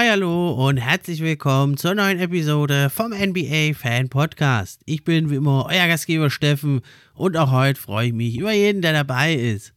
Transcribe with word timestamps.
Hi, 0.00 0.08
hallo 0.08 0.52
und 0.52 0.78
herzlich 0.78 1.20
willkommen 1.20 1.76
zur 1.76 1.94
neuen 1.94 2.18
Episode 2.20 2.88
vom 2.88 3.12
NBA 3.12 3.74
Fan 3.74 4.08
Podcast. 4.08 4.80
Ich 4.86 5.04
bin 5.04 5.28
wie 5.28 5.34
immer 5.34 5.66
euer 5.68 5.88
Gastgeber 5.88 6.30
Steffen 6.30 6.80
und 7.12 7.36
auch 7.36 7.50
heute 7.50 7.78
freue 7.78 8.06
ich 8.06 8.14
mich 8.14 8.38
über 8.38 8.52
jeden, 8.52 8.80
der 8.80 8.94
dabei 8.94 9.34
ist. 9.34 9.74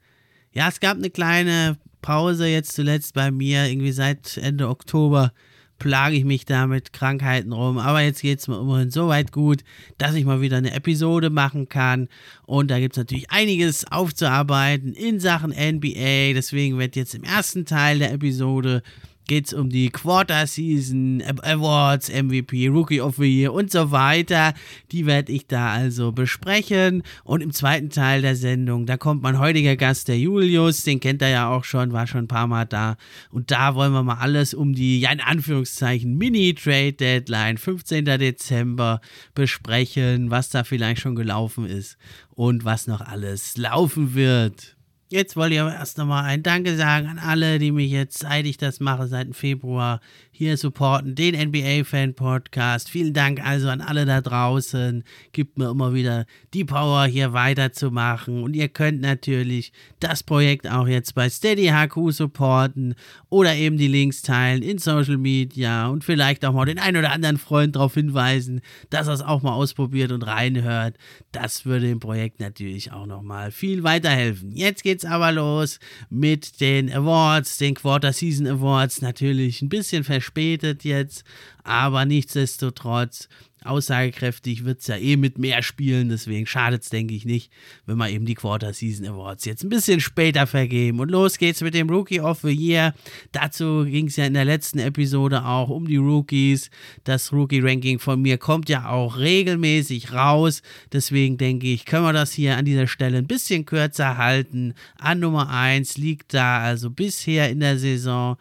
Ja, 0.54 0.70
es 0.70 0.80
gab 0.80 0.96
eine 0.96 1.10
kleine 1.10 1.76
Pause 2.02 2.48
jetzt 2.48 2.72
zuletzt 2.72 3.14
bei 3.16 3.32
mir, 3.32 3.66
irgendwie 3.66 3.92
seit 3.92 4.38
Ende 4.38 4.70
Oktober 4.70 5.34
plage 5.78 6.16
ich 6.16 6.24
mich 6.24 6.46
da 6.46 6.68
mit 6.68 6.94
Krankheiten 6.94 7.52
rum, 7.52 7.78
aber 7.78 8.00
jetzt 8.00 8.22
geht 8.22 8.40
es 8.40 8.48
mir 8.48 8.58
immerhin 8.58 8.92
so 8.92 9.10
weit 9.10 9.34
gut, 9.34 9.66
dass 9.98 10.16
ich 10.16 10.24
mal 10.24 10.40
wieder 10.40 10.56
eine 10.56 10.74
Episode 10.74 11.32
machen 11.32 11.68
kann 11.68 12.08
und 12.46 12.72
da 12.72 12.80
gibt 12.80 12.94
es 12.94 12.98
natürlich 12.98 13.30
einiges 13.30 13.92
aufzuarbeiten 13.92 14.94
in 14.94 15.20
Sachen 15.20 15.50
NBA, 15.50 16.32
deswegen 16.34 16.78
wird 16.78 16.96
jetzt 16.96 17.14
im 17.14 17.26
ersten 17.26 17.66
Teil 17.66 18.00
der 18.00 18.14
Episode 18.14 18.84
geht 19.28 19.48
es 19.48 19.54
um 19.54 19.70
die 19.70 19.90
Quarter 19.90 20.48
Season 20.48 21.24
Awards, 21.42 22.10
MVP, 22.10 22.68
Rookie 22.68 23.02
of 23.02 23.16
the 23.18 23.24
Year 23.24 23.54
und 23.54 23.72
so 23.72 23.92
weiter. 23.92 24.54
Die 24.92 25.06
werde 25.06 25.32
ich 25.32 25.48
da 25.48 25.72
also 25.72 26.12
besprechen. 26.12 27.04
Und 27.24 27.42
im 27.42 27.52
zweiten 27.52 27.90
Teil 27.90 28.22
der 28.22 28.36
Sendung, 28.36 28.86
da 28.86 28.98
kommt 28.98 29.22
mein 29.22 29.40
heutiger 29.40 29.76
Gast, 29.76 30.08
der 30.08 30.20
Julius, 30.20 30.84
den 30.84 31.00
kennt 31.00 31.22
er 31.22 31.30
ja 31.30 31.50
auch 31.50 31.64
schon, 31.64 31.94
war 31.94 32.08
schon 32.08 32.26
ein 32.26 32.28
paar 32.28 32.48
Mal 32.48 32.66
da. 32.66 32.98
Und 33.32 33.52
da 33.52 33.76
wollen 33.76 33.94
wir 33.94 34.04
mal 34.04 34.18
alles 34.20 34.54
um 34.54 34.74
die, 34.74 35.00
ja 35.00 35.12
in 35.12 35.22
Anführungszeichen, 35.22 36.18
Mini-Trade-Deadline, 36.18 37.58
15. 37.58 38.06
Dezember, 38.06 39.02
besprechen, 39.36 40.30
was 40.30 40.50
da 40.50 40.64
vielleicht 40.64 41.02
schon 41.02 41.16
gelaufen 41.16 41.66
ist 41.66 41.98
und 42.36 42.66
was 42.66 42.88
noch 42.88 43.02
alles 43.02 43.58
laufen 43.58 44.16
wird. 44.16 44.76
Jetzt 45.14 45.36
wollte 45.36 45.54
ich 45.54 45.62
aber 45.62 45.76
erst 45.76 46.00
nochmal 46.00 46.24
ein 46.24 46.42
Danke 46.42 46.76
sagen 46.76 47.08
an 47.08 47.20
alle, 47.20 47.60
die 47.60 47.72
mich 47.72 47.92
jetzt, 47.92 48.18
seit 48.18 48.48
ich 48.48 48.58
das 48.58 48.80
mache, 48.80 49.06
seit 49.06 49.36
Februar 49.36 50.02
hier 50.36 50.58
supporten, 50.58 51.14
den 51.14 51.36
NBA-Fan-Podcast. 51.36 52.90
Vielen 52.90 53.14
Dank 53.14 53.46
also 53.46 53.70
an 53.70 53.82
alle 53.82 54.06
da 54.08 54.20
draußen. 54.20 55.04
Gibt 55.32 55.60
mir 55.60 55.70
immer 55.70 55.94
wieder 55.94 56.26
die 56.56 56.66
Power, 56.66 57.06
hier 57.06 57.34
weiterzumachen. 57.34 58.42
Und 58.42 58.56
ihr 58.56 58.68
könnt 58.68 59.00
natürlich 59.00 59.72
das 60.00 60.24
Projekt 60.24 60.68
auch 60.68 60.88
jetzt 60.88 61.14
bei 61.14 61.30
Steady 61.30 61.68
HQ 61.68 62.12
supporten 62.12 62.96
oder 63.30 63.54
eben 63.54 63.78
die 63.78 63.88
Links 63.88 64.24
teilen 64.24 64.64
in 64.64 64.80
Social 64.80 65.18
Media 65.18 65.88
und 65.88 66.04
vielleicht 66.04 66.44
auch 66.46 66.54
mal 66.54 66.66
den 66.66 66.80
einen 66.80 66.98
oder 66.98 67.12
anderen 67.12 67.38
Freund 67.38 67.76
darauf 67.76 67.94
hinweisen, 67.94 68.62
dass 68.90 69.08
er 69.08 69.14
es 69.14 69.22
auch 69.22 69.44
mal 69.44 69.54
ausprobiert 69.54 70.12
und 70.12 70.24
reinhört. 70.24 70.98
Das 71.32 71.66
würde 71.66 71.88
dem 71.88 72.00
Projekt 72.00 72.40
natürlich 72.40 72.92
auch 72.92 73.06
nochmal 73.06 73.52
viel 73.52 73.84
weiterhelfen. 73.84 74.52
Jetzt 74.52 74.82
geht's 74.82 75.06
aber 75.06 75.32
los 75.32 75.80
mit 76.10 76.60
den 76.60 76.92
Awards, 76.92 77.60
den 77.60 77.76
Quarter 77.76 78.14
Season 78.14 78.48
Awards. 78.48 79.04
Natürlich 79.04 79.62
ein 79.62 79.70
bisschen 79.70 80.04
verspätet 80.24 80.84
jetzt, 80.84 81.24
aber 81.64 82.06
nichtsdestotrotz 82.06 83.28
aussagekräftig 83.66 84.66
wird 84.66 84.82
es 84.82 84.88
ja 84.88 84.98
eh 84.98 85.16
mit 85.16 85.38
mehr 85.38 85.64
Spielen, 85.64 86.10
deswegen 86.10 86.46
schadet 86.46 86.84
es, 86.84 86.90
denke 86.90 87.14
ich, 87.14 87.26
nicht, 87.26 87.52
wenn 87.86 87.98
wir 87.98 88.10
eben 88.10 88.26
die 88.26 88.34
Quarter 88.36 88.74
Season 88.74 89.06
Awards 89.08 89.46
jetzt 89.46 89.64
ein 89.64 89.70
bisschen 89.70 90.02
später 90.02 90.48
vergeben. 90.48 91.00
Und 91.00 91.10
los 91.10 91.38
geht's 91.38 91.62
mit 91.62 91.74
dem 91.74 91.90
Rookie 91.90 92.20
of 92.20 92.42
the 92.42 92.52
Year. 92.52 92.94
Dazu 93.32 93.86
ging 93.86 94.08
es 94.08 94.18
ja 94.18 94.26
in 94.26 94.34
der 94.34 94.44
letzten 94.44 94.80
Episode 94.80 95.46
auch 95.46 95.70
um 95.70 95.88
die 95.88 95.98
Rookies. 95.98 96.70
Das 97.06 97.32
Rookie-Ranking 97.32 98.00
von 98.00 98.22
mir 98.22 98.38
kommt 98.38 98.68
ja 98.68 98.90
auch 98.90 99.18
regelmäßig 99.18 100.12
raus. 100.12 100.62
Deswegen 100.92 101.38
denke 101.38 101.68
ich, 101.68 101.86
können 101.86 102.06
wir 102.06 102.14
das 102.14 102.34
hier 102.34 102.58
an 102.58 102.66
dieser 102.66 102.88
Stelle 102.88 103.18
ein 103.18 103.28
bisschen 103.28 103.66
kürzer 103.66 104.18
halten. 104.18 104.74
An 104.98 105.20
Nummer 105.20 105.50
1 105.50 105.98
liegt 105.98 106.34
da 106.34 106.60
also 106.60 106.90
bisher 106.90 107.50
in 107.50 107.62
der 107.62 107.78
Saison 107.78 108.38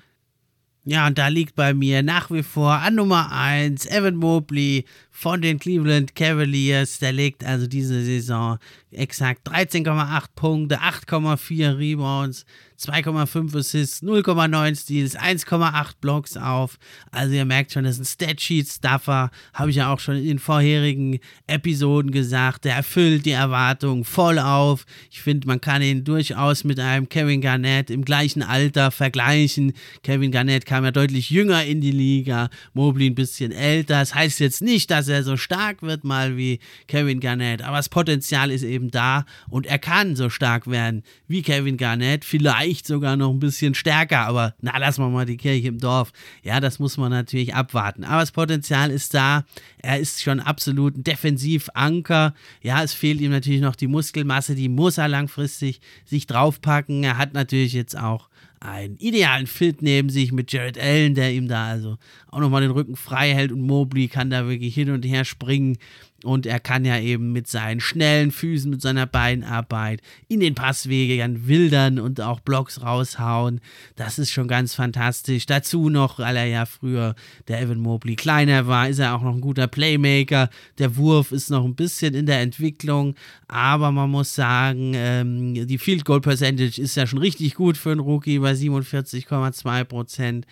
ja, 0.84 1.06
und 1.06 1.16
da 1.18 1.28
liegt 1.28 1.54
bei 1.54 1.74
mir 1.74 2.02
nach 2.02 2.30
wie 2.30 2.42
vor 2.42 2.72
an 2.72 2.96
Nummer 2.96 3.30
1 3.30 3.86
Evan 3.86 4.16
Mobley 4.16 4.84
von 5.22 5.40
den 5.40 5.60
Cleveland 5.60 6.16
Cavaliers. 6.16 6.98
Der 6.98 7.12
legt 7.12 7.44
also 7.44 7.68
diese 7.68 8.02
Saison 8.02 8.58
exakt 8.90 9.48
13,8 9.48 10.24
Punkte, 10.34 10.80
8,4 10.80 11.78
Rebounds, 11.78 12.44
2,5 12.78 13.56
Assists, 13.56 14.02
0,9 14.02 14.74
Steals, 14.76 15.16
1,8 15.16 15.92
Blocks 16.00 16.36
auf. 16.36 16.78
Also 17.12 17.34
ihr 17.34 17.44
merkt 17.44 17.72
schon, 17.72 17.84
das 17.84 17.98
ist 17.98 18.18
ein 18.18 18.26
Statsheet-Stuffer. 18.26 19.30
Habe 19.54 19.70
ich 19.70 19.76
ja 19.76 19.92
auch 19.92 20.00
schon 20.00 20.16
in 20.16 20.26
den 20.26 20.38
vorherigen 20.38 21.20
Episoden 21.46 22.10
gesagt. 22.10 22.64
Der 22.64 22.74
erfüllt 22.74 23.24
die 23.24 23.30
Erwartungen 23.30 24.04
voll 24.04 24.38
auf. 24.38 24.84
Ich 25.10 25.22
finde, 25.22 25.46
man 25.46 25.60
kann 25.60 25.82
ihn 25.82 26.04
durchaus 26.04 26.64
mit 26.64 26.80
einem 26.80 27.08
Kevin 27.08 27.40
Garnett 27.40 27.90
im 27.90 28.04
gleichen 28.04 28.42
Alter 28.42 28.90
vergleichen. 28.90 29.74
Kevin 30.02 30.32
Garnett 30.32 30.66
kam 30.66 30.84
ja 30.84 30.90
deutlich 30.90 31.30
jünger 31.30 31.64
in 31.64 31.80
die 31.80 31.92
Liga, 31.92 32.50
Mobley 32.74 33.06
ein 33.06 33.14
bisschen 33.14 33.52
älter. 33.52 34.00
Das 34.00 34.14
heißt 34.14 34.40
jetzt 34.40 34.60
nicht, 34.60 34.90
dass 34.90 35.08
er 35.08 35.11
so 35.22 35.36
stark 35.36 35.82
wird 35.82 36.04
mal 36.04 36.36
wie 36.36 36.60
Kevin 36.86 37.20
Garnett, 37.20 37.62
aber 37.62 37.76
das 37.76 37.88
Potenzial 37.88 38.50
ist 38.50 38.62
eben 38.62 38.90
da 38.90 39.24
und 39.48 39.66
er 39.66 39.78
kann 39.78 40.16
so 40.16 40.30
stark 40.30 40.66
werden 40.68 41.02
wie 41.28 41.42
Kevin 41.42 41.76
Garnett. 41.76 42.24
Vielleicht 42.24 42.52
vielleicht 42.62 42.86
sogar 42.86 43.16
noch 43.16 43.30
ein 43.30 43.38
bisschen 43.38 43.74
stärker, 43.74 44.20
aber 44.20 44.54
na, 44.60 44.76
lassen 44.78 45.02
wir 45.02 45.08
mal 45.08 45.26
die 45.26 45.36
Kirche 45.36 45.68
im 45.68 45.78
Dorf. 45.78 46.12
Ja, 46.42 46.60
das 46.60 46.78
muss 46.78 46.96
man 46.96 47.10
natürlich 47.10 47.54
abwarten. 47.54 48.04
Aber 48.04 48.20
das 48.20 48.32
Potenzial 48.32 48.90
ist 48.90 49.14
da. 49.14 49.44
Er 49.78 49.98
ist 49.98 50.22
schon 50.22 50.40
absolut 50.40 50.96
ein 50.96 51.04
Defensivanker. 51.04 52.34
Ja, 52.62 52.82
es 52.82 52.94
fehlt 52.94 53.20
ihm 53.20 53.30
natürlich 53.30 53.60
noch 53.60 53.76
die 53.76 53.86
Muskelmasse, 53.86 54.54
die 54.54 54.68
muss 54.68 54.98
er 54.98 55.08
langfristig 55.08 55.80
sich 56.04 56.26
draufpacken. 56.26 57.04
Er 57.04 57.18
hat 57.18 57.34
natürlich 57.34 57.72
jetzt 57.72 57.96
auch 57.96 58.28
einen 58.64 58.96
idealen 58.96 59.46
Fit 59.46 59.82
neben 59.82 60.08
sich 60.08 60.32
mit 60.32 60.52
Jared 60.52 60.78
Allen, 60.78 61.14
der 61.14 61.32
ihm 61.32 61.48
da 61.48 61.66
also 61.66 61.96
auch 62.28 62.40
nochmal 62.40 62.62
den 62.62 62.70
Rücken 62.70 62.96
frei 62.96 63.34
hält 63.34 63.52
und 63.52 63.62
Mobley 63.62 64.08
kann 64.08 64.30
da 64.30 64.46
wirklich 64.46 64.74
hin 64.74 64.90
und 64.90 65.04
her 65.04 65.24
springen. 65.24 65.78
Und 66.24 66.46
er 66.46 66.60
kann 66.60 66.84
ja 66.84 66.98
eben 66.98 67.32
mit 67.32 67.48
seinen 67.48 67.80
schnellen 67.80 68.30
Füßen, 68.30 68.70
mit 68.70 68.82
seiner 68.82 69.06
Beinarbeit 69.06 70.00
in 70.28 70.40
den 70.40 70.54
Passwegen 70.54 71.46
wildern 71.46 71.98
und 71.98 72.20
auch 72.20 72.40
Blocks 72.40 72.82
raushauen. 72.82 73.60
Das 73.96 74.18
ist 74.18 74.30
schon 74.30 74.48
ganz 74.48 74.74
fantastisch. 74.74 75.46
Dazu 75.46 75.88
noch, 75.88 76.18
weil 76.18 76.36
er 76.36 76.46
ja 76.46 76.66
früher 76.66 77.14
der 77.48 77.60
Evan 77.60 77.78
Mobley 77.78 78.16
kleiner 78.16 78.66
war, 78.66 78.88
ist 78.88 78.98
er 78.98 79.14
auch 79.14 79.22
noch 79.22 79.34
ein 79.34 79.40
guter 79.40 79.66
Playmaker. 79.66 80.50
Der 80.78 80.96
Wurf 80.96 81.32
ist 81.32 81.50
noch 81.50 81.64
ein 81.64 81.74
bisschen 81.74 82.14
in 82.14 82.26
der 82.26 82.40
Entwicklung, 82.40 83.14
aber 83.48 83.90
man 83.90 84.10
muss 84.10 84.34
sagen, 84.34 84.92
ähm, 84.94 85.66
die 85.66 85.78
Field 85.78 86.04
Goal 86.04 86.20
Percentage 86.20 86.80
ist 86.80 86.96
ja 86.96 87.06
schon 87.06 87.18
richtig 87.18 87.54
gut 87.54 87.76
für 87.76 87.90
einen 87.90 88.00
Rookie 88.00 88.38
bei 88.38 88.52
47,2 88.52 89.84
Prozent 89.84 90.46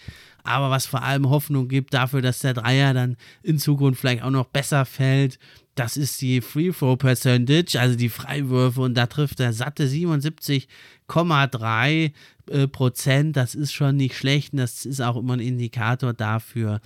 aber 0.44 0.70
was 0.70 0.86
vor 0.86 1.02
allem 1.02 1.28
Hoffnung 1.28 1.66
gibt 1.68 1.92
dafür, 1.94 2.22
dass 2.22 2.40
der 2.40 2.54
Dreier 2.54 2.94
dann 2.94 3.16
in 3.42 3.58
Zukunft 3.58 4.00
vielleicht 4.00 4.22
auch 4.22 4.30
noch 4.30 4.46
besser 4.46 4.84
fällt. 4.84 5.38
Das 5.74 5.96
ist 5.96 6.20
die 6.20 6.40
Free 6.40 6.72
Throw 6.72 6.98
Percentage, 6.98 7.80
also 7.80 7.96
die 7.96 8.08
Freiwürfe 8.08 8.80
und 8.80 8.94
da 8.94 9.06
trifft 9.06 9.40
er 9.40 9.52
satte 9.52 9.86
77,3 9.86 12.12
äh, 12.50 12.68
Prozent. 12.68 13.36
Das 13.36 13.54
ist 13.54 13.72
schon 13.72 13.96
nicht 13.96 14.16
schlecht 14.16 14.52
und 14.52 14.58
das 14.58 14.84
ist 14.84 15.00
auch 15.00 15.16
immer 15.16 15.34
ein 15.34 15.40
Indikator 15.40 16.12
dafür, 16.12 16.80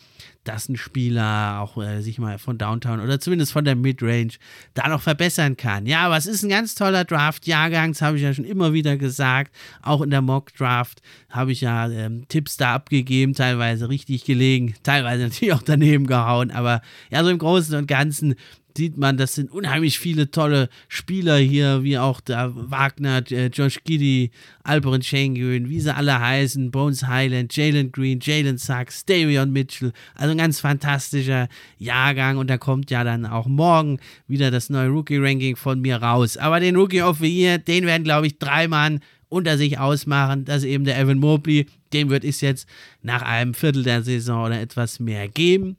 dass 0.45 0.69
ein 0.69 0.77
Spieler 0.77 1.61
auch 1.61 1.83
äh, 1.83 2.03
sich 2.03 2.19
mal 2.19 2.39
von 2.39 2.59
Downtown 2.59 3.01
oder 3.01 3.19
zumindest 3.19 3.53
von 3.53 3.65
der 3.65 3.75
Midrange 3.75 4.33
da 4.75 4.89
noch 4.89 5.01
verbessern 5.01 5.57
kann. 5.57 5.87
Ja, 5.87 6.01
aber 6.01 6.17
es 6.17 6.27
ist 6.27 6.43
ein 6.43 6.51
ganz 6.51 6.75
toller 6.75 7.05
Draft-Jahrgang, 7.05 7.93
das 7.93 8.03
habe 8.03 8.17
ich 8.17 8.23
ja 8.23 8.35
schon 8.35 8.45
immer 8.45 8.73
wieder 8.73 8.97
gesagt. 8.97 9.55
Auch 9.83 10.03
in 10.03 10.11
der 10.11 10.23
Mock-Draft 10.23 11.01
habe 11.31 11.53
ich 11.53 11.63
ja 11.63 11.89
ähm, 11.89 12.27
Tipps 12.29 12.57
da 12.57 12.75
abgegeben, 12.75 13.35
teilweise 13.35 13.89
richtig 13.89 14.25
gelegen, 14.25 14.75
teilweise 14.83 15.23
natürlich 15.25 15.55
auch 15.55 15.63
daneben 15.63 16.07
gehauen, 16.07 16.51
aber 16.51 16.83
ja, 17.11 17.25
so 17.25 17.31
im 17.31 17.39
Großen 17.39 17.75
und 17.77 17.87
Ganzen 17.87 18.35
sieht 18.77 18.97
man, 18.97 19.17
das 19.17 19.35
sind 19.35 19.53
unheimlich 19.53 19.99
viele 19.99 20.31
tolle 20.31 20.69
Spieler 20.89 21.37
hier, 21.37 21.85
wie 21.85 21.97
auch 21.97 22.21
der 22.21 22.53
Wagner, 22.55 23.23
äh, 23.31 23.47
Josh 23.47 23.85
Giddy, 23.85 24.33
Alperin 24.65 25.03
Schengen, 25.03 25.69
wie 25.69 25.81
sie 25.81 25.95
alle 25.95 26.19
heißen, 26.19 26.71
Bones 26.71 27.07
Highland, 27.07 27.55
Jalen 27.57 27.93
Green, 27.93 28.19
Jalen 28.21 28.59
Sachs, 28.59 29.05
Davion 29.05 29.53
Mitchell. 29.53 29.93
Also 30.15 30.33
ein 30.33 30.39
ganz 30.39 30.61
fantastischer 30.61 31.49
Jahrgang 31.79 32.37
und 32.39 32.51
da 32.51 32.59
kommt 32.59 32.91
ja 32.91 33.05
dann 33.05 33.27
auch 33.27 33.47
morgen 33.47 34.01
wieder 34.27 34.51
das 34.51 34.71
neue 34.71 34.89
Rookie-Ranking 34.89 35.55
von 35.57 35.81
mir 35.81 35.97
raus. 35.97 36.37
Aber 36.37 36.59
den 36.59 36.75
Rookie 36.77 37.03
of 37.03 37.19
the 37.19 37.29
Year, 37.29 37.59
den 37.59 37.87
werden, 37.87 38.03
glaube 38.03 38.27
ich, 38.27 38.39
drei 38.39 38.67
Mann 38.67 39.01
unter 39.29 39.57
sich 39.57 39.79
ausmachen. 39.79 40.45
Das 40.45 40.59
ist 40.59 40.69
eben 40.69 40.85
der 40.85 40.99
Evan 40.99 41.19
Mobley. 41.19 41.67
Dem 41.93 42.11
wird 42.11 42.25
es 42.25 42.41
jetzt 42.41 42.69
nach 43.03 43.23
einem 43.23 43.55
Viertel 43.55 43.85
der 43.85 44.03
Saison 44.03 44.47
oder 44.47 44.61
etwas 44.61 44.99
mehr 44.99 45.29
geben. 45.29 45.77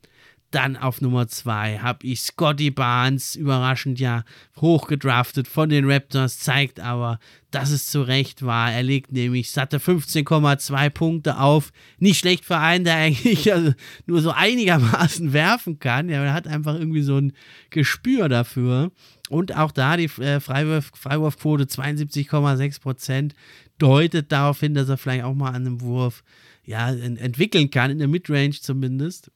Dann 0.52 0.78
auf 0.78 1.02
Nummer 1.02 1.28
2 1.28 1.80
habe 1.80 2.08
ich 2.08 2.22
Scotty 2.22 2.72
Barnes, 2.72 3.36
überraschend 3.36 4.00
ja 4.00 4.24
hochgedraftet 4.58 5.48
von 5.48 5.70
den 5.70 5.90
Raptors, 5.90 6.40
zeigt 6.40 6.80
aber, 6.80 7.20
dass 7.52 7.72
es 7.72 7.88
zu 7.88 8.02
Recht 8.02 8.46
war. 8.46 8.72
Er 8.72 8.84
legt 8.84 9.12
nämlich 9.12 9.52
satte 9.52 9.80
15,2 9.80 10.90
Punkte 10.92 11.40
auf. 11.40 11.72
Nicht 12.00 12.20
schlecht 12.20 12.46
für 12.46 12.58
einen, 12.58 12.86
der 12.86 12.96
eigentlich 12.96 13.52
also 13.54 13.74
nur 14.06 14.22
so 14.22 14.32
einigermaßen 14.32 15.34
werfen 15.34 15.80
kann. 15.80 16.10
Ja, 16.10 16.24
er 16.24 16.34
hat 16.34 16.48
einfach 16.48 16.76
irgendwie 16.76 17.02
so 17.02 17.18
ein 17.18 17.34
Gespür 17.70 18.30
dafür. 18.30 18.92
Und 19.30 19.56
auch 19.56 19.72
da 19.72 19.98
die 19.98 20.10
äh, 20.22 20.40
Freiwurf, 20.40 20.92
Freiwurfquote 20.94 21.66
72,6 21.66 22.82
Prozent 22.82 23.36
deutet 23.78 24.32
darauf 24.32 24.60
hin, 24.60 24.74
dass 24.74 24.88
er 24.90 24.98
vielleicht 24.98 25.24
auch 25.24 25.34
mal 25.34 25.50
an 25.50 25.66
einem 25.66 25.82
Wurf 25.82 26.24
ja, 26.64 26.90
entwickeln 26.92 27.70
kann, 27.70 27.92
in 27.92 28.00
der 28.00 28.08
Midrange 28.08 28.52
zumindest. 28.62 29.32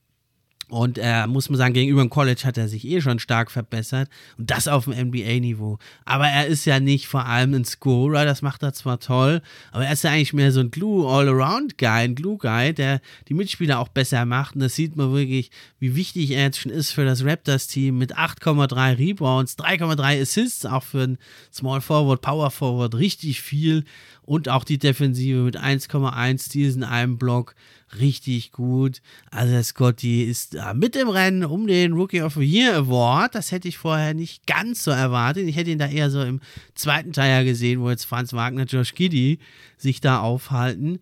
Und 0.69 1.00
äh, 1.01 1.25
muss 1.25 1.50
man 1.50 1.57
sagen, 1.57 1.74
gegenüber 1.74 2.01
dem 2.01 2.12
College 2.12 2.42
hat 2.45 2.57
er 2.57 2.68
sich 2.68 2.86
eh 2.86 3.01
schon 3.01 3.18
stark 3.18 3.50
verbessert. 3.50 4.07
Und 4.38 4.51
das 4.51 4.68
auf 4.68 4.86
dem 4.86 4.94
NBA-Niveau. 4.94 5.80
Aber 6.06 6.27
er 6.27 6.45
ist 6.45 6.66
ja 6.66 6.80
nicht 6.80 7.07
vor 7.07 7.25
allem 7.25 7.56
ein 7.56 7.66
Scorer, 7.66 8.24
das 8.24 8.44
macht 8.44 8.62
er 8.62 8.74
zwar 8.74 9.00
toll, 9.00 9.42
aber 9.71 9.86
er 9.86 9.94
ist 9.94 10.04
ja 10.04 10.12
eigentlich 10.12 10.33
mehr 10.33 10.51
so 10.51 10.60
ein 10.60 10.69
Glue-All-Around-Guy, 10.69 11.88
ein 11.88 12.16
Glue-Guy, 12.16 12.74
der 12.74 13.01
die 13.27 13.33
Mitspieler 13.33 13.80
auch 13.80 13.88
besser 13.88 14.25
macht. 14.25 14.56
Und 14.56 14.62
das 14.62 14.75
sieht 14.75 14.95
man 14.95 15.12
wirklich, 15.12 15.50
wie 15.80 15.95
wichtig 15.95 16.31
er 16.31 16.44
jetzt 16.44 16.60
schon 16.60 16.71
ist 16.71 16.92
für 16.92 17.06
das 17.06 17.25
Raptors-Team 17.25 17.98
mit 17.98 18.16
8,3 18.16 19.00
Rebounds, 19.00 19.57
3,3 19.57 20.21
Assists, 20.21 20.66
auch 20.68 20.83
für 20.83 21.01
ein 21.01 21.18
Small 21.51 21.81
Forward, 21.81 22.21
Power 22.21 22.51
Forward, 22.51 22.94
richtig 22.94 23.42
viel. 23.42 23.86
Und 24.21 24.48
auch 24.48 24.63
die 24.63 24.77
Defensive 24.77 25.39
mit 25.39 25.57
1,1 25.60 26.45
Steals 26.45 26.75
in 26.75 26.83
einem 26.83 27.18
Block 27.18 27.56
richtig 28.00 28.51
gut. 28.51 29.01
Also 29.31 29.62
Scotty 29.62 30.24
ist 30.24 30.53
da 30.56 30.74
mit 30.74 30.95
im 30.95 31.09
Rennen 31.09 31.45
um 31.45 31.68
den 31.68 31.94
Rookie 31.94 32.21
of 32.21 32.36
the 32.36 32.44
Year 32.44 32.75
Award. 32.75 33.36
Das 33.36 33.51
hätte 33.51 33.68
ich 33.68 33.77
vorher 33.77 34.13
nicht 34.13 34.45
ganz 34.45 34.83
so 34.83 34.91
erwartet. 34.91 35.47
Ich 35.47 35.56
hätte 35.56 35.71
ihn 35.71 35.80
da 35.80 35.88
eher 35.88 36.09
so 36.09 36.21
im 36.21 36.41
zweiten 36.75 37.13
Teil 37.13 37.45
gesehen, 37.45 37.81
wo 37.81 37.89
jetzt 37.89 38.06
Franz 38.06 38.33
Wagner, 38.33 38.65
Josh 38.65 38.94
Giddy 38.94 39.39
sich 39.77 40.01
da 40.01 40.19
aufhalten. 40.19 41.00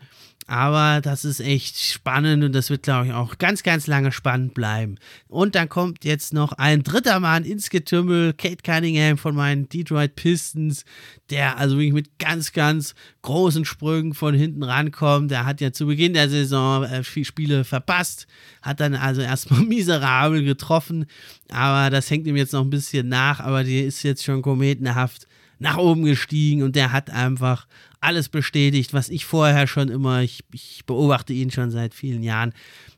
Aber 0.49 1.01
das 1.01 1.25
ist 1.25 1.41
echt 1.41 1.77
spannend 1.77 2.41
und 2.41 2.53
das 2.53 2.69
wird, 2.69 2.83
glaube 2.83 3.07
ich, 3.07 3.13
auch 3.13 3.37
ganz, 3.37 3.63
ganz 3.63 3.85
lange 3.85 4.13
spannend 4.13 4.53
bleiben. 4.53 4.95
Und 5.27 5.55
dann 5.55 5.67
kommt 5.67 6.05
jetzt 6.05 6.33
noch 6.33 6.53
ein 6.53 6.83
dritter 6.83 7.19
Mann 7.19 7.43
ins 7.43 7.69
Getümmel, 7.69 8.31
Kate 8.31 8.63
Cunningham 8.63 9.17
von 9.17 9.35
meinen 9.35 9.67
Detroit 9.67 10.15
Pistons, 10.15 10.85
der 11.29 11.57
also 11.57 11.75
wirklich 11.75 11.91
mit 11.91 12.17
ganz, 12.17 12.53
ganz 12.53 12.95
großen 13.23 13.65
Sprüngen 13.65 14.13
von 14.13 14.33
hinten 14.33 14.63
rankommt. 14.63 15.31
Der 15.31 15.45
hat 15.45 15.59
ja 15.59 15.73
zu 15.73 15.85
Beginn 15.85 16.13
der 16.13 16.29
Saison 16.29 16.85
äh, 16.85 17.03
viele 17.03 17.25
Spiele 17.25 17.63
verpasst, 17.65 18.25
hat 18.61 18.79
dann 18.79 18.95
also 18.95 19.21
erstmal 19.21 19.61
miserabel 19.65 20.45
getroffen, 20.45 21.07
aber 21.51 21.89
das 21.89 22.09
hängt 22.09 22.25
ihm 22.25 22.37
jetzt 22.37 22.53
noch 22.53 22.63
ein 22.63 22.69
bisschen 22.69 23.09
nach, 23.09 23.41
aber 23.41 23.65
die 23.65 23.81
ist 23.81 24.01
jetzt 24.03 24.23
schon 24.23 24.41
kometenhaft 24.41 25.26
nach 25.59 25.77
oben 25.77 26.03
gestiegen 26.03 26.63
und 26.63 26.75
der 26.75 26.91
hat 26.91 27.09
einfach 27.09 27.67
alles 27.99 28.29
bestätigt, 28.29 28.93
was 28.93 29.09
ich 29.09 29.25
vorher 29.25 29.67
schon 29.67 29.89
immer, 29.89 30.21
ich, 30.21 30.43
ich 30.53 30.85
beobachte 30.85 31.33
ihn 31.33 31.51
schon 31.51 31.71
seit 31.71 31.93
vielen 31.93 32.23
Jahren, 32.23 32.53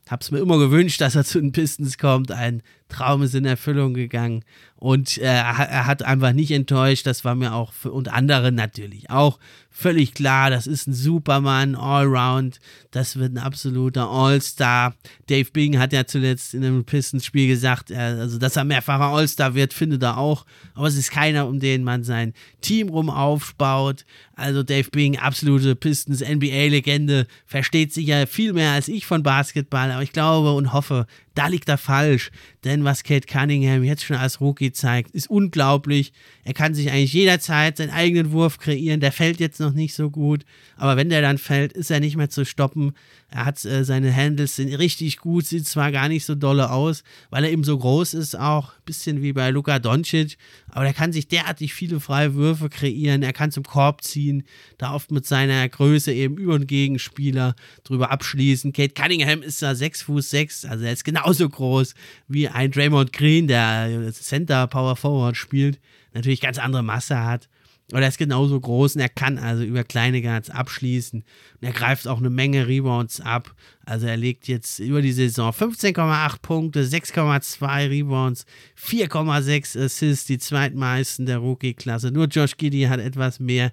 habe 0.08 0.22
es 0.22 0.30
mir 0.30 0.40
immer 0.40 0.58
gewünscht, 0.58 1.00
dass 1.00 1.14
er 1.14 1.24
zu 1.24 1.40
den 1.40 1.52
Pistons 1.52 1.96
kommt. 1.96 2.32
Ein 2.32 2.62
Traum 2.90 3.22
ist 3.22 3.34
in 3.34 3.44
Erfüllung 3.44 3.94
gegangen 3.94 4.44
und 4.80 5.18
äh, 5.18 5.26
er 5.26 5.86
hat 5.86 6.02
einfach 6.02 6.32
nicht 6.32 6.50
enttäuscht. 6.50 7.06
Das 7.06 7.22
war 7.24 7.34
mir 7.34 7.54
auch 7.54 7.72
für, 7.72 7.92
und 7.92 8.12
andere 8.12 8.50
natürlich 8.50 9.10
auch 9.10 9.38
völlig 9.70 10.14
klar. 10.14 10.48
Das 10.48 10.66
ist 10.66 10.86
ein 10.86 10.94
Superman, 10.94 11.74
Allround. 11.74 12.60
Das 12.90 13.16
wird 13.16 13.34
ein 13.34 13.38
absoluter 13.38 14.08
All-Star. 14.08 14.94
Dave 15.28 15.50
Bing 15.52 15.78
hat 15.78 15.92
ja 15.92 16.06
zuletzt 16.06 16.54
in 16.54 16.64
einem 16.64 16.84
Pistons-Spiel 16.84 17.46
gesagt, 17.46 17.90
er, 17.90 18.18
also 18.20 18.38
dass 18.38 18.56
er 18.56 18.64
mehrfacher 18.64 19.04
All-Star 19.04 19.54
wird, 19.54 19.74
findet 19.74 20.02
er 20.02 20.16
auch. 20.16 20.46
Aber 20.74 20.86
es 20.86 20.96
ist 20.96 21.10
keiner, 21.10 21.46
um 21.46 21.60
den 21.60 21.84
man 21.84 22.02
sein 22.02 22.32
Team 22.62 22.88
rum 22.88 23.10
aufbaut. 23.10 24.06
Also 24.40 24.62
Dave 24.62 24.88
Bing, 24.90 25.18
absolute 25.18 25.76
Pistons 25.76 26.22
NBA-Legende, 26.22 27.26
versteht 27.44 27.92
sicher 27.92 28.26
viel 28.26 28.54
mehr 28.54 28.72
als 28.72 28.88
ich 28.88 29.04
von 29.04 29.22
Basketball. 29.22 29.92
Aber 29.92 30.02
ich 30.02 30.12
glaube 30.12 30.54
und 30.54 30.72
hoffe, 30.72 31.06
da 31.34 31.48
liegt 31.48 31.68
er 31.68 31.76
falsch. 31.76 32.30
Denn 32.64 32.82
was 32.82 33.02
Kate 33.02 33.26
Cunningham 33.26 33.84
jetzt 33.84 34.02
schon 34.02 34.16
als 34.16 34.40
Rookie 34.40 34.72
zeigt, 34.72 35.10
ist 35.10 35.28
unglaublich. 35.28 36.12
Er 36.42 36.54
kann 36.54 36.74
sich 36.74 36.90
eigentlich 36.90 37.12
jederzeit 37.12 37.76
seinen 37.76 37.90
eigenen 37.90 38.32
Wurf 38.32 38.58
kreieren. 38.58 39.00
Der 39.00 39.12
fällt 39.12 39.40
jetzt 39.40 39.60
noch 39.60 39.72
nicht 39.72 39.94
so 39.94 40.10
gut. 40.10 40.46
Aber 40.76 40.96
wenn 40.96 41.10
der 41.10 41.20
dann 41.20 41.38
fällt, 41.38 41.74
ist 41.74 41.90
er 41.90 42.00
nicht 42.00 42.16
mehr 42.16 42.30
zu 42.30 42.46
stoppen. 42.46 42.94
Er 43.32 43.44
hat 43.44 43.64
äh, 43.64 43.84
seine 43.84 44.14
Handles 44.14 44.56
sind 44.56 44.74
richtig 44.74 45.18
gut, 45.18 45.46
sieht 45.46 45.66
zwar 45.66 45.92
gar 45.92 46.08
nicht 46.08 46.24
so 46.24 46.34
dolle 46.34 46.70
aus, 46.70 47.04
weil 47.30 47.44
er 47.44 47.50
eben 47.50 47.62
so 47.62 47.78
groß 47.78 48.14
ist, 48.14 48.34
auch 48.34 48.72
ein 48.72 48.84
bisschen 48.84 49.22
wie 49.22 49.32
bei 49.32 49.50
Luka 49.50 49.78
Doncic, 49.78 50.36
aber 50.68 50.86
er 50.86 50.92
kann 50.92 51.12
sich 51.12 51.28
derartig 51.28 51.72
viele 51.72 52.00
freie 52.00 52.34
Würfe 52.34 52.68
kreieren, 52.68 53.22
er 53.22 53.32
kann 53.32 53.52
zum 53.52 53.62
Korb 53.62 54.02
ziehen, 54.02 54.42
da 54.78 54.94
oft 54.94 55.12
mit 55.12 55.26
seiner 55.26 55.68
Größe 55.68 56.12
eben 56.12 56.38
über 56.38 56.58
den 56.58 56.66
Gegenspieler 56.66 57.54
drüber 57.84 58.10
abschließen. 58.10 58.72
Kate 58.72 58.94
Cunningham 58.94 59.42
ist 59.42 59.62
da 59.62 59.76
6 59.76 60.02
Fuß 60.02 60.28
6, 60.30 60.64
also 60.64 60.84
er 60.84 60.92
ist 60.92 61.04
genauso 61.04 61.48
groß 61.48 61.94
wie 62.26 62.48
ein 62.48 62.72
Draymond 62.72 63.12
Green, 63.12 63.46
der 63.46 64.12
Center 64.12 64.66
Power 64.66 64.96
Forward 64.96 65.36
spielt, 65.36 65.78
natürlich 66.14 66.40
ganz 66.40 66.58
andere 66.58 66.82
Masse 66.82 67.22
hat. 67.22 67.48
Oder 67.92 68.02
er 68.02 68.08
ist 68.08 68.18
genauso 68.18 68.58
groß 68.60 68.94
und 68.94 69.00
er 69.00 69.08
kann 69.08 69.38
also 69.38 69.64
über 69.64 69.82
kleine 69.82 70.22
Guards 70.22 70.48
abschließen. 70.48 71.22
Und 71.22 71.66
er 71.66 71.72
greift 71.72 72.06
auch 72.06 72.18
eine 72.18 72.30
Menge 72.30 72.68
Rebounds 72.68 73.20
ab. 73.20 73.54
Also 73.84 74.06
er 74.06 74.16
legt 74.16 74.46
jetzt 74.46 74.78
über 74.78 75.02
die 75.02 75.12
Saison 75.12 75.50
15,8 75.50 76.40
Punkte, 76.40 76.84
6,2 76.84 77.90
Rebounds, 77.90 78.46
4,6 78.80 79.84
Assists, 79.84 80.26
die 80.26 80.38
zweitmeisten 80.38 81.26
der 81.26 81.38
Rookie-Klasse. 81.38 82.12
Nur 82.12 82.26
Josh 82.26 82.56
Giddy 82.56 82.82
hat 82.82 83.00
etwas 83.00 83.40
mehr. 83.40 83.72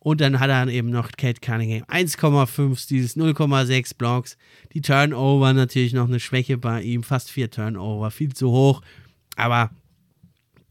Und 0.00 0.20
dann 0.20 0.38
hat 0.38 0.50
er 0.50 0.68
eben 0.68 0.90
noch 0.90 1.12
Kate 1.12 1.40
Cunningham. 1.40 1.84
1,5 1.84 2.76
Steals, 2.76 3.16
0,6 3.16 3.96
Blocks. 3.96 4.36
Die 4.74 4.82
Turnover 4.82 5.52
natürlich 5.54 5.94
noch 5.94 6.08
eine 6.08 6.20
Schwäche 6.20 6.58
bei 6.58 6.82
ihm. 6.82 7.02
Fast 7.02 7.30
vier 7.30 7.50
Turnover, 7.50 8.10
viel 8.10 8.34
zu 8.34 8.50
hoch. 8.50 8.82
Aber 9.36 9.70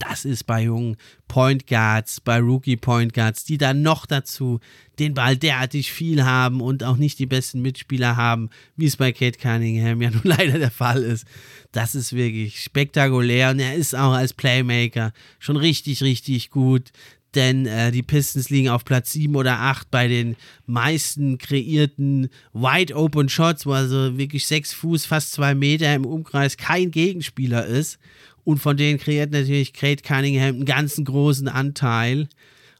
das 0.08 0.26
ist 0.26 0.46
bei 0.46 0.64
jungen 0.64 0.98
Point 1.28 1.68
Guards, 1.68 2.22
bei 2.22 2.40
Rookie 2.40 2.78
Point 2.78 3.14
Guards, 3.14 3.44
die 3.46 3.58
dann 3.58 3.82
noch 3.82 4.06
dazu 4.06 4.60
den 5.00 5.14
Ball 5.14 5.38
derartig 5.38 5.92
viel 5.92 6.24
haben 6.24 6.62
und 6.62 6.84
auch 6.84 6.98
nicht 6.98 7.20
die 7.20 7.26
besten 7.26 7.62
Mitspieler 7.62 8.16
haben, 8.16 8.50
wie 8.76 8.86
es 8.86 8.98
bei 8.98 9.12
Kate 9.12 9.40
Cunningham 9.40 10.02
ja 10.02 10.10
nun 10.12 10.22
leider 10.24 10.60
der 10.60 10.72
Fall 10.72 11.04
ist. 11.04 11.26
Das 11.72 11.96
ist 11.96 12.14
wirklich 12.14 12.62
spektakulär 12.62 13.52
und 13.52 13.60
er 13.60 13.76
ist 13.76 13.96
auch 13.96 14.14
als 14.14 14.34
Playmaker 14.34 15.14
schon 15.40 15.58
richtig, 15.58 16.04
richtig 16.04 16.50
gut 16.50 16.92
denn 17.36 17.66
äh, 17.66 17.92
die 17.92 18.04
Pistons 18.04 18.50
liegen 18.50 18.70
auf 18.70 18.86
Platz 18.86 19.12
7 19.14 19.36
oder 19.36 19.60
8 19.60 19.90
bei 19.90 20.08
den 20.08 20.36
meisten 20.66 21.38
kreierten 21.38 22.30
Wide 22.54 22.96
Open 22.96 23.30
Shots, 23.30 23.66
wo 23.66 23.72
also 23.72 24.18
wirklich 24.18 24.46
6 24.46 24.74
Fuß, 24.74 25.06
fast 25.06 25.34
2 25.34 25.56
Meter 25.56 25.94
im 25.94 26.06
Umkreis 26.06 26.58
kein 26.58 26.92
Gegenspieler 26.92 27.66
ist. 27.66 27.98
Und 28.44 28.60
von 28.60 28.78
denen 28.78 29.00
kreiert 29.00 29.32
natürlich 29.32 29.74
Kate 29.74 30.04
Cunningham 30.04 30.56
einen 30.56 30.66
ganzen 30.66 31.06
großen 31.06 31.48
Anteil. 31.48 32.28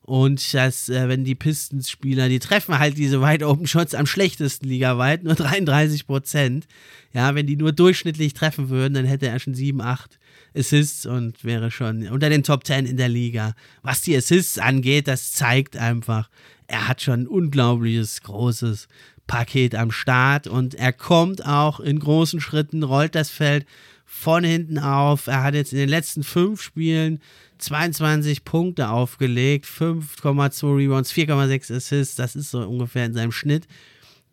Und 0.02 0.54
das, 0.54 0.90
äh, 0.90 1.08
wenn 1.08 1.24
die 1.24 1.36
Pistons-Spieler, 1.36 2.28
die 2.28 2.40
treffen 2.40 2.78
halt 2.78 2.98
diese 2.98 3.22
Wide 3.22 3.48
Open 3.48 3.68
Shots 3.68 3.96
am 3.96 4.06
schlechtesten 4.06 4.68
ligaweit, 4.68 5.24
nur 5.24 5.36
33 5.36 6.06
Prozent. 6.06 6.68
Ja, 7.14 7.36
wenn 7.36 7.48
die 7.48 7.56
nur 7.56 7.72
durchschnittlich 7.72 8.34
treffen 8.34 8.70
würden, 8.70 8.94
dann 8.96 9.06
hätte 9.06 9.28
er 9.28 9.40
schon 9.40 9.56
7, 9.56 9.80
8 9.80 10.20
Assists 10.56 11.06
und 11.06 11.44
wäre 11.44 11.72
schon 11.72 12.08
unter 12.10 12.30
den 12.30 12.44
Top 12.44 12.66
10 12.66 12.86
in 12.86 12.98
der 12.98 13.10
Liga. 13.10 13.56
Was 13.82 14.02
die 14.02 14.16
Assists 14.16 14.60
angeht, 14.60 15.08
das 15.08 15.32
zeigt 15.32 15.78
einfach, 15.78 16.30
er 16.68 16.88
hat 16.88 17.02
schon 17.02 17.22
ein 17.22 17.28
unglaubliches, 17.28 18.22
großes 18.24 18.88
Paket 19.26 19.74
am 19.74 19.92
Start 19.92 20.48
und 20.48 20.76
er 20.76 20.92
kommt 20.92 21.46
auch 21.46 21.80
in 21.80 22.00
großen 22.00 22.42
Schritten, 22.42 22.84
rollt 22.84 23.16
das 23.16 23.30
Feld 23.30 23.66
von 24.14 24.44
hinten 24.44 24.78
auf. 24.78 25.28
Er 25.28 25.44
hat 25.44 25.56
jetzt 25.56 25.74
in 25.74 25.80
den 25.80 25.90
letzten 25.90 26.24
fünf 26.24 26.62
Spielen 26.62 27.20
22 27.58 28.46
Punkte 28.46 28.90
aufgelegt, 28.90 29.66
5,2 29.66 30.78
Rebounds, 30.78 31.12
4,6 31.12 31.76
Assists. 31.76 32.16
Das 32.16 32.36
ist 32.36 32.52
so 32.52 32.60
ungefähr 32.60 33.06
in 33.06 33.14
seinem 33.14 33.32
Schnitt. 33.32 33.68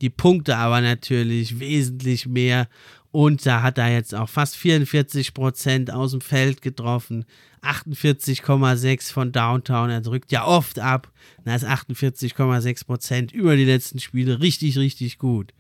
Die 0.03 0.11
Punkte 0.11 0.59
aber 0.59 0.83
natürlich 0.83 1.59
wesentlich 1.59 2.27
mehr. 2.27 2.69
Und 3.11 3.45
da 3.45 3.63
hat 3.63 3.79
er 3.79 3.91
jetzt 3.91 4.15
auch 4.15 4.29
fast 4.29 4.57
44 4.57 5.35
Prozent 5.35 5.91
aus 5.91 6.13
dem 6.13 6.21
Feld 6.21 6.61
getroffen. 6.63 7.25
48,6 7.63 9.13
von 9.13 9.33
Downtown. 9.33 9.91
Er 9.91 10.03
drückt 10.03 10.31
ja 10.31 10.47
oft 10.47 10.79
ab. 10.79 11.11
Da 11.45 11.55
ist 11.55 11.65
48,6 11.65 12.87
Prozent 12.87 13.33
über 13.33 13.57
die 13.57 13.65
letzten 13.65 13.99
Spiele 13.99 14.41
richtig, 14.41 14.77
richtig 14.79 15.19
gut. 15.19 15.53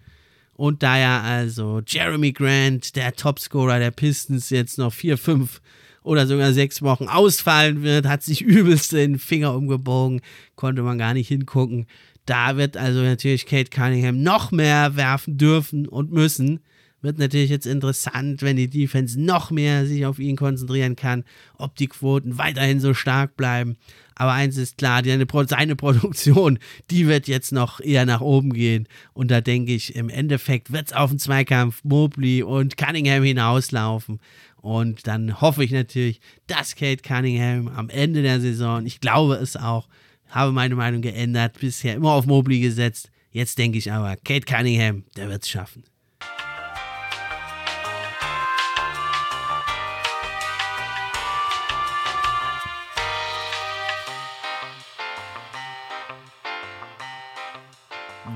Und 0.60 0.82
da 0.82 0.98
ja 0.98 1.22
also 1.22 1.80
Jeremy 1.86 2.32
Grant, 2.32 2.94
der 2.94 3.14
Topscorer 3.14 3.78
der 3.78 3.92
Pistons, 3.92 4.50
jetzt 4.50 4.76
noch 4.76 4.92
4, 4.92 5.16
5 5.16 5.62
oder 6.02 6.26
sogar 6.26 6.52
sechs 6.52 6.82
Wochen 6.82 7.08
ausfallen 7.08 7.82
wird, 7.82 8.06
hat 8.06 8.22
sich 8.22 8.42
übelst 8.42 8.92
den 8.92 9.18
Finger 9.18 9.54
umgebogen, 9.54 10.20
konnte 10.56 10.82
man 10.82 10.98
gar 10.98 11.14
nicht 11.14 11.28
hingucken. 11.28 11.86
Da 12.26 12.58
wird 12.58 12.76
also 12.76 13.00
natürlich 13.00 13.46
Kate 13.46 13.70
Cunningham 13.70 14.22
noch 14.22 14.50
mehr 14.50 14.96
werfen 14.96 15.38
dürfen 15.38 15.88
und 15.88 16.12
müssen. 16.12 16.60
Wird 17.02 17.18
natürlich 17.18 17.48
jetzt 17.48 17.66
interessant, 17.66 18.42
wenn 18.42 18.56
die 18.56 18.68
Defense 18.68 19.18
noch 19.18 19.50
mehr 19.50 19.86
sich 19.86 20.04
auf 20.04 20.18
ihn 20.18 20.36
konzentrieren 20.36 20.96
kann, 20.96 21.24
ob 21.56 21.74
die 21.76 21.86
Quoten 21.86 22.36
weiterhin 22.36 22.78
so 22.80 22.92
stark 22.92 23.36
bleiben. 23.36 23.76
Aber 24.14 24.32
eins 24.32 24.58
ist 24.58 24.76
klar, 24.76 25.00
die, 25.00 25.08
seine 25.48 25.76
Produktion, 25.76 26.58
die 26.90 27.06
wird 27.06 27.26
jetzt 27.26 27.52
noch 27.52 27.80
eher 27.80 28.04
nach 28.04 28.20
oben 28.20 28.52
gehen. 28.52 28.86
Und 29.14 29.30
da 29.30 29.40
denke 29.40 29.72
ich, 29.72 29.96
im 29.96 30.10
Endeffekt 30.10 30.72
wird 30.72 30.88
es 30.88 30.92
auf 30.92 31.08
den 31.08 31.18
Zweikampf 31.18 31.82
Mobley 31.84 32.42
und 32.42 32.76
Cunningham 32.76 33.22
hinauslaufen. 33.22 34.20
Und 34.60 35.06
dann 35.06 35.40
hoffe 35.40 35.64
ich 35.64 35.70
natürlich, 35.70 36.20
dass 36.46 36.76
Kate 36.76 37.02
Cunningham 37.02 37.68
am 37.68 37.88
Ende 37.88 38.20
der 38.20 38.42
Saison, 38.42 38.84
ich 38.84 39.00
glaube 39.00 39.36
es 39.36 39.56
auch, 39.56 39.88
habe 40.28 40.52
meine 40.52 40.74
Meinung 40.74 41.00
geändert, 41.00 41.58
bisher 41.58 41.94
immer 41.94 42.12
auf 42.12 42.26
Mobley 42.26 42.60
gesetzt. 42.60 43.10
Jetzt 43.32 43.56
denke 43.56 43.78
ich 43.78 43.90
aber, 43.90 44.16
Kate 44.16 44.44
Cunningham, 44.44 45.04
der 45.16 45.30
wird 45.30 45.44
es 45.44 45.48
schaffen. 45.48 45.82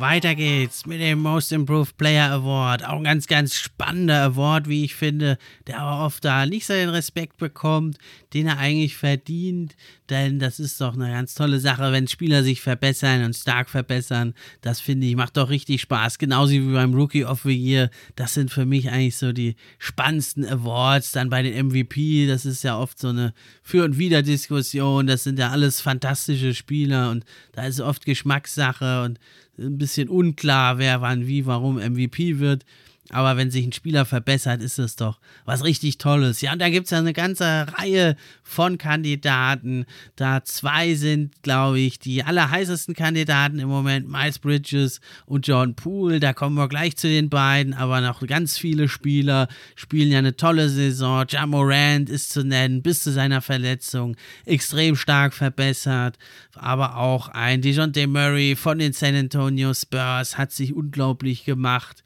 Weiter 0.01 0.35
geht's 0.35 0.87
mit 0.87 1.01
dem 1.01 1.21
Most 1.21 1.53
Improved 1.53 1.97
Player 1.97 2.31
Award. 2.33 2.85
Auch 2.85 2.97
ein 2.97 3.05
ganz, 3.05 3.27
ganz 3.27 3.55
spannender 3.55 4.23
Award, 4.23 4.69
wie 4.69 4.85
ich 4.85 4.95
finde, 4.95 5.39
der 5.67 5.79
aber 5.79 6.05
oft 6.05 6.25
da 6.25 6.47
nicht 6.47 6.67
so 6.67 6.73
den 6.73 6.89
Respekt 6.89 7.37
bekommt, 7.37 7.99
den 8.33 8.49
er 8.49 8.59
eigentlich 8.59 8.97
verdient. 8.97 9.77
Denn 10.11 10.39
das 10.39 10.61
ist 10.61 10.81
doch 10.81 10.95
eine 10.95 11.09
ganz 11.11 11.35
tolle 11.35 11.61
Sache, 11.61 11.93
wenn 11.93 12.09
Spieler 12.09 12.43
sich 12.43 12.61
verbessern 12.61 13.25
und 13.25 13.35
stark 13.35 13.71
verbessern. 13.71 14.35
Das 14.61 14.81
finde 14.81 15.07
ich, 15.07 15.17
macht 15.17 15.37
doch 15.37 15.49
richtig 15.49 15.81
Spaß. 15.81 16.19
Genauso 16.19 16.53
wie 16.53 16.73
beim 16.73 16.93
Rookie 16.93 17.25
of 17.25 17.43
the 17.45 17.57
Year. 17.57 17.89
Das 18.17 18.35
sind 18.35 18.51
für 18.51 18.67
mich 18.67 18.91
eigentlich 18.91 19.17
so 19.17 19.33
die 19.33 19.57
spannendsten 19.79 20.45
Awards. 20.45 21.13
Dann 21.13 21.31
bei 21.31 21.43
den 21.43 21.69
MVP, 21.69 22.27
das 22.27 22.45
ist 22.45 22.65
ja 22.65 22.79
oft 22.79 22.99
so 22.99 23.09
eine 23.09 23.33
Für- 23.63 23.85
und 23.85 23.97
Wider-Diskussion. 23.97 25.07
Das 25.07 25.25
sind 25.25 25.39
ja 25.39 25.51
alles 25.51 25.81
fantastische 25.81 26.53
Spieler 26.53 27.11
und 27.11 27.25
da 27.53 27.65
ist 27.65 27.81
oft 27.81 28.05
Geschmackssache 28.05 29.05
und 29.05 29.19
ein 29.59 29.79
bisschen 29.79 30.09
unklar, 30.09 30.79
wer 30.79 31.01
wann, 31.01 31.27
wie, 31.27 31.47
warum 31.47 31.77
MVP 31.77 32.39
wird. 32.39 32.65
Aber 33.11 33.37
wenn 33.37 33.51
sich 33.51 33.67
ein 33.67 33.73
Spieler 33.73 34.07
verbessert, 34.07 34.63
ist 34.63 34.79
das 34.79 34.97
doch 34.97 35.19
was 35.45 35.63
richtig 35.63 35.99
Tolles. 35.99 36.41
Ja, 36.41 36.53
und 36.53 36.59
da 36.59 36.71
gibt 36.71 36.87
es 36.87 36.91
ja 36.91 36.99
eine 36.99 37.13
ganze 37.13 37.67
Reihe 37.77 38.17
von 38.43 38.79
Kandidaten. 38.79 39.85
Da 40.17 40.43
zwei 40.45 40.95
sind, 40.95 41.43
glaube 41.43 41.81
ich, 41.81 41.99
die 41.99 42.25
allerheißesten 42.25 42.95
Kandidaten 42.95 43.59
im 43.59 43.69
Moment, 43.69 44.09
Miles 44.09 44.39
Bridges 44.39 45.01
und 45.27 45.47
John 45.47 45.75
Poole. 45.75 46.19
Da 46.19 46.33
kommen 46.33 46.57
wir 46.57 46.67
gleich 46.67 46.97
zu 46.97 47.07
den 47.07 47.29
beiden, 47.29 47.75
aber 47.75 48.01
noch 48.01 48.27
ganz 48.27 48.57
viele 48.57 48.89
Spieler 48.89 49.49
spielen 49.75 50.11
ja 50.11 50.19
eine 50.19 50.37
tolle 50.37 50.71
Saison. 50.71 51.27
Ja 51.29 51.47
Morant 51.47 52.09
ist 52.09 52.33
zu 52.33 52.43
nennen, 52.43 52.83
bis 52.83 53.03
zu 53.03 53.13
seiner 53.13 53.43
Verletzung 53.43 54.17
extrem 54.47 54.97
stark 54.97 55.35
verbessert. 55.35 56.19
Aber 56.55 56.97
auch 56.97 57.29
ein 57.29 57.61
DeJounte 57.61 58.07
Murray 58.07 58.57
von 58.57 58.79
den 58.79 58.95
San 58.95 59.15
Antonio 59.15 59.75
Spurs 59.75 60.39
hat 60.39 60.53
sich 60.53 60.73
unglaublich 60.73 61.45
gemacht. 61.45 62.03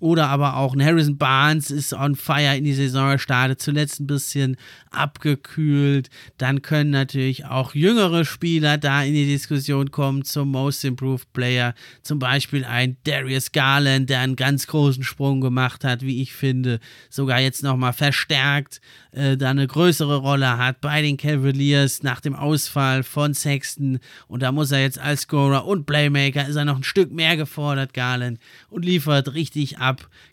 Oder 0.00 0.28
aber 0.28 0.56
auch 0.56 0.74
ein 0.74 0.84
Harrison 0.84 1.16
Barnes 1.16 1.70
ist 1.70 1.92
on 1.92 2.16
fire 2.16 2.56
in 2.56 2.64
die 2.64 2.74
Saison 2.74 3.12
gestartet, 3.12 3.62
zuletzt 3.62 4.00
ein 4.00 4.06
bisschen 4.06 4.56
abgekühlt. 4.90 6.10
Dann 6.36 6.62
können 6.62 6.90
natürlich 6.90 7.44
auch 7.44 7.74
jüngere 7.74 8.24
Spieler 8.24 8.76
da 8.76 9.02
in 9.04 9.14
die 9.14 9.26
Diskussion 9.26 9.92
kommen 9.92 10.24
zum 10.24 10.50
Most 10.50 10.84
Improved 10.84 11.32
Player. 11.32 11.74
Zum 12.02 12.18
Beispiel 12.18 12.64
ein 12.64 12.96
Darius 13.04 13.52
Garland, 13.52 14.10
der 14.10 14.20
einen 14.20 14.36
ganz 14.36 14.66
großen 14.66 15.04
Sprung 15.04 15.40
gemacht 15.40 15.84
hat, 15.84 16.02
wie 16.02 16.20
ich 16.20 16.32
finde. 16.32 16.80
Sogar 17.08 17.40
jetzt 17.40 17.62
nochmal 17.62 17.92
verstärkt 17.92 18.80
äh, 19.14 19.36
da 19.36 19.50
eine 19.50 19.66
größere 19.66 20.16
Rolle 20.16 20.58
hat 20.58 20.80
bei 20.80 21.00
den 21.02 21.16
Cavaliers 21.16 22.02
nach 22.02 22.20
dem 22.20 22.34
Ausfall 22.34 23.02
von 23.02 23.32
Sexton. 23.32 24.00
Und 24.26 24.42
da 24.42 24.50
muss 24.50 24.72
er 24.72 24.80
jetzt 24.80 24.98
als 24.98 25.22
Scorer 25.22 25.66
und 25.66 25.86
Playmaker 25.86 26.46
ist 26.48 26.56
er 26.56 26.64
noch 26.64 26.76
ein 26.76 26.82
Stück 26.82 27.12
mehr 27.12 27.36
gefordert, 27.36 27.94
Garland, 27.94 28.38
und 28.70 28.84
liefert 28.84 29.34
richtig 29.34 29.78
ab. 29.78 29.83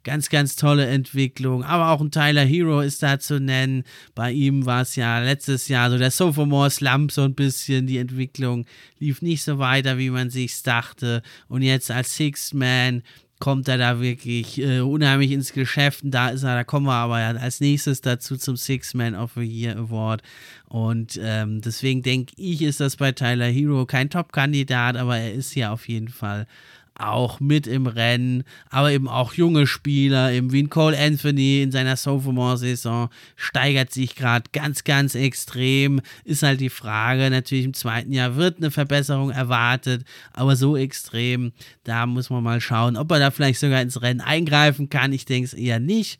Ganz, 0.04 0.30
ganz 0.30 0.56
tolle 0.56 0.88
Entwicklung. 0.88 1.64
Aber 1.64 1.90
auch 1.90 2.02
ein 2.02 2.12
Tyler 2.12 2.44
Hero 2.44 2.82
ist 2.82 3.04
da 3.04 3.20
zu 3.20 3.40
nennen. 3.40 3.84
Bei 4.16 4.32
ihm 4.32 4.66
war 4.66 4.82
es 4.82 4.96
ja 4.96 5.20
letztes 5.20 5.68
Jahr 5.68 5.92
so 5.92 5.98
der 5.98 6.12
Sophomore 6.12 6.70
Slump 6.70 7.12
so 7.12 7.24
ein 7.24 7.36
bisschen. 7.36 7.88
Die 7.88 7.98
Entwicklung 7.98 8.66
lief 9.00 9.22
nicht 9.22 9.44
so 9.44 9.60
weiter, 9.60 9.98
wie 9.98 10.10
man 10.10 10.30
sich 10.30 10.62
dachte. 10.64 11.22
Und 11.48 11.62
jetzt 11.62 11.92
als 11.92 12.16
Sixth 12.16 12.54
Man 12.54 13.04
kommt 13.42 13.68
er 13.68 13.78
da 13.78 14.00
wirklich 14.00 14.62
äh, 14.62 14.80
unheimlich 14.80 15.32
ins 15.32 15.52
Geschäft. 15.52 16.04
Und 16.04 16.12
da 16.12 16.30
ist 16.30 16.44
er, 16.44 16.56
da 16.56 16.64
kommen 16.64 16.86
wir 16.86 16.94
aber 16.94 17.16
als 17.16 17.60
nächstes 17.60 18.00
dazu 18.00 18.38
zum 18.38 18.56
Six 18.56 18.94
Man 18.94 19.16
of 19.16 19.32
the 19.36 19.42
Year 19.42 19.76
Award. 19.76 20.22
Und 20.70 21.20
ähm, 21.22 21.60
deswegen 21.60 22.02
denke 22.04 22.34
ich, 22.38 22.62
ist 22.62 22.80
das 22.80 22.96
bei 22.96 23.12
Tyler 23.12 23.48
Hero 23.48 23.86
kein 23.86 24.10
Top-Kandidat, 24.10 24.96
aber 24.96 25.18
er 25.18 25.34
ist 25.34 25.54
ja 25.56 25.74
auf 25.74 25.90
jeden 25.90 26.08
Fall 26.08 26.48
auch 27.02 27.40
mit 27.40 27.68
im 27.68 27.88
Rennen, 27.88 28.44
aber 28.70 28.92
eben 28.92 29.08
auch 29.08 29.34
junge 29.34 29.68
Spieler, 29.68 30.32
eben 30.32 30.52
wie 30.52 30.64
ein 30.64 30.70
Cole 30.70 30.98
Anthony 30.98 31.62
in 31.62 31.72
seiner 31.72 31.96
Sophomore-Saison, 31.96 33.10
steigert 33.36 33.92
sich 33.92 34.16
gerade 34.16 34.50
ganz, 34.52 34.84
ganz 34.84 35.16
extrem. 35.16 36.02
Ist 36.24 36.44
halt 36.44 36.60
die 36.60 36.70
Frage, 36.70 37.30
natürlich 37.30 37.66
im 37.66 37.74
zweiten 37.74 38.12
Jahr 38.12 38.36
wird 38.36 38.58
eine 38.58 38.72
Verbesserung 38.72 39.32
erwartet, 39.32 40.04
aber 40.34 40.56
so 40.56 40.78
extrem, 40.78 41.52
da 41.84 42.06
muss 42.06 42.30
man 42.30 42.44
mal 42.44 42.62
schauen, 42.62 42.98
ob 42.98 43.12
er 43.12 43.20
da 43.20 43.32
vielleicht 43.32 43.60
sogar 43.60 43.82
ins 43.82 44.02
Rennen 44.02 44.22
eingreifen 44.22 44.90
kann. 44.90 45.14
Ich 45.14 45.26
denke 45.26 45.46
es 45.46 45.54
eher 45.54 45.80
nicht 45.80 46.20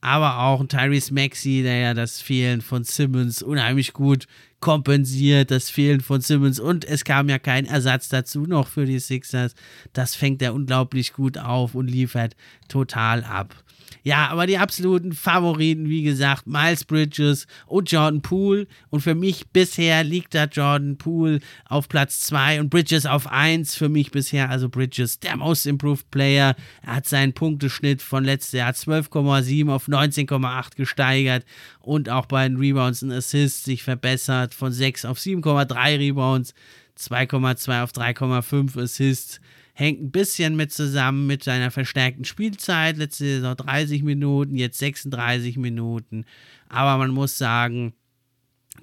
aber 0.00 0.38
auch 0.38 0.60
ein 0.60 0.68
Tyrese 0.68 1.12
Maxey, 1.12 1.62
der 1.62 1.76
ja 1.76 1.94
das 1.94 2.20
Fehlen 2.20 2.62
von 2.62 2.84
Simmons 2.84 3.42
unheimlich 3.42 3.92
gut 3.92 4.26
kompensiert, 4.60 5.50
das 5.50 5.70
Fehlen 5.70 6.00
von 6.00 6.20
Simmons 6.20 6.60
und 6.60 6.84
es 6.84 7.04
kam 7.04 7.28
ja 7.28 7.38
kein 7.38 7.66
Ersatz 7.66 8.08
dazu 8.08 8.42
noch 8.42 8.68
für 8.68 8.84
die 8.84 8.98
Sixers. 8.98 9.54
Das 9.92 10.14
fängt 10.14 10.42
er 10.42 10.54
unglaublich 10.54 11.12
gut 11.12 11.38
auf 11.38 11.74
und 11.74 11.88
liefert 11.88 12.36
total 12.68 13.24
ab. 13.24 13.54
Ja, 14.02 14.28
aber 14.28 14.46
die 14.46 14.58
absoluten 14.58 15.12
Favoriten, 15.12 15.88
wie 15.88 16.02
gesagt, 16.02 16.46
Miles 16.46 16.84
Bridges 16.84 17.46
und 17.66 17.90
Jordan 17.90 18.22
Poole. 18.22 18.66
Und 18.88 19.00
für 19.00 19.14
mich 19.14 19.48
bisher 19.48 20.04
liegt 20.04 20.34
da 20.34 20.44
Jordan 20.44 20.96
Poole 20.96 21.40
auf 21.66 21.88
Platz 21.88 22.20
2 22.20 22.60
und 22.60 22.70
Bridges 22.70 23.06
auf 23.06 23.26
1. 23.30 23.74
Für 23.74 23.88
mich 23.88 24.10
bisher, 24.10 24.48
also 24.48 24.68
Bridges, 24.68 25.20
der 25.20 25.36
Most 25.36 25.66
Improved 25.66 26.10
Player. 26.10 26.56
Er 26.82 26.96
hat 26.96 27.06
seinen 27.06 27.34
Punkteschnitt 27.34 28.00
von 28.00 28.24
letztes 28.24 28.52
Jahr 28.52 28.72
12,7 28.72 29.70
auf 29.70 29.86
19,8 29.88 30.76
gesteigert 30.76 31.44
und 31.80 32.08
auch 32.08 32.26
bei 32.26 32.48
den 32.48 32.56
Rebounds 32.56 33.02
und 33.02 33.12
Assists 33.12 33.64
sich 33.64 33.82
verbessert 33.82 34.54
von 34.54 34.72
6 34.72 35.04
auf 35.04 35.18
7,3 35.18 35.98
Rebounds, 35.98 36.54
2,2 36.98 37.82
auf 37.82 37.92
3,5 37.92 38.82
Assists 38.82 39.40
hängt 39.74 40.02
ein 40.02 40.10
bisschen 40.10 40.56
mit 40.56 40.72
zusammen 40.72 41.26
mit 41.26 41.44
seiner 41.44 41.70
verstärkten 41.70 42.24
Spielzeit. 42.24 42.96
Letzte 42.96 43.24
Saison 43.24 43.56
30 43.56 44.02
Minuten, 44.02 44.56
jetzt 44.56 44.78
36 44.78 45.56
Minuten. 45.56 46.24
Aber 46.68 46.98
man 46.98 47.10
muss 47.10 47.38
sagen, 47.38 47.94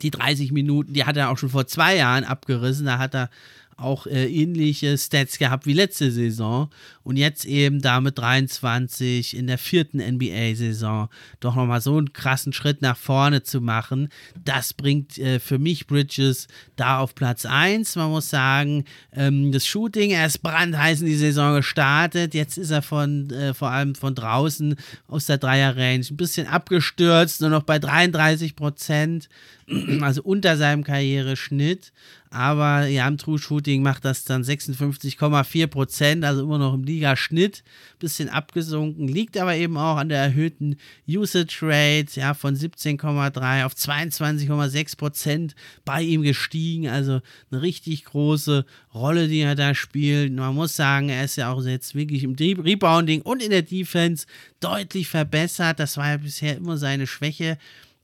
die 0.01 0.12
30 0.12 0.51
Minuten, 0.51 0.94
die 0.94 1.06
hat 1.06 1.17
er 1.17 1.29
auch 1.29 1.38
schon 1.38 1.50
vor 1.50 1.67
zwei 1.67 1.96
Jahren 1.96 2.24
abgerissen. 2.24 2.86
Da 2.86 2.98
hat 2.98 3.15
er 3.15 3.29
auch 3.77 4.07
äh, 4.07 4.25
ähnliche 4.25 4.98
Stats 4.98 5.38
gehabt 5.38 5.65
wie 5.65 5.74
letzte 5.74 6.12
Saison. 6.12 6.69
Und 7.03 7.15
jetzt 7.15 7.46
eben 7.46 7.81
damit 7.81 8.17
23 8.17 9.38
in 9.38 9.48
der 9.48 9.57
vierten 9.57 10.00
NBA-Saison 10.00 11.10
doch 11.39 11.55
nochmal 11.55 11.79
so 11.79 11.98
einen 11.98 12.12
krassen 12.12 12.53
Schritt 12.53 12.81
nach 12.81 12.98
vorne 12.98 13.43
zu 13.43 13.62
machen, 13.62 14.10
das 14.43 14.74
bringt 14.74 15.17
äh, 15.19 15.39
für 15.39 15.60
mich 15.60 15.88
Bridges 15.88 16.48
da 16.75 17.00
auf 17.00 17.15
Platz 17.15 17.46
1. 17.46 17.96
Man 17.96 18.10
muss 18.10 18.29
sagen, 18.29 18.84
ähm, 19.13 19.51
das 19.51 19.65
Shooting, 19.65 20.12
er 20.12 20.25
ist 20.25 20.39
brandheiß 20.39 21.01
in 21.01 21.07
die 21.07 21.15
Saison 21.15 21.55
gestartet, 21.55 22.34
jetzt 22.34 22.57
ist 22.57 22.72
er 22.72 22.81
von, 22.81 23.29
äh, 23.29 23.53
vor 23.53 23.69
allem 23.69 23.96
von 23.96 24.15
draußen 24.15 24.75
aus 25.07 25.27
der 25.27 25.38
Dreier-Range 25.38 26.05
ein 26.10 26.17
bisschen 26.17 26.48
abgestürzt, 26.48 27.41
nur 27.41 27.51
noch 27.51 27.63
bei 27.63 27.79
33 27.79 28.55
Prozent, 28.55 29.29
also 30.01 30.24
unter 30.24 30.57
seinem 30.57 30.84
Karriereschnitt 30.84 31.93
aber 32.38 32.86
ja, 32.86 33.08
im 33.08 33.17
True 33.17 33.39
Shooting 33.39 33.82
macht 33.82 34.06
das 34.06 34.24
dann 34.24 34.44
56,4 34.44 35.65
Prozent, 35.65 36.24
also 36.24 36.44
immer 36.44 36.60
noch 36.60 36.75
im 36.75 36.84
Ligaschnitt, 36.84 37.63
bisschen 37.98 38.29
abgesunken, 38.29 39.08
liegt 39.08 39.39
aber 39.39 39.56
eben 39.56 39.75
auch 39.75 39.98
an 39.98 40.10
der 40.10 40.20
erhöhten 40.20 40.77
Usage 41.10 41.62
Rate, 41.63 42.20
ja, 42.20 42.36
von 42.36 42.56
17,3 42.56 43.65
auf 43.65 43.74
22,6 43.74 44.98
Prozent 44.98 45.56
bei 45.84 46.03
ihm 46.03 46.22
gestiegen, 46.22 46.88
also 46.88 47.22
eine 47.50 47.63
richtig 47.63 48.06
große 48.06 48.67
Rolle, 48.94 49.27
die 49.27 49.39
er 49.39 49.56
da 49.56 49.74
spielt. 49.74 50.32
Man 50.32 50.53
muss 50.53 50.75
sagen, 50.75 51.10
er 51.10 51.24
ist 51.24 51.38
ja 51.38 51.51
auch 51.51 51.63
jetzt 51.63 51.96
wirklich 51.96 52.24
im 52.24 52.36
Rebounding 52.36 53.24
und 53.24 53.41
in 53.41 53.50
der 53.50 53.63
Defense 53.63 54.27
deutlich 54.60 55.08
verbessert, 55.08 55.79
das 55.79 55.98
war 55.98 56.10
ja 56.10 56.17
bisher 56.17 56.58
immer 56.58 56.77
seine 56.77 57.08
Schwäche 57.08 57.58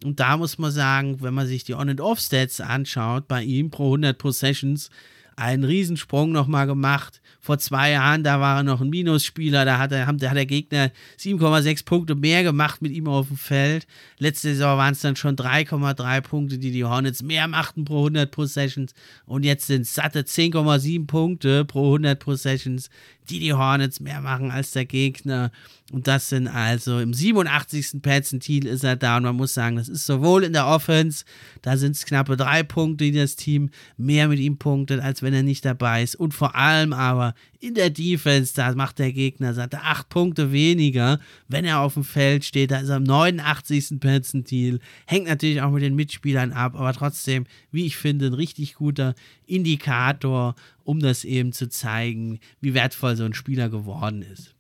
Und 0.03 0.19
da 0.19 0.37
muss 0.37 0.57
man 0.57 0.71
sagen, 0.71 1.21
wenn 1.21 1.33
man 1.33 1.47
sich 1.47 1.63
die 1.63 1.75
On-and-Off-Stats 1.75 2.61
anschaut, 2.61 3.27
bei 3.27 3.43
ihm 3.43 3.69
pro 3.69 3.85
100 3.85 4.17
Possessions, 4.17 4.89
einen 5.35 5.63
Riesensprung 5.63 6.31
nochmal 6.31 6.67
gemacht. 6.67 7.21
Vor 7.39 7.57
zwei 7.57 7.91
Jahren, 7.91 8.23
da 8.23 8.39
war 8.39 8.57
er 8.57 8.63
noch 8.63 8.81
ein 8.81 8.89
Minusspieler, 8.89 9.65
da 9.65 9.77
hat, 9.77 9.91
er, 9.91 10.11
da 10.13 10.29
hat 10.29 10.37
der 10.37 10.45
Gegner 10.45 10.91
7,6 11.19 11.85
Punkte 11.85 12.15
mehr 12.15 12.43
gemacht 12.43 12.81
mit 12.81 12.91
ihm 12.91 13.07
auf 13.07 13.27
dem 13.27 13.37
Feld. 13.37 13.85
Letzte 14.17 14.49
Saison 14.49 14.77
waren 14.77 14.93
es 14.93 15.01
dann 15.01 15.15
schon 15.15 15.35
3,3 15.35 16.21
Punkte, 16.21 16.57
die 16.57 16.71
die 16.71 16.85
Hornets 16.85 17.21
mehr 17.23 17.47
machten 17.47 17.85
pro 17.85 17.99
100 17.99 18.31
Possessions. 18.31 18.93
Und 19.25 19.43
jetzt 19.43 19.67
sind 19.67 19.81
es 19.81 19.93
satte 19.93 20.21
10,7 20.21 21.07
Punkte 21.07 21.65
pro 21.65 21.85
100 21.87 22.19
Possessions, 22.19 22.89
die 23.29 23.39
die 23.39 23.53
Hornets 23.53 23.99
mehr 23.99 24.21
machen 24.21 24.51
als 24.51 24.71
der 24.71 24.85
Gegner. 24.85 25.51
Und 25.91 26.07
das 26.07 26.29
sind 26.29 26.47
also 26.47 26.99
im 26.99 27.13
87. 27.13 28.01
Perzentil 28.01 28.65
ist 28.65 28.83
er 28.83 28.95
da. 28.95 29.17
Und 29.17 29.23
man 29.23 29.35
muss 29.35 29.53
sagen, 29.53 29.75
das 29.75 29.89
ist 29.89 30.05
sowohl 30.05 30.43
in 30.43 30.53
der 30.53 30.67
Offense, 30.67 31.25
da 31.61 31.77
sind 31.77 31.95
es 31.95 32.05
knappe 32.05 32.35
drei 32.35 32.63
Punkte, 32.63 33.05
die 33.05 33.11
das 33.11 33.35
Team 33.35 33.69
mehr 33.97 34.27
mit 34.27 34.39
ihm 34.39 34.57
punktet, 34.57 35.01
als 35.01 35.21
wenn 35.21 35.33
er 35.33 35.43
nicht 35.43 35.65
dabei 35.65 36.03
ist. 36.03 36.15
Und 36.15 36.33
vor 36.33 36.55
allem 36.55 36.93
aber 36.93 37.35
in 37.63 37.75
der 37.75 37.89
Defense, 37.89 38.53
da 38.53 38.75
macht 38.75 38.99
der 38.99 39.13
Gegner, 39.13 39.53
sagt 39.53 39.73
er, 39.73 39.85
acht 39.85 40.09
Punkte 40.09 40.51
weniger, 40.51 41.21
wenn 41.47 41.63
er 41.63 41.79
auf 41.79 41.93
dem 41.93 42.03
Feld 42.03 42.43
steht. 42.43 42.71
Da 42.71 42.79
ist 42.79 42.89
er 42.89 42.97
im 42.97 43.03
89. 43.03 44.01
Perzentil. 44.01 44.81
Hängt 45.05 45.27
natürlich 45.27 45.61
auch 45.61 45.71
mit 45.71 45.81
den 45.81 45.95
Mitspielern 45.95 46.51
ab, 46.51 46.75
aber 46.75 46.91
trotzdem, 46.91 47.45
wie 47.71 47.85
ich 47.85 47.95
finde, 47.95 48.27
ein 48.27 48.33
richtig 48.33 48.75
guter 48.75 49.15
Indikator, 49.45 50.55
um 50.83 50.99
das 50.99 51.23
eben 51.23 51.53
zu 51.53 51.69
zeigen, 51.69 52.39
wie 52.59 52.73
wertvoll 52.73 53.15
so 53.15 53.23
ein 53.23 53.33
Spieler 53.33 53.69
geworden 53.69 54.23
ist. 54.23 54.52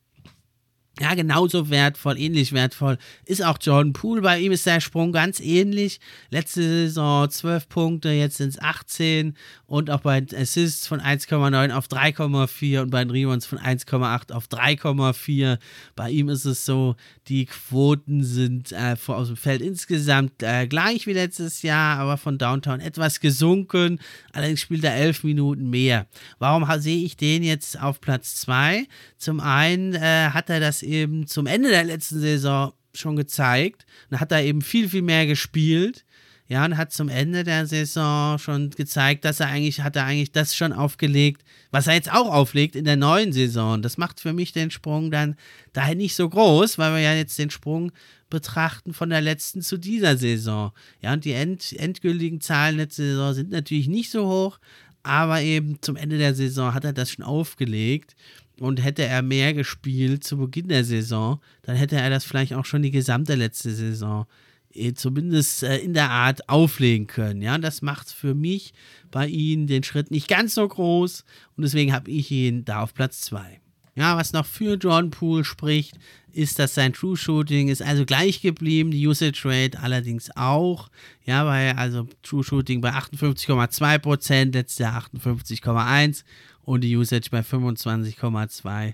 Ja, 0.99 1.15
genauso 1.15 1.71
wertvoll, 1.71 2.19
ähnlich 2.19 2.53
wertvoll 2.53 2.99
ist 3.25 3.43
auch 3.43 3.57
Jordan 3.59 3.93
Poole. 3.93 4.21
Bei 4.21 4.39
ihm 4.39 4.51
ist 4.51 4.67
der 4.67 4.79
Sprung 4.79 5.11
ganz 5.11 5.39
ähnlich. 5.39 5.99
Letzte 6.29 6.61
Saison 6.61 7.27
12 7.27 7.67
Punkte, 7.67 8.09
jetzt 8.09 8.37
sind 8.37 8.49
es 8.49 8.61
18 8.61 9.35
und 9.65 9.89
auch 9.89 10.01
bei 10.01 10.23
Assists 10.35 10.85
von 10.85 11.01
1,9 11.01 11.71
auf 11.71 11.87
3,4 11.87 12.81
und 12.81 12.91
bei 12.91 13.03
den 13.03 13.09
Rebounds 13.09 13.47
von 13.47 13.57
1,8 13.57 14.31
auf 14.33 14.45
3,4. 14.45 15.57
Bei 15.95 16.11
ihm 16.11 16.29
ist 16.29 16.45
es 16.45 16.63
so, 16.63 16.95
die 17.27 17.47
Quoten 17.47 18.23
sind 18.23 18.71
äh, 18.71 18.95
aus 19.07 19.29
dem 19.29 19.37
Feld 19.37 19.63
insgesamt 19.63 20.43
äh, 20.43 20.67
gleich 20.67 21.07
wie 21.07 21.13
letztes 21.13 21.63
Jahr, 21.63 21.97
aber 21.97 22.17
von 22.17 22.37
Downtown 22.37 22.81
etwas 22.81 23.19
gesunken. 23.19 23.99
Allerdings 24.31 24.61
spielt 24.61 24.83
er 24.83 24.93
11 24.93 25.23
Minuten 25.23 25.71
mehr. 25.71 26.05
Warum 26.37 26.69
sehe 26.79 27.03
ich 27.03 27.17
den 27.17 27.41
jetzt 27.41 27.81
auf 27.81 27.99
Platz 27.99 28.35
2? 28.41 28.85
Zum 29.17 29.39
einen 29.39 29.95
äh, 29.95 30.29
hat 30.29 30.51
er 30.51 30.59
das 30.59 30.82
eben 30.83 31.27
zum 31.27 31.47
Ende 31.47 31.69
der 31.69 31.83
letzten 31.83 32.19
Saison 32.19 32.73
schon 32.93 33.15
gezeigt 33.15 33.85
und 34.09 34.19
hat 34.19 34.31
da 34.31 34.39
eben 34.39 34.61
viel, 34.61 34.89
viel 34.89 35.01
mehr 35.01 35.25
gespielt. 35.25 36.05
Ja, 36.49 36.65
und 36.65 36.77
hat 36.77 36.91
zum 36.91 37.07
Ende 37.07 37.43
der 37.43 37.65
Saison 37.65 38.37
schon 38.37 38.69
gezeigt, 38.69 39.23
dass 39.23 39.39
er 39.39 39.47
eigentlich, 39.47 39.81
hat 39.81 39.95
er 39.95 40.05
eigentlich 40.05 40.33
das 40.33 40.55
schon 40.55 40.73
aufgelegt, 40.73 41.43
was 41.71 41.87
er 41.87 41.93
jetzt 41.93 42.11
auch 42.11 42.31
auflegt 42.31 42.75
in 42.75 42.83
der 42.83 42.97
neuen 42.97 43.31
Saison. 43.31 43.81
Das 43.81 43.97
macht 43.97 44.19
für 44.19 44.33
mich 44.33 44.51
den 44.51 44.69
Sprung 44.69 45.09
dann 45.09 45.37
daher 45.71 45.95
nicht 45.95 46.15
so 46.15 46.27
groß, 46.29 46.77
weil 46.77 46.93
wir 46.95 46.99
ja 46.99 47.13
jetzt 47.13 47.39
den 47.39 47.49
Sprung 47.49 47.91
betrachten 48.29 48.93
von 48.93 49.09
der 49.09 49.21
letzten 49.21 49.61
zu 49.61 49.77
dieser 49.77 50.17
Saison. 50.17 50.73
Ja, 51.01 51.13
und 51.13 51.23
die 51.23 51.31
end, 51.31 51.71
endgültigen 51.79 52.41
Zahlen 52.41 52.77
letzte 52.77 53.03
Saison 53.03 53.33
sind 53.33 53.49
natürlich 53.49 53.87
nicht 53.87 54.11
so 54.11 54.27
hoch, 54.27 54.59
aber 55.01 55.41
eben 55.41 55.81
zum 55.81 55.95
Ende 55.95 56.17
der 56.17 56.33
Saison 56.33 56.73
hat 56.73 56.83
er 56.83 56.93
das 56.93 57.11
schon 57.11 57.23
aufgelegt. 57.23 58.15
Und 58.59 58.83
hätte 58.83 59.03
er 59.03 59.23
mehr 59.23 59.53
gespielt 59.53 60.23
zu 60.23 60.37
Beginn 60.37 60.67
der 60.67 60.83
Saison, 60.83 61.41
dann 61.63 61.75
hätte 61.75 61.95
er 61.95 62.09
das 62.09 62.23
vielleicht 62.23 62.53
auch 62.53 62.65
schon 62.65 62.83
die 62.83 62.91
gesamte 62.91 63.33
letzte 63.35 63.71
Saison 63.71 64.27
äh, 64.73 64.93
zumindest 64.93 65.63
äh, 65.63 65.77
in 65.77 65.93
der 65.93 66.09
Art 66.09 66.49
auflegen 66.49 67.07
können. 67.07 67.41
Ja, 67.41 67.57
das 67.57 67.81
macht 67.81 68.11
für 68.11 68.33
mich 68.33 68.73
bei 69.11 69.27
ihm 69.27 69.67
den 69.67 69.83
Schritt 69.83 70.11
nicht 70.11 70.27
ganz 70.27 70.55
so 70.55 70.67
groß 70.67 71.23
und 71.57 71.63
deswegen 71.63 71.93
habe 71.93 72.09
ich 72.09 72.31
ihn 72.31 72.65
da 72.65 72.81
auf 72.81 72.93
Platz 72.93 73.21
2. 73.21 73.59
Ja, 73.95 74.17
was 74.17 74.33
noch 74.33 74.47
für 74.47 74.75
John 74.75 75.11
Poole 75.11 75.45
spricht, 75.45 75.99
ist, 76.31 76.57
dass 76.57 76.73
sein 76.73 76.93
True 76.93 77.15
Shooting 77.15 77.67
ist 77.67 77.83
also 77.83 78.05
gleich 78.05 78.41
geblieben, 78.41 78.89
die 78.89 79.07
Usage 79.07 79.43
Rate 79.45 79.79
allerdings 79.79 80.35
auch. 80.35 80.89
Ja, 81.25 81.45
weil 81.45 81.73
also 81.73 82.07
True 82.23 82.43
Shooting 82.43 82.81
bei 82.81 82.89
58,2%, 82.89 84.51
letztes 84.53 84.79
Jahr 84.79 85.05
58,1% 85.13 86.23
und 86.65 86.81
die 86.81 86.95
Usage 86.95 87.29
bei 87.31 87.41
25,2%. 87.41 88.93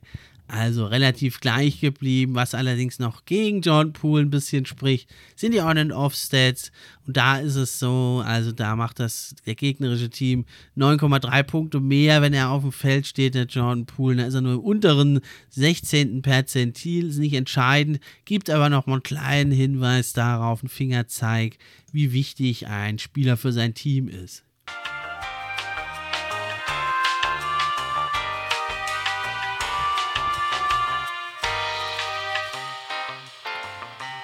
Also 0.52 0.88
relativ 0.88 1.42
gleich 1.42 1.80
geblieben, 1.80 2.34
was 2.34 2.56
allerdings 2.56 2.98
noch 2.98 3.26
gegen 3.26 3.62
John 3.62 3.94
Poole 3.94 4.24
ein 4.24 4.32
bisschen 4.32 4.66
spricht, 4.66 5.08
sind 5.36 5.54
die 5.54 5.60
On-and-Off-Stats. 5.60 6.72
Und 7.06 7.18
da 7.18 7.38
ist 7.38 7.54
es 7.54 7.78
so, 7.78 8.24
also 8.26 8.52
da 8.52 8.76
macht 8.76 9.00
das 9.00 9.36
der 9.46 9.54
gegnerische 9.54 10.10
Team 10.10 10.46
9,3 10.76 11.44
Punkte 11.44 11.80
mehr, 11.80 12.24
wenn 12.24 12.34
er 12.34 12.50
auf 12.50 12.64
dem 12.64 12.72
Feld 12.72 13.06
steht, 13.06 13.36
der 13.36 13.46
John 13.46 13.86
Poole. 13.86 14.16
Da 14.16 14.26
ist 14.26 14.34
er 14.34 14.42
nur 14.42 14.54
im 14.54 14.62
unteren 14.62 15.20
16. 15.52 16.24
Perzentil, 16.24 17.10
ist 17.10 17.20
nicht 17.20 17.36
entscheidend, 17.36 18.00
gibt 18.26 18.50
aber 18.50 18.70
noch 18.70 18.88
mal 18.88 18.94
einen 18.94 19.04
kleinen 19.04 19.52
Hinweis 19.52 20.14
darauf, 20.14 20.64
einen 20.64 20.70
Fingerzeig, 20.70 21.60
wie 21.92 22.12
wichtig 22.12 22.66
ein 22.66 22.98
Spieler 22.98 23.38
für 23.38 23.52
sein 23.52 23.76
Team 23.76 24.08
ist. 24.08 24.49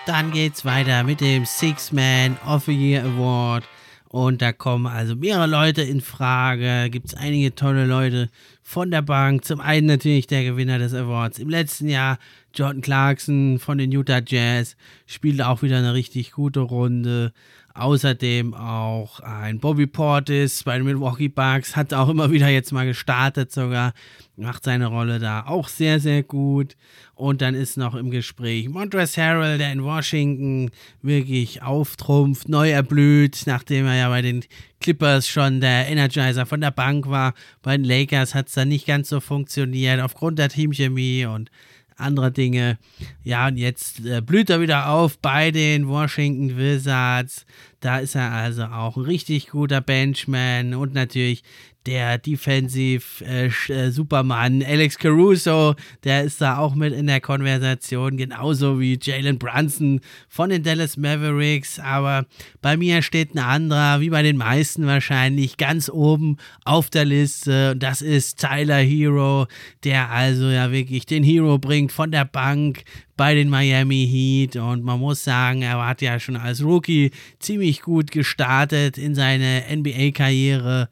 Dann 0.05 0.31
geht's 0.31 0.65
weiter 0.65 1.03
mit 1.03 1.19
dem 1.19 1.45
Six 1.45 1.91
Man 1.91 2.37
of 2.45 2.65
the 2.65 2.73
Year 2.73 3.03
Award. 3.03 3.63
Und 4.07 4.39
da 4.41 4.53
kommen 4.53 4.85
also 4.85 5.15
mehrere 5.15 5.47
Leute 5.47 5.81
in 5.81 5.99
Frage. 5.99 6.89
Gibt 6.91 7.07
es 7.07 7.15
einige 7.15 7.55
tolle 7.55 7.85
Leute 7.85 8.29
von 8.61 8.91
der 8.91 9.01
Bank. 9.01 9.43
Zum 9.45 9.59
einen 9.59 9.87
natürlich 9.87 10.27
der 10.27 10.43
Gewinner 10.43 10.77
des 10.77 10.93
Awards 10.93 11.39
im 11.39 11.49
letzten 11.49 11.89
Jahr, 11.89 12.19
Jordan 12.53 12.81
Clarkson 12.81 13.57
von 13.57 13.79
den 13.79 13.91
Utah 13.91 14.21
Jazz, 14.23 14.75
spielt 15.07 15.41
auch 15.41 15.63
wieder 15.63 15.79
eine 15.79 15.95
richtig 15.95 16.33
gute 16.33 16.59
Runde. 16.59 17.33
Außerdem 17.77 18.53
auch 18.53 19.19
ein 19.19 19.59
Bobby 19.59 19.85
Portis 19.85 20.63
bei 20.63 20.77
den 20.77 20.85
Milwaukee 20.85 21.27
Bucks, 21.27 21.75
hat 21.75 21.93
auch 21.93 22.07
immer 22.07 22.31
wieder 22.31 22.47
jetzt 22.47 22.71
mal 22.71 22.85
gestartet 22.85 23.51
sogar, 23.51 23.93
macht 24.37 24.63
seine 24.63 24.85
Rolle 24.85 25.19
da 25.19 25.45
auch 25.45 25.67
sehr, 25.67 25.99
sehr 25.99 26.23
gut. 26.23 26.77
Und 27.15 27.41
dann 27.41 27.53
ist 27.53 27.75
noch 27.75 27.93
im 27.93 28.11
Gespräch 28.11 28.69
Montrezl 28.69 29.21
Harrell, 29.21 29.57
der 29.57 29.73
in 29.73 29.83
Washington 29.83 30.71
wirklich 31.01 31.63
auftrumpft, 31.63 32.47
neu 32.47 32.71
erblüht, 32.71 33.43
nachdem 33.45 33.87
er 33.87 33.95
ja 33.95 34.07
bei 34.07 34.21
den 34.21 34.45
Clippers 34.79 35.27
schon 35.27 35.59
der 35.59 35.89
Energizer 35.89 36.45
von 36.45 36.61
der 36.61 36.71
Bank 36.71 37.09
war. 37.09 37.33
Bei 37.61 37.75
den 37.75 37.83
Lakers 37.83 38.35
hat 38.35 38.47
es 38.47 38.53
dann 38.53 38.69
nicht 38.69 38.87
ganz 38.87 39.09
so 39.09 39.19
funktioniert, 39.19 39.99
aufgrund 39.99 40.39
der 40.39 40.47
Teamchemie 40.47 41.25
und 41.25 41.51
andere 41.97 42.31
Dinge. 42.31 42.77
Ja, 43.23 43.47
und 43.47 43.57
jetzt 43.57 44.05
äh, 44.05 44.21
blüht 44.21 44.49
er 44.49 44.61
wieder 44.61 44.89
auf 44.89 45.17
bei 45.19 45.51
den 45.51 45.87
Washington 45.87 46.57
Wizards. 46.57 47.45
Da 47.79 47.99
ist 47.99 48.15
er 48.15 48.31
also 48.31 48.63
auch 48.63 48.97
ein 48.97 49.03
richtig 49.03 49.49
guter 49.49 49.81
Benchman 49.81 50.73
und 50.73 50.93
natürlich 50.93 51.43
der 51.85 52.17
Defensive 52.17 53.23
äh, 53.23 53.49
äh, 53.69 53.91
Superman 53.91 54.63
Alex 54.63 54.97
Caruso, 54.97 55.75
der 56.03 56.23
ist 56.23 56.41
da 56.41 56.57
auch 56.57 56.75
mit 56.75 56.93
in 56.93 57.07
der 57.07 57.21
Konversation, 57.21 58.17
genauso 58.17 58.79
wie 58.79 58.97
Jalen 59.01 59.37
Brunson 59.37 60.01
von 60.27 60.49
den 60.49 60.63
Dallas 60.63 60.97
Mavericks. 60.97 61.79
Aber 61.79 62.25
bei 62.61 62.75
mir 62.77 63.01
steht 63.01 63.35
ein 63.35 63.39
anderer, 63.39 64.01
wie 64.01 64.09
bei 64.09 64.23
den 64.23 64.37
meisten 64.37 64.85
wahrscheinlich, 64.85 65.57
ganz 65.57 65.89
oben 65.89 66.37
auf 66.63 66.89
der 66.89 67.05
Liste. 67.05 67.71
Und 67.71 67.83
das 67.83 68.01
ist 68.01 68.39
Tyler 68.39 68.79
Hero, 68.79 69.47
der 69.83 70.09
also 70.09 70.45
ja 70.49 70.71
wirklich 70.71 71.05
den 71.05 71.23
Hero 71.23 71.59
bringt 71.59 71.91
von 71.91 72.11
der 72.11 72.25
Bank 72.25 72.83
bei 73.17 73.35
den 73.35 73.49
Miami 73.49 74.07
Heat. 74.09 74.55
Und 74.55 74.83
man 74.83 74.99
muss 74.99 75.23
sagen, 75.23 75.61
er 75.61 75.85
hat 75.85 76.01
ja 76.01 76.19
schon 76.19 76.35
als 76.35 76.63
Rookie 76.63 77.11
ziemlich 77.39 77.81
gut 77.81 78.11
gestartet 78.11 78.97
in 78.97 79.15
seine 79.15 79.63
NBA-Karriere 79.71 80.89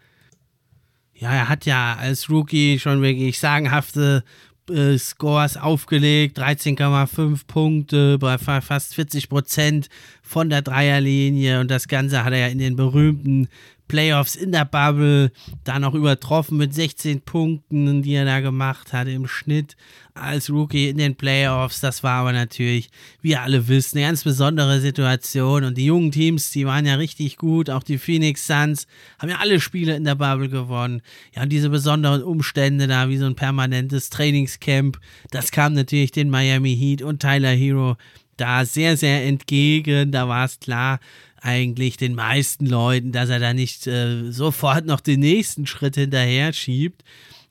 ja, 1.23 1.33
er 1.33 1.49
hat 1.49 1.65
ja 1.65 1.95
als 1.95 2.29
Rookie 2.29 2.79
schon 2.79 3.01
wirklich 3.01 3.39
sagenhafte 3.39 4.25
äh, 4.69 4.97
Scores 4.97 5.55
aufgelegt, 5.55 6.37
13,5 6.37 7.47
Punkte 7.47 8.17
bei 8.17 8.37
fast 8.37 8.93
40 8.95 9.29
Prozent 9.29 9.87
von 10.21 10.49
der 10.49 10.61
Dreierlinie. 10.61 11.61
Und 11.61 11.71
das 11.71 11.87
Ganze 11.87 12.25
hat 12.25 12.33
er 12.33 12.39
ja 12.39 12.47
in 12.47 12.57
den 12.57 12.75
berühmten 12.75 13.47
Playoffs 13.93 14.35
in 14.35 14.51
der 14.51 14.65
Bubble, 14.65 15.31
da 15.65 15.77
noch 15.77 15.93
übertroffen 15.93 16.57
mit 16.57 16.73
16 16.73 17.21
Punkten, 17.21 18.01
die 18.01 18.15
er 18.15 18.25
da 18.25 18.39
gemacht 18.39 18.91
hat 18.91 19.07
im 19.07 19.27
Schnitt 19.27 19.77
als 20.15 20.49
Rookie 20.49 20.89
in 20.89 20.97
den 20.97 21.15
Playoffs. 21.15 21.79
Das 21.79 22.01
war 22.01 22.21
aber 22.21 22.31
natürlich, 22.31 22.89
wie 23.21 23.35
alle 23.35 23.67
wisst, 23.67 23.93
eine 23.93 24.07
ganz 24.07 24.23
besondere 24.23 24.79
Situation. 24.79 25.63
Und 25.63 25.77
die 25.77 25.85
jungen 25.85 26.11
Teams, 26.11 26.49
die 26.49 26.65
waren 26.65 26.87
ja 26.87 26.95
richtig 26.95 27.37
gut. 27.37 27.69
Auch 27.69 27.83
die 27.83 27.99
Phoenix 27.99 28.47
Suns 28.47 28.87
haben 29.19 29.29
ja 29.29 29.37
alle 29.37 29.59
Spiele 29.59 29.95
in 29.95 30.05
der 30.05 30.15
Bubble 30.15 30.49
gewonnen. 30.49 31.03
Ja, 31.35 31.43
und 31.43 31.49
diese 31.49 31.69
besonderen 31.69 32.23
Umstände 32.23 32.87
da, 32.87 33.09
wie 33.09 33.17
so 33.17 33.27
ein 33.27 33.35
permanentes 33.35 34.09
Trainingscamp, 34.09 34.97
das 35.29 35.51
kam 35.51 35.73
natürlich 35.73 36.11
den 36.11 36.31
Miami 36.31 36.75
Heat 36.75 37.03
und 37.03 37.21
Tyler 37.21 37.51
Hero 37.51 37.95
da 38.37 38.65
sehr, 38.65 38.97
sehr 38.97 39.23
entgegen. 39.23 40.11
Da 40.11 40.27
war 40.27 40.45
es 40.45 40.59
klar, 40.59 40.99
eigentlich 41.43 41.97
den 41.97 42.15
meisten 42.15 42.65
Leuten, 42.65 43.11
dass 43.11 43.29
er 43.29 43.39
da 43.39 43.53
nicht 43.53 43.85
äh, 43.85 44.31
sofort 44.31 44.85
noch 44.85 45.01
den 45.01 45.19
nächsten 45.19 45.67
Schritt 45.67 45.95
hinterher 45.95 46.53
schiebt. 46.53 47.03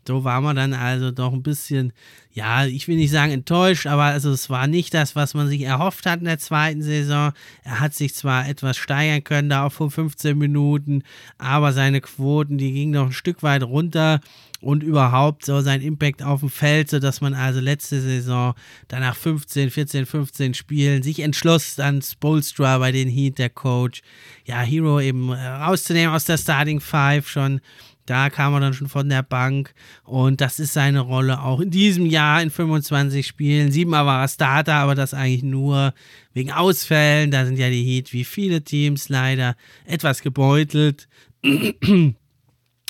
So 0.08 0.24
war 0.24 0.40
man 0.40 0.56
dann 0.56 0.72
also 0.72 1.12
doch 1.12 1.32
ein 1.32 1.44
bisschen, 1.44 1.92
ja, 2.32 2.64
ich 2.64 2.88
will 2.88 2.96
nicht 2.96 3.12
sagen 3.12 3.30
enttäuscht, 3.30 3.86
aber 3.86 4.04
also 4.04 4.32
es 4.32 4.50
war 4.50 4.66
nicht 4.66 4.94
das, 4.94 5.14
was 5.14 5.34
man 5.34 5.46
sich 5.46 5.62
erhofft 5.62 6.06
hat 6.06 6.18
in 6.18 6.24
der 6.24 6.38
zweiten 6.38 6.82
Saison. 6.82 7.32
Er 7.62 7.78
hat 7.78 7.94
sich 7.94 8.14
zwar 8.14 8.48
etwas 8.48 8.76
steigern 8.78 9.22
können, 9.22 9.50
da 9.50 9.66
auch 9.66 9.72
vor 9.72 9.90
15 9.90 10.36
Minuten, 10.36 11.04
aber 11.38 11.72
seine 11.72 12.00
Quoten, 12.00 12.58
die 12.58 12.72
gingen 12.72 12.92
noch 12.92 13.06
ein 13.06 13.12
Stück 13.12 13.44
weit 13.44 13.62
runter 13.62 14.20
und 14.62 14.82
überhaupt 14.82 15.44
so 15.44 15.60
sein 15.60 15.82
Impact 15.82 16.22
auf 16.22 16.40
dem 16.40 16.48
Feld, 16.48 16.88
sodass 16.88 17.20
man 17.20 17.34
also 17.34 17.60
letzte 17.60 18.00
Saison 18.00 18.54
danach 18.88 19.16
15, 19.16 19.70
14, 19.70 20.06
15 20.06 20.54
Spielen 20.54 21.02
sich 21.02 21.20
entschloss, 21.20 21.74
dann 21.74 22.00
Spolstra 22.00 22.78
bei 22.78 22.92
den 22.92 23.08
Heat, 23.08 23.38
der 23.38 23.50
Coach, 23.50 24.02
ja, 24.44 24.60
Hero 24.60 25.00
eben 25.00 25.30
äh, 25.30 25.46
rauszunehmen 25.46 26.14
aus 26.14 26.24
der 26.24 26.38
Starting 26.38 26.80
Five 26.80 27.28
schon. 27.28 27.60
Da 28.06 28.30
kam 28.30 28.52
er 28.54 28.60
dann 28.60 28.74
schon 28.74 28.88
von 28.88 29.08
der 29.08 29.22
Bank 29.22 29.74
und 30.04 30.40
das 30.40 30.58
ist 30.58 30.72
seine 30.72 31.00
Rolle 31.00 31.40
auch 31.40 31.60
in 31.60 31.70
diesem 31.70 32.06
Jahr 32.06 32.42
in 32.42 32.50
25 32.50 33.24
Spielen. 33.24 33.70
Siebenmal 33.70 34.06
war 34.06 34.22
er 34.22 34.28
Starter, 34.28 34.74
aber 34.74 34.96
das 34.96 35.14
eigentlich 35.14 35.44
nur 35.44 35.94
wegen 36.34 36.50
Ausfällen. 36.50 37.30
Da 37.30 37.46
sind 37.46 37.58
ja 37.58 37.70
die 37.70 37.84
Heat 37.84 38.12
wie 38.12 38.24
viele 38.24 38.62
Teams 38.62 39.08
leider 39.08 39.54
etwas 39.86 40.22
gebeutelt. 40.22 41.08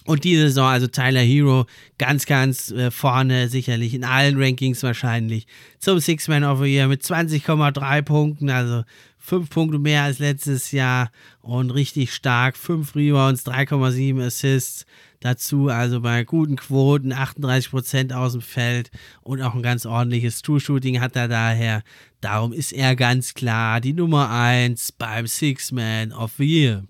Und 0.04 0.24
diese 0.24 0.48
Saison, 0.48 0.66
also 0.66 0.86
Tyler 0.86 1.20
Hero, 1.20 1.66
ganz, 1.98 2.26
ganz 2.26 2.70
äh, 2.70 2.90
vorne, 2.90 3.48
sicherlich 3.48 3.94
in 3.94 4.04
allen 4.04 4.40
Rankings 4.40 4.82
wahrscheinlich. 4.82 5.46
Zum 5.78 6.00
Six-Man 6.00 6.44
of 6.44 6.60
the 6.60 6.66
Year 6.66 6.88
mit 6.88 7.02
20,3 7.02 8.02
Punkten, 8.02 8.50
also 8.50 8.82
5 9.18 9.50
Punkte 9.50 9.78
mehr 9.78 10.02
als 10.02 10.18
letztes 10.18 10.72
Jahr 10.72 11.10
und 11.40 11.70
richtig 11.70 12.12
stark. 12.12 12.56
5 12.56 12.96
Rebounds, 12.96 13.46
3,7 13.46 14.20
Assists. 14.20 14.84
Dazu 15.20 15.68
also 15.68 16.00
bei 16.00 16.24
guten 16.24 16.56
Quoten 16.56 17.12
38% 17.12 18.12
aus 18.12 18.32
dem 18.32 18.40
Feld 18.40 18.90
und 19.22 19.40
auch 19.40 19.54
ein 19.54 19.62
ganz 19.62 19.86
ordentliches 19.86 20.42
True-Shooting 20.42 21.00
hat 21.00 21.14
er 21.14 21.28
daher. 21.28 21.84
Darum 22.20 22.52
ist 22.52 22.72
er 22.72 22.96
ganz 22.96 23.34
klar 23.34 23.80
die 23.80 23.92
Nummer 23.92 24.30
1 24.30 24.90
beim 24.92 25.28
Six-Man 25.28 26.12
of 26.12 26.32
the 26.38 26.44
Year. 26.44 26.82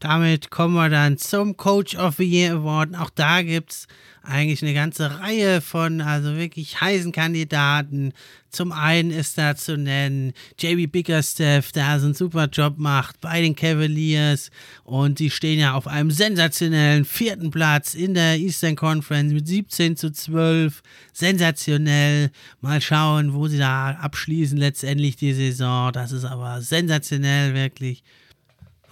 Damit 0.00 0.50
kommen 0.50 0.74
wir 0.74 0.88
dann 0.88 1.18
zum 1.18 1.58
Coach 1.58 1.94
of 1.94 2.16
the 2.16 2.24
Year 2.24 2.54
Award. 2.54 2.96
Auch 2.96 3.10
da 3.10 3.42
gibt 3.42 3.72
es 3.72 3.86
eigentlich 4.22 4.62
eine 4.62 4.72
ganze 4.72 5.20
Reihe 5.20 5.60
von, 5.60 6.00
also 6.00 6.36
wirklich 6.36 6.80
heißen 6.80 7.12
Kandidaten. 7.12 8.12
Zum 8.48 8.72
einen 8.72 9.10
ist 9.10 9.36
da 9.36 9.56
zu 9.56 9.76
nennen 9.76 10.32
JB 10.58 10.90
Bickerstaff, 10.90 11.72
der 11.72 11.86
also 11.86 12.06
einen 12.06 12.14
super 12.14 12.46
Job 12.46 12.78
macht 12.78 13.20
bei 13.20 13.42
den 13.42 13.54
Cavaliers 13.54 14.50
und 14.84 15.18
die 15.18 15.30
stehen 15.30 15.58
ja 15.58 15.74
auf 15.74 15.86
einem 15.86 16.10
sensationellen 16.10 17.04
vierten 17.04 17.50
Platz 17.50 17.94
in 17.94 18.14
der 18.14 18.38
Eastern 18.38 18.76
Conference 18.76 19.34
mit 19.34 19.46
17 19.46 19.96
zu 19.96 20.10
12. 20.10 20.82
Sensationell. 21.12 22.30
Mal 22.62 22.80
schauen, 22.80 23.34
wo 23.34 23.48
sie 23.48 23.58
da 23.58 23.90
abschließen 23.90 24.56
letztendlich 24.56 25.16
die 25.16 25.34
Saison. 25.34 25.92
Das 25.92 26.12
ist 26.12 26.24
aber 26.24 26.62
sensationell 26.62 27.52
wirklich. 27.54 28.02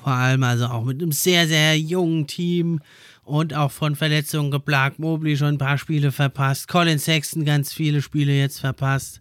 Vor 0.08 0.16
allem 0.16 0.42
also 0.42 0.64
auch 0.68 0.84
mit 0.84 1.02
einem 1.02 1.12
sehr, 1.12 1.46
sehr 1.46 1.78
jungen 1.78 2.26
Team 2.26 2.80
und 3.24 3.52
auch 3.52 3.70
von 3.70 3.94
Verletzungen 3.94 4.50
geplagt. 4.50 4.98
Mobley 4.98 5.36
schon 5.36 5.48
ein 5.48 5.58
paar 5.58 5.76
Spiele 5.76 6.12
verpasst. 6.12 6.66
Colin 6.66 6.98
Sexton 6.98 7.44
ganz 7.44 7.74
viele 7.74 8.00
Spiele 8.00 8.32
jetzt 8.32 8.58
verpasst. 8.58 9.20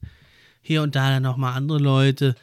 Hier 0.62 0.82
und 0.82 0.95
da 0.95 1.10
dann 1.10 1.23
nochmal 1.23 1.58
andere 1.58 1.80
Leute. 1.80 2.36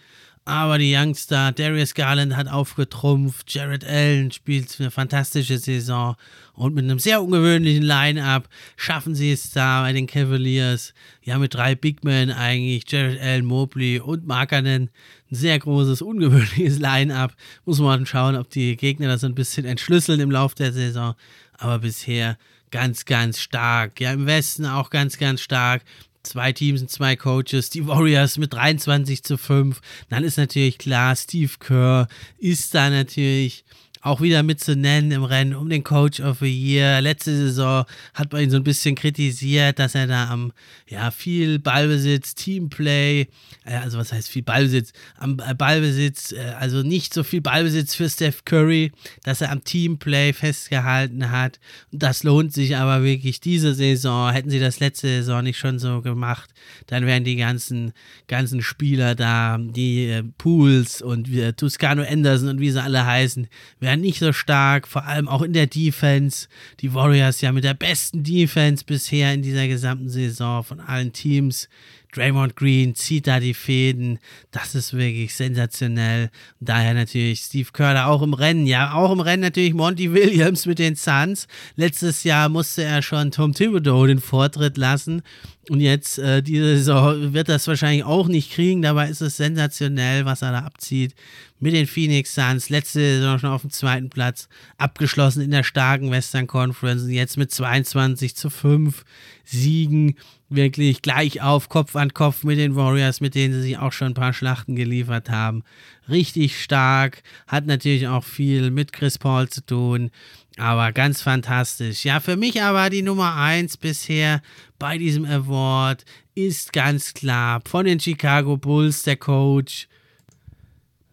Aber 0.47 0.77
die 0.77 0.95
Youngster, 0.95 1.53
Darius 1.53 1.95
Garland 1.95 2.37
hat 2.37 2.49
aufgetrumpft, 2.49 3.53
Jared 3.55 3.83
Allen 3.83 4.31
spielt 4.31 4.79
eine 4.79 4.91
fantastische 4.91 5.57
Saison. 5.57 6.17
Und 6.53 6.75
mit 6.75 6.85
einem 6.85 6.99
sehr 6.99 7.23
ungewöhnlichen 7.23 7.83
Line-Up 7.83 8.49
schaffen 8.77 9.15
sie 9.15 9.33
es 9.33 9.53
da 9.53 9.81
bei 9.83 9.95
den 9.95 10.07
Cavaliers, 10.07 10.93
ja 11.23 11.39
mit 11.39 11.55
drei 11.55 11.75
Big 11.75 12.05
Men 12.05 12.31
eigentlich, 12.31 12.85
Jared 12.87 13.21
Allen, 13.23 13.47
Mobley 13.47 14.01
und 14.01 14.27
Markanen, 14.27 14.91
ein 15.31 15.35
sehr 15.35 15.59
großes, 15.59 16.03
ungewöhnliches 16.03 16.79
Line-Up. 16.79 17.35
Muss 17.65 17.81
man 17.81 18.05
schauen, 18.05 18.37
ob 18.37 18.51
die 18.51 18.77
Gegner 18.77 19.09
das 19.09 19.25
ein 19.25 19.35
bisschen 19.35 19.65
entschlüsseln 19.65 20.21
im 20.21 20.31
Laufe 20.31 20.57
der 20.57 20.75
Saison, 20.75 21.15
aber 21.57 21.79
bisher 21.79 22.37
ganz, 22.71 23.07
ganz 23.07 23.41
stark. 23.41 23.99
Ja, 23.99 24.13
im 24.13 24.27
Westen 24.27 24.67
auch 24.67 24.91
ganz, 24.91 25.17
ganz 25.17 25.41
stark 25.41 25.83
zwei 26.25 26.53
Teams 26.53 26.83
und 26.83 26.91
zwei 26.91 27.17
Coaches, 27.17 27.71
die 27.71 27.87
Warriors 27.87 28.39
mit 28.39 28.53
23 28.53 29.23
zu 29.23 29.39
5. 29.39 29.81
Dann 30.09 30.25
ist 30.25 30.37
natürlich 30.37 30.79
klar, 30.79 31.15
Steve 31.17 31.53
Kerr 31.59 32.09
ist 32.39 32.75
da 32.75 32.91
natürlich 32.91 33.65
auch 34.05 34.21
wieder 34.21 34.43
mit 34.43 34.61
zu 34.61 34.77
nennen 34.77 35.13
im 35.13 35.25
Rennen 35.25 35.55
um 35.55 35.71
den 35.71 35.83
Coach 35.83 36.21
of 36.21 36.41
the 36.41 36.47
Year. 36.47 37.01
Letzte 37.01 37.35
Saison 37.35 37.87
hat 38.13 38.33
man 38.33 38.43
ihn 38.43 38.51
so 38.51 38.59
ein 38.59 38.63
bisschen 38.63 38.95
kritisiert, 38.95 39.79
dass 39.79 39.95
er 39.95 40.07
da 40.07 40.29
am, 40.29 40.53
ja, 40.87 41.11
viel 41.11 41.59
Ballbesitz, 41.59 42.35
Teamplay, 42.35 43.29
äh, 43.65 43.77
also 43.77 43.97
was 43.97 44.13
heißt 44.13 44.29
viel 44.29 44.43
Ballbesitz, 44.43 44.93
am 45.17 45.41
äh, 45.41 45.55
Ballbesitz, 45.55 46.33
äh, 46.33 46.53
also 46.59 46.83
nicht 46.83 47.15
so 47.15 47.23
viel 47.23 47.41
Ballbesitz 47.41 47.95
für 47.95 48.11
Steph 48.11 48.45
Curry, 48.45 48.93
dass 49.23 49.41
er 49.41 49.51
am 49.51 49.65
Teamplay 49.65 50.35
festgehalten 50.35 51.31
hat. 51.31 51.59
Das 51.91 52.25
lohnt 52.25 52.53
sich 52.53 52.77
aber 52.77 53.03
wirklich 53.05 53.41
diese 53.41 53.73
Saison. 53.73 54.31
Hätten 54.31 54.51
sie 54.51 54.61
das 54.61 54.81
letzte 54.81 55.09
Saison 55.09 55.43
nicht 55.43 55.57
schon 55.57 55.79
so 55.79 56.03
gemacht, 56.03 56.51
dann 56.89 57.07
wären 57.07 57.25
die 57.25 57.37
ganzen, 57.37 57.95
ganzen 58.29 58.61
Spieler 58.61 59.15
da, 59.15 59.57
die 59.59 60.23
Pools 60.37 61.01
und 61.01 61.33
äh, 61.33 61.55
Toscano 61.55 62.03
Anderson 62.03 62.51
und 62.51 62.61
wie 62.61 62.71
sie 62.71 62.83
alle 62.83 63.07
heißen, 63.07 63.49
wären 63.81 63.94
ja 63.95 64.01
nicht 64.01 64.19
so 64.19 64.33
stark, 64.33 64.89
vor 64.89 65.05
allem 65.05 65.29
auch 65.29 65.43
in 65.43 65.53
der 65.53 65.67
Defense. 65.67 66.49
Die 66.81 66.95
Warriors 66.95 67.41
ja 67.41 67.53
mit 67.53 67.65
der 67.65 67.75
besten 67.75 68.23
Defense 68.23 68.85
bisher 68.85 69.33
in 69.33 69.43
dieser 69.43 69.69
gesamten 69.69 70.09
Saison 70.09 70.63
von 70.65 70.81
allen 70.81 71.13
Teams. 71.13 71.69
Draymond 72.15 72.57
Green 72.57 72.95
zieht 72.95 73.27
da 73.27 73.41
die 73.41 73.55
Fäden. 73.55 74.19
Das 74.51 74.75
ist 74.75 74.95
wirklich 74.95 75.35
sensationell. 75.35 76.31
daher 76.61 76.95
natürlich 76.95 77.41
Steve 77.41 77.69
da 77.77 78.07
auch 78.07 78.23
im 78.23 78.35
Rennen. 78.35 78.67
Ja, 78.67 78.95
auch 78.95 79.13
im 79.13 79.21
Rennen 79.21 79.43
natürlich 79.43 79.75
Monty 79.75 80.13
Williams 80.13 80.67
mit 80.67 80.79
den 80.79 80.97
Suns. 80.97 81.49
Letztes 81.77 82.25
Jahr 82.25 82.49
musste 82.49 82.85
er 82.85 83.03
schon 83.03 83.31
Tom 83.31 83.53
Thibodeau 83.53 84.07
den 84.07 84.21
Vortritt 84.21 84.77
lassen. 84.77 85.23
Und 85.71 85.81
jetzt, 85.81 86.19
äh, 86.19 86.43
diese 86.43 86.77
Saison, 86.77 87.33
wird 87.33 87.49
das 87.49 87.67
wahrscheinlich 87.67 88.05
auch 88.05 88.29
nicht 88.29 88.53
kriegen. 88.53 88.83
Dabei 88.83 89.09
ist 89.09 89.23
es 89.23 89.37
sensationell, 89.37 90.25
was 90.25 90.43
er 90.43 90.53
da 90.53 90.59
abzieht. 90.61 91.15
Mit 91.59 91.73
den 91.73 91.87
Phoenix 91.87 92.35
Suns. 92.35 92.69
Letzte 92.69 93.01
Saison 93.01 93.39
schon 93.39 93.51
auf 93.51 93.63
dem 93.63 93.71
zweiten 93.71 94.11
Platz. 94.11 94.49
Abgeschlossen 94.77 95.43
in 95.43 95.51
der 95.51 95.65
starken 95.65 96.11
Western 96.11 96.47
Conference. 96.47 97.03
Und 97.05 97.11
jetzt 97.11 97.39
mit 97.39 97.51
22 97.51 98.37
zu 98.37 98.51
5 98.51 99.05
Siegen. 99.45 100.17
Wirklich 100.55 101.03
gleich 101.03 101.43
auf, 101.43 101.69
Kopf 101.69 101.97
an 101.97 102.15
Kopf 102.15 102.45
mit 102.45 102.59
den 102.59 102.77
Warriors, 102.77 103.21
mit 103.21 103.35
denen 103.35 103.55
sie 103.55 103.63
sich 103.63 103.79
auch 103.79 103.93
schon 103.93 104.09
ein 104.09 104.15
paar 104.15 104.33
Schlachten 104.33 104.77
geliefert 104.77 105.29
haben. 105.29 105.65
Richtig 106.09 106.63
stark. 106.63 107.23
Hat 107.49 107.67
natürlich 107.67 108.07
auch 108.07 108.23
viel 108.23 108.71
mit 108.71 108.93
Chris 108.93 109.19
Paul 109.19 109.49
zu 109.49 109.67
tun. 109.67 110.11
Aber 110.57 110.93
ganz 110.93 111.23
fantastisch. 111.23 112.05
Ja, 112.05 112.21
für 112.21 112.37
mich 112.37 112.63
aber 112.63 112.89
die 112.89 113.03
Nummer 113.03 113.35
1 113.35 113.79
bisher 113.79 114.43
bei 114.79 114.97
diesem 114.97 115.25
Award 115.25 116.05
ist 116.37 116.73
ganz 116.73 117.15
klar 117.15 117.61
von 117.67 117.87
den 117.87 117.99
Chicago 117.99 118.57
Bulls 118.57 119.03
der 119.03 119.17
Coach. 119.17 119.89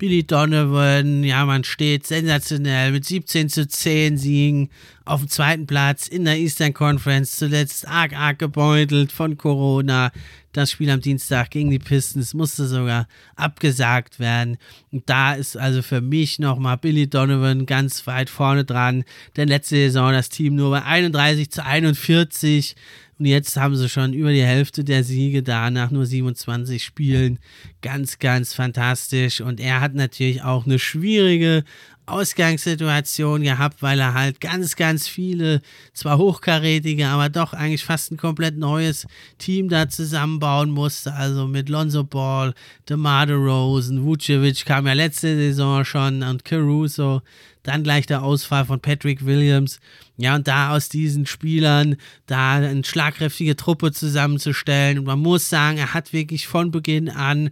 Billy 0.02 0.24
Donovan, 0.24 1.24
ja, 1.24 1.46
man 1.46 1.64
steht 1.64 2.08
sensationell 2.08 2.92
mit 2.92 3.06
17 3.06 3.50
zu 3.50 3.68
10 3.68 4.18
Siegen 4.18 4.72
auf 5.06 5.20
dem 5.20 5.30
zweiten 5.30 5.68
Platz 5.68 6.08
in 6.08 6.26
der 6.26 6.38
Eastern 6.38 6.74
Conference, 6.74 7.34
zuletzt 7.36 7.88
arg, 7.88 8.14
arg 8.14 8.40
gebeutelt 8.40 9.12
von 9.12 9.38
Corona. 9.38 10.12
Das 10.54 10.72
Spiel 10.72 10.90
am 10.90 11.02
Dienstag 11.02 11.52
gegen 11.52 11.70
die 11.70 11.78
Pistons 11.78 12.34
musste 12.34 12.66
sogar 12.66 13.08
abgesagt 13.36 14.20
werden. 14.20 14.58
Und 14.92 15.08
da 15.08 15.36
ist 15.36 15.56
also 15.56 15.84
für 15.84 16.02
mich 16.02 16.40
nochmal 16.40 16.78
Billy 16.78 17.08
Donovan 17.08 17.68
ganz 17.68 18.08
weit 18.08 18.32
vorne 18.32 18.66
dran, 18.66 19.04
denn 19.38 19.50
letzte 19.50 19.76
Saison 19.76 20.14
das 20.14 20.30
Team 20.30 20.56
nur 20.56 20.72
bei 20.72 20.84
31 20.84 21.52
zu 21.52 21.64
41 21.64 22.76
und 23.22 23.28
jetzt 23.28 23.56
haben 23.56 23.76
sie 23.76 23.88
schon 23.88 24.14
über 24.14 24.32
die 24.32 24.42
Hälfte 24.42 24.84
der 24.84 25.04
Siege 25.04 25.44
da 25.44 25.70
nach 25.70 25.92
nur 25.92 26.08
27 26.08 26.84
Spielen. 26.84 27.38
Ganz, 27.84 28.18
ganz 28.18 28.56
fantastisch. 28.56 29.42
Und 29.42 29.60
er 29.60 29.80
hat 29.80 29.94
natürlich 29.94 30.42
auch 30.42 30.66
eine 30.66 30.80
schwierige 30.80 31.64
Ausgangssituation 32.12 33.43
gehabt, 33.43 33.82
weil 33.82 34.00
er 34.00 34.13
halt 34.13 34.41
ganz, 34.41 34.76
ganz 34.76 35.08
viele, 35.08 35.62
zwar 35.93 36.17
hochkarätige, 36.17 37.08
aber 37.08 37.30
doch 37.30 37.54
eigentlich 37.54 37.84
fast 37.84 38.12
ein 38.12 38.17
komplett 38.17 38.58
neues 38.58 39.08
Team 39.38 39.69
da 39.69 39.89
zusammenbauen 39.89 40.71
musste. 40.71 41.13
Also 41.13 41.47
mit 41.47 41.69
Lonzo 41.69 42.04
Ball, 42.04 42.54
DeMar 42.89 43.26
DeRozan, 43.26 44.04
Vucevic 44.04 44.65
kam 44.65 44.88
ja 44.88 44.93
letzte 44.93 45.36
Saison 45.36 45.86
schon 45.86 46.24
und 46.24 46.45
Caruso. 46.45 47.21
Dann 47.63 47.84
gleich 47.84 48.08
der 48.08 48.24
Ausfall 48.24 48.65
von 48.65 48.80
Patrick 48.80 49.24
Williams. 49.24 49.80
Ja, 50.17 50.36
und 50.36 50.47
da 50.47 50.76
aus 50.76 50.89
diesen 50.89 51.26
Spielern 51.26 51.95
da 52.26 52.54
eine 52.54 52.84
schlagkräftige 52.84 53.56
Truppe 53.56 53.91
zusammenzustellen. 53.91 55.00
Und 55.00 55.06
man 55.06 55.19
muss 55.19 55.50
sagen, 55.50 55.78
er 55.78 55.93
hat 55.93 56.12
wirklich 56.12 56.47
von 56.47 56.71
Beginn 56.71 57.10
an 57.10 57.52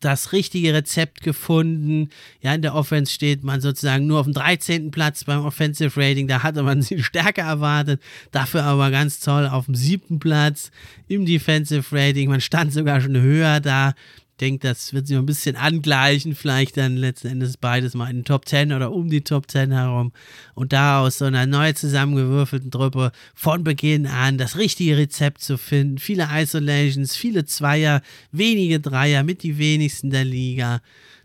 das 0.00 0.32
richtige 0.32 0.72
Rezept 0.74 1.22
gefunden. 1.22 2.10
Ja, 2.40 2.54
in 2.54 2.62
der 2.62 2.74
Offense 2.74 3.12
steht 3.12 3.42
man 3.42 3.60
sozusagen 3.60 4.06
nur 4.06 4.20
auf 4.20 4.26
dem 4.26 4.34
13. 4.34 4.90
Platz 4.90 5.24
beim 5.24 5.44
Offensive 5.44 6.00
Rating. 6.00 6.28
Da 6.28 6.42
hatte 6.42 6.62
man 6.62 6.82
sie 6.82 7.02
stärker 7.02 7.42
erwartet. 7.42 8.00
Dafür 8.30 8.64
aber 8.64 8.90
ganz 8.90 9.20
toll 9.20 9.46
auf 9.46 9.66
dem 9.66 9.74
siebten 9.74 10.18
Platz 10.18 10.70
im 11.08 11.26
Defensive 11.26 11.94
Rating. 11.94 12.28
Man 12.28 12.40
stand 12.40 12.72
sogar 12.72 13.00
schon 13.00 13.20
höher 13.20 13.60
da 13.60 13.94
denke, 14.40 14.66
das 14.66 14.92
wird 14.92 15.06
sich 15.06 15.16
ein 15.16 15.26
bisschen 15.26 15.56
angleichen, 15.56 16.34
vielleicht 16.34 16.76
dann 16.76 16.96
letzten 16.96 17.28
Endes 17.28 17.56
beides 17.56 17.94
mal 17.94 18.08
in 18.10 18.18
den 18.18 18.24
Top 18.24 18.48
10 18.48 18.72
oder 18.72 18.92
um 18.92 19.08
die 19.10 19.22
Top 19.22 19.50
10 19.50 19.72
herum 19.72 20.12
und 20.54 20.72
da 20.72 21.00
aus 21.00 21.18
so 21.18 21.26
einer 21.26 21.46
neu 21.46 21.72
zusammengewürfelten 21.72 22.70
Truppe 22.70 23.12
von 23.34 23.64
Beginn 23.64 24.06
an 24.06 24.38
das 24.38 24.56
richtige 24.56 24.96
Rezept 24.96 25.40
zu 25.40 25.58
finden. 25.58 25.98
Viele 25.98 26.28
Isolations, 26.32 27.16
viele 27.16 27.44
Zweier, 27.44 28.02
wenige 28.32 28.80
Dreier 28.80 29.22
mit 29.22 29.42
die 29.42 29.58
wenigsten 29.58 30.10
der 30.10 30.24
Liga. 30.24 30.80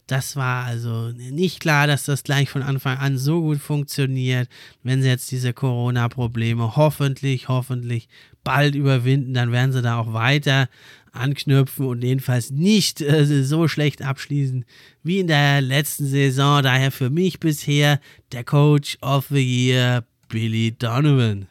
Das 0.08 0.36
war 0.36 0.66
also 0.66 1.12
nicht 1.12 1.62
klar, 1.62 1.88
dass 1.88 2.06
das 2.06 2.24
gleich 2.24 2.50
von 2.50 2.62
Anfang 2.62 2.98
an 2.98 3.18
so 3.18 3.42
gut 3.42 3.60
funktioniert. 3.60 4.50
Wenn 4.84 5.02
sie 5.02 5.08
jetzt 5.08 5.32
diese 5.32 5.54
Corona-Probleme 5.54 6.76
hoffentlich, 6.76 7.48
hoffentlich 7.48 8.10
bald 8.44 8.76
überwinden, 8.76 9.34
dann 9.34 9.54
werden 9.54 9.72
sie 9.72 9.82
da 9.82 9.98
auch 9.98 10.12
weiter 10.12 10.68
anknüpfen 11.14 11.86
und 11.86 12.04
jedenfalls 12.04 12.52
nicht 12.52 13.02
äh, 13.02 13.44
so 13.44 13.68
schlecht 13.68 14.02
abschließen 14.02 14.66
wie 15.04 15.20
in 15.20 15.28
der 15.28 15.62
letzten 15.62 16.06
Saison. 16.06 16.62
Daher 16.62 16.92
für 16.92 17.10
mich 17.10 17.40
bisher 17.40 18.00
der 18.32 18.44
Coach 18.44 18.98
of 19.02 19.28
the 19.30 19.42
Year, 19.42 20.04
Billy 20.28 20.76
Donovan 20.78 21.48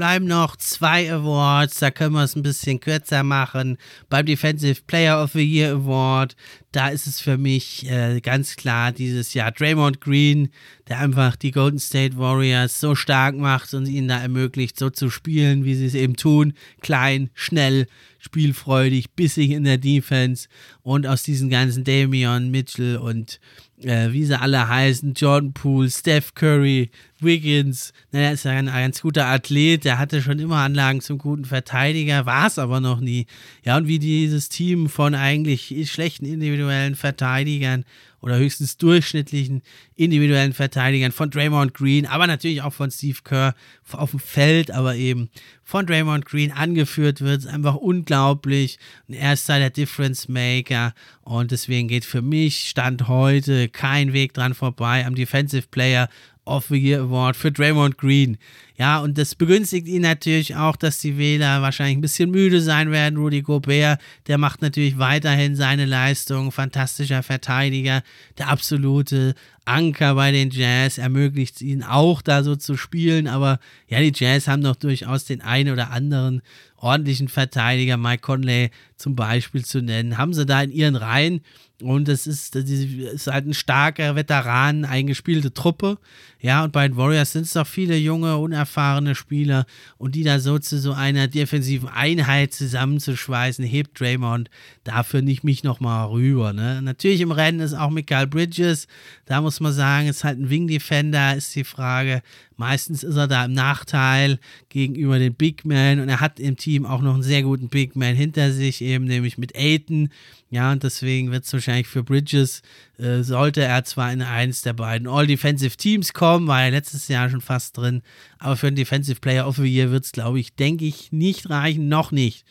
bleiben 0.00 0.24
noch 0.24 0.56
zwei 0.56 1.12
Awards, 1.12 1.78
da 1.80 1.90
können 1.90 2.14
wir 2.14 2.24
es 2.24 2.34
ein 2.34 2.42
bisschen 2.42 2.80
kürzer 2.80 3.22
machen. 3.22 3.76
Beim 4.08 4.24
Defensive 4.24 4.80
Player 4.86 5.22
of 5.22 5.32
the 5.32 5.44
Year 5.44 5.72
Award, 5.74 6.36
da 6.72 6.88
ist 6.88 7.06
es 7.06 7.20
für 7.20 7.36
mich 7.36 7.86
äh, 7.86 8.22
ganz 8.22 8.56
klar 8.56 8.92
dieses 8.92 9.34
Jahr 9.34 9.52
Draymond 9.52 10.00
Green, 10.00 10.48
der 10.88 11.00
einfach 11.00 11.36
die 11.36 11.50
Golden 11.50 11.78
State 11.78 12.16
Warriors 12.16 12.80
so 12.80 12.94
stark 12.94 13.36
macht 13.36 13.74
und 13.74 13.84
ihnen 13.84 14.08
da 14.08 14.18
ermöglicht, 14.22 14.78
so 14.78 14.88
zu 14.88 15.10
spielen, 15.10 15.66
wie 15.66 15.74
sie 15.74 15.84
es 15.84 15.94
eben 15.94 16.16
tun. 16.16 16.54
Klein, 16.80 17.28
schnell, 17.34 17.86
spielfreudig, 18.20 19.10
bissig 19.10 19.50
in 19.50 19.64
der 19.64 19.76
Defense 19.76 20.48
und 20.80 21.06
aus 21.06 21.24
diesen 21.24 21.50
ganzen 21.50 21.84
Damian 21.84 22.50
Mitchell 22.50 22.96
und 22.96 23.38
äh, 23.84 24.12
wie 24.12 24.24
sie 24.24 24.38
alle 24.38 24.68
heißen, 24.68 25.14
Jordan 25.14 25.52
Poole, 25.52 25.90
Steph 25.90 26.34
Curry, 26.34 26.90
Wiggins, 27.20 27.92
naja, 28.12 28.30
ist 28.30 28.44
ja 28.44 28.52
ein, 28.52 28.68
ein 28.68 28.84
ganz 28.84 29.02
guter 29.02 29.26
Athlet, 29.26 29.84
der 29.84 29.98
hatte 29.98 30.22
schon 30.22 30.38
immer 30.38 30.58
Anlagen 30.58 31.00
zum 31.00 31.18
guten 31.18 31.44
Verteidiger, 31.44 32.26
war 32.26 32.46
es 32.46 32.58
aber 32.58 32.80
noch 32.80 33.00
nie. 33.00 33.26
Ja, 33.64 33.76
und 33.76 33.86
wie 33.88 33.98
dieses 33.98 34.48
Team 34.48 34.88
von 34.88 35.14
eigentlich 35.14 35.90
schlechten 35.90 36.24
individuellen 36.24 36.94
Verteidigern 36.94 37.84
oder 38.20 38.38
höchstens 38.38 38.76
durchschnittlichen 38.76 39.62
individuellen 39.94 40.52
Verteidigern 40.52 41.12
von 41.12 41.30
Draymond 41.30 41.74
Green, 41.74 42.06
aber 42.06 42.26
natürlich 42.26 42.62
auch 42.62 42.72
von 42.72 42.90
Steve 42.90 43.18
Kerr 43.24 43.54
auf 43.92 44.10
dem 44.10 44.20
Feld, 44.20 44.70
aber 44.70 44.94
eben 44.94 45.30
von 45.62 45.86
Draymond 45.86 46.26
Green 46.26 46.52
angeführt 46.52 47.20
wird, 47.20 47.40
ist 47.40 47.46
einfach 47.46 47.76
unglaublich. 47.76 48.78
Und 49.08 49.14
er 49.14 49.32
ist 49.32 49.48
da 49.48 49.58
der 49.58 49.70
Difference 49.70 50.28
Maker 50.28 50.94
und 51.22 51.50
deswegen 51.50 51.88
geht 51.88 52.04
für 52.04 52.22
mich 52.22 52.68
Stand 52.68 53.08
heute 53.08 53.68
kein 53.68 54.12
Weg 54.12 54.34
dran 54.34 54.54
vorbei 54.54 55.06
am 55.06 55.14
Defensive 55.14 55.68
Player 55.70 56.08
of 56.46 56.66
the 56.68 56.76
Year 56.76 57.00
Award 57.00 57.36
für 57.36 57.52
Draymond 57.52 57.98
Green. 57.98 58.38
Ja, 58.76 59.00
und 59.00 59.18
das 59.18 59.34
begünstigt 59.34 59.86
ihn 59.86 60.02
natürlich 60.02 60.56
auch, 60.56 60.74
dass 60.74 61.00
die 61.00 61.18
Wähler 61.18 61.60
wahrscheinlich 61.60 61.98
ein 61.98 62.00
bisschen 62.00 62.30
müde 62.30 62.60
sein 62.60 62.90
werden. 62.90 63.18
Rudy 63.18 63.42
Gobert, 63.42 64.00
der 64.26 64.38
macht 64.38 64.62
natürlich 64.62 64.98
weiterhin 64.98 65.54
seine 65.54 65.84
Leistung. 65.84 66.50
Fantastischer 66.50 67.22
Verteidiger, 67.22 68.02
der 68.38 68.48
absolute 68.48 69.34
Anker 69.66 70.14
bei 70.14 70.32
den 70.32 70.50
Jazz, 70.50 70.96
ermöglicht 70.96 71.60
ihnen 71.60 71.82
auch 71.82 72.22
da 72.22 72.42
so 72.42 72.56
zu 72.56 72.76
spielen. 72.76 73.28
Aber 73.28 73.60
ja, 73.86 74.00
die 74.00 74.12
Jazz 74.14 74.48
haben 74.48 74.62
doch 74.62 74.76
durchaus 74.76 75.26
den 75.26 75.42
einen 75.42 75.72
oder 75.72 75.90
anderen 75.90 76.40
ordentlichen 76.76 77.28
Verteidiger, 77.28 77.96
Mike 77.96 78.22
Conley 78.22 78.70
zum 78.96 79.14
Beispiel 79.14 79.64
zu 79.64 79.82
nennen, 79.82 80.16
haben 80.18 80.34
sie 80.34 80.46
da 80.46 80.62
in 80.62 80.72
ihren 80.72 80.96
Reihen. 80.96 81.42
Und 81.82 82.08
das 82.08 82.26
ist, 82.26 82.54
das 82.54 82.64
ist 82.64 83.26
halt 83.26 83.46
ein 83.46 83.54
starker 83.54 84.16
Veteran, 84.16 84.84
eingespielte 84.84 85.52
Truppe. 85.52 85.98
Ja, 86.40 86.64
und 86.64 86.72
bei 86.72 86.88
den 86.88 86.96
Warriors 86.96 87.32
sind 87.32 87.42
es 87.42 87.52
doch 87.52 87.66
viele 87.66 87.96
junge, 87.96 88.38
unerfahrene 88.38 89.14
Spieler. 89.14 89.66
Und 89.98 90.14
die 90.14 90.24
da 90.24 90.38
so 90.38 90.58
zu 90.58 90.78
so 90.78 90.92
einer 90.92 91.28
defensiven 91.28 91.88
Einheit 91.88 92.54
zusammenzuschweißen, 92.54 93.64
hebt 93.64 94.00
Draymond 94.00 94.48
dafür 94.84 95.20
nicht 95.22 95.44
mich 95.44 95.64
nochmal 95.64 96.08
rüber. 96.08 96.52
Ne? 96.52 96.80
Natürlich 96.82 97.20
im 97.20 97.32
Rennen 97.32 97.60
ist 97.60 97.74
auch 97.74 97.90
Michael 97.90 98.26
Bridges. 98.26 98.86
Da 99.26 99.40
muss 99.40 99.60
man 99.60 99.72
sagen, 99.72 100.08
ist 100.08 100.24
halt 100.24 100.38
ein 100.38 100.50
Wing 100.50 100.66
Defender, 100.66 101.36
ist 101.36 101.54
die 101.54 101.64
Frage. 101.64 102.22
Meistens 102.60 103.02
ist 103.02 103.16
er 103.16 103.26
da 103.26 103.46
im 103.46 103.54
Nachteil 103.54 104.38
gegenüber 104.68 105.18
den 105.18 105.32
Big 105.32 105.64
Men 105.64 105.98
und 105.98 106.10
er 106.10 106.20
hat 106.20 106.38
im 106.38 106.58
Team 106.58 106.84
auch 106.84 107.00
noch 107.00 107.14
einen 107.14 107.22
sehr 107.22 107.42
guten 107.42 107.70
Big 107.70 107.96
Man 107.96 108.14
hinter 108.14 108.52
sich, 108.52 108.82
eben 108.82 109.06
nämlich 109.06 109.38
mit 109.38 109.56
Aiton. 109.56 110.10
Ja, 110.50 110.70
und 110.70 110.82
deswegen 110.82 111.30
wird 111.30 111.44
es 111.44 111.52
wahrscheinlich 111.54 111.86
für 111.86 112.02
Bridges, 112.02 112.60
äh, 112.98 113.22
sollte 113.22 113.62
er 113.62 113.82
zwar 113.84 114.12
in 114.12 114.20
eins 114.20 114.60
der 114.60 114.74
beiden 114.74 115.08
All-Defensive 115.08 115.78
Teams 115.78 116.12
kommen, 116.12 116.48
war 116.48 116.62
er 116.62 116.70
letztes 116.70 117.08
Jahr 117.08 117.30
schon 117.30 117.40
fast 117.40 117.78
drin, 117.78 118.02
aber 118.38 118.58
für 118.58 118.66
einen 118.66 118.76
Defensive 118.76 119.20
Player 119.20 119.48
of 119.48 119.56
the 119.56 119.64
Year 119.64 119.90
wird 119.90 120.04
es, 120.04 120.12
glaube 120.12 120.38
ich, 120.38 120.54
denke 120.54 120.84
ich, 120.84 121.12
nicht 121.12 121.48
reichen, 121.48 121.88
noch 121.88 122.12
nicht. 122.12 122.44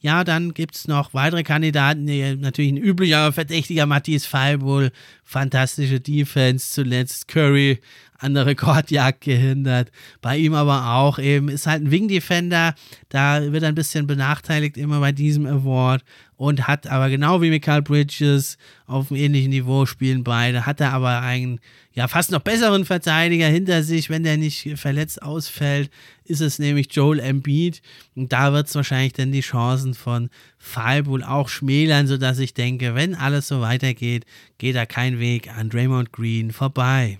Ja, 0.00 0.22
dann 0.22 0.54
gibt 0.54 0.76
es 0.76 0.86
noch 0.86 1.12
weitere 1.12 1.42
Kandidaten. 1.42 2.04
Natürlich 2.40 2.70
ein 2.70 2.76
üblicher 2.76 3.32
Verdächtiger 3.32 3.84
Matthias 3.84 4.26
Fallbull. 4.26 4.92
Fantastische 5.24 5.98
Defense 5.98 6.70
zuletzt. 6.72 7.26
Curry 7.26 7.80
an 8.18 8.34
der 8.34 8.46
Rekordjagd 8.46 9.20
gehindert. 9.22 9.90
Bei 10.20 10.36
ihm 10.36 10.54
aber 10.54 10.94
auch 10.94 11.18
eben, 11.18 11.48
ist 11.48 11.66
halt 11.66 11.82
ein 11.82 11.90
Wing 11.90 12.08
Defender. 12.08 12.74
Da 13.08 13.52
wird 13.52 13.62
er 13.62 13.70
ein 13.70 13.74
bisschen 13.74 14.06
benachteiligt 14.06 14.76
immer 14.76 15.00
bei 15.00 15.12
diesem 15.12 15.46
Award 15.46 16.04
und 16.38 16.68
hat 16.68 16.86
aber 16.86 17.10
genau 17.10 17.42
wie 17.42 17.50
Michael 17.50 17.82
Bridges 17.82 18.58
auf 18.86 19.10
einem 19.10 19.20
ähnlichen 19.20 19.50
Niveau 19.50 19.86
spielen 19.86 20.22
beide, 20.22 20.66
hat 20.66 20.80
er 20.80 20.92
aber 20.92 21.20
einen 21.20 21.58
ja 21.92 22.06
fast 22.06 22.30
noch 22.30 22.40
besseren 22.40 22.84
Verteidiger 22.84 23.48
hinter 23.48 23.82
sich, 23.82 24.08
wenn 24.08 24.22
der 24.22 24.36
nicht 24.36 24.78
verletzt 24.78 25.20
ausfällt, 25.20 25.90
ist 26.24 26.40
es 26.40 26.60
nämlich 26.60 26.88
Joel 26.92 27.18
Embiid 27.18 27.82
und 28.14 28.32
da 28.32 28.52
wird 28.52 28.68
es 28.68 28.74
wahrscheinlich 28.76 29.14
dann 29.14 29.32
die 29.32 29.40
Chancen 29.40 29.94
von 29.94 30.30
Falbull 30.58 31.24
auch 31.24 31.48
schmälern, 31.48 32.06
sodass 32.06 32.38
ich 32.38 32.54
denke, 32.54 32.94
wenn 32.94 33.16
alles 33.16 33.48
so 33.48 33.60
weitergeht, 33.60 34.24
geht 34.58 34.76
da 34.76 34.86
kein 34.86 35.18
Weg 35.18 35.52
an 35.52 35.70
Draymond 35.70 36.12
Green 36.12 36.52
vorbei. 36.52 37.18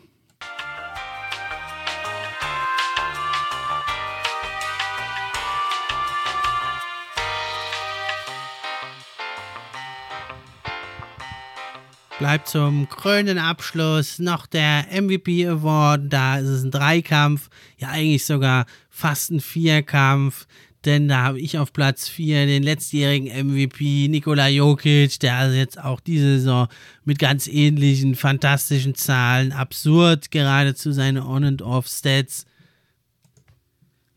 Bleibt 12.18 12.48
zum 12.48 12.88
krönenden 12.88 13.38
Abschluss 13.38 14.18
noch 14.18 14.46
der 14.46 14.86
MVP 14.90 15.46
Award. 15.46 16.12
Da 16.12 16.38
ist 16.38 16.48
es 16.48 16.64
ein 16.64 16.72
Dreikampf, 16.72 17.48
ja 17.78 17.90
eigentlich 17.90 18.26
sogar 18.26 18.66
fast 18.90 19.30
ein 19.30 19.40
Vierkampf. 19.40 20.46
Denn 20.84 21.06
da 21.06 21.22
habe 21.22 21.38
ich 21.38 21.58
auf 21.58 21.72
Platz 21.72 22.08
4 22.08 22.46
den 22.46 22.64
letztjährigen 22.64 23.28
MVP 23.28 24.08
Nikola 24.08 24.48
Jokic, 24.48 25.20
der 25.20 25.36
also 25.36 25.56
jetzt 25.56 25.78
auch 25.80 26.00
diese 26.00 26.38
Saison 26.38 26.66
mit 27.04 27.20
ganz 27.20 27.46
ähnlichen 27.46 28.16
fantastischen 28.16 28.96
Zahlen, 28.96 29.52
absurd 29.52 30.32
geradezu 30.32 30.90
seine 30.90 31.24
On- 31.24 31.44
and 31.44 31.62
Off-Stats. 31.62 32.46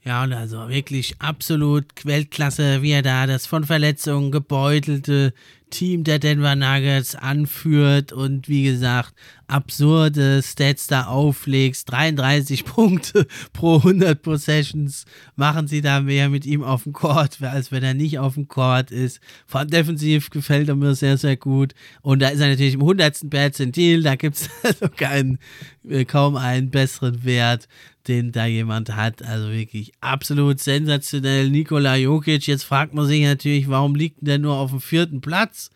Ja, 0.04 0.24
und 0.24 0.34
also 0.34 0.70
wirklich 0.70 1.16
absolut 1.20 1.86
Weltklasse, 2.04 2.82
wie 2.82 2.92
er 2.92 3.04
da 3.04 3.28
das 3.28 3.46
von 3.46 3.64
Verletzungen 3.64 4.32
gebeutelte 4.32 5.34
Team 5.72 6.04
der 6.04 6.20
Denver 6.20 6.56
Nuggets 6.56 7.16
anführt. 7.16 8.14
Und 8.14 8.48
wie 8.48 8.64
gesagt, 8.64 9.14
absurde 9.52 10.42
Stats 10.44 10.88
da 10.88 11.06
auflegst. 11.06 11.92
33 11.92 12.66
Punkte 12.66 13.28
pro 13.54 13.78
100 13.78 14.22
Possessions 14.22 15.06
machen 15.36 15.68
sie 15.68 15.82
da 15.82 16.02
mehr 16.02 16.30
mit 16.30 16.46
ihm 16.46 16.64
auf 16.64 16.84
dem 16.84 16.94
Court, 16.94 17.42
als 17.42 17.72
wenn 17.72 17.84
er 17.84 17.94
nicht 17.94 18.20
auf 18.20 18.36
dem 18.36 18.48
Court 18.48 18.92
ist. 18.92 19.20
Vor 19.46 19.60
allem 19.60 19.70
defensiv 19.70 20.30
gefällt 20.30 20.70
er 20.70 20.76
mir 20.76 20.96
sehr, 20.96 21.18
sehr 21.18 21.38
gut. 21.38 21.74
Und 22.02 22.22
da 22.22 22.30
ist 22.30 22.40
er 22.40 22.50
natürlich 22.50 22.76
im 22.76 22.82
100. 22.82 23.30
Perzentil, 23.30 24.04
da 24.04 24.16
gibt 24.16 24.38
es 24.38 24.50
also 24.64 24.88
keinen, 24.90 25.40
äh, 25.88 26.06
kaum 26.06 26.36
einen 26.36 26.70
besseren 26.70 27.24
Wert 27.24 27.68
den 28.08 28.32
da 28.32 28.46
jemand 28.46 28.96
hat. 28.96 29.22
Also 29.22 29.52
wirklich 29.52 29.92
absolut 30.02 30.60
sensationell. 30.60 31.50
Nikola 31.50 31.96
Jokic, 31.96 32.48
jetzt 32.48 32.64
fragt 32.64 32.94
man 32.94 33.06
sich 33.06 33.24
natürlich, 33.24 33.70
warum 33.70 33.96
liegt 33.96 34.18
der 34.22 34.40
nur 34.40 34.56
auf 34.56 34.72
dem 34.72 34.82
vierten 34.82 35.22
Platz? 35.22 35.70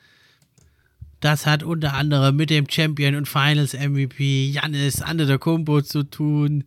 Das 1.25 1.47
hat 1.47 1.63
unter 1.63 1.95
anderem 1.95 2.35
mit 2.35 2.51
dem 2.51 2.69
Champion 2.69 3.15
und 3.15 3.27
Finals 3.27 3.73
MVP 3.73 4.45
Janis 4.51 5.01
Antetokounmpo 5.01 5.81
zu 5.81 6.03
tun, 6.03 6.65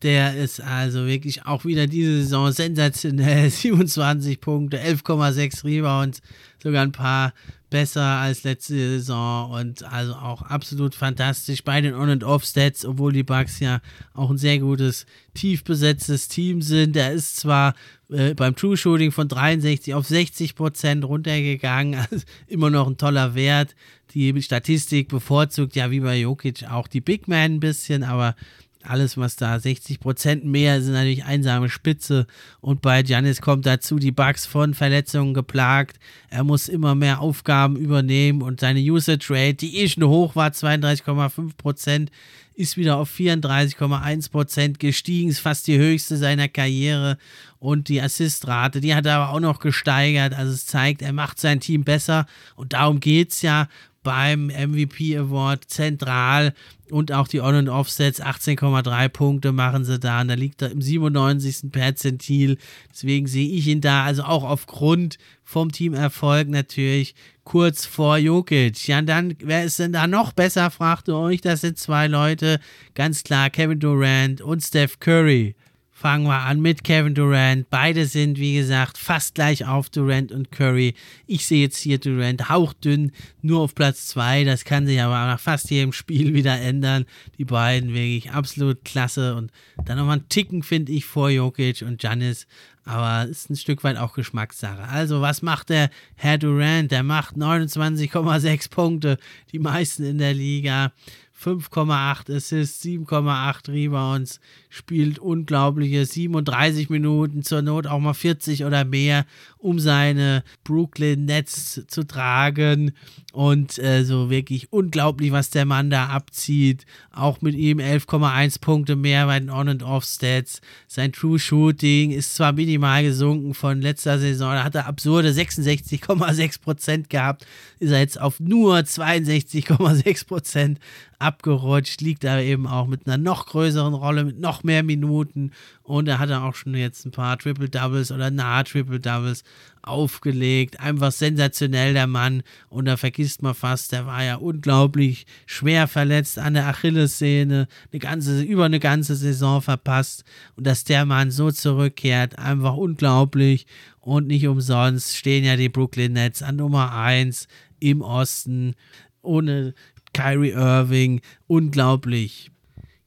Der 0.00 0.34
ist 0.34 0.62
also 0.62 1.06
wirklich 1.06 1.44
auch 1.44 1.66
wieder 1.66 1.86
diese 1.86 2.22
Saison 2.22 2.50
sensationell. 2.50 3.50
27 3.50 4.40
Punkte, 4.40 4.80
11,6 4.80 5.62
Rebounds, 5.62 6.22
sogar 6.62 6.84
ein 6.84 6.92
paar 6.92 7.34
besser 7.70 8.02
als 8.02 8.44
letzte 8.44 8.74
Saison 8.74 9.50
und 9.50 9.82
also 9.84 10.14
auch 10.14 10.42
absolut 10.42 10.94
fantastisch 10.94 11.62
bei 11.64 11.80
den 11.80 11.94
On- 11.94 12.10
und 12.10 12.24
Off-Stats, 12.24 12.84
obwohl 12.84 13.12
die 13.12 13.22
Bucks 13.22 13.60
ja 13.60 13.80
auch 14.14 14.30
ein 14.30 14.38
sehr 14.38 14.58
gutes, 14.58 15.06
tief 15.34 15.64
besetztes 15.64 16.28
Team 16.28 16.62
sind. 16.62 16.96
Er 16.96 17.12
ist 17.12 17.36
zwar 17.36 17.74
äh, 18.10 18.34
beim 18.34 18.56
True 18.56 18.76
Shooting 18.76 19.12
von 19.12 19.28
63 19.28 19.94
auf 19.94 20.06
60 20.06 20.54
Prozent 20.54 21.04
runtergegangen, 21.04 22.06
also 22.10 22.24
immer 22.46 22.70
noch 22.70 22.86
ein 22.86 22.96
toller 22.96 23.34
Wert. 23.34 23.74
Die 24.14 24.40
Statistik 24.40 25.08
bevorzugt 25.08 25.76
ja 25.76 25.90
wie 25.90 26.00
bei 26.00 26.18
Jokic 26.18 26.64
auch 26.70 26.88
die 26.88 27.02
Big 27.02 27.28
Man 27.28 27.56
ein 27.56 27.60
bisschen, 27.60 28.02
aber 28.02 28.34
alles, 28.82 29.16
was 29.16 29.36
da 29.36 29.58
60 29.58 30.00
Prozent 30.00 30.44
mehr 30.44 30.80
sind 30.80 30.94
natürlich 30.94 31.24
einsame 31.24 31.68
Spitze. 31.68 32.26
Und 32.60 32.80
bei 32.80 33.02
Giannis 33.02 33.40
kommt 33.40 33.66
dazu 33.66 33.98
die 33.98 34.12
Bugs 34.12 34.46
von 34.46 34.74
Verletzungen 34.74 35.34
geplagt. 35.34 35.98
Er 36.30 36.44
muss 36.44 36.68
immer 36.68 36.94
mehr 36.94 37.20
Aufgaben 37.20 37.76
übernehmen 37.76 38.42
und 38.42 38.60
seine 38.60 38.80
Usage 38.80 39.26
Rate, 39.30 39.54
die 39.54 39.78
eh 39.78 39.88
schon 39.88 40.04
hoch 40.04 40.36
war, 40.36 40.50
32,5 40.50 41.56
Prozent, 41.56 42.10
ist 42.54 42.76
wieder 42.76 42.96
auf 42.96 43.10
34,1 43.10 44.30
Prozent 44.30 44.80
gestiegen, 44.80 45.28
ist 45.28 45.38
fast 45.38 45.68
die 45.68 45.78
höchste 45.78 46.16
seiner 46.16 46.48
Karriere. 46.48 47.16
Und 47.60 47.88
die 47.88 48.00
Assistrate, 48.00 48.80
die 48.80 48.94
hat 48.94 49.06
er 49.06 49.16
aber 49.16 49.32
auch 49.32 49.40
noch 49.40 49.60
gesteigert. 49.60 50.34
Also 50.34 50.52
es 50.52 50.66
zeigt, 50.66 51.02
er 51.02 51.12
macht 51.12 51.38
sein 51.38 51.60
Team 51.60 51.84
besser. 51.84 52.26
Und 52.56 52.72
darum 52.72 52.98
geht 53.00 53.30
es 53.30 53.42
ja 53.42 53.68
beim 54.08 54.46
MVP 54.46 55.18
Award 55.18 55.66
zentral 55.66 56.54
und 56.90 57.12
auch 57.12 57.28
die 57.28 57.42
On- 57.42 57.54
und 57.54 57.68
Offsets 57.68 58.22
18,3 58.22 59.06
Punkte 59.10 59.52
machen 59.52 59.84
sie 59.84 59.98
da 59.98 60.22
und 60.22 60.28
da 60.28 60.34
liegt 60.34 60.62
er 60.62 60.70
im 60.70 60.80
97. 60.80 61.70
Perzentil. 61.70 62.56
Deswegen 62.90 63.26
sehe 63.26 63.50
ich 63.50 63.66
ihn 63.66 63.82
da, 63.82 64.04
also 64.04 64.22
auch 64.22 64.44
aufgrund 64.44 65.18
vom 65.44 65.70
Teamerfolg 65.70 66.48
natürlich 66.48 67.14
kurz 67.44 67.84
vor 67.84 68.16
Jokic. 68.16 68.88
Ja, 68.88 69.00
und 69.00 69.06
dann, 69.10 69.34
wer 69.40 69.64
ist 69.64 69.78
denn 69.78 69.92
da 69.92 70.06
noch 70.06 70.32
besser, 70.32 70.70
fragt 70.70 71.08
ihr 71.08 71.16
euch. 71.16 71.42
Das 71.42 71.60
sind 71.60 71.76
zwei 71.76 72.06
Leute, 72.06 72.60
ganz 72.94 73.24
klar 73.24 73.50
Kevin 73.50 73.78
Durant 73.78 74.40
und 74.40 74.62
Steph 74.62 75.00
Curry. 75.00 75.54
Fangen 76.00 76.28
wir 76.28 76.42
an 76.42 76.60
mit 76.60 76.84
Kevin 76.84 77.16
Durant. 77.16 77.68
Beide 77.70 78.06
sind, 78.06 78.38
wie 78.38 78.54
gesagt, 78.54 78.96
fast 78.96 79.34
gleich 79.34 79.66
auf 79.66 79.90
Durant 79.90 80.30
und 80.30 80.52
Curry. 80.52 80.94
Ich 81.26 81.44
sehe 81.44 81.62
jetzt 81.62 81.78
hier 81.78 81.98
Durant 81.98 82.48
hauchdünn, 82.48 83.10
nur 83.42 83.62
auf 83.62 83.74
Platz 83.74 84.06
2. 84.06 84.44
Das 84.44 84.64
kann 84.64 84.86
sich 84.86 85.02
aber 85.02 85.16
nach 85.16 85.40
fast 85.40 85.72
jedem 85.72 85.92
Spiel 85.92 86.34
wieder 86.34 86.56
ändern. 86.60 87.04
Die 87.36 87.44
beiden 87.44 87.94
wirklich 87.94 88.30
absolut 88.30 88.84
klasse. 88.84 89.34
Und 89.34 89.50
dann 89.86 89.98
nochmal 89.98 90.18
ein 90.18 90.28
Ticken, 90.28 90.62
finde 90.62 90.92
ich, 90.92 91.04
vor 91.04 91.30
Jokic 91.30 91.82
und 91.82 91.98
Giannis. 91.98 92.46
Aber 92.84 93.28
ist 93.28 93.50
ein 93.50 93.56
Stück 93.56 93.82
weit 93.82 93.96
auch 93.96 94.14
Geschmackssache. 94.14 94.84
Also, 94.84 95.20
was 95.20 95.42
macht 95.42 95.68
der 95.68 95.90
Herr 96.14 96.38
Durant? 96.38 96.92
Der 96.92 97.02
macht 97.02 97.34
29,6 97.34 98.70
Punkte, 98.70 99.18
die 99.50 99.58
meisten 99.58 100.04
in 100.04 100.18
der 100.18 100.32
Liga. 100.32 100.92
5,8 101.40 102.34
Assists, 102.34 102.84
7,8 102.84 103.68
Rebounds, 103.68 104.40
spielt 104.68 105.18
unglaubliche 105.18 106.04
37 106.04 106.90
Minuten, 106.90 107.42
zur 107.42 107.62
Not 107.62 107.86
auch 107.86 108.00
mal 108.00 108.14
40 108.14 108.64
oder 108.64 108.84
mehr, 108.84 109.24
um 109.58 109.78
seine 109.78 110.42
Brooklyn 110.64 111.24
Nets 111.24 111.84
zu 111.88 112.06
tragen. 112.06 112.92
Und 113.32 113.78
äh, 113.78 114.04
so 114.04 114.30
wirklich 114.30 114.72
unglaublich, 114.72 115.32
was 115.32 115.50
der 115.50 115.64
Mann 115.64 115.90
da 115.90 116.06
abzieht. 116.06 116.86
Auch 117.12 117.40
mit 117.40 117.54
ihm 117.54 117.78
11,1 117.78 118.60
Punkte 118.60 118.96
mehr 118.96 119.26
bei 119.26 119.38
den 119.38 119.50
On- 119.50 119.68
und 119.68 119.82
Off-Stats. 119.82 120.60
Sein 120.86 121.12
True 121.12 121.38
Shooting 121.38 122.10
ist 122.10 122.34
zwar 122.34 122.52
minimal 122.52 123.02
gesunken 123.02 123.54
von 123.54 123.80
letzter 123.80 124.18
Saison, 124.18 124.52
da 124.52 124.64
hat 124.64 124.74
er 124.74 124.86
absurde 124.86 125.30
66,6 125.30 126.60
Prozent 126.60 127.10
gehabt, 127.10 127.46
ist 127.78 127.90
er 127.90 128.00
jetzt 128.00 128.20
auf 128.20 128.40
nur 128.40 128.78
62,6 128.78 130.26
Prozent 130.26 130.78
abgerutscht, 131.18 132.00
liegt 132.00 132.24
aber 132.24 132.42
eben 132.42 132.66
auch 132.66 132.86
mit 132.86 133.06
einer 133.06 133.18
noch 133.18 133.46
größeren 133.46 133.94
Rolle, 133.94 134.24
mit 134.24 134.38
noch 134.38 134.62
mehr 134.62 134.82
Minuten 134.82 135.52
und 135.82 136.08
er 136.08 136.18
hatte 136.18 136.40
auch 136.42 136.54
schon 136.54 136.74
jetzt 136.74 137.04
ein 137.06 137.10
paar 137.10 137.38
Triple 137.38 137.68
Doubles 137.68 138.12
oder 138.12 138.30
nahe 138.30 138.64
Triple 138.64 139.00
Doubles 139.00 139.42
aufgelegt. 139.82 140.80
Einfach 140.80 141.12
sensationell 141.12 141.94
der 141.94 142.06
Mann 142.06 142.42
und 142.68 142.84
da 142.84 142.96
vergisst 142.96 143.42
man 143.42 143.54
fast, 143.54 143.92
der 143.92 144.06
war 144.06 144.22
ja 144.22 144.36
unglaublich 144.36 145.26
schwer 145.46 145.88
verletzt 145.88 146.38
an 146.38 146.54
der 146.54 146.66
Achillessehne, 146.66 147.68
eine 147.92 147.98
ganze, 147.98 148.42
über 148.42 148.64
eine 148.64 148.80
ganze 148.80 149.16
Saison 149.16 149.62
verpasst 149.62 150.24
und 150.56 150.66
dass 150.66 150.84
der 150.84 151.04
Mann 151.06 151.30
so 151.30 151.50
zurückkehrt, 151.50 152.38
einfach 152.38 152.76
unglaublich 152.76 153.66
und 154.00 154.26
nicht 154.26 154.46
umsonst 154.46 155.16
stehen 155.16 155.44
ja 155.44 155.56
die 155.56 155.68
Brooklyn 155.68 156.12
Nets 156.12 156.42
an 156.42 156.56
Nummer 156.56 156.92
1 156.94 157.48
im 157.80 158.00
Osten 158.02 158.74
ohne 159.22 159.74
Kyrie 160.12 160.50
Irving, 160.50 161.20
unglaublich. 161.46 162.50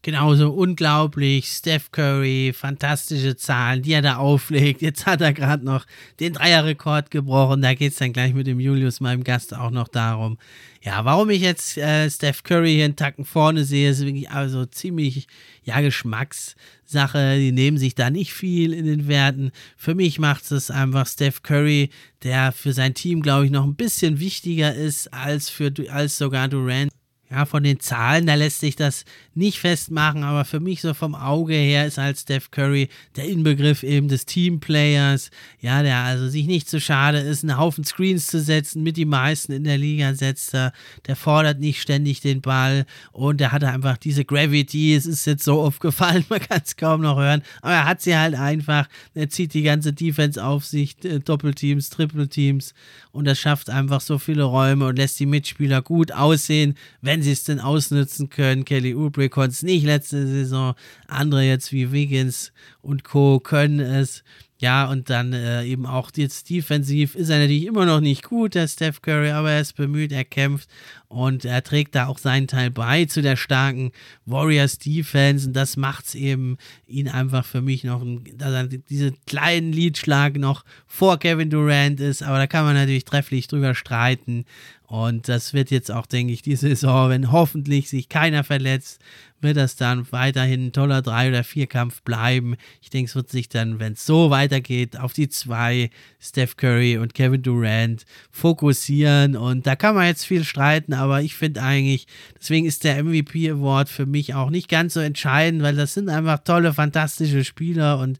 Genauso 0.03 0.49
unglaublich. 0.49 1.45
Steph 1.45 1.91
Curry, 1.91 2.53
fantastische 2.55 3.35
Zahlen, 3.35 3.83
die 3.83 3.93
er 3.93 4.01
da 4.01 4.15
auflegt. 4.15 4.81
Jetzt 4.81 5.05
hat 5.05 5.21
er 5.21 5.31
gerade 5.31 5.63
noch 5.63 5.85
den 6.19 6.33
Dreierrekord 6.33 7.11
gebrochen. 7.11 7.61
Da 7.61 7.75
geht 7.75 7.91
es 7.91 7.99
dann 7.99 8.11
gleich 8.11 8.33
mit 8.33 8.47
dem 8.47 8.59
Julius, 8.59 8.99
meinem 8.99 9.23
Gast, 9.23 9.55
auch 9.55 9.69
noch 9.69 9.87
darum. 9.87 10.39
Ja, 10.81 11.05
warum 11.05 11.29
ich 11.29 11.41
jetzt 11.41 11.77
äh, 11.77 12.09
Steph 12.09 12.41
Curry 12.41 12.73
hier 12.73 12.85
einen 12.85 12.95
Tacken 12.95 13.25
vorne 13.25 13.63
sehe, 13.63 13.91
ist 13.91 14.03
wirklich 14.03 14.31
also 14.31 14.65
ziemlich, 14.65 15.27
ja, 15.63 15.79
Geschmackssache. 15.81 17.37
Die 17.37 17.51
nehmen 17.51 17.77
sich 17.77 17.93
da 17.93 18.09
nicht 18.09 18.33
viel 18.33 18.73
in 18.73 18.87
den 18.87 19.07
Werten. 19.07 19.51
Für 19.77 19.93
mich 19.93 20.17
macht 20.17 20.51
es 20.51 20.71
einfach 20.71 21.05
Steph 21.05 21.43
Curry, 21.43 21.91
der 22.23 22.51
für 22.53 22.73
sein 22.73 22.95
Team, 22.95 23.21
glaube 23.21 23.45
ich, 23.45 23.51
noch 23.51 23.65
ein 23.65 23.75
bisschen 23.75 24.19
wichtiger 24.19 24.73
ist 24.73 25.13
als, 25.13 25.49
für, 25.49 25.71
als 25.91 26.17
sogar 26.17 26.47
Durant. 26.47 26.91
Ja, 27.31 27.45
von 27.45 27.63
den 27.63 27.79
Zahlen, 27.79 28.25
da 28.25 28.35
lässt 28.35 28.59
sich 28.59 28.75
das 28.75 29.05
nicht 29.35 29.59
festmachen, 29.59 30.23
aber 30.23 30.43
für 30.43 30.59
mich 30.59 30.81
so 30.81 30.93
vom 30.93 31.15
Auge 31.15 31.53
her 31.53 31.87
ist 31.87 31.97
halt 31.97 32.17
Steph 32.17 32.51
Curry 32.51 32.89
der 33.15 33.25
Inbegriff 33.29 33.83
eben 33.83 34.09
des 34.09 34.25
Teamplayers, 34.25 35.31
ja, 35.61 35.81
der 35.81 35.99
also 35.99 36.27
sich 36.27 36.45
nicht 36.45 36.69
zu 36.69 36.77
so 36.77 36.81
schade 36.81 37.19
ist, 37.19 37.43
einen 37.45 37.57
Haufen 37.57 37.85
Screens 37.85 38.27
zu 38.27 38.41
setzen, 38.41 38.83
mit 38.83 38.97
die 38.97 39.05
meisten 39.05 39.53
in 39.53 39.63
der 39.63 39.77
Liga 39.77 40.13
setzt 40.13 40.53
er, 40.53 40.73
der 41.07 41.15
fordert 41.15 41.61
nicht 41.61 41.81
ständig 41.81 42.19
den 42.19 42.41
Ball 42.41 42.85
und 43.13 43.39
der 43.39 43.53
hatte 43.53 43.69
einfach 43.69 43.95
diese 43.95 44.25
Gravity, 44.25 44.93
es 44.93 45.05
ist 45.05 45.25
jetzt 45.25 45.45
so 45.45 45.61
aufgefallen, 45.61 46.25
man 46.29 46.41
kann 46.41 46.61
es 46.65 46.75
kaum 46.75 46.99
noch 46.99 47.17
hören, 47.17 47.43
aber 47.61 47.73
er 47.73 47.85
hat 47.85 48.01
sie 48.01 48.17
halt 48.17 48.35
einfach, 48.35 48.89
er 49.13 49.29
zieht 49.29 49.53
die 49.53 49.63
ganze 49.63 49.93
Defense 49.93 50.43
auf 50.43 50.65
sich, 50.65 50.97
äh, 51.05 51.19
Doppelteams, 51.19 51.91
Triple-Teams 51.91 52.73
und 53.13 53.23
das 53.23 53.39
schafft 53.39 53.69
einfach 53.69 54.01
so 54.01 54.17
viele 54.17 54.43
Räume 54.43 54.87
und 54.87 54.97
lässt 54.97 55.17
die 55.21 55.25
Mitspieler 55.25 55.81
gut 55.81 56.11
aussehen, 56.11 56.75
wenn 57.01 57.20
sie 57.21 57.31
es 57.31 57.43
denn 57.43 57.59
ausnutzen 57.59 58.29
können. 58.29 58.65
Kelly 58.65 58.95
Oubre 58.95 59.29
konnte 59.29 59.51
es 59.51 59.63
nicht 59.63 59.85
letzte 59.85 60.27
Saison, 60.27 60.75
andere 61.07 61.43
jetzt 61.43 61.71
wie 61.71 61.91
Wiggins 61.91 62.51
und 62.81 63.03
Co. 63.03 63.39
können 63.39 63.79
es. 63.79 64.23
Ja, 64.61 64.87
und 64.87 65.09
dann 65.09 65.33
äh, 65.33 65.65
eben 65.65 65.87
auch 65.87 66.11
jetzt 66.15 66.51
defensiv 66.51 67.15
ist 67.15 67.29
er 67.29 67.39
natürlich 67.39 67.65
immer 67.65 67.87
noch 67.87 67.99
nicht 67.99 68.23
gut, 68.23 68.53
der 68.53 68.67
Steph 68.67 69.01
Curry, 69.01 69.31
aber 69.31 69.51
er 69.51 69.61
ist 69.61 69.75
bemüht, 69.75 70.11
er 70.11 70.23
kämpft 70.23 70.69
und 71.11 71.43
er 71.43 71.61
trägt 71.63 71.95
da 71.95 72.07
auch 72.07 72.17
seinen 72.17 72.47
Teil 72.47 72.71
bei 72.71 73.05
zu 73.05 73.21
der 73.21 73.35
starken 73.35 73.91
Warriors 74.25 74.79
Defense 74.79 75.47
und 75.47 75.53
das 75.53 75.75
macht 75.75 76.07
es 76.07 76.15
eben 76.15 76.57
ihn 76.87 77.09
einfach 77.09 77.45
für 77.45 77.61
mich 77.61 77.83
noch, 77.83 78.03
dass 78.35 78.53
er 78.53 78.67
diese 78.67 79.11
kleinen 79.27 79.73
Liedschlag 79.73 80.37
noch 80.37 80.63
vor 80.87 81.19
Kevin 81.19 81.49
Durant 81.49 81.99
ist, 81.99 82.23
aber 82.23 82.37
da 82.37 82.47
kann 82.47 82.65
man 82.65 82.75
natürlich 82.75 83.05
trefflich 83.05 83.47
drüber 83.47 83.75
streiten 83.75 84.45
und 84.91 85.29
das 85.29 85.53
wird 85.53 85.71
jetzt 85.71 85.89
auch, 85.89 86.05
denke 86.05 86.33
ich, 86.33 86.41
die 86.41 86.57
Saison, 86.57 87.09
wenn 87.09 87.31
hoffentlich 87.31 87.87
sich 87.87 88.09
keiner 88.09 88.43
verletzt, 88.43 88.99
wird 89.39 89.55
das 89.55 89.77
dann 89.77 90.11
weiterhin 90.11 90.67
ein 90.67 90.73
toller 90.73 90.99
3- 90.99 91.29
oder 91.29 91.41
4-Kampf 91.41 92.01
bleiben. 92.01 92.57
Ich 92.81 92.89
denke, 92.89 93.07
es 93.07 93.15
wird 93.15 93.29
sich 93.29 93.47
dann, 93.47 93.79
wenn 93.79 93.93
es 93.93 94.05
so 94.05 94.31
weitergeht, 94.31 94.99
auf 94.99 95.13
die 95.13 95.29
zwei, 95.29 95.91
Steph 96.19 96.57
Curry 96.57 96.97
und 96.97 97.13
Kevin 97.13 97.41
Durant, 97.41 98.05
fokussieren. 98.31 99.37
Und 99.37 99.65
da 99.65 99.77
kann 99.77 99.95
man 99.95 100.07
jetzt 100.07 100.25
viel 100.25 100.43
streiten, 100.43 100.93
aber 101.01 101.21
ich 101.21 101.35
finde 101.35 101.63
eigentlich, 101.63 102.05
deswegen 102.39 102.67
ist 102.67 102.83
der 102.83 103.03
MVP 103.03 103.49
Award 103.49 103.89
für 103.89 104.05
mich 104.05 104.33
auch 104.35 104.49
nicht 104.49 104.69
ganz 104.69 104.93
so 104.93 104.99
entscheidend, 104.99 105.63
weil 105.63 105.75
das 105.75 105.93
sind 105.93 106.09
einfach 106.09 106.39
tolle, 106.43 106.73
fantastische 106.73 107.43
Spieler 107.43 107.99
und 107.99 108.19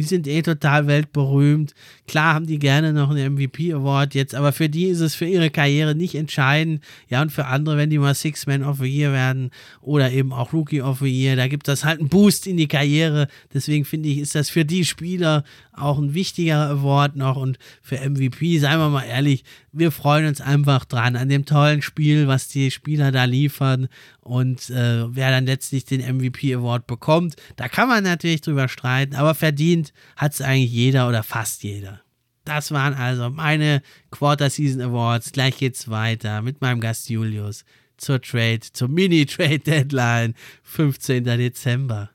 die 0.00 0.06
sind 0.06 0.26
eh 0.26 0.40
total 0.40 0.86
weltberühmt. 0.86 1.74
Klar 2.08 2.32
haben 2.32 2.46
die 2.46 2.58
gerne 2.58 2.94
noch 2.94 3.10
einen 3.10 3.34
MVP 3.34 3.74
Award 3.74 4.14
jetzt, 4.14 4.34
aber 4.34 4.52
für 4.52 4.70
die 4.70 4.86
ist 4.86 5.00
es 5.00 5.14
für 5.14 5.26
ihre 5.26 5.50
Karriere 5.50 5.94
nicht 5.94 6.14
entscheidend. 6.14 6.82
Ja, 7.10 7.20
und 7.20 7.30
für 7.30 7.44
andere, 7.44 7.76
wenn 7.76 7.90
die 7.90 7.98
mal 7.98 8.14
Six 8.14 8.46
Man 8.46 8.64
of 8.64 8.78
the 8.78 8.86
Year 8.86 9.12
werden 9.12 9.50
oder 9.82 10.10
eben 10.10 10.32
auch 10.32 10.54
Rookie 10.54 10.80
of 10.80 11.00
the 11.00 11.06
Year, 11.06 11.36
da 11.36 11.48
gibt 11.48 11.68
das 11.68 11.84
halt 11.84 12.00
einen 12.00 12.08
Boost 12.08 12.46
in 12.46 12.56
die 12.56 12.66
Karriere. 12.66 13.28
Deswegen 13.52 13.84
finde 13.84 14.08
ich, 14.08 14.18
ist 14.18 14.34
das 14.34 14.48
für 14.48 14.64
die 14.64 14.86
Spieler 14.86 15.44
auch 15.74 15.98
ein 15.98 16.14
wichtiger 16.14 16.70
Award 16.70 17.16
noch 17.16 17.36
und 17.36 17.58
für 17.82 17.96
MVP, 17.96 18.58
seien 18.58 18.78
wir 18.78 18.88
mal 18.88 19.04
ehrlich, 19.04 19.44
wir 19.72 19.92
freuen 19.92 20.26
uns 20.26 20.40
einfach 20.40 20.84
dran 20.84 21.16
an 21.16 21.28
dem 21.28 21.44
tollen 21.44 21.82
Spiel, 21.82 22.26
was 22.26 22.48
die 22.48 22.70
Spieler 22.70 23.12
da 23.12 23.24
liefern 23.24 23.88
und 24.20 24.70
äh, 24.70 25.04
wer 25.14 25.30
dann 25.30 25.46
letztlich 25.46 25.84
den 25.84 26.00
MVP 26.00 26.54
Award 26.54 26.86
bekommt. 26.86 27.36
Da 27.56 27.68
kann 27.68 27.88
man 27.88 28.04
natürlich 28.04 28.40
drüber 28.40 28.68
streiten, 28.68 29.14
aber 29.14 29.34
verdient 29.34 29.89
hat 30.16 30.32
es 30.32 30.40
eigentlich 30.40 30.72
jeder 30.72 31.08
oder 31.08 31.22
fast 31.22 31.62
jeder. 31.62 32.00
Das 32.44 32.72
waren 32.72 32.94
also 32.94 33.30
meine 33.30 33.82
Quarter 34.10 34.50
Season 34.50 34.80
Awards. 34.80 35.32
Gleich 35.32 35.58
geht's 35.58 35.88
weiter 35.88 36.42
mit 36.42 36.60
meinem 36.60 36.80
Gast 36.80 37.08
Julius 37.10 37.64
zur 37.96 38.20
Trade, 38.20 38.60
zur 38.72 38.88
Mini-Trade 38.88 39.58
Deadline, 39.60 40.34
15. 40.62 41.24
Dezember. 41.24 42.10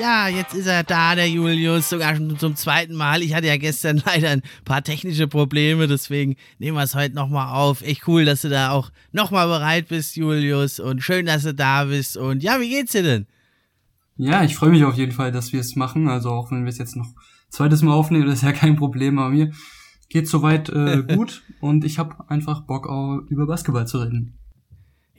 Ja, 0.00 0.28
jetzt 0.28 0.54
ist 0.54 0.66
er 0.66 0.82
da, 0.82 1.14
der 1.14 1.28
Julius, 1.28 1.90
sogar 1.90 2.16
schon 2.16 2.38
zum 2.38 2.56
zweiten 2.56 2.94
Mal. 2.94 3.20
Ich 3.22 3.34
hatte 3.34 3.48
ja 3.48 3.58
gestern 3.58 4.02
leider 4.06 4.30
ein 4.30 4.42
paar 4.64 4.82
technische 4.82 5.28
Probleme, 5.28 5.88
deswegen 5.88 6.36
nehmen 6.58 6.78
wir 6.78 6.84
es 6.84 6.94
heute 6.94 7.14
nochmal 7.14 7.54
auf. 7.54 7.82
Echt 7.82 8.08
cool, 8.08 8.24
dass 8.24 8.40
du 8.40 8.48
da 8.48 8.70
auch 8.70 8.90
nochmal 9.12 9.46
bereit 9.46 9.88
bist, 9.88 10.16
Julius. 10.16 10.80
Und 10.80 11.02
schön, 11.02 11.26
dass 11.26 11.42
du 11.42 11.52
da 11.52 11.84
bist. 11.84 12.16
Und 12.16 12.42
ja, 12.42 12.60
wie 12.60 12.70
geht's 12.70 12.92
dir 12.92 13.02
denn? 13.02 13.26
Ja, 14.16 14.42
ich 14.42 14.56
freue 14.56 14.70
mich 14.70 14.84
auf 14.84 14.96
jeden 14.96 15.12
Fall, 15.12 15.32
dass 15.32 15.52
wir 15.52 15.60
es 15.60 15.76
machen. 15.76 16.08
Also 16.08 16.30
auch 16.30 16.50
wenn 16.50 16.64
wir 16.64 16.70
es 16.70 16.78
jetzt 16.78 16.96
noch 16.96 17.12
zweites 17.50 17.82
Mal 17.82 17.92
aufnehmen, 17.92 18.24
das 18.24 18.36
ist 18.36 18.42
ja 18.42 18.52
kein 18.52 18.76
Problem. 18.76 19.18
Aber 19.18 19.28
mir 19.28 19.52
geht 20.08 20.28
soweit 20.28 20.70
äh, 20.70 21.02
gut 21.14 21.42
und 21.60 21.84
ich 21.84 21.98
habe 21.98 22.24
einfach 22.30 22.62
Bock, 22.62 22.88
auch 22.88 23.20
über 23.28 23.46
Basketball 23.46 23.86
zu 23.86 23.98
reden. 23.98 24.39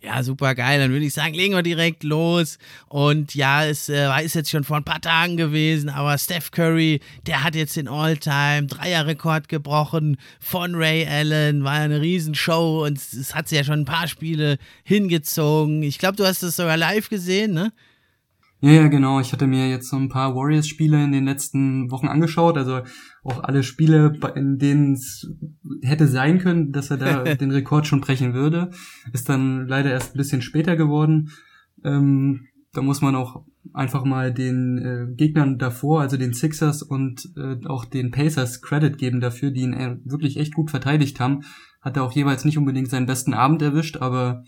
Ja, 0.03 0.23
super 0.23 0.55
geil. 0.55 0.79
Dann 0.79 0.91
würde 0.91 1.05
ich 1.05 1.13
sagen, 1.13 1.35
legen 1.35 1.53
wir 1.53 1.61
direkt 1.61 2.03
los. 2.03 2.57
Und 2.87 3.35
ja, 3.35 3.65
es 3.65 3.87
äh, 3.87 4.09
ist 4.23 4.33
jetzt 4.33 4.49
schon 4.49 4.63
vor 4.63 4.77
ein 4.77 4.83
paar 4.83 4.99
Tagen 4.99 5.37
gewesen, 5.37 5.89
aber 5.89 6.17
Steph 6.17 6.49
Curry, 6.49 7.01
der 7.27 7.43
hat 7.43 7.53
jetzt 7.53 7.75
den 7.75 7.87
All-Time 7.87 8.65
Dreier-Rekord 8.65 9.47
gebrochen 9.47 10.17
von 10.39 10.73
Ray 10.73 11.05
Allen. 11.05 11.63
War 11.63 11.73
eine 11.73 12.01
Riesenshow 12.01 12.83
und 12.83 12.97
es 12.97 13.35
hat 13.35 13.47
sich 13.47 13.59
ja 13.59 13.63
schon 13.63 13.81
ein 13.81 13.85
paar 13.85 14.07
Spiele 14.07 14.57
hingezogen. 14.83 15.83
Ich 15.83 15.99
glaube, 15.99 16.17
du 16.17 16.25
hast 16.25 16.41
es 16.41 16.55
sogar 16.55 16.77
live 16.77 17.09
gesehen, 17.09 17.53
ne? 17.53 17.71
Ja, 18.63 18.69
ja, 18.69 18.87
genau. 18.89 19.19
Ich 19.19 19.33
hatte 19.33 19.47
mir 19.47 19.67
jetzt 19.69 19.89
so 19.89 19.97
ein 19.97 20.09
paar 20.09 20.35
Warriors-Spiele 20.35 21.03
in 21.03 21.11
den 21.11 21.25
letzten 21.25 21.89
Wochen 21.89 22.07
angeschaut. 22.07 22.57
Also 22.57 22.81
auch 23.23 23.43
alle 23.43 23.63
Spiele, 23.63 24.13
in 24.35 24.59
denen 24.59 24.93
es 24.93 25.31
hätte 25.81 26.07
sein 26.07 26.37
können, 26.37 26.71
dass 26.71 26.91
er 26.91 26.97
da 26.97 27.23
den 27.35 27.49
Rekord 27.49 27.87
schon 27.87 28.01
brechen 28.01 28.35
würde. 28.35 28.69
Ist 29.13 29.29
dann 29.29 29.67
leider 29.67 29.89
erst 29.89 30.13
ein 30.13 30.17
bisschen 30.17 30.43
später 30.43 30.75
geworden. 30.75 31.31
Ähm, 31.83 32.49
da 32.71 32.83
muss 32.83 33.01
man 33.01 33.15
auch 33.15 33.43
einfach 33.73 34.05
mal 34.05 34.31
den 34.31 34.77
äh, 34.77 35.15
Gegnern 35.15 35.57
davor, 35.57 36.01
also 36.01 36.15
den 36.17 36.33
Sixers 36.33 36.83
und 36.83 37.33
äh, 37.35 37.57
auch 37.65 37.85
den 37.85 38.11
Pacers 38.11 38.61
Credit 38.61 38.95
geben 38.95 39.21
dafür, 39.21 39.49
die 39.49 39.61
ihn 39.61 39.73
äh, 39.73 39.97
wirklich 40.05 40.37
echt 40.37 40.53
gut 40.53 40.69
verteidigt 40.69 41.19
haben. 41.19 41.41
Hat 41.81 41.97
er 41.97 42.03
auch 42.03 42.11
jeweils 42.11 42.45
nicht 42.45 42.59
unbedingt 42.59 42.91
seinen 42.91 43.07
besten 43.07 43.33
Abend 43.33 43.63
erwischt, 43.63 43.97
aber 43.97 44.43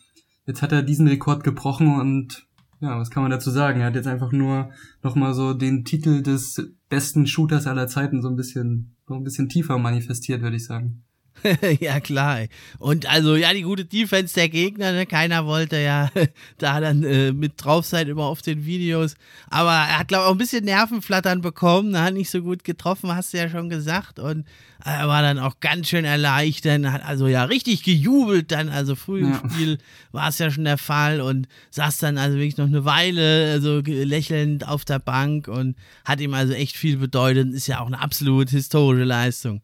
jetzt 0.46 0.62
hat 0.62 0.72
er 0.72 0.84
diesen 0.84 1.08
Rekord 1.08 1.44
gebrochen 1.44 2.00
und 2.00 2.48
ja, 2.84 3.00
was 3.00 3.10
kann 3.10 3.24
man 3.24 3.32
dazu 3.32 3.50
sagen? 3.50 3.80
Er 3.80 3.88
hat 3.88 3.96
jetzt 3.96 4.08
einfach 4.08 4.34
nur 4.34 4.72
nochmal 5.02 5.34
so 5.34 5.54
den 5.54 5.86
Titel 5.86 6.22
des 6.22 6.70
besten 6.90 7.26
Shooters 7.26 7.66
aller 7.66 7.88
Zeiten 7.88 8.22
so 8.22 8.28
ein 8.28 8.36
bisschen, 8.36 8.96
so 9.08 9.14
ein 9.14 9.24
bisschen 9.24 9.48
tiefer 9.48 9.78
manifestiert, 9.78 10.42
würde 10.42 10.58
ich 10.58 10.66
sagen. 10.66 11.04
ja, 11.80 12.00
klar. 12.00 12.46
Und 12.80 13.06
also, 13.10 13.36
ja, 13.36 13.54
die 13.54 13.62
gute 13.62 13.86
Defense 13.86 14.34
der 14.34 14.50
Gegner, 14.50 14.92
ne? 14.92 15.06
keiner 15.06 15.46
wollte 15.46 15.80
ja 15.80 16.10
da 16.58 16.80
dann 16.80 17.04
äh, 17.04 17.32
mit 17.32 17.54
drauf 17.58 17.86
sein, 17.86 18.08
immer 18.08 18.24
auf 18.24 18.42
den 18.42 18.66
Videos. 18.66 19.16
Aber 19.50 19.72
er 19.72 20.00
hat, 20.00 20.08
glaube 20.08 20.24
ich, 20.24 20.28
auch 20.28 20.34
ein 20.34 20.38
bisschen 20.38 20.66
Nervenflattern 20.66 21.42
bekommen, 21.42 21.92
ne? 21.92 22.02
hat 22.02 22.14
nicht 22.14 22.30
so 22.30 22.42
gut 22.42 22.64
getroffen, 22.64 23.14
hast 23.14 23.34
du 23.34 23.38
ja 23.38 23.50
schon 23.50 23.70
gesagt. 23.70 24.20
Und 24.20 24.46
er 24.86 25.08
war 25.08 25.22
dann 25.22 25.40
auch 25.40 25.60
ganz 25.62 25.88
schön 25.88 26.04
erleichtert, 26.04 26.86
hat 26.86 27.06
also 27.06 27.28
ja 27.28 27.46
richtig 27.46 27.84
gejubelt 27.84 28.52
dann, 28.52 28.68
also 28.68 28.96
früh 28.96 29.22
im 29.22 29.32
ja. 29.32 29.50
Spiel 29.50 29.78
war 30.12 30.28
es 30.28 30.40
ja 30.40 30.52
schon 30.52 30.66
der 30.66 30.78
Fall 30.78 31.22
und 31.22 31.48
saß 31.72 32.00
dann 32.00 32.18
also 32.18 32.38
wirklich 32.38 32.58
noch 32.58 32.66
eine 32.66 32.84
Weile 32.84 33.52
also 33.54 33.80
lächelnd 33.80 34.68
auf 34.68 34.84
der 34.84 35.00
Bank 35.00 35.48
und 35.48 35.78
hat 36.04 36.20
ihm 36.20 36.34
also 36.34 36.54
echt 36.54 36.76
viel 36.76 36.98
bedeutet, 36.98 37.54
ist 37.54 37.68
ja 37.68 37.80
auch 37.80 37.88
eine 37.88 38.00
absolut 38.00 38.50
historische 38.50 39.06
Leistung. 39.06 39.62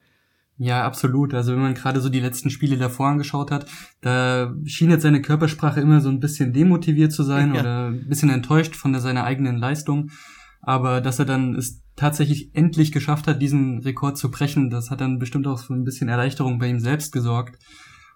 Ja, 0.62 0.84
absolut. 0.84 1.34
Also 1.34 1.54
wenn 1.54 1.62
man 1.62 1.74
gerade 1.74 2.02
so 2.02 2.10
die 2.10 2.20
letzten 2.20 2.50
Spiele 2.50 2.78
davor 2.78 3.08
angeschaut 3.08 3.50
hat, 3.50 3.66
da 4.02 4.54
schien 4.66 4.92
jetzt 4.92 5.04
seine 5.04 5.22
Körpersprache 5.22 5.80
immer 5.80 6.02
so 6.02 6.10
ein 6.10 6.20
bisschen 6.20 6.52
demotiviert 6.52 7.14
zu 7.14 7.24
sein 7.24 7.56
ja. 7.56 7.62
oder 7.62 7.88
ein 7.88 8.10
bisschen 8.10 8.30
enttäuscht 8.30 8.76
von 8.76 8.94
seiner 9.00 9.24
eigenen 9.24 9.58
Leistung. 9.58 10.12
Aber 10.62 11.00
dass 11.00 11.18
er 11.18 11.24
dann 11.24 11.56
es 11.56 11.82
tatsächlich 11.96 12.54
endlich 12.54 12.92
geschafft 12.92 13.26
hat, 13.28 13.42
diesen 13.42 13.80
Rekord 13.80 14.18
zu 14.18 14.30
brechen, 14.30 14.70
das 14.70 14.92
hat 14.92 15.00
dann 15.00 15.18
bestimmt 15.18 15.48
auch 15.48 15.60
für 15.60 15.74
ein 15.74 15.86
bisschen 15.86 16.10
Erleichterung 16.10 16.60
bei 16.60 16.68
ihm 16.68 16.82
selbst 16.82 17.14
gesorgt. 17.14 17.58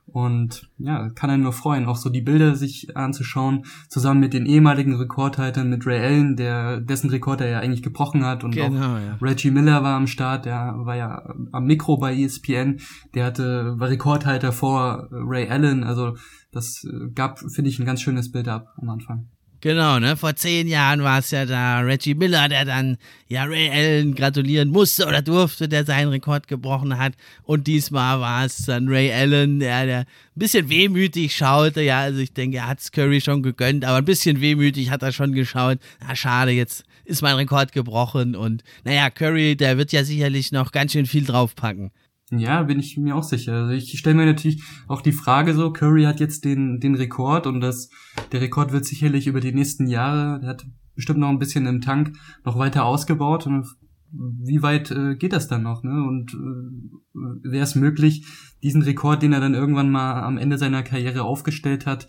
Und 0.06 0.70
ja, 0.78 1.10
kann 1.10 1.30
einen 1.30 1.44
nur 1.44 1.54
freuen, 1.54 1.86
auch 1.86 1.96
so 1.96 2.10
die 2.10 2.22
Bilder 2.22 2.56
sich 2.56 2.96
anzuschauen, 2.96 3.66
zusammen 3.90 4.20
mit 4.20 4.34
den 4.34 4.46
ehemaligen 4.46 4.96
Rekordhaltern, 4.96 5.70
mit 5.70 5.88
Ray 5.88 6.00
Allen, 6.00 6.36
der, 6.36 6.82
dessen 6.82 7.10
Rekord 7.10 7.42
er 7.42 7.50
ja 7.50 7.60
eigentlich 7.60 7.82
gebrochen 7.82 8.26
hat. 8.26 8.44
Und 8.44 8.52
genau, 8.54 8.96
auch 8.96 9.00
ja. 9.00 9.18
Reggie 9.22 9.50
Miller 9.50 9.82
war 9.82 9.96
am 9.96 10.08
Start, 10.08 10.46
der 10.46 10.74
war 10.78 10.96
ja 10.96 11.34
am 11.52 11.66
Mikro 11.66 11.98
bei 11.98 12.16
ESPN, 12.16 12.80
der 13.16 13.26
hatte, 13.26 13.76
war 13.80 13.90
Rekordhalter 13.90 14.52
vor 14.52 15.08
Ray 15.12 15.50
Allen. 15.50 15.84
Also 15.84 16.16
das 16.52 16.84
äh, 16.84 17.10
gab, 17.14 17.40
finde 17.40 17.70
ich, 17.70 17.80
ein 17.80 17.86
ganz 17.86 18.02
schönes 18.02 18.32
Bild 18.32 18.48
ab 18.48 18.68
am 18.78 18.90
Anfang. 18.90 19.30
Genau, 19.64 19.98
ne? 19.98 20.18
Vor 20.18 20.36
zehn 20.36 20.68
Jahren 20.68 21.04
war 21.04 21.20
es 21.20 21.32
ja 21.32 21.46
da 21.46 21.80
Reggie 21.80 22.16
Miller, 22.16 22.50
der 22.50 22.66
dann 22.66 22.98
ja 23.30 23.46
Ray 23.46 23.70
Allen 23.70 24.14
gratulieren 24.14 24.68
musste 24.68 25.08
oder 25.08 25.22
durfte, 25.22 25.70
der 25.70 25.86
seinen 25.86 26.10
Rekord 26.10 26.50
gebrochen 26.50 26.98
hat. 26.98 27.14
Und 27.44 27.66
diesmal 27.66 28.20
war 28.20 28.44
es 28.44 28.58
dann 28.66 28.90
Ray 28.90 29.14
Allen, 29.14 29.62
der, 29.62 29.86
der 29.86 30.00
ein 30.00 30.06
bisschen 30.36 30.68
wehmütig 30.68 31.34
schaute. 31.34 31.82
Ja, 31.82 32.02
also 32.02 32.20
ich 32.20 32.34
denke, 32.34 32.58
er 32.58 32.68
hat 32.68 32.82
es 32.82 32.92
Curry 32.92 33.22
schon 33.22 33.42
gegönnt, 33.42 33.86
aber 33.86 34.00
ein 34.00 34.06
bisschen 34.06 34.42
wehmütig 34.42 34.90
hat 34.90 35.02
er 35.02 35.14
schon 35.14 35.32
geschaut. 35.32 35.78
Na, 36.02 36.14
schade, 36.14 36.52
jetzt 36.52 36.84
ist 37.06 37.22
mein 37.22 37.36
Rekord 37.38 37.72
gebrochen. 37.72 38.36
Und 38.36 38.66
naja, 38.84 39.10
Curry, 39.10 39.56
der 39.56 39.78
wird 39.78 39.94
ja 39.94 40.04
sicherlich 40.04 40.52
noch 40.52 40.74
ganz 40.74 40.92
schön 40.92 41.06
viel 41.06 41.24
draufpacken. 41.24 41.92
Ja, 42.40 42.64
bin 42.64 42.80
ich 42.80 42.98
mir 42.98 43.16
auch 43.16 43.24
sicher. 43.24 43.54
Also 43.54 43.74
ich 43.74 43.98
stelle 43.98 44.16
mir 44.16 44.26
natürlich 44.26 44.64
auch 44.88 45.02
die 45.02 45.12
Frage 45.12 45.54
so, 45.54 45.72
Curry 45.72 46.04
hat 46.04 46.20
jetzt 46.20 46.46
den, 46.46 46.80
den 46.80 46.96
Rekord 46.96 47.48
und 47.48 47.62
das, 47.62 47.90
der 48.32 48.42
Rekord 48.42 48.72
wird 48.72 48.86
sicherlich 48.86 49.28
über 49.28 49.40
die 49.40 49.54
nächsten 49.54 49.88
Jahre, 49.88 50.40
der 50.40 50.50
hat 50.50 50.66
bestimmt 50.96 51.20
noch 51.20 51.30
ein 51.30 51.40
bisschen 51.40 51.66
im 51.66 51.82
Tank 51.82 52.14
noch 52.46 52.58
weiter 52.58 52.86
ausgebaut 52.86 53.48
und 53.48 53.68
wie 54.14 54.62
weit 54.62 54.92
äh, 54.92 55.16
geht 55.16 55.34
das 55.34 55.48
dann 55.48 55.64
noch, 55.64 55.84
ne? 55.84 55.92
Und 55.92 56.34
äh, 56.34 57.52
wäre 57.52 57.64
es 57.64 57.76
möglich, 57.76 58.26
diesen 58.62 58.84
Rekord, 58.84 59.24
den 59.24 59.34
er 59.34 59.40
dann 59.40 59.56
irgendwann 59.56 59.90
mal 59.90 60.22
am 60.22 60.38
Ende 60.38 60.58
seiner 60.58 60.84
Karriere 60.84 61.24
aufgestellt 61.24 61.88
hat, 61.88 62.08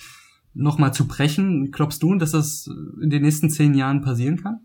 nochmal 0.53 0.93
zu 0.93 1.09
brechen? 1.09 1.71
Glaubst 1.73 2.03
du, 2.03 2.15
dass 2.17 2.33
das 2.33 2.69
in 3.01 3.11
den 3.11 3.23
nächsten 3.23 3.51
zehn 3.51 3.75
Jahren 3.75 4.03
passieren 4.03 4.37
kann? 4.37 4.61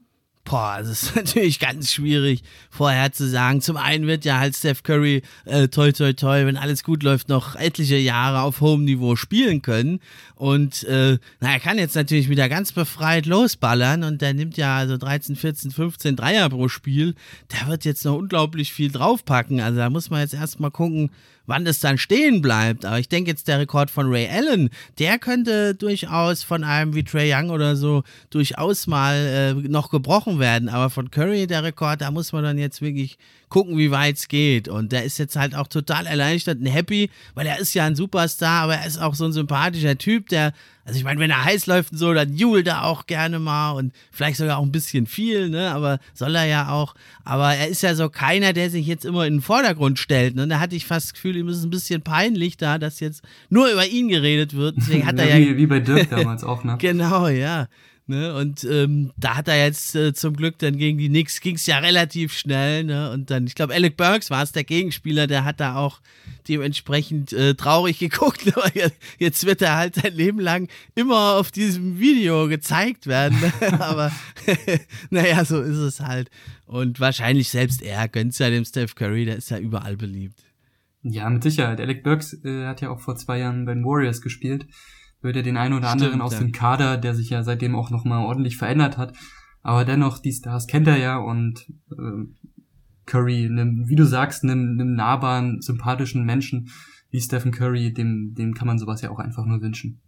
Boah, 0.49 0.77
das 0.79 1.03
ist 1.03 1.15
natürlich 1.15 1.59
ganz 1.59 1.93
schwierig 1.93 2.41
vorher 2.71 3.11
zu 3.11 3.29
sagen. 3.29 3.61
Zum 3.61 3.77
einen 3.77 4.07
wird 4.07 4.25
ja 4.25 4.39
halt 4.39 4.55
Steph 4.55 4.81
Curry 4.81 5.21
äh, 5.45 5.67
toi 5.67 5.91
toi 5.91 6.11
toi, 6.13 6.47
wenn 6.47 6.57
alles 6.57 6.83
gut 6.83 7.03
läuft, 7.03 7.29
noch 7.29 7.55
etliche 7.55 7.97
Jahre 7.97 8.41
auf 8.41 8.59
hohem 8.59 8.83
Niveau 8.83 9.15
spielen 9.15 9.61
können. 9.61 9.99
Und 10.33 10.85
äh, 10.85 11.19
na, 11.39 11.51
er 11.51 11.59
kann 11.59 11.77
jetzt 11.77 11.95
natürlich 11.95 12.29
wieder 12.29 12.49
ganz 12.49 12.71
befreit 12.71 13.27
losballern 13.27 14.03
und 14.03 14.23
der 14.23 14.33
nimmt 14.33 14.57
ja 14.57 14.75
also 14.75 14.97
13, 14.97 15.35
14, 15.35 15.69
15 15.69 16.15
Dreier 16.15 16.49
pro 16.49 16.67
Spiel. 16.67 17.13
Der 17.51 17.67
wird 17.67 17.85
jetzt 17.85 18.03
noch 18.03 18.15
unglaublich 18.15 18.73
viel 18.73 18.91
draufpacken. 18.91 19.61
Also 19.61 19.77
da 19.77 19.91
muss 19.91 20.09
man 20.09 20.21
jetzt 20.21 20.33
erstmal 20.33 20.71
gucken, 20.71 21.11
wann 21.49 21.65
das 21.65 21.79
dann 21.79 21.97
stehen 21.97 22.41
bleibt. 22.41 22.85
Aber 22.85 22.99
ich 22.99 23.09
denke 23.09 23.31
jetzt, 23.31 23.47
der 23.47 23.59
Rekord 23.59 23.91
von 23.91 24.07
Ray 24.07 24.29
Allen, 24.29 24.69
der 24.99 25.19
könnte 25.19 25.75
durchaus 25.75 26.43
von 26.43 26.63
einem 26.63 26.95
wie 26.95 27.03
Trey 27.03 27.33
Young 27.33 27.49
oder 27.49 27.75
so 27.75 28.03
durchaus 28.29 28.87
mal 28.87 29.15
äh, 29.15 29.53
noch 29.53 29.89
gebrochen 29.89 30.39
werden. 30.39 30.69
Aber 30.69 30.89
von 30.89 31.11
Curry, 31.11 31.47
der 31.47 31.63
Rekord, 31.63 32.01
da 32.01 32.11
muss 32.11 32.31
man 32.31 32.43
dann 32.43 32.57
jetzt 32.57 32.81
wirklich 32.81 33.17
gucken, 33.49 33.77
wie 33.77 33.91
weit 33.91 34.17
es 34.17 34.27
geht. 34.27 34.67
Und 34.67 34.91
der 34.91 35.03
ist 35.03 35.17
jetzt 35.17 35.35
halt 35.35 35.55
auch 35.55 35.67
total 35.67 36.05
erleichtert 36.05 36.59
und 36.59 36.67
happy, 36.67 37.09
weil 37.33 37.47
er 37.47 37.59
ist 37.59 37.73
ja 37.73 37.85
ein 37.85 37.95
Superstar, 37.95 38.63
aber 38.63 38.75
er 38.75 38.87
ist 38.87 39.01
auch 39.01 39.15
so 39.15 39.25
ein 39.25 39.33
sympathischer 39.33 39.97
Typ, 39.97 40.29
der 40.29 40.53
Also 40.89 40.97
ich 40.97 41.03
meine, 41.03 41.19
wenn 41.19 41.29
er 41.29 41.45
heiß 41.45 41.67
läuft 41.67 41.91
und 41.91 41.99
so, 41.99 42.15
dann 42.15 42.33
jubelt 42.33 42.65
er 42.65 42.83
auch 42.83 43.05
gerne 43.05 43.37
mal 43.37 43.73
und 43.73 43.93
vielleicht 44.11 44.37
sogar 44.37 44.57
auch 44.57 44.63
ein 44.63 44.71
bisschen 44.71 45.05
viel, 45.05 45.47
ne? 45.47 45.69
Aber 45.69 45.99
soll 46.15 46.33
er 46.33 46.45
ja 46.45 46.71
auch. 46.71 46.95
Aber 47.23 47.53
er 47.53 47.67
ist 47.67 47.83
ja 47.83 47.93
so 47.93 48.09
keiner, 48.09 48.53
der 48.53 48.71
sich 48.71 48.87
jetzt 48.87 49.05
immer 49.05 49.27
in 49.27 49.35
den 49.35 49.41
Vordergrund 49.43 49.99
stellt. 49.99 50.35
Ne? 50.35 50.47
Da 50.47 50.59
hatte 50.59 50.75
ich 50.75 50.87
fast 50.87 51.05
das 51.05 51.13
Gefühl, 51.13 51.37
ihm 51.37 51.47
ist 51.47 51.57
es 51.57 51.63
ein 51.63 51.69
bisschen 51.69 52.01
peinlich 52.01 52.57
da, 52.57 52.79
dass 52.79 52.99
jetzt 53.01 53.23
nur 53.51 53.71
über 53.71 53.85
ihn 53.85 54.07
geredet 54.07 54.55
wird. 54.55 54.77
Deswegen 54.77 55.05
hat 55.05 55.19
er 55.19 55.29
ja. 55.29 55.37
Wie, 55.37 55.57
wie 55.57 55.67
bei 55.67 55.79
Dirk 55.79 56.09
damals 56.09 56.43
auch, 56.43 56.63
ne? 56.63 56.77
genau, 56.79 57.27
ja. 57.27 57.67
Ne? 58.09 58.33
Und 58.33 58.63
ähm, 58.63 59.11
da 59.17 59.37
hat 59.37 59.47
er 59.47 59.63
jetzt 59.63 59.95
äh, 59.95 60.13
zum 60.13 60.35
Glück 60.35 60.57
dann 60.57 60.77
gegen 60.77 60.97
die 60.97 61.09
Knicks 61.09 61.41
ging 61.41 61.55
es 61.55 61.67
ja 61.67 61.77
relativ 61.77 62.33
schnell. 62.33 62.83
Ne? 62.83 63.11
Und 63.11 63.29
dann, 63.29 63.45
ich 63.45 63.53
glaube, 63.53 63.75
Alec 63.75 63.97
Burks 63.97 64.31
war 64.31 64.41
es, 64.41 64.51
der 64.51 64.63
Gegenspieler, 64.63 65.27
der 65.27 65.45
hat 65.45 65.59
da 65.59 65.75
auch 65.75 66.01
dementsprechend 66.47 67.31
äh, 67.33 67.53
traurig 67.53 67.99
geguckt. 67.99 68.51
Aber 68.57 68.71
jetzt 69.19 69.45
wird 69.45 69.61
er 69.61 69.75
halt 69.75 69.95
sein 69.95 70.13
Leben 70.13 70.39
lang 70.39 70.69
immer 70.95 71.35
auf 71.35 71.51
diesem 71.51 71.99
Video 71.99 72.47
gezeigt 72.47 73.05
werden. 73.05 73.39
Ne? 73.39 73.79
Aber 73.79 74.11
naja, 75.11 75.45
so 75.45 75.61
ist 75.61 75.77
es 75.77 75.99
halt. 75.99 76.31
Und 76.65 76.99
wahrscheinlich 76.99 77.49
selbst 77.49 77.83
er 77.83 78.07
gönnt 78.07 78.37
ja 78.39 78.49
dem 78.49 78.65
Steph 78.65 78.95
Curry, 78.95 79.25
der 79.25 79.35
ist 79.35 79.51
ja 79.51 79.59
überall 79.59 79.97
beliebt. 79.97 80.43
Ja, 81.03 81.29
mit 81.29 81.43
Sicherheit. 81.43 81.79
Alec 81.79 82.03
Burks 82.03 82.33
äh, 82.43 82.65
hat 82.65 82.81
ja 82.81 82.89
auch 82.89 82.99
vor 82.99 83.15
zwei 83.15 83.37
Jahren 83.37 83.65
bei 83.65 83.75
den 83.75 83.85
Warriors 83.85 84.21
gespielt 84.21 84.65
würde 85.21 85.43
den 85.43 85.57
einen 85.57 85.73
oder 85.73 85.89
anderen 85.89 86.13
Stimmt, 86.13 86.23
aus 86.23 86.33
ja. 86.33 86.39
dem 86.39 86.51
Kader, 86.51 86.97
der 86.97 87.15
sich 87.15 87.29
ja 87.29 87.43
seitdem 87.43 87.75
auch 87.75 87.89
nochmal 87.89 88.25
ordentlich 88.25 88.57
verändert 88.57 88.97
hat. 88.97 89.15
Aber 89.61 89.85
dennoch, 89.85 90.19
die 90.19 90.31
Stars 90.31 90.67
kennt 90.67 90.87
er 90.87 90.97
ja 90.97 91.17
und 91.17 91.65
äh, 91.91 92.25
Curry, 93.05 93.45
einem, 93.45 93.87
wie 93.87 93.95
du 93.95 94.05
sagst, 94.05 94.43
einem, 94.43 94.79
einem 94.79 94.93
nahbaren, 94.93 95.61
sympathischen 95.61 96.23
Menschen 96.23 96.69
wie 97.11 97.19
Stephen 97.19 97.51
Curry, 97.51 97.91
dem, 97.91 98.35
dem 98.35 98.53
kann 98.53 98.67
man 98.67 98.79
sowas 98.79 99.01
ja 99.01 99.09
auch 99.09 99.19
einfach 99.19 99.45
nur 99.45 99.61
wünschen. 99.61 99.99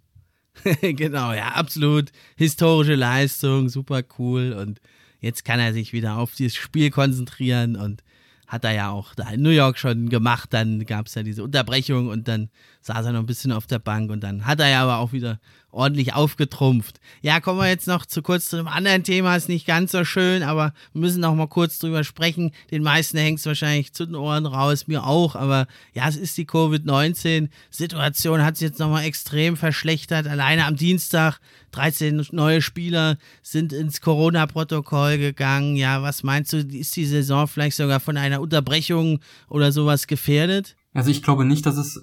genau, 0.82 1.34
ja, 1.34 1.50
absolut. 1.50 2.12
Historische 2.36 2.96
Leistung, 2.96 3.70
super 3.70 4.04
cool. 4.20 4.54
Und 4.54 4.82
jetzt 5.20 5.44
kann 5.44 5.60
er 5.60 5.74
sich 5.74 5.94
wieder 5.94 6.18
auf 6.18 6.36
dieses 6.36 6.56
Spiel 6.56 6.92
konzentrieren 6.92 7.76
und 7.76 8.04
hat 8.52 8.66
er 8.66 8.74
ja 8.74 8.90
auch 8.90 9.16
da 9.16 9.30
in 9.30 9.42
New 9.42 9.50
York 9.50 9.78
schon 9.78 10.10
gemacht. 10.10 10.54
Dann 10.54 10.86
gab 10.86 11.08
es 11.08 11.16
ja 11.16 11.24
diese 11.24 11.42
Unterbrechung 11.42 12.10
und 12.10 12.28
dann 12.28 12.50
saß 12.82 13.06
er 13.06 13.14
noch 13.14 13.22
ein 13.22 13.26
bisschen 13.26 13.54
auf 13.54 13.66
der 13.66 13.80
Bank 13.80 14.12
und 14.12 14.22
dann 14.22 14.46
hat 14.46 14.60
er 14.60 14.68
ja 14.68 14.84
aber 14.84 14.98
auch 14.98 15.14
wieder 15.14 15.40
ordentlich 15.72 16.14
aufgetrumpft. 16.14 17.00
Ja, 17.22 17.40
kommen 17.40 17.60
wir 17.60 17.68
jetzt 17.68 17.88
noch 17.88 18.06
zu 18.06 18.22
kurz 18.22 18.50
zu 18.50 18.58
einem 18.58 18.68
anderen 18.68 19.04
Thema, 19.04 19.36
ist 19.36 19.50
nicht 19.50 19.66
ganz 19.66 19.92
so 19.92 20.04
schön, 20.04 20.44
aber 20.44 20.74
wir 20.94 21.02
müssen 21.02 21.22
noch 21.22 21.36
mal 21.36 21.48
kurz 21.48 21.80
drüber 21.80 22.04
sprechen. 22.04 22.52
Den 22.72 22.84
meisten 22.84 23.18
hängt 23.18 23.40
es 23.40 23.46
wahrscheinlich 23.46 23.94
zu 23.94 24.06
den 24.06 24.16
Ohren 24.16 24.46
raus, 24.46 24.88
mir 24.88 25.06
auch, 25.06 25.36
aber 25.36 25.68
ja, 25.94 26.08
es 26.08 26.18
ist 26.18 26.38
die 26.38 26.46
Covid-19-Situation, 26.46 28.44
hat 28.44 28.58
sich 28.58 28.68
jetzt 28.68 28.80
noch 28.80 28.90
mal 28.90 29.04
extrem 29.04 29.58
verschlechtert. 29.58 30.28
Alleine 30.28 30.66
am 30.66 30.76
Dienstag 30.76 31.40
13 31.72 32.28
neue 32.32 32.62
Spieler 32.62 33.18
sind 33.42 33.74
ins 33.74 34.02
Corona-Protokoll 34.02 35.18
gegangen. 35.18 35.76
Ja, 35.76 36.02
was 36.02 36.24
meinst 36.24 36.54
du, 36.54 36.58
ist 36.58 36.96
die 36.96 37.06
Saison 37.06 37.48
vielleicht 37.48 37.78
sogar 37.78 38.00
von 38.00 38.18
einer 38.18 38.42
Unterbrechung 38.42 39.20
oder 39.48 39.72
sowas 39.72 40.08
gefährdet? 40.08 40.76
Also 40.94 41.10
ich 41.10 41.24
glaube 41.24 41.46
nicht, 41.46 41.66
dass 41.66 41.78
es 41.78 42.02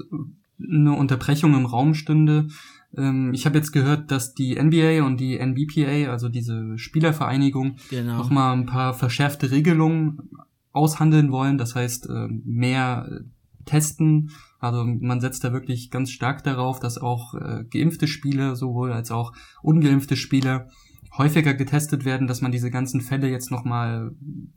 eine 0.60 0.92
Unterbrechung 0.92 1.54
im 1.54 1.66
Raum 1.66 1.94
stünde. 1.94 2.48
Ähm, 2.96 3.32
ich 3.34 3.46
habe 3.46 3.58
jetzt 3.58 3.72
gehört, 3.72 4.10
dass 4.10 4.34
die 4.34 4.60
NBA 4.60 5.04
und 5.04 5.18
die 5.18 5.38
NBPA, 5.38 6.10
also 6.10 6.28
diese 6.28 6.78
Spielervereinigung, 6.78 7.76
genau. 7.90 8.18
nochmal 8.18 8.56
ein 8.56 8.66
paar 8.66 8.94
verschärfte 8.94 9.50
Regelungen 9.50 10.30
aushandeln 10.72 11.32
wollen. 11.32 11.58
Das 11.58 11.74
heißt, 11.74 12.08
äh, 12.08 12.28
mehr 12.44 13.08
äh, 13.10 13.24
testen. 13.64 14.30
Also 14.60 14.84
man 14.84 15.20
setzt 15.20 15.44
da 15.44 15.52
wirklich 15.52 15.90
ganz 15.90 16.10
stark 16.10 16.42
darauf, 16.42 16.80
dass 16.80 16.98
auch 16.98 17.34
äh, 17.34 17.64
geimpfte 17.70 18.08
Spieler 18.08 18.56
sowohl 18.56 18.92
als 18.92 19.10
auch 19.10 19.32
ungeimpfte 19.62 20.16
Spieler 20.16 20.68
häufiger 21.16 21.54
getestet 21.54 22.04
werden, 22.04 22.26
dass 22.26 22.40
man 22.40 22.52
diese 22.52 22.70
ganzen 22.70 23.00
Fälle 23.00 23.28
jetzt 23.28 23.50
nochmal, 23.50 24.12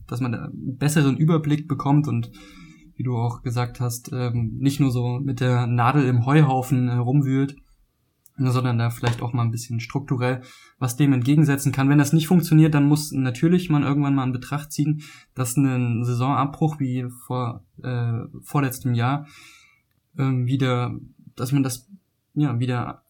dass 0.08 0.22
man 0.22 0.34
einen 0.34 0.78
besseren 0.78 1.18
Überblick 1.18 1.68
bekommt 1.68 2.08
und 2.08 2.32
wie 2.96 3.04
du 3.04 3.18
auch 3.18 3.42
gesagt 3.42 3.80
hast, 3.80 4.12
ähm, 4.14 4.58
nicht 4.60 4.80
nur 4.80 4.92
so 4.92 5.20
mit 5.20 5.40
der 5.40 5.66
Nadel 5.66 6.06
im 6.06 6.26
Heuhaufen 6.26 6.90
herumwühlt, 6.90 7.56
sondern 8.38 8.78
da 8.78 8.90
vielleicht 8.90 9.22
auch 9.22 9.34
mal 9.34 9.44
ein 9.44 9.52
bisschen 9.52 9.80
strukturell 9.80 10.42
was 10.80 10.96
dem 10.96 11.14
entgegensetzen 11.14 11.72
kann. 11.72 11.90
Wenn 11.90 11.98
das 11.98 12.14
nicht 12.14 12.28
funktioniert, 12.28 12.74
dann 12.74 12.86
muss 12.86 13.12
natürlich 13.12 13.70
man 13.70 13.84
irgendwann 13.84 14.16
mal 14.16 14.24
in 14.24 14.32
Betracht 14.32 14.72
ziehen, 14.72 15.02
dass 15.36 15.58
ein 15.58 16.04
Saisonabbruch 16.04 16.80
wie 16.80 17.06
vor 17.26 17.64
äh, 17.84 18.20
vorletztem 18.42 18.94
Jahr 18.94 19.28
ähm, 20.18 20.46
wieder, 20.48 20.96
dass 21.36 21.52
man 21.52 21.64
das 21.64 21.88
ja 22.34 22.60
wieder 22.60 23.04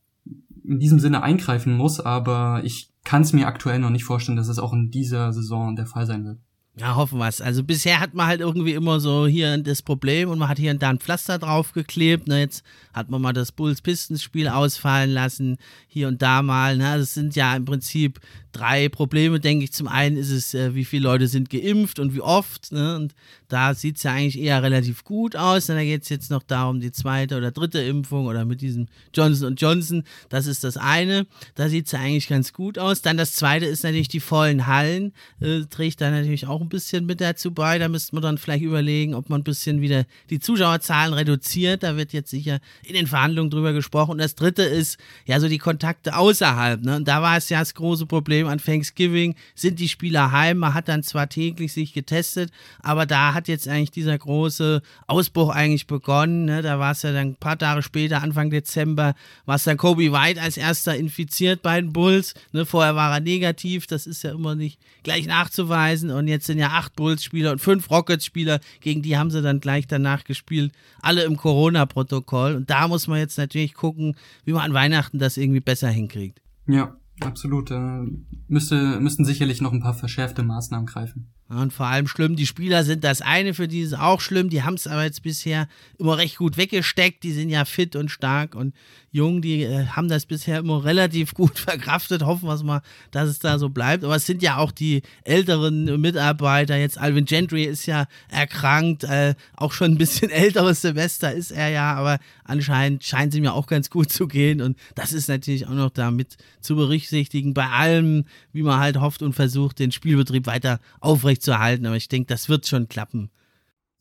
in 0.64 0.80
diesem 0.80 1.00
Sinne 1.00 1.24
eingreifen 1.24 1.76
muss, 1.76 2.00
aber 2.00 2.62
ich 2.64 2.92
kann 3.04 3.24
es 3.24 3.34
mir 3.34 3.48
aktuell 3.48 3.80
noch 3.80 3.90
nicht 3.90 4.04
vorstellen, 4.04 4.38
dass 4.38 4.48
es 4.48 4.60
auch 4.60 4.74
in 4.74 4.92
dieser 4.92 5.34
Saison 5.34 5.76
der 5.76 5.86
Fall 5.86 6.06
sein 6.06 6.26
wird. 6.26 6.40
Ja, 6.82 6.96
hoffen 6.96 7.20
wir 7.20 7.28
es. 7.28 7.42
Also 7.42 7.64
bisher 7.64 8.00
hat 8.00 8.16
man 8.16 8.26
halt 8.26 8.42
irgendwie 8.42 8.74
immer 8.74 9.00
so 9.00 9.28
hier 9.28 9.56
das 9.60 9.84
Problem 9.84 10.30
und 10.30 10.40
man 10.40 10.50
hat 10.50 10.58
hier 10.58 10.72
und 10.72 10.82
da 10.82 10.90
ein 10.90 10.98
Pflaster 10.98 11.38
draufgeklebt. 11.38 12.28
Ne? 12.28 12.40
Jetzt 12.40 12.64
hat 12.92 13.08
man 13.08 13.22
mal 13.22 13.34
das 13.34 13.52
Bulls-Pistons-Spiel 13.52 14.48
ausfallen 14.48 15.12
lassen, 15.12 15.58
hier 15.88 16.08
und 16.08 16.24
da 16.24 16.42
mal. 16.42 16.78
Ne? 16.78 16.98
Das 16.98 17.14
sind 17.14 17.36
ja 17.36 17.56
im 17.56 17.66
Prinzip 17.66 18.20
drei 18.52 18.90
Probleme, 18.90 19.40
denke 19.40 19.64
ich. 19.64 19.74
Zum 19.74 19.88
einen 19.88 20.18
ist 20.18 20.30
es, 20.30 20.54
äh, 20.54 20.76
wie 20.76 20.86
viele 20.86 21.04
Leute 21.04 21.28
sind 21.28 21.50
geimpft 21.50 22.00
und 22.00 22.14
wie 22.14 22.22
oft. 22.22 22.72
Ne? 22.72 22.96
Und 22.96 23.14
da 23.48 23.74
sieht 23.74 23.98
es 23.98 24.04
ja 24.04 24.14
eigentlich 24.14 24.40
eher 24.40 24.64
relativ 24.64 25.04
gut 25.04 25.36
aus. 25.36 25.70
Und 25.70 25.76
da 25.76 25.84
geht 25.84 26.04
es 26.04 26.10
jetzt 26.10 26.32
noch 26.32 26.44
darum, 26.44 26.80
die 26.80 26.92
zweite 26.92 27.38
oder 27.38 27.52
dritte 27.52 27.82
Impfung 27.82 28.28
oder 28.28 28.46
mit 28.46 28.62
diesem 28.62 28.88
Johnson 29.14 29.56
Johnson. 29.56 30.04
Das 30.30 30.48
ist 30.48 30.64
das 30.64 30.78
eine. 30.78 31.28
Da 31.56 31.70
sieht 31.70 31.86
es 31.86 31.92
ja 31.92 32.00
eigentlich 32.00 32.28
ganz 32.28 32.54
gut 32.54 32.78
aus. 32.78 33.02
Dann 33.02 33.18
das 33.18 33.34
zweite 33.34 33.66
ist 33.66 33.84
natürlich 33.84 34.08
die 34.08 34.20
vollen 34.20 34.68
Hallen. 34.68 35.14
Äh, 35.40 35.62
trägt 35.70 36.02
da 36.02 36.12
natürlich 36.12 36.48
auch 36.48 36.62
ein 36.62 36.70
bisschen 36.70 37.06
mit 37.06 37.22
dazu 37.22 37.52
bei. 37.52 37.80
Da 37.80 37.88
müsste 37.90 38.16
man 38.16 38.22
dann 38.22 38.38
vielleicht 38.38 38.64
überlegen, 38.64 39.16
ob 39.16 39.30
man 39.30 39.42
ein 39.42 39.46
bisschen 39.46 39.82
wieder 39.82 40.06
die 40.30 40.40
Zuschauerzahlen 40.40 41.14
reduziert. 41.14 41.84
Da 41.84 41.98
wird 41.98 42.14
jetzt 42.14 42.30
sicher 42.30 42.60
in 42.84 42.94
den 42.94 43.08
Verhandlungen 43.08 43.50
drüber 43.50 43.74
gesprochen. 43.74 44.12
Und 44.12 44.18
das 44.18 44.36
dritte 44.36 44.64
ist 44.64 44.98
ja 45.26 45.40
so 45.40 45.48
die 45.48 45.58
Kontakte 45.58 46.16
außerhalb. 46.16 46.82
Ne? 46.82 46.98
Und 46.98 47.08
da 47.08 47.22
war 47.22 47.38
es 47.38 47.50
ja 47.50 47.60
das 47.60 47.74
große 47.74 48.06
Problem 48.06 48.41
Problem 48.42 48.48
an 48.48 48.60
Thanksgiving 48.60 49.36
sind 49.56 49.80
die 49.80 49.88
Spieler 49.88 50.32
heim. 50.32 50.58
Man 50.58 50.74
hat 50.74 50.88
dann 50.88 51.04
zwar 51.04 51.30
täglich 51.30 51.74
sich 51.74 51.94
getestet, 51.94 52.52
aber 52.82 53.06
da 53.06 53.34
hat 53.34 53.48
jetzt 53.48 53.68
eigentlich 53.68 53.92
dieser 53.92 54.18
große 54.18 54.82
Ausbruch 55.08 55.50
eigentlich 55.50 55.88
begonnen. 55.88 56.46
Ne? 56.46 56.62
Da 56.62 56.80
war 56.80 56.92
es 56.92 57.04
ja 57.04 57.12
dann 57.12 57.30
ein 57.30 57.36
paar 57.36 57.58
Tage 57.58 57.84
später, 57.84 58.22
Anfang 58.22 58.50
Dezember, 58.50 59.14
war 59.46 59.56
es 59.56 59.64
dann 59.64 59.78
Kobe 59.78 60.12
White 60.12 60.42
als 60.42 60.58
erster 60.58 60.96
infiziert 60.96 61.62
bei 61.62 61.80
den 61.80 61.94
Bulls. 61.94 62.34
Ne? 62.52 62.66
Vorher 62.66 62.96
war 62.96 63.14
er 63.14 63.20
negativ, 63.20 63.86
das 63.86 64.08
ist 64.08 64.24
ja 64.24 64.32
immer 64.32 64.56
nicht 64.56 64.80
gleich 65.04 65.28
nachzuweisen. 65.28 66.10
Und 66.10 66.28
jetzt 66.28 66.48
sind 66.48 66.58
ja 66.58 66.70
acht 66.70 66.96
Bulls-Spieler 66.96 67.52
und 67.52 67.60
fünf 67.60 67.90
Rockets-Spieler, 67.92 68.60
gegen 68.80 69.02
die 69.02 69.18
haben 69.18 69.30
sie 69.30 69.42
dann 69.42 69.60
gleich 69.60 69.88
danach 69.88 70.24
gespielt. 70.24 70.72
Alle 71.02 71.24
im 71.24 71.38
Corona-Protokoll. 71.38 72.56
Und 72.56 72.70
da 72.70 72.88
muss 72.88 73.08
man 73.08 73.20
jetzt 73.20 73.38
natürlich 73.38 73.74
gucken, 73.74 74.16
wie 74.46 74.54
man 74.54 74.64
an 74.64 74.74
Weihnachten 74.74 75.20
das 75.20 75.38
irgendwie 75.38 75.60
besser 75.60 75.90
hinkriegt. 75.90 76.42
Ja, 76.68 76.96
Absolut. 77.20 77.70
Da 77.72 78.06
müsste, 78.48 79.00
müssten 79.00 79.26
sicherlich 79.26 79.62
noch 79.62 79.74
ein 79.74 79.82
paar 79.82 79.94
verschärfte 79.94 80.44
Maßnahmen 80.44 80.86
greifen. 80.86 81.34
Und 81.52 81.74
vor 81.74 81.88
allem 81.88 82.08
schlimm, 82.08 82.38
die 82.38 82.48
Spieler 82.48 82.86
sind 82.86 83.04
das 83.04 83.22
eine, 83.22 83.54
für 83.54 83.68
die 83.68 83.82
ist 83.82 83.90
es 83.90 84.00
auch 84.00 84.22
schlimm. 84.22 84.50
Die 84.50 84.64
haben 84.64 84.76
es 84.76 84.88
aber 84.88 85.04
jetzt 85.04 85.22
bisher 85.22 85.68
immer 86.00 86.18
recht 86.18 86.38
gut 86.38 86.56
weggesteckt. 86.56 87.24
Die 87.24 87.34
sind 87.34 87.50
ja 87.50 87.66
fit 87.66 87.98
und 87.98 88.10
stark 88.10 88.56
und 88.56 88.74
jung. 89.12 89.42
Die 89.42 89.64
äh, 89.64 89.88
haben 89.88 90.08
das 90.08 90.26
bisher 90.26 90.60
immer 90.60 90.86
relativ 90.86 91.34
gut 91.34 91.60
verkraftet. 91.60 92.24
Hoffen 92.24 92.48
wir 92.48 92.54
es 92.54 92.64
mal, 92.64 92.82
dass 93.12 93.28
es 93.28 93.40
da 93.40 93.60
so 93.60 93.68
bleibt. 93.68 94.06
Aber 94.06 94.16
es 94.16 94.26
sind 94.26 94.42
ja 94.42 94.58
auch 94.58 94.72
die 94.72 95.02
älteren 95.26 96.00
Mitarbeiter. 96.00 96.78
Jetzt 96.78 96.98
Alvin 96.98 97.26
Gentry 97.26 97.66
ist 97.66 97.86
ja 97.86 98.06
erkrankt. 98.30 99.04
Äh, 99.04 99.36
auch 99.58 99.74
schon 99.74 99.92
ein 99.92 99.98
bisschen 99.98 100.30
älteres 100.30 100.82
Semester 100.82 101.34
ist 101.34 101.52
er 101.52 101.68
ja. 101.68 101.96
Aber 101.96 102.20
anscheinend 102.46 103.04
scheint 103.04 103.34
es 103.34 103.38
ihm 103.38 103.44
ja 103.44 103.52
auch 103.52 103.68
ganz 103.68 103.90
gut 103.90 104.10
zu 104.10 104.30
gehen. 104.30 104.62
Und 104.62 104.78
das 104.96 105.12
ist 105.12 105.28
natürlich 105.28 105.68
auch 105.68 105.74
noch 105.74 105.90
damit 105.90 106.38
zu 106.62 106.78
berücksichtigen. 106.78 107.54
Bei 107.54 107.68
allem, 107.68 108.24
wie 108.54 108.64
man 108.64 108.80
halt 108.80 109.02
hofft 109.02 109.22
und 109.22 109.34
versucht, 109.34 109.80
den 109.80 109.92
Spielbetrieb 109.92 110.46
weiter 110.46 110.80
aufrecht 111.02 111.41
zu 111.42 111.60
halten, 111.60 111.86
aber 111.86 111.98
ich 111.98 112.08
denke, 112.08 112.28
das 112.28 112.50
wird 112.50 112.68
schon 112.68 112.88
klappen. 112.88 113.30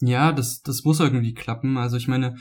Ja, 0.00 0.32
das, 0.32 0.62
das 0.62 0.84
muss 0.84 1.00
irgendwie 1.00 1.34
klappen. 1.34 1.76
Also 1.76 1.96
ich 1.96 2.08
meine, 2.08 2.36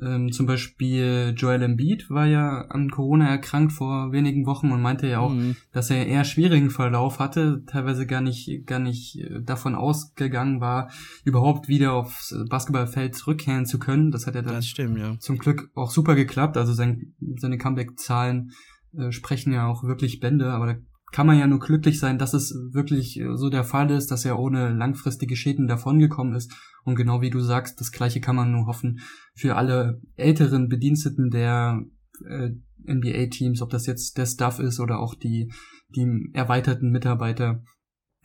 ähm, 0.00 0.32
zum 0.32 0.46
Beispiel 0.46 1.34
Joel 1.36 1.62
Embiid 1.62 2.10
war 2.10 2.26
ja 2.26 2.62
an 2.68 2.90
Corona 2.90 3.28
erkrankt 3.28 3.72
vor 3.72 4.10
wenigen 4.10 4.44
Wochen 4.46 4.72
und 4.72 4.82
meinte 4.82 5.06
ja 5.06 5.20
auch, 5.20 5.32
mhm. 5.32 5.56
dass 5.72 5.90
er 5.90 6.06
eher 6.06 6.24
schwierigen 6.24 6.70
Verlauf 6.70 7.20
hatte, 7.20 7.62
teilweise 7.66 8.06
gar 8.06 8.20
nicht, 8.20 8.66
gar 8.66 8.80
nicht 8.80 9.20
äh, 9.20 9.42
davon 9.42 9.76
ausgegangen 9.76 10.60
war, 10.60 10.90
überhaupt 11.24 11.68
wieder 11.68 11.92
aufs 11.92 12.34
Basketballfeld 12.48 13.14
zurückkehren 13.14 13.66
zu 13.66 13.78
können. 13.78 14.10
Das 14.10 14.26
hat 14.26 14.34
ja 14.34 14.42
dann 14.42 14.62
stimmt, 14.62 14.98
ja. 14.98 15.16
zum 15.20 15.38
Glück 15.38 15.70
auch 15.74 15.90
super 15.90 16.16
geklappt. 16.16 16.56
Also 16.56 16.72
sein, 16.72 17.14
seine 17.36 17.58
Comeback-Zahlen 17.58 18.50
äh, 18.98 19.12
sprechen 19.12 19.52
ja 19.52 19.68
auch 19.68 19.84
wirklich 19.84 20.18
Bände, 20.18 20.50
aber 20.50 20.66
da 20.66 20.74
kann 21.12 21.26
man 21.26 21.38
ja 21.38 21.46
nur 21.46 21.60
glücklich 21.60 21.98
sein, 21.98 22.18
dass 22.18 22.34
es 22.34 22.54
wirklich 22.72 23.20
äh, 23.20 23.36
so 23.36 23.50
der 23.50 23.64
Fall 23.64 23.90
ist, 23.90 24.10
dass 24.10 24.24
er 24.24 24.38
ohne 24.38 24.70
langfristige 24.70 25.36
Schäden 25.36 25.66
davongekommen 25.66 26.34
ist. 26.34 26.52
Und 26.84 26.96
genau 26.96 27.20
wie 27.20 27.30
du 27.30 27.40
sagst, 27.40 27.80
das 27.80 27.92
gleiche 27.92 28.20
kann 28.20 28.36
man 28.36 28.52
nur 28.52 28.66
hoffen 28.66 29.00
für 29.34 29.56
alle 29.56 30.00
älteren 30.16 30.68
Bediensteten 30.68 31.30
der 31.30 31.82
äh, 32.26 32.50
NBA-Teams, 32.86 33.62
ob 33.62 33.70
das 33.70 33.86
jetzt 33.86 34.18
der 34.18 34.26
Staff 34.26 34.58
ist 34.58 34.80
oder 34.80 34.98
auch 34.98 35.14
die, 35.14 35.52
die 35.94 36.30
erweiterten 36.32 36.90
Mitarbeiter 36.90 37.62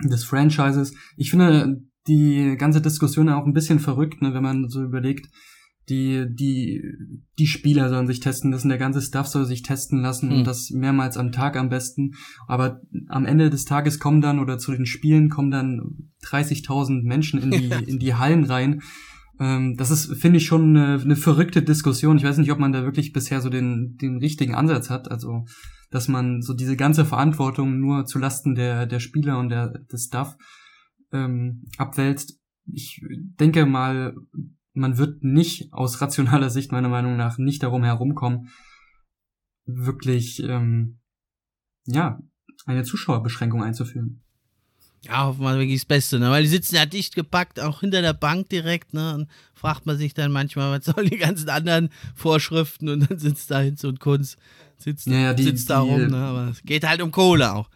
des 0.04 0.24
Franchises. 0.24 0.94
Ich 1.16 1.30
finde 1.30 1.82
die 2.08 2.56
ganze 2.58 2.82
Diskussion 2.82 3.30
auch 3.30 3.46
ein 3.46 3.54
bisschen 3.54 3.80
verrückt, 3.80 4.22
ne, 4.22 4.34
wenn 4.34 4.44
man 4.44 4.68
so 4.68 4.84
überlegt, 4.84 5.30
die, 5.90 6.26
die, 6.30 6.84
die 7.38 7.48
Spieler 7.48 7.90
sollen 7.90 8.08
sich 8.08 8.20
testen 8.20 8.52
lassen, 8.52 8.70
der 8.70 8.78
ganze 8.78 9.02
Staff 9.02 9.28
soll 9.28 9.46
sich 9.46 9.64
testen 9.64 10.02
lassen 10.02 10.30
hm. 10.30 10.38
und 10.38 10.48
das 10.48 10.70
mehrmals 10.70 11.18
am 11.18 11.32
Tag 11.32 11.58
am 11.58 11.70
besten. 11.70 12.12
Aber 12.48 12.82
am 13.08 13.26
Ende 13.26 13.50
des 13.50 13.66
Tages 13.66 14.00
kommen 14.00 14.22
dann 14.22 14.40
oder 14.40 14.58
zu 14.58 14.72
den 14.72 14.86
Spielen 14.86 15.30
kommen 15.30 15.52
dann 15.52 16.10
30.000 16.24 17.04
Menschen 17.04 17.42
in 17.42 17.52
die, 17.52 17.70
in 17.90 18.00
die 18.00 18.16
Hallen 18.16 18.46
rein. 18.46 18.82
Ähm, 19.40 19.76
das 19.78 19.90
ist, 19.90 20.14
finde 20.16 20.38
ich, 20.38 20.46
schon 20.46 20.76
eine, 20.76 21.02
eine 21.02 21.16
verrückte 21.16 21.62
Diskussion. 21.62 22.18
Ich 22.18 22.24
weiß 22.24 22.38
nicht, 22.38 22.52
ob 22.52 22.60
man 22.60 22.74
da 22.74 22.84
wirklich 22.84 23.14
bisher 23.14 23.42
so 23.42 23.50
den, 23.50 23.98
den 24.02 24.18
richtigen 24.18 24.54
Ansatz 24.54 24.90
hat. 24.90 25.10
Also, 25.10 25.46
dass 25.90 26.08
man 26.08 26.42
so 26.42 26.54
diese 26.54 26.76
ganze 26.76 27.06
Verantwortung 27.06 27.80
nur 27.80 28.06
zu 28.06 28.20
Lasten 28.20 28.54
der, 28.54 28.86
der 28.86 29.00
Spieler 29.00 29.40
und 29.40 29.50
der, 29.50 29.70
des 29.92 30.06
Staff 30.06 30.36
ähm, 31.12 31.64
abwälzt. 31.78 32.40
Ich 32.72 33.02
denke 33.40 33.66
mal, 33.66 34.14
man 34.80 34.98
wird 34.98 35.24
nicht 35.24 35.74
aus 35.74 36.02
rationaler 36.02 36.50
Sicht 36.50 36.72
meiner 36.72 36.90
Meinung 36.90 37.18
nach 37.18 37.38
nicht 37.38 37.62
darum 37.62 37.84
herumkommen, 37.84 38.50
wirklich 39.66 40.42
ähm, 40.42 41.00
ja 41.86 42.20
eine 42.66 42.84
Zuschauerbeschränkung 42.84 43.64
einzuführen. 43.64 44.22
Ja, 45.02 45.26
hoffen 45.26 45.44
wir 45.44 45.58
wirklich 45.58 45.80
das 45.80 45.86
Beste, 45.86 46.20
ne? 46.20 46.30
Weil 46.30 46.44
die 46.44 46.50
sitzen 46.50 46.76
ja 46.76 46.86
dicht 46.86 47.16
gepackt, 47.16 47.60
auch 47.60 47.80
hinter 47.80 48.02
der 48.02 48.14
Bank 48.14 48.50
direkt, 48.50 48.94
ne? 48.94 49.16
Und 49.16 49.30
fragt 49.54 49.86
man 49.86 49.98
sich 49.98 50.14
dann 50.14 50.32
manchmal, 50.32 50.78
was 50.78 50.86
sollen 50.86 51.10
die 51.10 51.18
ganzen 51.18 51.50
anderen 51.50 51.90
Vorschriften 52.16 52.90
und 52.90 53.10
dann 53.10 53.18
sitzt 53.18 53.50
da 53.50 53.60
Hinz 53.60 53.84
und 53.86 54.00
Kunst, 54.02 54.38
sitzt, 54.78 55.08
ja, 55.08 55.20
ja, 55.20 55.34
die, 55.34 55.44
sitzt 55.44 55.70
da 55.70 55.84
die, 55.84 55.90
rum, 55.90 56.08
ne? 56.08 56.18
Aber 56.18 56.50
es 56.50 56.62
geht 56.64 56.86
halt 56.86 57.02
um 57.02 57.12
Kohle 57.12 57.54
auch. 57.54 57.70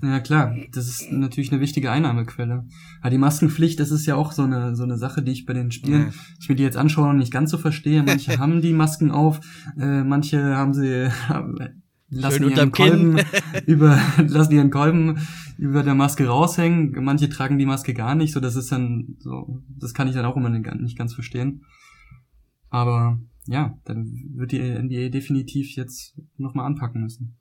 Ja 0.00 0.20
klar, 0.20 0.56
das 0.72 0.88
ist 0.88 1.10
natürlich 1.10 1.50
eine 1.50 1.60
wichtige 1.60 1.90
Einnahmequelle. 1.90 2.66
Aber 3.00 3.10
die 3.10 3.18
Maskenpflicht, 3.18 3.80
das 3.80 3.90
ist 3.90 4.06
ja 4.06 4.14
auch 4.14 4.32
so 4.32 4.42
eine 4.42 4.76
so 4.76 4.84
eine 4.84 4.96
Sache, 4.96 5.22
die 5.22 5.32
ich 5.32 5.44
bei 5.44 5.54
den 5.54 5.72
Spielen, 5.72 6.06
ja. 6.06 6.12
ich 6.40 6.48
mir 6.48 6.54
die 6.54 6.62
jetzt 6.62 6.76
anschaue 6.76 7.08
und 7.08 7.18
nicht 7.18 7.32
ganz 7.32 7.50
so 7.50 7.58
verstehe. 7.58 8.02
Manche 8.02 8.38
haben 8.38 8.60
die 8.60 8.72
Masken 8.72 9.10
auf, 9.10 9.40
äh, 9.78 10.04
manche 10.04 10.56
haben 10.56 10.74
sie 10.74 11.10
lassen 12.10 12.48
ihren 12.48 12.70
Kolben 12.72 13.20
über 13.66 13.98
lassen 14.18 14.52
ihren 14.52 14.70
Kolben 14.70 15.18
über 15.58 15.82
der 15.82 15.94
Maske 15.94 16.26
raushängen. 16.26 16.92
Manche 17.02 17.28
tragen 17.28 17.58
die 17.58 17.66
Maske 17.66 17.92
gar 17.92 18.14
nicht, 18.14 18.32
so 18.32 18.40
das 18.40 18.54
ist 18.54 18.70
dann 18.70 19.16
so, 19.18 19.62
das 19.68 19.94
kann 19.94 20.06
ich 20.06 20.14
dann 20.14 20.26
auch 20.26 20.36
immer 20.36 20.50
nicht 20.50 20.98
ganz 20.98 21.14
verstehen. 21.14 21.64
Aber 22.70 23.18
ja, 23.46 23.76
dann 23.84 24.30
wird 24.34 24.52
die 24.52 24.60
NBA 24.60 25.08
definitiv 25.08 25.74
jetzt 25.74 26.16
nochmal 26.36 26.66
anpacken 26.66 27.02
müssen 27.02 27.36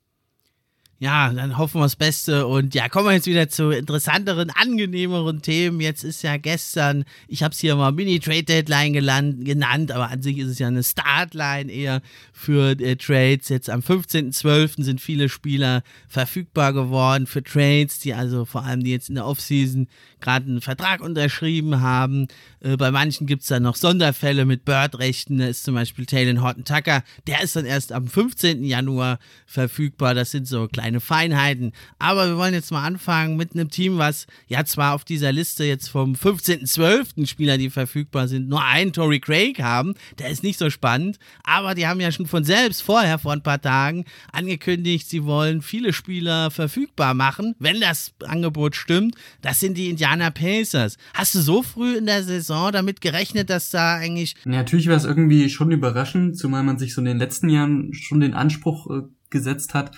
ja, 1.02 1.34
dann 1.34 1.58
hoffen 1.58 1.82
wir 1.82 1.86
das 1.86 1.96
Beste. 1.96 2.46
Und 2.46 2.76
ja, 2.76 2.88
kommen 2.88 3.08
wir 3.08 3.14
jetzt 3.14 3.26
wieder 3.26 3.50
zu 3.50 3.72
interessanteren, 3.72 4.52
angenehmeren 4.52 5.42
Themen. 5.42 5.82
Jetzt 5.82 6.04
ist 6.04 6.22
ja 6.22 6.38
gestern, 6.38 7.06
ich 7.28 7.42
habe 7.42 7.54
es 7.54 7.60
hier 7.60 7.76
mal 7.76 7.92
Mini-Trade-Deadline 7.92 9.44
genannt, 9.44 9.92
aber 9.92 10.12
an 10.12 10.22
sich 10.22 10.38
ist 10.38 10.50
es 10.50 10.60
ja 10.60 10.68
eine 10.68 10.84
Startline 10.84 11.72
eher 11.72 12.04
für 12.32 12.80
äh, 12.80 12.96
Trades. 12.98 13.50
Jetzt 13.50 13.72
am 13.72 13.80
15.12. 13.80 14.84
sind 14.84 15.02
viele 15.02 15.28
Spieler 15.28 15.82
verfügbar 16.08 16.72
geworden 16.72 17.26
für 17.26 17.42
Trades, 17.42 17.98
die 17.98 18.14
also 18.14 18.46
vor 18.46 18.64
allem 18.64 18.84
die 18.84 18.92
jetzt 18.92 19.10
in 19.10 19.16
der 19.16 19.26
Offseason 19.26 19.88
gerade 20.20 20.46
einen 20.46 20.62
Vertrag 20.62 21.02
unterschrieben 21.02 21.82
haben. 21.82 22.28
Äh, 22.60 22.78
bei 22.78 22.92
manchen 22.92 23.26
gibt 23.26 23.42
es 23.42 23.48
dann 23.48 23.64
noch 23.64 23.76
Sonderfälle 23.76 24.46
mit 24.46 24.66
Bird-Rechten. 24.66 25.40
Da 25.40 25.48
ist 25.48 25.64
zum 25.64 25.74
Beispiel 25.74 26.06
Taylor 26.06 26.44
Horton 26.44 26.64
Tucker. 26.64 27.04
Der 27.26 27.42
ist 27.42 27.56
dann 27.56 27.66
erst 27.66 27.92
am 27.92 28.06
15. 28.06 28.64
Januar 28.64 29.18
verfügbar. 29.48 30.14
Das 30.14 30.30
sind 30.30 30.48
so 30.48 30.68
kleine 30.68 30.91
Feinheiten. 31.00 31.72
Aber 32.00 32.28
wir 32.28 32.38
wollen 32.38 32.54
jetzt 32.54 32.72
mal 32.72 32.84
anfangen 32.84 33.38
mit 33.38 33.54
einem 33.54 33.70
Team, 33.70 33.98
was 33.98 34.28
ja 34.48 34.66
zwar 34.66 34.94
auf 34.94 35.04
dieser 35.06 35.32
Liste 35.32 35.64
jetzt 35.64 35.90
vom 35.90 36.14
15.12. 36.14 37.28
Spieler, 37.28 37.58
die 37.58 37.70
verfügbar 37.70 38.28
sind, 38.28 38.50
nur 38.50 38.64
einen 38.64 38.94
Tory 38.94 39.20
Craig 39.20 39.62
haben. 39.62 39.94
Der 40.20 40.30
ist 40.30 40.44
nicht 40.44 40.60
so 40.60 40.70
spannend. 40.70 41.20
Aber 41.44 41.76
die 41.76 41.88
haben 41.88 42.00
ja 42.00 42.12
schon 42.12 42.26
von 42.26 42.44
selbst 42.44 42.82
vorher, 42.82 43.20
vor 43.20 43.34
ein 43.34 43.44
paar 43.44 43.62
Tagen, 43.62 44.06
angekündigt, 44.32 45.10
sie 45.10 45.24
wollen 45.24 45.62
viele 45.62 45.94
Spieler 45.94 46.52
verfügbar 46.52 47.14
machen, 47.14 47.56
wenn 47.60 47.80
das 47.80 48.14
Angebot 48.26 48.76
stimmt. 48.76 49.16
Das 49.42 49.60
sind 49.60 49.78
die 49.78 49.90
Indiana 49.90 50.32
Pacers. 50.32 50.98
Hast 51.14 51.36
du 51.36 51.40
so 51.40 51.64
früh 51.64 51.98
in 51.98 52.06
der 52.06 52.24
Saison 52.24 52.72
damit 52.72 53.02
gerechnet, 53.02 53.50
dass 53.50 53.70
da 53.70 53.96
eigentlich. 53.96 54.36
Natürlich 54.46 54.88
war 54.88 54.96
es 54.96 55.06
irgendwie 55.06 55.50
schon 55.50 55.72
überraschend, 55.72 56.38
zumal 56.38 56.64
man 56.64 56.78
sich 56.78 56.94
so 56.94 57.02
in 57.02 57.06
den 57.06 57.18
letzten 57.18 57.50
Jahren 57.50 57.94
schon 57.94 58.20
den 58.20 58.34
Anspruch 58.34 58.90
äh, 58.90 59.02
gesetzt 59.30 59.74
hat, 59.74 59.96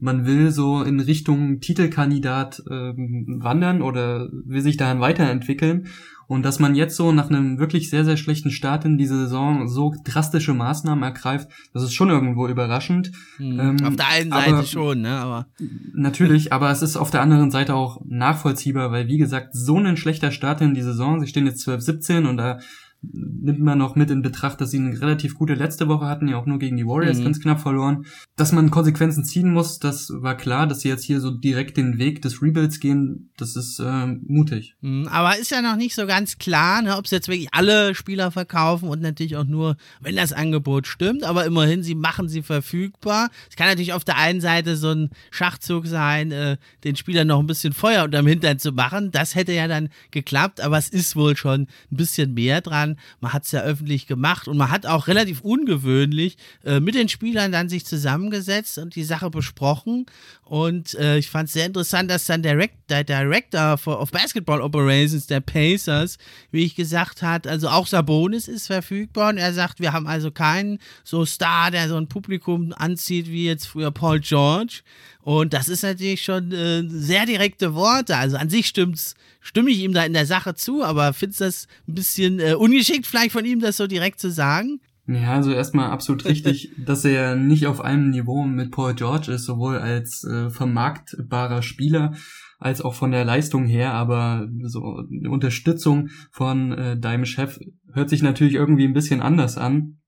man 0.00 0.26
will 0.26 0.50
so 0.50 0.82
in 0.82 1.00
Richtung 1.00 1.60
Titelkandidat 1.60 2.62
ähm, 2.70 3.38
wandern 3.40 3.82
oder 3.82 4.28
will 4.32 4.62
sich 4.62 4.76
daran 4.76 5.00
weiterentwickeln. 5.00 5.88
Und 6.28 6.42
dass 6.42 6.58
man 6.58 6.74
jetzt 6.74 6.94
so 6.94 7.10
nach 7.10 7.30
einem 7.30 7.58
wirklich 7.58 7.88
sehr, 7.88 8.04
sehr 8.04 8.18
schlechten 8.18 8.50
Start 8.50 8.84
in 8.84 8.98
die 8.98 9.06
Saison 9.06 9.66
so 9.66 9.94
drastische 10.04 10.52
Maßnahmen 10.52 11.02
ergreift, 11.02 11.48
das 11.72 11.82
ist 11.82 11.94
schon 11.94 12.10
irgendwo 12.10 12.46
überraschend. 12.48 13.12
Mhm. 13.38 13.58
Ähm, 13.58 13.76
auf 13.82 13.96
der 13.96 14.08
einen 14.08 14.30
Seite 14.30 14.66
schon, 14.66 15.00
ne? 15.00 15.18
Aber 15.18 15.46
natürlich, 15.94 16.52
aber 16.52 16.70
es 16.70 16.82
ist 16.82 16.98
auf 16.98 17.10
der 17.10 17.22
anderen 17.22 17.50
Seite 17.50 17.74
auch 17.74 18.02
nachvollziehbar, 18.06 18.92
weil 18.92 19.08
wie 19.08 19.16
gesagt, 19.16 19.54
so 19.54 19.78
ein 19.78 19.96
schlechter 19.96 20.30
Start 20.30 20.60
in 20.60 20.74
die 20.74 20.82
Saison, 20.82 21.18
sie 21.18 21.28
stehen 21.28 21.46
jetzt 21.46 21.62
12, 21.62 21.80
17 21.80 22.26
und 22.26 22.36
da 22.36 22.58
nimmt 23.00 23.60
man 23.60 23.78
noch 23.78 23.94
mit 23.94 24.10
in 24.10 24.22
Betracht, 24.22 24.60
dass 24.60 24.72
sie 24.72 24.78
eine 24.78 25.00
relativ 25.00 25.34
gute 25.34 25.54
letzte 25.54 25.86
Woche 25.86 26.06
hatten, 26.06 26.26
ja 26.26 26.36
auch 26.36 26.46
nur 26.46 26.58
gegen 26.58 26.76
die 26.76 26.86
Warriors 26.86 27.18
mhm. 27.18 27.24
ganz 27.24 27.40
knapp 27.40 27.60
verloren. 27.60 28.06
Dass 28.36 28.52
man 28.52 28.70
Konsequenzen 28.70 29.24
ziehen 29.24 29.52
muss, 29.52 29.78
das 29.78 30.10
war 30.12 30.36
klar, 30.36 30.66
dass 30.66 30.80
sie 30.80 30.88
jetzt 30.88 31.04
hier 31.04 31.20
so 31.20 31.30
direkt 31.30 31.76
den 31.76 31.98
Weg 31.98 32.22
des 32.22 32.42
Rebuilds 32.42 32.80
gehen, 32.80 33.30
das 33.36 33.54
ist 33.54 33.78
äh, 33.78 34.06
mutig. 34.06 34.74
Mhm, 34.80 35.06
aber 35.08 35.38
ist 35.38 35.50
ja 35.50 35.62
noch 35.62 35.76
nicht 35.76 35.94
so 35.94 36.06
ganz 36.06 36.38
klar, 36.38 36.82
ne, 36.82 36.96
ob 36.96 37.06
sie 37.06 37.16
jetzt 37.16 37.28
wirklich 37.28 37.48
alle 37.52 37.94
Spieler 37.94 38.32
verkaufen 38.32 38.88
und 38.88 39.00
natürlich 39.00 39.36
auch 39.36 39.44
nur, 39.44 39.76
wenn 40.00 40.16
das 40.16 40.32
Angebot 40.32 40.88
stimmt, 40.88 41.22
aber 41.22 41.44
immerhin, 41.44 41.84
sie 41.84 41.94
machen 41.94 42.28
sie 42.28 42.42
verfügbar. 42.42 43.30
Es 43.48 43.54
kann 43.54 43.68
natürlich 43.68 43.92
auf 43.92 44.04
der 44.04 44.16
einen 44.16 44.40
Seite 44.40 44.76
so 44.76 44.90
ein 44.90 45.10
Schachzug 45.30 45.86
sein, 45.86 46.32
äh, 46.32 46.56
den 46.82 46.96
Spielern 46.96 47.28
noch 47.28 47.38
ein 47.38 47.46
bisschen 47.46 47.72
Feuer 47.72 48.04
unterm 48.04 48.26
Hintern 48.26 48.58
zu 48.58 48.72
machen. 48.72 49.12
Das 49.12 49.36
hätte 49.36 49.52
ja 49.52 49.68
dann 49.68 49.88
geklappt, 50.10 50.60
aber 50.60 50.78
es 50.78 50.88
ist 50.88 51.14
wohl 51.14 51.36
schon 51.36 51.62
ein 51.92 51.96
bisschen 51.96 52.34
mehr 52.34 52.60
dran 52.60 52.87
Jahren. 52.88 52.98
Man 53.20 53.32
hat 53.32 53.44
es 53.44 53.52
ja 53.52 53.60
öffentlich 53.60 54.06
gemacht 54.06 54.48
und 54.48 54.56
man 54.56 54.70
hat 54.70 54.86
auch 54.86 55.06
relativ 55.08 55.40
ungewöhnlich 55.40 56.36
äh, 56.64 56.80
mit 56.80 56.94
den 56.94 57.08
Spielern 57.08 57.52
dann 57.52 57.68
sich 57.68 57.84
zusammengesetzt 57.84 58.78
und 58.78 58.94
die 58.94 59.04
Sache 59.04 59.30
besprochen. 59.30 60.06
Und 60.44 60.94
äh, 60.94 61.18
ich 61.18 61.28
fand 61.28 61.48
es 61.48 61.54
sehr 61.54 61.66
interessant, 61.66 62.10
dass 62.10 62.26
dann 62.26 62.42
der, 62.42 62.68
der 62.88 63.04
Director 63.04 63.78
of 63.86 64.10
Basketball 64.10 64.62
Operations 64.62 65.26
der 65.26 65.40
Pacers, 65.40 66.18
wie 66.50 66.64
ich 66.64 66.74
gesagt 66.74 67.22
hat, 67.22 67.46
also 67.46 67.68
auch 67.68 67.86
Sabonis 67.86 68.48
ist 68.48 68.68
verfügbar 68.68 69.30
und 69.30 69.38
er 69.38 69.52
sagt, 69.52 69.80
wir 69.80 69.92
haben 69.92 70.06
also 70.06 70.30
keinen 70.30 70.78
so 71.04 71.24
Star, 71.24 71.70
der 71.70 71.88
so 71.88 71.96
ein 71.96 72.08
Publikum 72.08 72.72
anzieht 72.76 73.28
wie 73.28 73.46
jetzt 73.46 73.66
früher 73.66 73.90
Paul 73.90 74.20
George. 74.20 74.80
Und 75.22 75.52
das 75.52 75.68
ist 75.68 75.82
natürlich 75.82 76.22
schon 76.22 76.52
äh, 76.52 76.82
sehr 76.88 77.26
direkte 77.26 77.74
Worte. 77.74 78.16
Also 78.16 78.36
an 78.36 78.48
sich 78.48 78.66
stimmt's, 78.66 79.14
stimme 79.40 79.70
ich 79.70 79.80
ihm 79.80 79.92
da 79.92 80.04
in 80.04 80.12
der 80.12 80.26
Sache 80.26 80.54
zu, 80.54 80.82
aber 80.82 81.12
findest 81.12 81.40
das 81.40 81.68
ein 81.86 81.94
bisschen 81.94 82.40
äh, 82.40 82.54
ungeschickt 82.54 83.06
vielleicht 83.06 83.32
von 83.32 83.44
ihm, 83.44 83.60
das 83.60 83.76
so 83.76 83.86
direkt 83.86 84.20
zu 84.20 84.30
sagen? 84.30 84.80
Ja, 85.06 85.34
also 85.36 85.52
erstmal 85.52 85.90
absolut 85.90 86.26
richtig, 86.26 86.70
dass 86.84 87.04
er 87.04 87.34
nicht 87.34 87.66
auf 87.66 87.80
einem 87.80 88.10
Niveau 88.10 88.44
mit 88.44 88.70
Paul 88.70 88.94
George 88.94 89.32
ist, 89.32 89.44
sowohl 89.44 89.78
als 89.78 90.24
äh, 90.24 90.50
vermarktbarer 90.50 91.62
Spieler 91.62 92.14
als 92.58 92.82
auch 92.82 92.94
von 92.94 93.12
der 93.12 93.24
Leistung 93.24 93.66
her, 93.66 93.94
aber 93.94 94.48
so 94.64 95.04
eine 95.10 95.30
Unterstützung 95.30 96.08
von 96.32 96.72
äh, 96.72 96.98
deinem 96.98 97.24
Chef 97.24 97.58
hört 97.92 98.10
sich 98.10 98.22
natürlich 98.22 98.54
irgendwie 98.54 98.84
ein 98.84 98.94
bisschen 98.94 99.20
anders 99.20 99.56
an. 99.56 99.98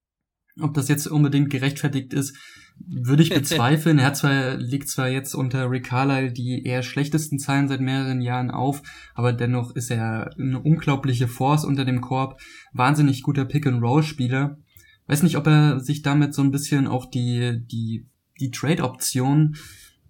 Ob 0.60 0.74
das 0.74 0.88
jetzt 0.88 1.06
unbedingt 1.06 1.50
gerechtfertigt 1.50 2.12
ist, 2.12 2.36
würde 2.86 3.22
ich 3.22 3.30
bezweifeln. 3.34 3.98
er 3.98 4.06
hat 4.06 4.16
zwar, 4.16 4.56
liegt 4.56 4.88
zwar 4.88 5.08
jetzt 5.08 5.34
unter 5.34 5.70
Rick 5.70 5.86
Carlisle 5.86 6.32
die 6.32 6.64
eher 6.64 6.82
schlechtesten 6.82 7.38
Zahlen 7.38 7.68
seit 7.68 7.80
mehreren 7.80 8.20
Jahren 8.20 8.50
auf, 8.50 8.82
aber 9.14 9.32
dennoch 9.32 9.74
ist 9.74 9.90
er 9.90 10.30
eine 10.38 10.60
unglaubliche 10.60 11.28
Force 11.28 11.64
unter 11.64 11.84
dem 11.84 12.00
Korb. 12.00 12.40
Wahnsinnig 12.72 13.22
guter 13.22 13.44
Pick-and-Roll-Spieler. 13.44 14.58
Weiß 15.06 15.22
nicht, 15.22 15.36
ob 15.36 15.46
er 15.46 15.80
sich 15.80 16.02
damit 16.02 16.34
so 16.34 16.42
ein 16.42 16.50
bisschen 16.50 16.86
auch 16.86 17.06
die, 17.06 17.64
die, 17.66 18.06
die 18.40 18.50
Trade-Option 18.50 19.56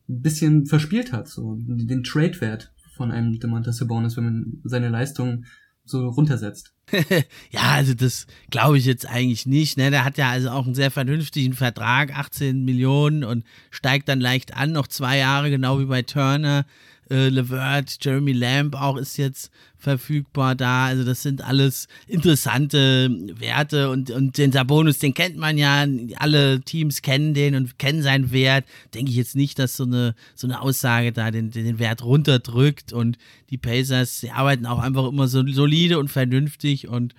ein 0.09 0.21
bisschen 0.21 0.67
verspielt 0.67 1.13
hat, 1.13 1.29
so 1.29 1.57
den 1.59 2.03
Trade-Wert 2.03 2.73
von 2.97 3.11
einem 3.11 3.39
Demonta 3.39 3.73
Sabonis, 3.73 4.17
wenn 4.17 4.25
man 4.25 4.61
seine 4.65 4.89
Leistung 4.91 5.45
so 5.91 6.09
runtersetzt. 6.09 6.73
ja, 7.51 7.73
also 7.73 7.95
das 7.95 8.27
glaube 8.51 8.79
ich 8.79 8.85
jetzt 8.85 9.07
eigentlich 9.07 9.47
nicht. 9.47 9.77
Ne? 9.77 9.91
Der 9.91 10.05
hat 10.05 10.19
ja 10.19 10.31
also 10.31 10.51
auch 10.51 10.65
einen 10.65 10.75
sehr 10.75 10.91
vernünftigen 10.91 11.53
Vertrag, 11.55 12.17
18 12.17 12.65
Millionen 12.65 13.25
und 13.25 13.45
steigt 13.71 14.09
dann 14.09 14.21
leicht 14.21 14.57
an, 14.57 14.73
noch 14.73 14.87
zwei 14.87 15.19
Jahre, 15.19 15.51
genau 15.51 15.79
wie 15.79 15.87
bei 15.87 16.03
Turner. 16.03 16.67
Äh, 17.11 17.29
Levert, 17.29 17.99
Jeremy 18.01 18.33
Lamb 18.33 18.75
auch 18.75 18.97
ist 18.97 19.17
jetzt 19.17 19.51
verfügbar 19.81 20.55
da. 20.55 20.87
Also 20.87 21.05
das 21.05 21.23
sind 21.23 21.43
alles 21.43 21.89
interessante 22.07 23.11
Werte 23.39 23.91
und, 23.91 24.11
und 24.11 24.39
den 24.39 24.53
Sabonis, 24.53 24.99
den 24.99 25.15
kennt 25.15 25.37
man 25.37 25.59
ja. 25.59 25.87
Alle 26.17 26.61
Teams 26.61 27.03
kennen 27.03 27.35
den 27.35 27.55
und 27.57 27.79
kennen 27.79 28.03
seinen 28.03 28.31
Wert. 28.31 28.65
Denke 28.95 29.11
ich 29.11 29.17
jetzt 29.17 29.35
nicht, 29.35 29.59
dass 29.59 29.77
so 29.77 29.85
eine, 29.85 30.15
so 30.35 30.47
eine 30.47 30.61
Aussage 30.61 31.13
da 31.13 31.31
den, 31.31 31.51
den 31.51 31.79
Wert 31.79 32.05
runterdrückt 32.05 32.93
und 32.93 33.19
die 33.49 33.59
Pacers, 33.59 34.21
die 34.21 34.31
arbeiten 34.31 34.67
auch 34.67 34.79
einfach 34.79 35.09
immer 35.09 35.27
so 35.27 35.45
solide 35.49 35.99
und 35.99 36.09
vernünftig 36.09 36.87
und 36.87 37.15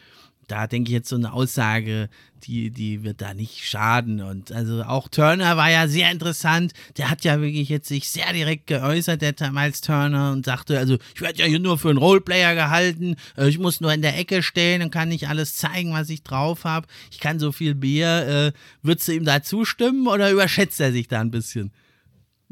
da 0.52 0.68
denke 0.68 0.90
ich 0.90 0.94
jetzt 0.94 1.08
so 1.08 1.16
eine 1.16 1.32
Aussage, 1.32 2.10
die, 2.44 2.72
die 2.72 3.04
wird 3.04 3.22
da 3.22 3.34
nicht 3.34 3.66
schaden. 3.66 4.22
Und 4.22 4.52
also 4.52 4.84
auch 4.84 5.08
Turner 5.08 5.56
war 5.56 5.72
ja 5.72 5.88
sehr 5.88 6.12
interessant. 6.12 6.74
Der 6.98 7.10
hat 7.10 7.24
ja 7.24 7.40
wirklich 7.40 7.70
jetzt 7.70 7.88
sich 7.88 8.10
sehr 8.10 8.34
direkt 8.34 8.68
geäußert, 8.68 9.22
der 9.22 9.52
Miles 9.52 9.80
Turner, 9.80 10.34
und 10.34 10.46
sagte, 10.46 10.78
also 10.78 10.98
ich 11.16 11.22
werde 11.22 11.40
ja 11.40 11.46
hier 11.46 11.60
nur 11.60 11.78
für 11.78 11.90
einen 11.90 12.00
Roleplayer 12.00 12.54
gehalten. 12.54 13.16
Äh, 13.38 13.48
ich 13.48 13.60
muss 13.60 13.80
nur 13.80 13.94
in 13.94 14.02
der 14.02 14.18
Ecke 14.18 14.44
stehen 14.44 14.82
und 14.82 14.92
kann 14.92 15.08
nicht 15.08 15.30
alles 15.30 15.56
zeigen, 15.56 15.94
was 15.94 16.10
ich 16.10 16.24
drauf 16.24 16.66
habe. 16.66 16.88
Ich 17.12 17.20
kann 17.20 17.40
so 17.40 17.54
viel 17.54 17.74
Bier. 17.74 18.28
Äh, 18.28 18.52
würdest 18.82 19.08
du 19.08 19.14
ihm 19.14 19.24
da 19.24 19.42
zustimmen 19.42 20.08
oder 20.08 20.32
überschätzt 20.32 20.82
er 20.82 20.92
sich 20.92 21.08
da 21.08 21.22
ein 21.22 21.32
bisschen? 21.32 21.72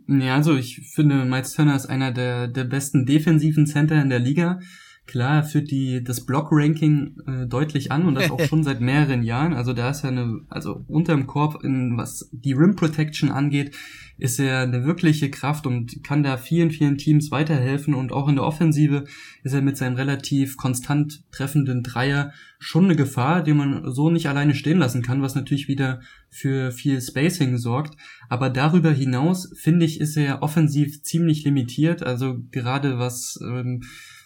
Ja, 0.08 0.36
also 0.36 0.56
ich 0.56 0.80
finde, 0.94 1.26
Miles 1.26 1.54
Turner 1.54 1.76
ist 1.76 1.88
einer 1.88 2.14
der, 2.14 2.48
der 2.48 2.64
besten 2.64 3.06
defensiven 3.06 3.68
Center 3.68 4.02
in 4.02 4.10
der 4.10 4.20
Liga. 4.20 4.62
Klar, 5.10 5.44
führt 5.44 5.72
die 5.72 6.04
das 6.04 6.24
Block-Ranking 6.24 7.16
äh, 7.26 7.48
deutlich 7.48 7.92
an 7.92 8.06
und 8.06 8.14
das 8.14 8.30
auch 8.30 8.40
schon 8.48 8.64
seit 8.64 8.80
mehreren 8.80 9.24
Jahren. 9.24 9.56
Also 9.56 9.74
da 9.74 9.90
ist 9.90 10.04
er 10.04 10.12
eine, 10.12 10.42
also 10.50 10.86
unterm 10.88 11.26
Korb, 11.26 11.64
in, 11.64 11.98
was 11.98 12.30
die 12.32 12.54
Rim 12.54 12.76
Protection 12.76 13.32
angeht, 13.32 13.76
ist 14.20 14.40
er 14.40 14.60
eine 14.60 14.86
wirkliche 14.86 15.32
Kraft 15.32 15.66
und 15.66 16.04
kann 16.04 16.22
da 16.22 16.38
vielen, 16.38 16.70
vielen 16.70 17.00
Teams 17.00 17.32
weiterhelfen. 17.32 17.96
Und 17.96 18.12
auch 18.12 18.28
in 18.28 18.36
der 18.36 18.44
Offensive 18.44 19.06
ist 19.42 19.54
er 19.54 19.64
mit 19.64 19.78
seinem 19.78 19.96
relativ 19.96 20.58
konstant 20.58 21.24
treffenden 21.32 21.82
Dreier 21.82 22.32
schon 22.60 22.86
eine 22.86 22.96
Gefahr, 22.96 23.42
die 23.42 23.54
man 23.54 23.92
so 23.92 24.12
nicht 24.12 24.30
alleine 24.30 24.54
stehen 24.54 24.78
lassen 24.78 25.02
kann, 25.02 25.24
was 25.24 25.34
natürlich 25.34 25.68
wieder 25.68 26.02
für 26.30 26.72
viel 26.72 27.02
Spacing 27.02 27.58
sorgt. 27.58 27.98
Aber 28.28 28.52
darüber 28.52 28.92
hinaus, 28.92 29.52
finde 29.56 29.88
ich, 29.88 30.00
ist 30.00 30.18
er 30.18 30.44
offensiv 30.44 31.02
ziemlich 31.02 31.46
limitiert. 31.46 32.04
Also 32.04 32.38
gerade 32.52 33.00
was 33.00 33.40
ähm, 33.42 33.82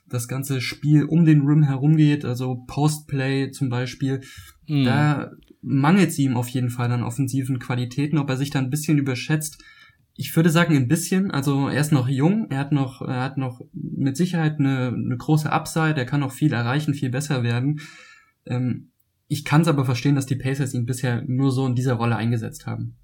das 0.06 0.28
ganze 0.28 0.62
Spiel 0.62 1.06
um 1.06 1.26
den 1.26 1.42
Rim 1.42 1.64
herum 1.64 1.98
geht, 1.98 2.26
also 2.26 2.64
Postplay 2.68 3.52
zum 3.52 3.70
Beispiel, 3.70 4.22
mhm. 4.68 4.84
da 4.86 5.32
mangelt 5.62 6.10
es 6.10 6.20
ihm 6.20 6.36
auf 6.36 6.50
jeden 6.50 6.70
Fall 6.70 6.92
an 6.92 7.04
offensiven 7.04 7.60
Qualitäten, 7.60 8.18
ob 8.18 8.30
er 8.30 8.38
sich 8.38 8.50
da 8.50 8.60
ein 8.60 8.70
bisschen 8.70 8.98
überschätzt. 8.98 9.64
Ich 10.16 10.36
würde 10.36 10.50
sagen 10.50 10.76
ein 10.76 10.88
bisschen, 10.88 11.32
also 11.32 11.68
er 11.68 11.82
ist 11.82 11.92
noch 11.92 12.08
jung, 12.08 12.48
er 12.52 12.60
hat 12.60 12.72
noch, 12.72 13.02
er 13.02 13.22
hat 13.22 13.38
noch 13.38 13.62
mit 13.72 14.16
Sicherheit 14.16 14.60
eine, 14.60 14.90
eine 14.90 15.18
große 15.18 15.52
Upside, 15.52 15.96
er 15.96 16.06
kann 16.06 16.20
noch 16.20 16.32
viel 16.32 16.54
erreichen, 16.54 16.94
viel 16.94 17.10
besser 17.10 17.42
werden. 17.42 17.80
Ähm, 18.46 18.92
ich 19.28 19.46
kann 19.46 19.62
es 19.62 19.68
aber 19.68 19.86
verstehen, 19.86 20.16
dass 20.16 20.28
die 20.28 20.36
Pacers 20.36 20.74
ihn 20.76 20.86
bisher 20.86 21.24
nur 21.26 21.52
so 21.52 21.66
in 21.66 21.76
dieser 21.76 21.94
Rolle 21.94 22.16
eingesetzt 22.16 22.68
haben. 22.68 22.98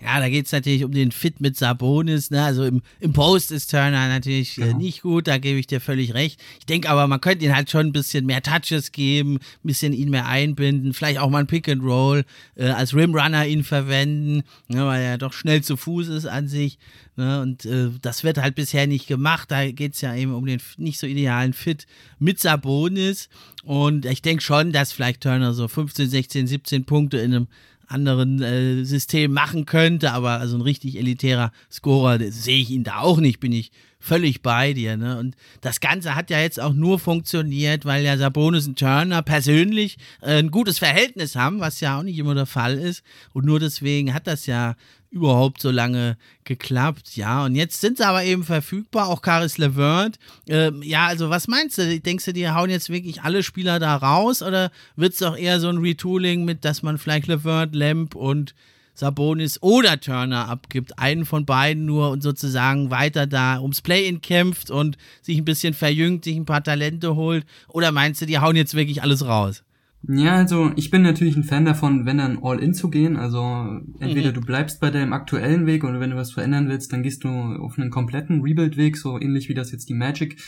Ja, 0.00 0.20
da 0.20 0.28
geht 0.28 0.46
es 0.46 0.52
natürlich 0.52 0.84
um 0.84 0.92
den 0.92 1.10
Fit 1.10 1.40
mit 1.40 1.56
Sabonis. 1.56 2.30
Ne? 2.30 2.42
Also 2.42 2.64
im, 2.64 2.82
im 3.00 3.12
Post 3.12 3.50
ist 3.50 3.70
Turner 3.70 4.06
natürlich 4.08 4.54
genau. 4.54 4.68
äh, 4.68 4.74
nicht 4.74 5.02
gut, 5.02 5.26
da 5.26 5.38
gebe 5.38 5.58
ich 5.58 5.66
dir 5.66 5.80
völlig 5.80 6.14
recht. 6.14 6.40
Ich 6.60 6.66
denke 6.66 6.88
aber, 6.88 7.08
man 7.08 7.20
könnte 7.20 7.44
ihn 7.44 7.54
halt 7.54 7.68
schon 7.68 7.86
ein 7.86 7.92
bisschen 7.92 8.24
mehr 8.24 8.40
Touches 8.42 8.92
geben, 8.92 9.36
ein 9.36 9.40
bisschen 9.64 9.92
ihn 9.92 10.10
mehr 10.10 10.26
einbinden, 10.26 10.94
vielleicht 10.94 11.18
auch 11.18 11.30
mal 11.30 11.40
ein 11.40 11.48
Pick 11.48 11.68
and 11.68 11.82
Roll, 11.82 12.24
äh, 12.54 12.68
als 12.68 12.94
Rimrunner 12.94 13.46
ihn 13.46 13.64
verwenden, 13.64 14.44
ne? 14.68 14.86
weil 14.86 15.02
er 15.02 15.18
doch 15.18 15.32
schnell 15.32 15.62
zu 15.62 15.76
Fuß 15.76 16.06
ist 16.08 16.26
an 16.26 16.46
sich. 16.46 16.78
Ne? 17.16 17.42
Und 17.42 17.66
äh, 17.66 17.90
das 18.00 18.22
wird 18.22 18.38
halt 18.38 18.54
bisher 18.54 18.86
nicht 18.86 19.08
gemacht. 19.08 19.50
Da 19.50 19.68
geht 19.68 19.94
es 19.94 20.00
ja 20.00 20.14
eben 20.14 20.32
um 20.32 20.46
den 20.46 20.62
nicht 20.76 21.00
so 21.00 21.08
idealen 21.08 21.54
Fit 21.54 21.88
mit 22.20 22.38
Sabonis. 22.38 23.28
Und 23.64 24.06
ich 24.06 24.22
denke 24.22 24.44
schon, 24.44 24.70
dass 24.70 24.92
vielleicht 24.92 25.22
Turner 25.22 25.54
so 25.54 25.66
15, 25.66 26.08
16, 26.08 26.46
17 26.46 26.84
Punkte 26.84 27.18
in 27.18 27.34
einem 27.34 27.48
anderen 27.88 28.42
äh, 28.42 28.84
System 28.84 29.32
machen 29.32 29.66
könnte, 29.66 30.12
aber 30.12 30.40
also 30.40 30.56
ein 30.56 30.62
richtig 30.62 30.96
elitärer 30.96 31.52
Scorer 31.70 32.18
sehe 32.30 32.60
ich 32.60 32.70
ihn 32.70 32.84
da 32.84 32.98
auch 32.98 33.18
nicht, 33.18 33.40
bin 33.40 33.52
ich 33.52 33.72
völlig 33.98 34.42
bei 34.42 34.72
dir. 34.72 34.96
Ne? 34.96 35.18
Und 35.18 35.34
das 35.60 35.80
Ganze 35.80 36.14
hat 36.14 36.30
ja 36.30 36.40
jetzt 36.40 36.60
auch 36.60 36.72
nur 36.72 36.98
funktioniert, 36.98 37.84
weil 37.84 38.04
ja 38.04 38.16
Sabonis 38.16 38.68
und 38.68 38.78
Turner 38.78 39.22
persönlich 39.22 39.98
äh, 40.20 40.38
ein 40.38 40.50
gutes 40.50 40.78
Verhältnis 40.78 41.34
haben, 41.34 41.60
was 41.60 41.80
ja 41.80 41.98
auch 41.98 42.02
nicht 42.02 42.18
immer 42.18 42.34
der 42.34 42.46
Fall 42.46 42.78
ist. 42.78 43.02
Und 43.32 43.44
nur 43.44 43.58
deswegen 43.58 44.14
hat 44.14 44.26
das 44.26 44.46
ja 44.46 44.76
überhaupt 45.10 45.60
so 45.60 45.70
lange 45.70 46.16
geklappt. 46.44 47.16
Ja, 47.16 47.44
und 47.44 47.54
jetzt 47.54 47.80
sind 47.80 47.98
sie 47.98 48.06
aber 48.06 48.24
eben 48.24 48.44
verfügbar, 48.44 49.08
auch 49.08 49.22
Caris 49.22 49.58
LeVert. 49.58 50.18
Ähm, 50.48 50.82
ja, 50.82 51.06
also 51.06 51.30
was 51.30 51.48
meinst 51.48 51.78
du? 51.78 52.00
Denkst 52.00 52.26
du, 52.26 52.32
die 52.32 52.48
hauen 52.48 52.70
jetzt 52.70 52.90
wirklich 52.90 53.22
alle 53.22 53.42
Spieler 53.42 53.78
da 53.78 53.96
raus 53.96 54.42
oder 54.42 54.70
wird 54.96 55.14
es 55.14 55.18
doch 55.20 55.36
eher 55.36 55.60
so 55.60 55.68
ein 55.68 55.78
Retooling 55.78 56.44
mit, 56.44 56.64
dass 56.64 56.82
man 56.82 56.98
vielleicht 56.98 57.26
LeVert, 57.26 57.74
Lamp 57.74 58.14
und 58.14 58.54
Sabonis 58.98 59.62
oder 59.62 60.00
Turner 60.00 60.48
abgibt, 60.48 60.98
einen 60.98 61.24
von 61.24 61.46
beiden 61.46 61.84
nur 61.84 62.10
und 62.10 62.22
sozusagen 62.22 62.90
weiter 62.90 63.28
da 63.28 63.60
ums 63.60 63.80
Play-In 63.80 64.20
kämpft 64.20 64.70
und 64.70 64.98
sich 65.22 65.38
ein 65.38 65.44
bisschen 65.44 65.72
verjüngt, 65.72 66.24
sich 66.24 66.36
ein 66.36 66.46
paar 66.46 66.64
Talente 66.64 67.14
holt? 67.14 67.46
Oder 67.68 67.92
meinst 67.92 68.20
du, 68.20 68.26
die 68.26 68.40
hauen 68.40 68.56
jetzt 68.56 68.74
wirklich 68.74 69.02
alles 69.02 69.24
raus? 69.24 69.62
Ja, 70.06 70.36
also 70.36 70.70
ich 70.76 70.90
bin 70.90 71.02
natürlich 71.02 71.36
ein 71.36 71.44
Fan 71.44 71.64
davon, 71.64 72.06
wenn 72.06 72.18
dann 72.18 72.38
All-In 72.42 72.72
zu 72.72 72.88
gehen. 72.88 73.16
Also 73.16 73.80
entweder 73.98 74.30
mhm. 74.30 74.34
du 74.34 74.40
bleibst 74.42 74.80
bei 74.80 74.90
deinem 74.90 75.12
aktuellen 75.12 75.66
Weg 75.66 75.84
oder 75.84 75.98
wenn 76.00 76.10
du 76.10 76.16
was 76.16 76.32
verändern 76.32 76.68
willst, 76.68 76.92
dann 76.92 77.02
gehst 77.02 77.24
du 77.24 77.28
auf 77.28 77.78
einen 77.78 77.90
kompletten 77.90 78.42
Rebuild-Weg, 78.42 78.96
so 78.96 79.20
ähnlich 79.20 79.48
wie 79.48 79.54
das 79.54 79.72
jetzt 79.72 79.88
die 79.88 79.94
Magic 79.94 80.40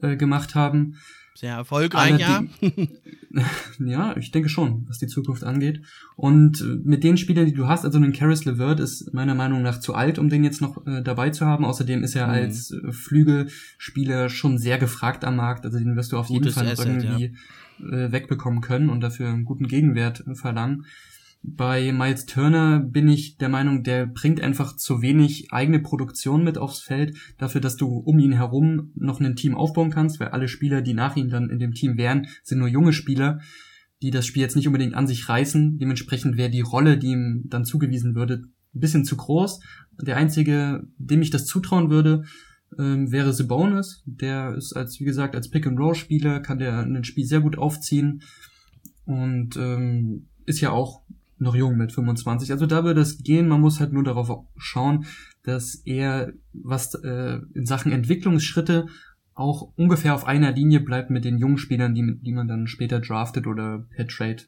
äh, 0.00 0.16
gemacht 0.16 0.54
haben. 0.54 0.96
Sehr 1.34 1.54
erfolgreich, 1.54 2.20
ja. 2.20 2.44
ja, 3.78 4.16
ich 4.18 4.30
denke 4.32 4.50
schon, 4.50 4.84
was 4.86 4.98
die 4.98 5.06
Zukunft 5.06 5.44
angeht. 5.44 5.80
Und 6.14 6.60
äh, 6.60 6.78
mit 6.84 7.02
den 7.02 7.16
Spielern, 7.16 7.46
die 7.46 7.54
du 7.54 7.66
hast, 7.66 7.84
also 7.84 7.98
den 7.98 8.12
Karis 8.12 8.44
LeVert 8.44 8.80
ist 8.80 9.12
meiner 9.14 9.34
Meinung 9.34 9.62
nach 9.62 9.80
zu 9.80 9.94
alt, 9.94 10.18
um 10.18 10.28
den 10.28 10.44
jetzt 10.44 10.60
noch 10.60 10.86
äh, 10.86 11.02
dabei 11.02 11.30
zu 11.30 11.46
haben. 11.46 11.64
Außerdem 11.64 12.04
ist 12.04 12.14
er 12.14 12.26
mhm. 12.26 12.32
als 12.32 12.70
äh, 12.70 12.92
Flügelspieler 12.92 14.28
schon 14.28 14.58
sehr 14.58 14.78
gefragt 14.78 15.24
am 15.24 15.36
Markt. 15.36 15.64
Also 15.64 15.78
den 15.78 15.96
wirst 15.96 16.12
du 16.12 16.18
auf 16.18 16.28
Gutes 16.28 16.54
jeden 16.54 16.66
Fall 16.66 16.72
Asset, 16.72 17.02
irgendwie 17.02 17.24
ja 17.24 17.30
äh, 17.82 18.12
wegbekommen 18.12 18.60
können 18.60 18.90
und 18.90 19.00
dafür 19.00 19.28
einen 19.28 19.44
guten 19.44 19.68
Gegenwert 19.68 20.24
verlangen. 20.34 20.84
Bei 21.44 21.90
Miles 21.90 22.26
Turner 22.26 22.78
bin 22.78 23.08
ich 23.08 23.36
der 23.36 23.48
Meinung, 23.48 23.82
der 23.82 24.06
bringt 24.06 24.40
einfach 24.40 24.76
zu 24.76 25.02
wenig 25.02 25.52
eigene 25.52 25.80
Produktion 25.80 26.44
mit 26.44 26.56
aufs 26.56 26.80
Feld, 26.80 27.16
dafür, 27.36 27.60
dass 27.60 27.76
du 27.76 27.88
um 27.88 28.20
ihn 28.20 28.32
herum 28.32 28.92
noch 28.94 29.20
ein 29.20 29.34
Team 29.34 29.56
aufbauen 29.56 29.90
kannst, 29.90 30.20
weil 30.20 30.28
alle 30.28 30.46
Spieler, 30.46 30.82
die 30.82 30.94
nach 30.94 31.16
ihm 31.16 31.30
dann 31.30 31.50
in 31.50 31.58
dem 31.58 31.72
Team 31.72 31.96
wären, 31.96 32.28
sind 32.44 32.58
nur 32.58 32.68
junge 32.68 32.92
Spieler, 32.92 33.40
die 34.02 34.12
das 34.12 34.24
Spiel 34.24 34.42
jetzt 34.42 34.54
nicht 34.54 34.68
unbedingt 34.68 34.94
an 34.94 35.08
sich 35.08 35.28
reißen. 35.28 35.78
Dementsprechend 35.78 36.36
wäre 36.36 36.50
die 36.50 36.60
Rolle, 36.60 36.96
die 36.96 37.08
ihm 37.08 37.42
dann 37.46 37.64
zugewiesen 37.64 38.14
würde, 38.14 38.42
ein 38.74 38.80
bisschen 38.80 39.04
zu 39.04 39.16
groß. 39.16 39.60
Der 40.00 40.16
einzige, 40.16 40.84
dem 40.96 41.22
ich 41.22 41.30
das 41.30 41.46
zutrauen 41.46 41.90
würde, 41.90 42.22
ähm, 42.78 43.10
wäre 43.12 43.32
The 43.32 43.44
Bonus. 43.44 44.02
Der 44.06 44.54
ist 44.54 44.74
als, 44.74 45.00
wie 45.00 45.04
gesagt, 45.04 45.34
als 45.34 45.50
Pick-and-Roll-Spieler, 45.50 46.40
kann 46.40 46.58
der 46.58 46.78
ein 46.80 47.04
Spiel 47.04 47.24
sehr 47.24 47.40
gut 47.40 47.58
aufziehen 47.58 48.22
und 49.04 49.56
ähm, 49.56 50.26
ist 50.46 50.60
ja 50.60 50.70
auch 50.70 51.02
noch 51.38 51.54
jung 51.54 51.76
mit 51.76 51.92
25. 51.92 52.50
Also 52.52 52.66
da 52.66 52.84
würde 52.84 53.00
es 53.00 53.22
gehen, 53.22 53.48
man 53.48 53.60
muss 53.60 53.80
halt 53.80 53.92
nur 53.92 54.04
darauf 54.04 54.44
schauen, 54.56 55.06
dass 55.42 55.74
er 55.84 56.32
was 56.52 56.94
äh, 56.94 57.40
in 57.54 57.66
Sachen 57.66 57.92
Entwicklungsschritte 57.92 58.86
auch 59.34 59.72
ungefähr 59.76 60.14
auf 60.14 60.26
einer 60.26 60.52
Linie 60.52 60.80
bleibt 60.80 61.10
mit 61.10 61.24
den 61.24 61.38
jungen 61.38 61.58
Spielern, 61.58 61.94
die, 61.94 62.18
die 62.20 62.32
man 62.32 62.48
dann 62.48 62.66
später 62.66 63.00
draftet 63.00 63.46
oder 63.46 63.86
per 63.90 64.06
Trade 64.06 64.42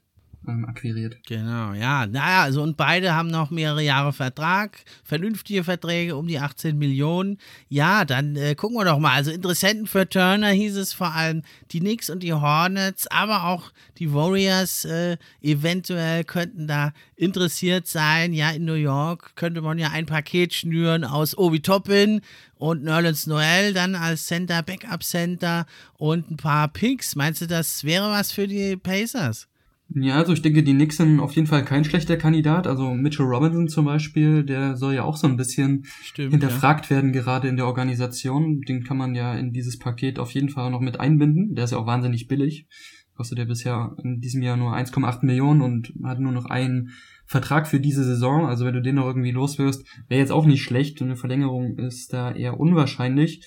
ähm, 0.48 0.64
akquiriert. 0.64 1.16
Genau, 1.26 1.72
ja. 1.72 2.06
Naja, 2.06 2.42
also 2.42 2.62
und 2.62 2.76
beide 2.76 3.14
haben 3.14 3.28
noch 3.28 3.50
mehrere 3.50 3.82
Jahre 3.82 4.12
Vertrag, 4.12 4.78
vernünftige 5.02 5.64
Verträge 5.64 6.16
um 6.16 6.26
die 6.26 6.38
18 6.38 6.78
Millionen. 6.78 7.38
Ja, 7.68 8.04
dann 8.04 8.36
äh, 8.36 8.54
gucken 8.54 8.76
wir 8.76 8.84
doch 8.84 8.98
mal. 8.98 9.14
Also 9.14 9.30
Interessenten 9.30 9.86
für 9.86 10.08
Turner 10.08 10.50
hieß 10.50 10.76
es 10.76 10.92
vor 10.92 11.12
allem 11.12 11.42
die 11.70 11.80
Knicks 11.80 12.10
und 12.10 12.22
die 12.22 12.32
Hornets, 12.32 13.06
aber 13.08 13.44
auch 13.44 13.72
die 13.98 14.12
Warriors 14.12 14.84
äh, 14.84 15.16
eventuell 15.40 16.24
könnten 16.24 16.66
da 16.66 16.92
interessiert 17.16 17.86
sein. 17.86 18.32
Ja, 18.32 18.50
in 18.50 18.64
New 18.64 18.74
York 18.74 19.36
könnte 19.36 19.60
man 19.62 19.78
ja 19.78 19.90
ein 19.90 20.06
Paket 20.06 20.54
schnüren 20.54 21.04
aus 21.04 21.36
Obi 21.36 21.60
Toppin 21.60 22.20
und 22.56 22.82
Nerlens 22.82 23.26
Noel 23.26 23.72
dann 23.72 23.94
als 23.94 24.26
Center, 24.26 24.62
Backup 24.62 25.02
Center 25.02 25.66
und 25.98 26.30
ein 26.30 26.36
paar 26.36 26.68
Picks. 26.68 27.16
Meinst 27.16 27.40
du, 27.40 27.46
das 27.46 27.84
wäre 27.84 28.10
was 28.10 28.32
für 28.32 28.48
die 28.48 28.76
Pacers? 28.76 29.48
Ja, 29.90 30.16
also 30.16 30.32
ich 30.32 30.42
denke, 30.42 30.62
die 30.62 30.72
Knicks 30.72 30.96
sind 30.96 31.20
auf 31.20 31.32
jeden 31.32 31.46
Fall 31.46 31.64
kein 31.64 31.84
schlechter 31.84 32.16
Kandidat. 32.16 32.66
Also 32.66 32.94
Mitchell 32.94 33.26
Robinson 33.26 33.68
zum 33.68 33.84
Beispiel, 33.84 34.42
der 34.42 34.76
soll 34.76 34.94
ja 34.94 35.04
auch 35.04 35.16
so 35.16 35.26
ein 35.26 35.36
bisschen 35.36 35.84
Stimmt, 36.02 36.32
hinterfragt 36.32 36.86
ja. 36.86 36.96
werden, 36.96 37.12
gerade 37.12 37.48
in 37.48 37.56
der 37.56 37.66
Organisation. 37.66 38.62
Den 38.62 38.82
kann 38.82 38.96
man 38.96 39.14
ja 39.14 39.34
in 39.34 39.52
dieses 39.52 39.78
Paket 39.78 40.18
auf 40.18 40.32
jeden 40.32 40.48
Fall 40.48 40.70
noch 40.70 40.80
mit 40.80 40.98
einbinden. 40.98 41.54
Der 41.54 41.64
ist 41.64 41.72
ja 41.72 41.78
auch 41.78 41.86
wahnsinnig 41.86 42.28
billig. 42.28 42.66
Kostet 43.14 43.38
ja 43.38 43.44
bisher 43.44 43.94
in 44.02 44.20
diesem 44.20 44.42
Jahr 44.42 44.56
nur 44.56 44.74
1,8 44.74 45.24
Millionen 45.24 45.60
und 45.60 45.92
hat 46.02 46.18
nur 46.18 46.32
noch 46.32 46.46
einen 46.46 46.90
Vertrag 47.26 47.68
für 47.68 47.78
diese 47.78 48.04
Saison. 48.04 48.46
Also 48.46 48.64
wenn 48.64 48.74
du 48.74 48.82
den 48.82 48.96
noch 48.96 49.06
irgendwie 49.06 49.30
loswirst, 49.30 49.86
wäre 50.08 50.20
jetzt 50.20 50.32
auch 50.32 50.46
nicht 50.46 50.62
schlecht. 50.62 51.00
Eine 51.00 51.16
Verlängerung 51.16 51.78
ist 51.78 52.12
da 52.12 52.32
eher 52.32 52.58
unwahrscheinlich. 52.58 53.46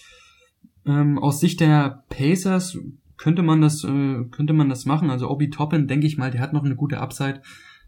Ähm, 0.85 1.19
aus 1.19 1.41
Sicht 1.41 1.59
der 1.59 2.05
Pacers 2.09 2.77
könnte 3.17 3.43
man 3.43 3.61
das, 3.61 3.83
äh, 3.83 4.25
könnte 4.31 4.53
man 4.53 4.69
das 4.69 4.85
machen. 4.85 5.09
Also 5.09 5.29
Obi 5.29 5.49
Toppin, 5.49 5.87
denke 5.87 6.07
ich 6.07 6.17
mal, 6.17 6.31
der 6.31 6.41
hat 6.41 6.53
noch 6.53 6.63
eine 6.63 6.75
gute 6.75 6.99
Upside. 6.99 7.41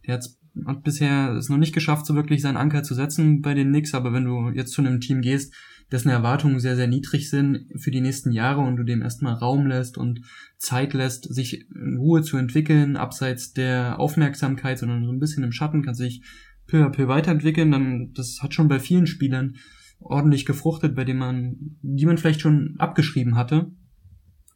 Der 0.06 0.16
hat, 0.16 0.26
hat 0.66 0.84
bisher 0.84 1.34
es 1.34 1.50
noch 1.50 1.58
nicht 1.58 1.74
geschafft, 1.74 2.06
so 2.06 2.16
wirklich 2.16 2.42
seinen 2.42 2.58
Anker 2.58 2.84
zu 2.84 2.96
setzen 2.96 3.42
bei 3.42 3.54
den 3.54 3.70
Knicks. 3.70 3.94
Aber 3.94 4.14
wenn 4.14 4.26
du 4.26 4.50
jetzt 4.50 4.74
zu 4.74 4.82
einem 4.82 5.00
Team 5.00 5.22
gehst, 5.22 5.54
dessen 5.92 6.10
Erwartungen 6.10 6.60
sehr, 6.60 6.76
sehr 6.76 6.88
niedrig 6.88 7.30
sind 7.30 7.68
für 7.76 7.92
die 7.92 8.02
nächsten 8.02 8.32
Jahre 8.32 8.62
und 8.62 8.78
du 8.78 8.84
dem 8.84 9.02
erstmal 9.02 9.34
Raum 9.34 9.66
lässt 9.66 9.98
und 9.98 10.22
Zeit 10.58 10.94
lässt, 10.94 11.34
sich 11.34 11.66
in 11.72 11.98
Ruhe 11.98 12.22
zu 12.22 12.38
entwickeln, 12.38 12.96
abseits 12.96 13.54
der 13.54 14.00
Aufmerksamkeit, 14.00 14.78
sondern 14.78 15.06
so 15.06 15.12
ein 15.12 15.20
bisschen 15.20 15.44
im 15.44 15.52
Schatten, 15.52 15.84
kann 15.84 15.96
sich 15.96 16.22
peu 16.68 16.86
à 16.86 16.90
peu 16.90 17.08
weiterentwickeln, 17.08 17.72
dann 17.72 18.14
das 18.14 18.40
hat 18.42 18.54
schon 18.54 18.68
bei 18.68 18.80
vielen 18.80 19.08
Spielern 19.08 19.56
ordentlich 20.00 20.46
gefruchtet, 20.46 20.96
bei 20.96 21.04
denen 21.04 21.20
man, 21.20 21.56
die 21.82 22.06
man 22.06 22.18
vielleicht 22.18 22.42
schon 22.42 22.76
abgeschrieben 22.78 23.36
hatte. 23.36 23.72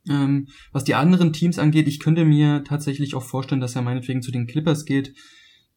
Ähm, 0.09 0.47
was 0.71 0.83
die 0.83 0.95
anderen 0.95 1.33
Teams 1.33 1.59
angeht, 1.59 1.87
ich 1.87 1.99
könnte 1.99 2.25
mir 2.25 2.63
tatsächlich 2.63 3.15
auch 3.15 3.23
vorstellen, 3.23 3.61
dass 3.61 3.75
er 3.75 3.81
meinetwegen 3.81 4.21
zu 4.21 4.31
den 4.31 4.47
Clippers 4.47 4.85
geht. 4.85 5.13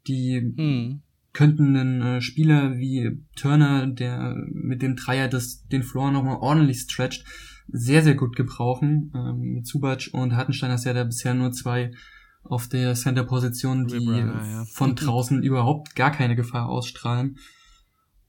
Die 0.08 0.52
hm. 0.56 1.02
könnten 1.32 1.76
einen 1.76 2.02
äh, 2.02 2.20
Spieler 2.20 2.76
wie 2.76 3.22
Turner, 3.36 3.86
der 3.86 4.34
mit 4.52 4.82
dem 4.82 4.96
Dreier 4.96 5.28
das, 5.28 5.66
den 5.68 5.82
Floor 5.82 6.10
nochmal 6.10 6.38
ordentlich 6.40 6.80
stretcht, 6.80 7.24
sehr, 7.68 8.02
sehr 8.02 8.14
gut 8.14 8.36
gebrauchen. 8.36 9.12
Ähm, 9.14 9.38
mit 9.54 9.66
Zubac 9.66 10.08
und 10.12 10.36
Hartenstein 10.36 10.70
hast 10.70 10.84
ja 10.84 10.92
da 10.92 11.04
bisher 11.04 11.34
nur 11.34 11.52
zwei 11.52 11.92
auf 12.42 12.68
der 12.68 12.94
Center-Position, 12.94 13.86
die 13.86 13.96
Runner, 13.96 14.44
ja. 14.44 14.64
von 14.72 14.94
draußen 14.94 15.42
überhaupt 15.42 15.96
gar 15.96 16.12
keine 16.12 16.36
Gefahr 16.36 16.68
ausstrahlen. 16.68 17.38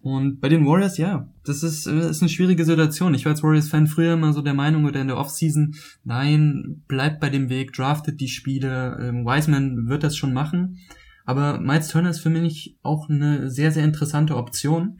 Und 0.07 0.39
bei 0.39 0.47
den 0.47 0.65
Warriors, 0.65 0.97
ja, 0.97 1.27
das 1.43 1.63
ist, 1.63 1.85
äh, 1.85 2.09
ist 2.09 2.21
eine 2.21 2.29
schwierige 2.29 2.63
Situation. 2.63 3.13
Ich 3.13 3.25
war 3.25 3.33
als 3.33 3.43
Warriors-Fan 3.43 3.87
früher 3.87 4.13
immer 4.13 4.31
so 4.31 4.41
der 4.41 4.53
Meinung 4.53 4.85
oder 4.85 5.01
in 5.01 5.07
der 5.07 5.17
Offseason, 5.17 5.75
nein, 6.05 6.81
bleibt 6.87 7.19
bei 7.19 7.29
dem 7.29 7.49
Weg, 7.49 7.73
draftet 7.73 8.21
die 8.21 8.29
Spiele, 8.29 8.97
ähm, 9.01 9.25
Wiseman 9.25 9.89
wird 9.89 10.03
das 10.03 10.15
schon 10.15 10.31
machen. 10.31 10.77
Aber 11.25 11.59
Miles 11.59 11.89
Turner 11.89 12.11
ist 12.11 12.21
für 12.21 12.29
mich 12.29 12.77
auch 12.83 13.09
eine 13.09 13.49
sehr, 13.51 13.73
sehr 13.73 13.83
interessante 13.83 14.37
Option, 14.37 14.99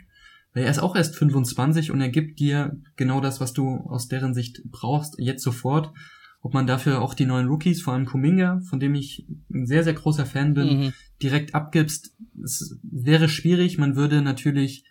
weil 0.54 0.66
er 0.66 0.72
ist 0.72 0.80
auch 0.80 0.94
erst 0.94 1.16
25 1.16 1.92
und 1.92 2.02
er 2.02 2.10
gibt 2.10 2.42
dir 2.42 2.78
genau 2.98 3.22
das, 3.22 3.40
was 3.40 3.54
du 3.54 3.78
aus 3.88 4.10
deren 4.10 4.34
Sicht 4.34 4.62
brauchst, 4.66 5.16
jetzt 5.20 5.42
sofort. 5.42 5.94
Ob 6.42 6.54
man 6.54 6.68
dafür 6.68 7.02
auch 7.02 7.14
die 7.14 7.26
neuen 7.26 7.48
Rookies, 7.48 7.82
vor 7.82 7.94
allem 7.94 8.06
Kuminga, 8.06 8.60
von 8.70 8.82
dem 8.82 8.94
ich 8.94 9.26
ein 9.54 9.66
sehr, 9.68 9.86
sehr 9.86 9.94
großer 9.94 10.26
Fan 10.26 10.54
bin, 10.54 10.68
mhm. 10.68 10.94
direkt 11.24 11.56
abgibst, 11.56 12.14
es 12.44 12.78
wäre 12.84 13.30
schwierig. 13.30 13.78
Man 13.78 13.96
würde 13.96 14.22
natürlich 14.22 14.84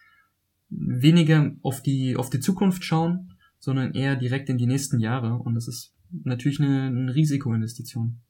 weniger 0.77 1.53
auf 1.63 1.83
die, 1.83 2.17
auf 2.17 2.31
die 2.31 2.41
Zukunft 2.41 2.85
schauen, 2.85 3.33
sondern 3.59 3.95
eher 3.95 4.17
direkt 4.17 4.49
in 4.49 4.59
die 4.59 4.67
nächsten 4.67 5.01
Jahre. 5.01 5.35
Und 5.35 5.55
das 5.55 5.69
ist 5.69 5.95
natürlich 6.25 6.61
eine, 6.61 6.87
eine 6.87 7.15
Risikoinvestition. 7.15 8.21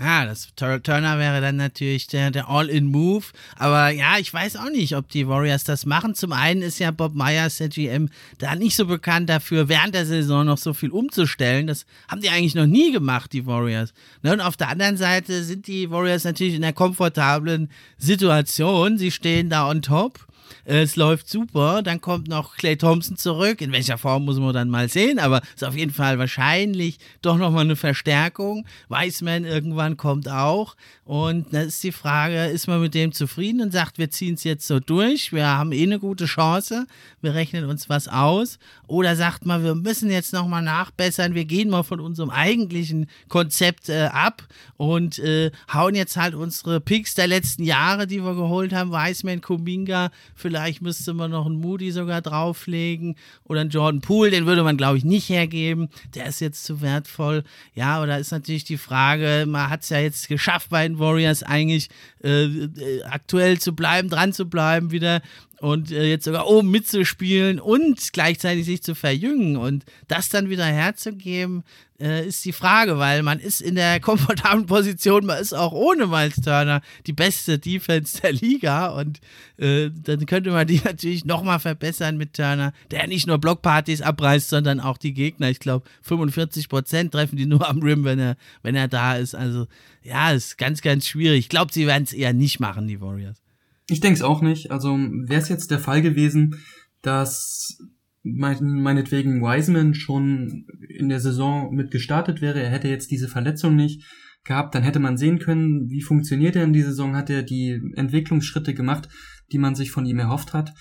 Ah, 0.00 0.24
das 0.24 0.48
Turner 0.56 1.18
wäre 1.18 1.42
dann 1.42 1.56
natürlich 1.56 2.06
der, 2.06 2.30
der 2.30 2.48
All-in-Move. 2.48 3.26
Aber 3.56 3.90
ja, 3.90 4.16
ich 4.18 4.32
weiß 4.32 4.56
auch 4.56 4.70
nicht, 4.70 4.96
ob 4.96 5.10
die 5.10 5.28
Warriors 5.28 5.64
das 5.64 5.84
machen. 5.84 6.14
Zum 6.14 6.32
einen 6.32 6.62
ist 6.62 6.78
ja 6.78 6.90
Bob 6.90 7.14
Myers, 7.14 7.58
der 7.58 7.68
GM, 7.68 8.08
da 8.38 8.54
nicht 8.54 8.74
so 8.74 8.86
bekannt 8.86 9.28
dafür, 9.28 9.68
während 9.68 9.94
der 9.94 10.06
Saison 10.06 10.46
noch 10.46 10.56
so 10.56 10.72
viel 10.72 10.90
umzustellen. 10.90 11.66
Das 11.66 11.84
haben 12.08 12.22
die 12.22 12.30
eigentlich 12.30 12.54
noch 12.54 12.66
nie 12.66 12.90
gemacht, 12.90 13.34
die 13.34 13.44
Warriors. 13.44 13.92
Ne, 14.22 14.32
und 14.32 14.40
auf 14.40 14.56
der 14.56 14.70
anderen 14.70 14.96
Seite 14.96 15.44
sind 15.44 15.66
die 15.66 15.90
Warriors 15.90 16.24
natürlich 16.24 16.54
in 16.54 16.64
einer 16.64 16.72
komfortablen 16.72 17.70
Situation. 17.98 18.96
Sie 18.96 19.10
stehen 19.10 19.50
da 19.50 19.68
on 19.68 19.82
top 19.82 20.26
es 20.64 20.96
läuft 20.96 21.28
super. 21.28 21.82
Dann 21.82 22.00
kommt 22.00 22.28
noch 22.28 22.56
Clay 22.56 22.76
Thompson 22.76 23.16
zurück. 23.16 23.60
In 23.60 23.72
welcher 23.72 23.98
Form 23.98 24.24
muss 24.24 24.38
man 24.38 24.52
dann 24.52 24.68
mal 24.68 24.88
sehen, 24.88 25.18
aber 25.18 25.42
ist 25.54 25.64
auf 25.64 25.76
jeden 25.76 25.92
Fall 25.92 26.18
wahrscheinlich 26.18 26.98
doch 27.20 27.36
nochmal 27.36 27.64
eine 27.64 27.76
Verstärkung. 27.76 28.66
Wiseman 28.88 29.44
irgendwann 29.44 29.96
kommt 29.96 30.28
auch. 30.28 30.76
Und 31.04 31.52
da 31.52 31.62
ist 31.62 31.82
die 31.82 31.92
Frage, 31.92 32.46
ist 32.46 32.68
man 32.68 32.80
mit 32.80 32.94
dem 32.94 33.12
zufrieden 33.12 33.60
und 33.60 33.72
sagt, 33.72 33.98
wir 33.98 34.10
ziehen 34.10 34.34
es 34.34 34.44
jetzt 34.44 34.66
so 34.66 34.78
durch, 34.78 35.32
wir 35.32 35.46
haben 35.46 35.72
eh 35.72 35.82
eine 35.82 35.98
gute 35.98 36.26
Chance, 36.26 36.86
wir 37.20 37.34
rechnen 37.34 37.64
uns 37.64 37.88
was 37.88 38.06
aus. 38.06 38.58
Oder 38.86 39.16
sagt 39.16 39.44
man, 39.44 39.64
wir 39.64 39.74
müssen 39.74 40.10
jetzt 40.10 40.32
nochmal 40.32 40.62
nachbessern, 40.62 41.34
wir 41.34 41.44
gehen 41.44 41.70
mal 41.70 41.82
von 41.82 41.98
unserem 41.98 42.30
eigentlichen 42.30 43.08
Konzept 43.28 43.88
äh, 43.88 44.10
ab 44.12 44.46
und 44.76 45.18
äh, 45.18 45.50
hauen 45.72 45.94
jetzt 45.94 46.16
halt 46.16 46.34
unsere 46.34 46.80
Picks 46.80 47.14
der 47.14 47.26
letzten 47.26 47.64
Jahre, 47.64 48.06
die 48.06 48.22
wir 48.22 48.34
geholt 48.34 48.72
haben, 48.72 48.92
Wiseman, 48.92 49.40
Kuminga, 49.40 50.10
Vielleicht 50.42 50.82
müsste 50.82 51.14
man 51.14 51.30
noch 51.30 51.46
einen 51.46 51.60
Moody 51.60 51.92
sogar 51.92 52.20
drauflegen 52.20 53.14
oder 53.44 53.60
einen 53.60 53.70
Jordan 53.70 54.00
Poole, 54.00 54.32
den 54.32 54.44
würde 54.44 54.64
man, 54.64 54.76
glaube 54.76 54.98
ich, 54.98 55.04
nicht 55.04 55.28
hergeben. 55.28 55.88
Der 56.16 56.26
ist 56.26 56.40
jetzt 56.40 56.64
zu 56.64 56.80
wertvoll. 56.80 57.44
Ja, 57.74 57.96
aber 57.96 58.08
da 58.08 58.16
ist 58.16 58.32
natürlich 58.32 58.64
die 58.64 58.76
Frage, 58.76 59.44
man 59.46 59.70
hat 59.70 59.82
es 59.82 59.90
ja 59.90 60.00
jetzt 60.00 60.26
geschafft 60.28 60.70
bei 60.70 60.86
den 60.86 60.98
Warriors 60.98 61.44
eigentlich 61.44 61.90
äh, 62.24 62.44
äh, 62.46 63.02
aktuell 63.04 63.60
zu 63.60 63.72
bleiben, 63.72 64.08
dran 64.10 64.32
zu 64.32 64.46
bleiben 64.46 64.90
wieder 64.90 65.22
und 65.62 65.92
äh, 65.92 66.08
jetzt 66.08 66.24
sogar 66.24 66.48
oben 66.48 66.72
mitzuspielen 66.72 67.60
und 67.60 68.12
gleichzeitig 68.12 68.66
sich 68.66 68.82
zu 68.82 68.96
verjüngen 68.96 69.56
und 69.56 69.84
das 70.08 70.28
dann 70.28 70.50
wieder 70.50 70.64
herzugeben, 70.64 71.62
äh, 72.00 72.26
ist 72.26 72.44
die 72.44 72.52
Frage, 72.52 72.98
weil 72.98 73.22
man 73.22 73.38
ist 73.38 73.60
in 73.62 73.76
der 73.76 74.00
komfortablen 74.00 74.66
Position, 74.66 75.24
man 75.24 75.40
ist 75.40 75.52
auch 75.52 75.70
ohne 75.70 76.08
Miles 76.08 76.40
Turner 76.40 76.82
die 77.06 77.12
beste 77.12 77.60
Defense 77.60 78.20
der 78.20 78.32
Liga 78.32 78.88
und 78.88 79.20
äh, 79.56 79.90
dann 79.94 80.26
könnte 80.26 80.50
man 80.50 80.66
die 80.66 80.80
natürlich 80.84 81.24
nochmal 81.24 81.60
verbessern 81.60 82.16
mit 82.16 82.34
Turner, 82.34 82.72
der 82.90 83.06
nicht 83.06 83.28
nur 83.28 83.38
Blockpartys 83.38 84.02
abreißt, 84.02 84.48
sondern 84.48 84.80
auch 84.80 84.98
die 84.98 85.14
Gegner. 85.14 85.48
Ich 85.48 85.60
glaube, 85.60 85.88
45 86.02 86.68
Prozent 86.68 87.12
treffen 87.12 87.36
die 87.36 87.46
nur 87.46 87.68
am 87.68 87.78
Rim, 87.78 88.02
wenn 88.02 88.18
er, 88.18 88.36
wenn 88.64 88.74
er 88.74 88.88
da 88.88 89.14
ist. 89.14 89.36
Also 89.36 89.68
ja, 90.02 90.32
ist 90.32 90.58
ganz, 90.58 90.82
ganz 90.82 91.06
schwierig. 91.06 91.38
Ich 91.38 91.48
glaube, 91.48 91.72
sie 91.72 91.86
werden 91.86 92.02
es 92.02 92.12
eher 92.12 92.32
nicht 92.32 92.58
machen, 92.58 92.88
die 92.88 93.00
Warriors. 93.00 93.42
Ich 93.88 94.00
denke 94.00 94.16
es 94.16 94.22
auch 94.22 94.42
nicht. 94.42 94.70
Also 94.70 94.96
wäre 94.96 95.40
es 95.40 95.48
jetzt 95.48 95.70
der 95.70 95.78
Fall 95.78 96.02
gewesen, 96.02 96.56
dass 97.02 97.78
mein, 98.22 98.58
meinetwegen 98.82 99.42
Wiseman 99.42 99.94
schon 99.94 100.66
in 100.88 101.08
der 101.08 101.20
Saison 101.20 101.74
mit 101.74 101.90
gestartet 101.90 102.40
wäre, 102.40 102.60
er 102.62 102.70
hätte 102.70 102.88
jetzt 102.88 103.10
diese 103.10 103.28
Verletzung 103.28 103.74
nicht 103.74 104.04
gehabt, 104.44 104.74
dann 104.74 104.82
hätte 104.82 105.00
man 105.00 105.16
sehen 105.16 105.38
können, 105.38 105.88
wie 105.90 106.02
funktioniert 106.02 106.56
er 106.56 106.64
in 106.64 106.72
dieser 106.72 106.90
Saison, 106.90 107.16
hat 107.16 107.30
er 107.30 107.42
die 107.42 107.80
Entwicklungsschritte 107.94 108.74
gemacht, 108.74 109.08
die 109.52 109.58
man 109.58 109.74
sich 109.74 109.90
von 109.90 110.06
ihm 110.06 110.18
erhofft 110.18 110.52
hat. 110.52 110.72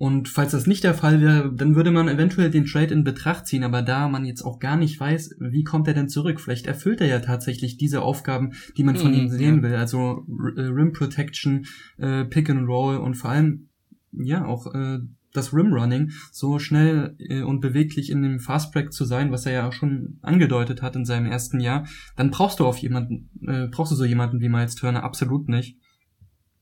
Und 0.00 0.30
falls 0.30 0.52
das 0.52 0.66
nicht 0.66 0.82
der 0.82 0.94
Fall 0.94 1.20
wäre, 1.20 1.52
dann 1.54 1.76
würde 1.76 1.90
man 1.90 2.08
eventuell 2.08 2.50
den 2.50 2.64
Trade 2.64 2.94
in 2.94 3.04
Betracht 3.04 3.46
ziehen, 3.46 3.64
aber 3.64 3.82
da 3.82 4.08
man 4.08 4.24
jetzt 4.24 4.40
auch 4.40 4.58
gar 4.58 4.78
nicht 4.78 4.98
weiß, 4.98 5.36
wie 5.40 5.62
kommt 5.62 5.86
er 5.88 5.92
denn 5.92 6.08
zurück, 6.08 6.40
vielleicht 6.40 6.66
erfüllt 6.66 7.02
er 7.02 7.06
ja 7.06 7.18
tatsächlich 7.18 7.76
diese 7.76 8.00
Aufgaben, 8.00 8.52
die 8.78 8.82
man 8.82 8.96
von 8.96 9.10
mhm, 9.10 9.18
ihm 9.18 9.28
sehen 9.28 9.56
ja. 9.56 9.62
will, 9.62 9.74
also 9.74 10.26
äh, 10.56 10.62
Rim 10.62 10.94
Protection, 10.94 11.66
äh, 11.98 12.24
Pick 12.24 12.48
and 12.48 12.66
Roll 12.66 12.96
und 12.96 13.12
vor 13.12 13.28
allem 13.28 13.68
ja 14.10 14.46
auch 14.46 14.74
äh, 14.74 15.00
das 15.34 15.52
Rim 15.52 15.70
Running 15.74 16.12
so 16.32 16.58
schnell 16.58 17.14
äh, 17.18 17.42
und 17.42 17.60
beweglich 17.60 18.08
in 18.08 18.22
dem 18.22 18.40
Fast 18.40 18.72
Break 18.72 18.94
zu 18.94 19.04
sein, 19.04 19.30
was 19.32 19.44
er 19.44 19.52
ja 19.52 19.68
auch 19.68 19.74
schon 19.74 20.18
angedeutet 20.22 20.80
hat 20.80 20.96
in 20.96 21.04
seinem 21.04 21.26
ersten 21.26 21.60
Jahr, 21.60 21.86
dann 22.16 22.30
brauchst 22.30 22.58
du 22.58 22.64
auf 22.64 22.78
jemanden, 22.78 23.28
äh, 23.46 23.66
brauchst 23.66 23.92
du 23.92 23.96
so 23.96 24.06
jemanden 24.06 24.40
wie 24.40 24.48
Miles 24.48 24.76
Turner 24.76 25.04
absolut 25.04 25.50
nicht. 25.50 25.76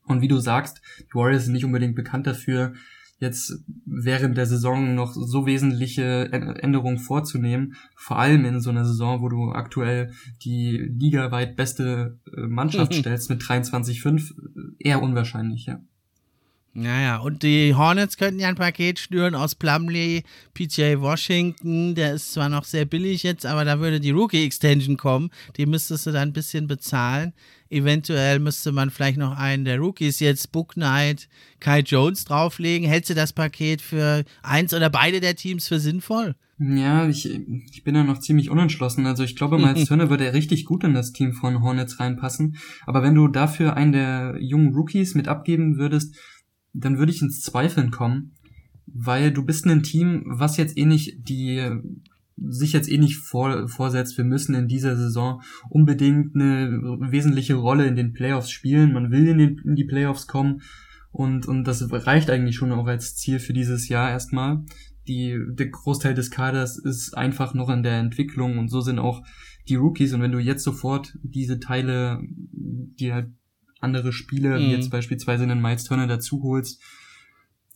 Und 0.06 0.22
wie 0.22 0.28
du 0.28 0.38
sagst, 0.38 0.82
die 1.02 1.14
Warriors 1.14 1.44
sind 1.44 1.52
nicht 1.52 1.64
unbedingt 1.64 1.94
bekannt 1.94 2.26
dafür, 2.26 2.72
jetzt 3.18 3.64
während 3.84 4.36
der 4.36 4.46
Saison 4.46 4.94
noch 4.94 5.12
so 5.12 5.46
wesentliche 5.46 6.30
Änderungen 6.32 6.98
vorzunehmen. 6.98 7.74
Vor 7.96 8.18
allem 8.18 8.44
in 8.44 8.60
so 8.60 8.70
einer 8.70 8.84
Saison, 8.84 9.20
wo 9.20 9.28
du 9.28 9.52
aktuell 9.52 10.12
die 10.42 10.76
ligaweit 10.76 11.56
beste 11.56 12.18
äh, 12.36 12.42
Mannschaft 12.42 12.94
stellst 12.94 13.30
mit 13.30 13.42
23,5, 13.42 14.34
eher 14.78 15.02
unwahrscheinlich, 15.02 15.66
ja. 15.66 15.80
Naja, 16.74 17.16
und 17.16 17.42
die 17.42 17.74
Hornets 17.74 18.16
könnten 18.16 18.38
ja 18.38 18.46
ein 18.46 18.54
Paket 18.54 19.00
schnüren 19.00 19.34
aus 19.34 19.56
Plumley, 19.56 20.22
PJ 20.54 21.00
Washington. 21.00 21.96
Der 21.96 22.14
ist 22.14 22.32
zwar 22.32 22.48
noch 22.48 22.62
sehr 22.62 22.84
billig 22.84 23.24
jetzt, 23.24 23.46
aber 23.46 23.64
da 23.64 23.80
würde 23.80 23.98
die 23.98 24.12
Rookie-Extension 24.12 24.96
kommen. 24.96 25.30
Die 25.56 25.66
müsstest 25.66 26.06
du 26.06 26.12
dann 26.12 26.28
ein 26.28 26.32
bisschen 26.32 26.68
bezahlen. 26.68 27.32
Eventuell 27.70 28.38
müsste 28.38 28.72
man 28.72 28.90
vielleicht 28.90 29.18
noch 29.18 29.36
einen 29.36 29.64
der 29.64 29.78
Rookies 29.78 30.20
jetzt 30.20 30.52
Book 30.52 30.74
Knight, 30.74 31.28
Kai 31.60 31.80
Jones 31.80 32.24
drauflegen. 32.24 32.88
Hältst 32.88 33.10
du 33.10 33.14
das 33.14 33.32
Paket 33.32 33.82
für 33.82 34.24
eins 34.42 34.72
oder 34.72 34.88
beide 34.88 35.20
der 35.20 35.36
Teams 35.36 35.68
für 35.68 35.78
sinnvoll? 35.78 36.34
Ja, 36.58 37.08
ich, 37.08 37.26
ich 37.26 37.84
bin 37.84 37.94
da 37.94 38.02
noch 38.02 38.18
ziemlich 38.18 38.50
unentschlossen. 38.50 39.06
Also 39.06 39.22
ich 39.22 39.36
glaube, 39.36 39.58
Miles 39.58 39.84
Turner 39.88 40.10
würde 40.10 40.32
richtig 40.32 40.64
gut 40.64 40.82
in 40.82 40.94
das 40.94 41.12
Team 41.12 41.32
von 41.32 41.62
Hornets 41.62 42.00
reinpassen. 42.00 42.56
Aber 42.86 43.02
wenn 43.02 43.14
du 43.14 43.28
dafür 43.28 43.76
einen 43.76 43.92
der 43.92 44.36
jungen 44.40 44.74
Rookies 44.74 45.14
mit 45.14 45.28
abgeben 45.28 45.76
würdest, 45.76 46.16
dann 46.72 46.98
würde 46.98 47.12
ich 47.12 47.22
ins 47.22 47.42
Zweifeln 47.42 47.90
kommen, 47.90 48.32
weil 48.86 49.30
du 49.30 49.44
bist 49.44 49.66
ein 49.66 49.82
Team, 49.82 50.24
was 50.26 50.56
jetzt 50.56 50.76
eh 50.76 50.84
nicht 50.84 51.28
die 51.28 51.70
sich 52.48 52.72
jetzt 52.72 52.90
eh 52.90 52.98
nicht 52.98 53.16
vor, 53.16 53.68
vorsetzt, 53.68 54.16
wir 54.18 54.24
müssen 54.24 54.54
in 54.54 54.68
dieser 54.68 54.96
Saison 54.96 55.42
unbedingt 55.70 56.34
eine 56.34 56.70
wesentliche 57.10 57.54
Rolle 57.54 57.86
in 57.86 57.96
den 57.96 58.12
Playoffs 58.12 58.50
spielen. 58.50 58.92
Man 58.92 59.10
will 59.10 59.26
in, 59.28 59.38
den, 59.38 59.60
in 59.64 59.74
die 59.74 59.86
Playoffs 59.86 60.26
kommen 60.26 60.60
und, 61.10 61.46
und 61.46 61.64
das 61.64 61.86
reicht 61.90 62.30
eigentlich 62.30 62.56
schon 62.56 62.72
auch 62.72 62.86
als 62.86 63.16
Ziel 63.16 63.38
für 63.38 63.52
dieses 63.52 63.88
Jahr 63.88 64.10
erstmal. 64.10 64.64
die, 65.08 65.38
der 65.50 65.68
Großteil 65.68 66.14
des 66.14 66.30
Kaders 66.30 66.78
ist 66.78 67.16
einfach 67.16 67.54
noch 67.54 67.70
in 67.70 67.82
der 67.82 67.98
Entwicklung 67.98 68.58
und 68.58 68.68
so 68.68 68.80
sind 68.80 68.98
auch 68.98 69.22
die 69.68 69.76
Rookies. 69.76 70.12
Und 70.12 70.22
wenn 70.22 70.32
du 70.32 70.38
jetzt 70.38 70.62
sofort 70.62 71.16
diese 71.22 71.58
Teile, 71.58 72.20
die 72.52 73.12
halt 73.12 73.30
andere 73.80 74.12
Spiele, 74.12 74.58
mhm. 74.58 74.62
wie 74.62 74.72
jetzt 74.72 74.90
beispielsweise 74.90 75.44
einen 75.44 75.62
Miles 75.62 75.84
Turner 75.84 76.06
dazu 76.06 76.42
holst, 76.42 76.82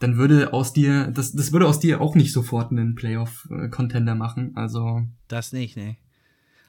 dann 0.03 0.16
würde 0.16 0.53
aus 0.53 0.72
dir, 0.72 1.09
das, 1.09 1.32
das 1.32 1.53
würde 1.53 1.66
aus 1.66 1.78
dir 1.78 2.00
auch 2.00 2.14
nicht 2.14 2.32
sofort 2.32 2.72
einen 2.72 2.94
Playoff-Contender 2.94 4.14
machen. 4.14 4.53
Also. 4.57 5.03
Das 5.28 5.53
nicht, 5.53 5.76
ne. 5.76 5.96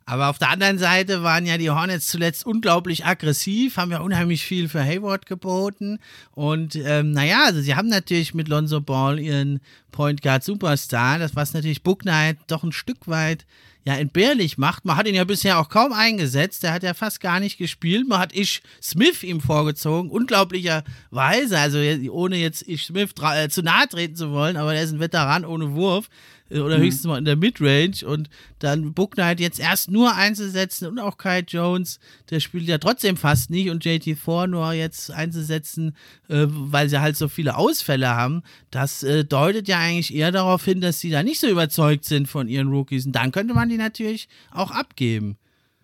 Aber 0.06 0.28
auf 0.28 0.38
der 0.38 0.50
anderen 0.50 0.78
Seite 0.78 1.24
waren 1.24 1.46
ja 1.46 1.58
die 1.58 1.70
Hornets 1.70 2.08
zuletzt 2.08 2.46
unglaublich 2.46 3.06
aggressiv, 3.06 3.78
haben 3.78 3.92
ja 3.92 4.02
unheimlich 4.02 4.44
viel 4.44 4.68
für 4.68 4.84
Hayward 4.84 5.26
geboten. 5.26 6.00
Und 6.32 6.76
ähm, 6.76 7.12
naja, 7.12 7.46
also 7.46 7.62
sie 7.62 7.76
haben 7.76 7.88
natürlich 7.88 8.34
mit 8.34 8.50
Lonzo 8.50 8.82
Ball 8.82 9.18
ihren 9.18 9.62
Point 9.92 10.22
Guard 10.22 10.44
Superstar, 10.44 11.20
das 11.20 11.36
was 11.36 11.54
natürlich 11.54 11.84
Book 11.84 12.02
Knight 12.02 12.38
doch 12.48 12.64
ein 12.64 12.74
Stück 12.74 13.08
weit 13.08 13.46
ja 13.86 13.96
entbehrlich 13.96 14.58
macht. 14.58 14.86
Man 14.86 14.96
hat 14.96 15.08
ihn 15.08 15.16
ja 15.16 15.24
bisher 15.24 15.60
auch 15.60 15.70
kaum 15.70 15.92
eingesetzt. 15.92 16.64
Der 16.64 16.74
hat 16.74 16.84
ja 16.84 16.94
fast 16.94 17.20
gar 17.20 17.40
nicht 17.40 17.58
gespielt. 17.58 18.08
Man 18.08 18.20
hat 18.20 18.34
Ish 18.34 18.62
Smith 18.82 19.24
ihm 19.24 19.42
vorgezogen. 19.42 20.10
Unglaublicherweise, 20.10 21.60
also 21.60 21.80
ohne 22.12 22.38
jetzt 22.38 22.68
Ish 22.68 22.88
Smith 22.88 23.12
äh, 23.22 23.50
zu 23.50 23.62
nahe 23.62 23.88
treten 23.88 24.16
zu 24.16 24.32
wollen, 24.32 24.58
aber 24.58 24.74
er 24.74 24.84
ist 24.84 24.92
ein 24.92 25.00
Veteran 25.00 25.46
ohne 25.46 25.74
Wurf. 25.74 26.10
Oder 26.50 26.78
mhm. 26.78 26.84
höchstens 26.84 27.06
mal 27.06 27.18
in 27.18 27.26
der 27.26 27.36
Midrange 27.36 28.06
und 28.06 28.30
dann 28.60 28.94
Book 28.94 29.16
Knight 29.16 29.40
jetzt 29.40 29.60
erst 29.60 29.90
nur 29.90 30.14
einzusetzen 30.16 30.88
und 30.88 31.00
auch 31.00 31.18
Kai 31.18 31.40
Jones, 31.40 32.00
der 32.30 32.40
spielt 32.40 32.66
ja 32.66 32.78
trotzdem 32.78 33.18
fast 33.18 33.50
nicht 33.50 33.70
und 33.70 33.84
JT4 33.84 34.48
nur 34.48 34.74
jetzt 34.74 35.10
einzusetzen, 35.10 35.96
äh, 36.30 36.46
weil 36.48 36.90
sie 36.90 37.02
halt 37.02 37.18
so 37.18 37.28
viele 37.28 37.56
Ausfälle 37.58 38.10
haben, 38.10 38.44
das 38.72 39.04
äh, 39.04 39.24
deutet 39.24 39.68
ja 39.68 39.80
eigentlich 39.80 40.14
eher 40.14 40.32
darauf 40.32 40.64
hin, 40.64 40.82
dass 40.82 41.00
sie 41.00 41.10
da 41.10 41.24
nicht 41.24 41.40
so 41.40 41.48
überzeugt 41.48 42.06
sind 42.06 42.28
von 42.28 42.48
ihren 42.48 42.68
Rookies 42.68 43.06
und 43.06 43.14
dann 43.14 43.32
könnte 43.32 43.54
man 43.54 43.70
die 43.70 43.78
natürlich 43.78 44.28
auch 44.52 44.72
abgeben. 44.72 45.38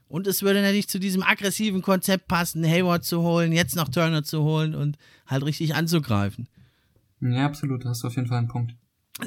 Und 0.10 0.26
es 0.26 0.42
würde 0.42 0.62
natürlich 0.62 0.90
zu 0.90 1.00
diesem 1.00 1.22
aggressiven 1.22 1.84
Konzept 1.84 2.28
passen, 2.28 2.66
Hayward 2.66 3.06
zu 3.06 3.22
holen, 3.22 3.54
jetzt 3.54 3.76
noch 3.76 3.90
Turner 3.90 4.24
zu 4.24 4.44
holen 4.44 4.74
und 4.74 4.98
halt 5.28 5.46
richtig 5.46 5.76
anzugreifen. 5.76 6.48
Ja, 7.22 7.46
absolut, 7.46 7.86
da 7.86 7.90
hast 7.90 8.04
du 8.04 8.08
auf 8.08 8.16
jeden 8.16 8.28
Fall 8.28 8.40
einen 8.40 8.48
Punkt. 8.48 8.76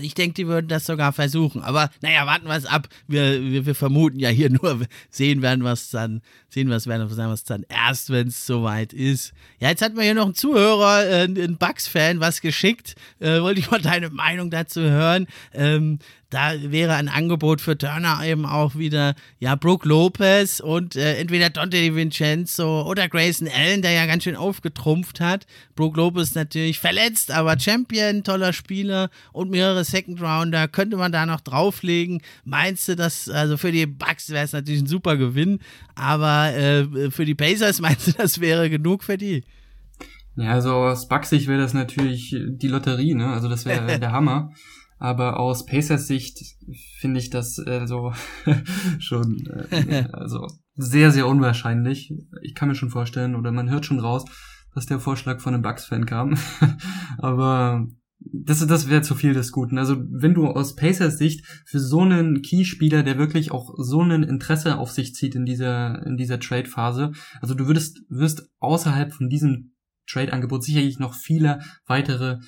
Ich 0.00 0.14
denke, 0.14 0.34
die 0.34 0.46
würden 0.46 0.68
das 0.68 0.86
sogar 0.86 1.12
versuchen. 1.12 1.62
Aber 1.62 1.90
naja, 2.00 2.26
warten 2.26 2.46
wir 2.46 2.56
es 2.56 2.66
ab. 2.66 2.88
Wir, 3.08 3.42
wir, 3.42 3.66
wir, 3.66 3.74
vermuten 3.74 4.18
ja 4.18 4.28
hier 4.28 4.50
nur, 4.62 4.80
sehen 5.10 5.42
werden 5.42 5.64
wir 5.64 5.72
es 5.72 5.90
dann, 5.90 6.22
sehen 6.48 6.68
wir 6.68 6.76
es 6.76 6.86
werden 6.86 7.08
wir 7.08 7.32
es 7.32 7.44
dann 7.44 7.64
erst, 7.68 8.10
wenn 8.10 8.28
es 8.28 8.46
soweit 8.46 8.92
ist. 8.92 9.32
Ja, 9.58 9.68
jetzt 9.68 9.82
hat 9.82 9.94
mir 9.94 10.02
hier 10.02 10.14
noch 10.14 10.26
ein 10.26 10.34
Zuhörer, 10.34 11.06
äh, 11.06 11.24
ein 11.24 11.56
Bugs-Fan, 11.58 12.20
was 12.20 12.40
geschickt. 12.40 12.94
Äh, 13.20 13.40
wollte 13.40 13.60
ich 13.60 13.70
mal 13.70 13.80
deine 13.82 14.10
Meinung 14.10 14.50
dazu 14.50 14.80
hören. 14.80 15.26
Ähm, 15.52 15.98
da 16.32 16.54
wäre 16.62 16.94
ein 16.94 17.08
Angebot 17.08 17.60
für 17.60 17.76
Turner 17.76 18.20
eben 18.24 18.46
auch 18.46 18.74
wieder, 18.74 19.14
ja, 19.38 19.54
Brooke 19.54 19.86
Lopez 19.86 20.60
und 20.60 20.96
äh, 20.96 21.16
entweder 21.18 21.50
Dante 21.50 21.76
DiVincenzo 21.76 22.88
oder 22.88 23.08
Grayson 23.10 23.48
Allen, 23.54 23.82
der 23.82 23.92
ja 23.92 24.06
ganz 24.06 24.24
schön 24.24 24.34
aufgetrumpft 24.34 25.20
hat. 25.20 25.46
Brooke 25.76 25.98
Lopez 25.98 26.34
natürlich 26.34 26.80
verletzt, 26.80 27.30
aber 27.30 27.60
Champion, 27.60 28.24
toller 28.24 28.54
Spieler 28.54 29.10
und 29.32 29.50
mehrere 29.50 29.84
Second 29.84 30.22
Rounder 30.22 30.68
könnte 30.68 30.96
man 30.96 31.12
da 31.12 31.26
noch 31.26 31.42
drauflegen. 31.42 32.22
Meinst 32.44 32.88
du, 32.88 32.96
dass, 32.96 33.28
also 33.28 33.58
für 33.58 33.70
die 33.70 33.84
Bucks 33.84 34.30
wäre 34.30 34.46
es 34.46 34.52
natürlich 34.52 34.80
ein 34.80 34.86
super 34.86 35.18
Gewinn, 35.18 35.58
aber 35.94 36.54
äh, 36.54 37.10
für 37.10 37.26
die 37.26 37.34
Pacers 37.34 37.80
meinst 37.82 38.08
du, 38.08 38.12
das 38.12 38.40
wäre 38.40 38.70
genug 38.70 39.04
für 39.04 39.18
die? 39.18 39.44
Ja, 40.36 40.52
also 40.52 40.72
aus 40.72 41.08
Bucks-Sicht 41.08 41.46
wäre 41.46 41.60
das 41.60 41.74
natürlich 41.74 42.34
die 42.34 42.68
Lotterie, 42.68 43.14
ne? 43.14 43.34
Also 43.34 43.50
das 43.50 43.66
wäre 43.66 43.98
der 44.00 44.12
Hammer. 44.12 44.50
Aber 45.02 45.40
aus 45.40 45.66
Pacers 45.66 46.06
Sicht 46.06 46.38
finde 47.00 47.18
ich 47.18 47.28
das 47.28 47.58
äh, 47.58 47.88
so 47.88 48.12
schon 49.00 49.44
äh, 49.72 50.04
also 50.12 50.46
sehr, 50.76 51.10
sehr 51.10 51.26
unwahrscheinlich. 51.26 52.14
Ich 52.42 52.54
kann 52.54 52.68
mir 52.68 52.76
schon 52.76 52.90
vorstellen, 52.90 53.34
oder 53.34 53.50
man 53.50 53.68
hört 53.68 53.84
schon 53.84 53.98
raus, 53.98 54.24
dass 54.76 54.86
der 54.86 55.00
Vorschlag 55.00 55.40
von 55.40 55.54
einem 55.54 55.64
Bucks-Fan 55.64 56.06
kam. 56.06 56.38
Aber 57.18 57.84
das, 58.20 58.64
das 58.64 58.88
wäre 58.88 59.02
zu 59.02 59.16
viel 59.16 59.34
des 59.34 59.50
Guten. 59.50 59.76
Also 59.76 59.96
wenn 60.08 60.34
du 60.34 60.46
aus 60.46 60.76
Pacers 60.76 61.18
Sicht 61.18 61.44
für 61.66 61.80
so 61.80 62.02
einen 62.02 62.40
Keyspieler, 62.40 63.02
der 63.02 63.18
wirklich 63.18 63.50
auch 63.50 63.74
so 63.78 64.02
ein 64.02 64.22
Interesse 64.22 64.78
auf 64.78 64.92
sich 64.92 65.16
zieht 65.16 65.34
in 65.34 65.44
dieser, 65.44 66.06
in 66.06 66.16
dieser 66.16 66.38
Trade-Phase, 66.38 67.10
also 67.40 67.54
du 67.54 67.66
würdest, 67.66 68.02
wirst 68.08 68.48
außerhalb 68.60 69.12
von 69.12 69.28
diesem 69.28 69.74
Trade-Angebot 70.06 70.62
sicherlich 70.62 71.00
noch 71.00 71.14
viele 71.14 71.58
weitere 71.86 72.38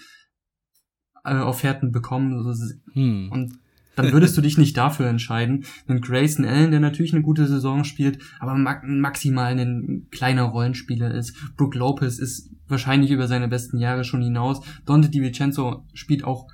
Offerten 1.25 1.93
bekommen. 1.93 2.45
Hm. 2.93 3.29
Und 3.31 3.59
dann 3.97 4.12
würdest 4.12 4.37
du 4.37 4.41
dich 4.41 4.59
nicht 4.59 4.77
dafür 4.77 5.07
entscheiden. 5.07 5.64
Einen 5.87 6.01
Grayson 6.01 6.45
Allen, 6.45 6.70
der 6.70 6.81
natürlich 6.81 7.12
eine 7.12 7.22
gute 7.22 7.47
Saison 7.47 7.85
spielt, 7.85 8.18
aber 8.41 8.55
maximal 8.55 9.57
ein 9.59 10.07
kleiner 10.11 10.43
Rollenspieler 10.43 11.14
ist. 11.14 11.37
Brooke 11.57 11.79
Lopez 11.79 12.18
ist 12.18 12.51
wahrscheinlich 12.66 13.11
über 13.11 13.29
seine 13.29 13.49
besten 13.49 13.79
Jahre 13.79 14.05
schon 14.05 14.22
hinaus. 14.22 14.61
Dante 14.85 15.11
DiVincenzo 15.11 15.85
spielt 15.93 16.25
auch 16.25 16.49
äh, 16.49 16.54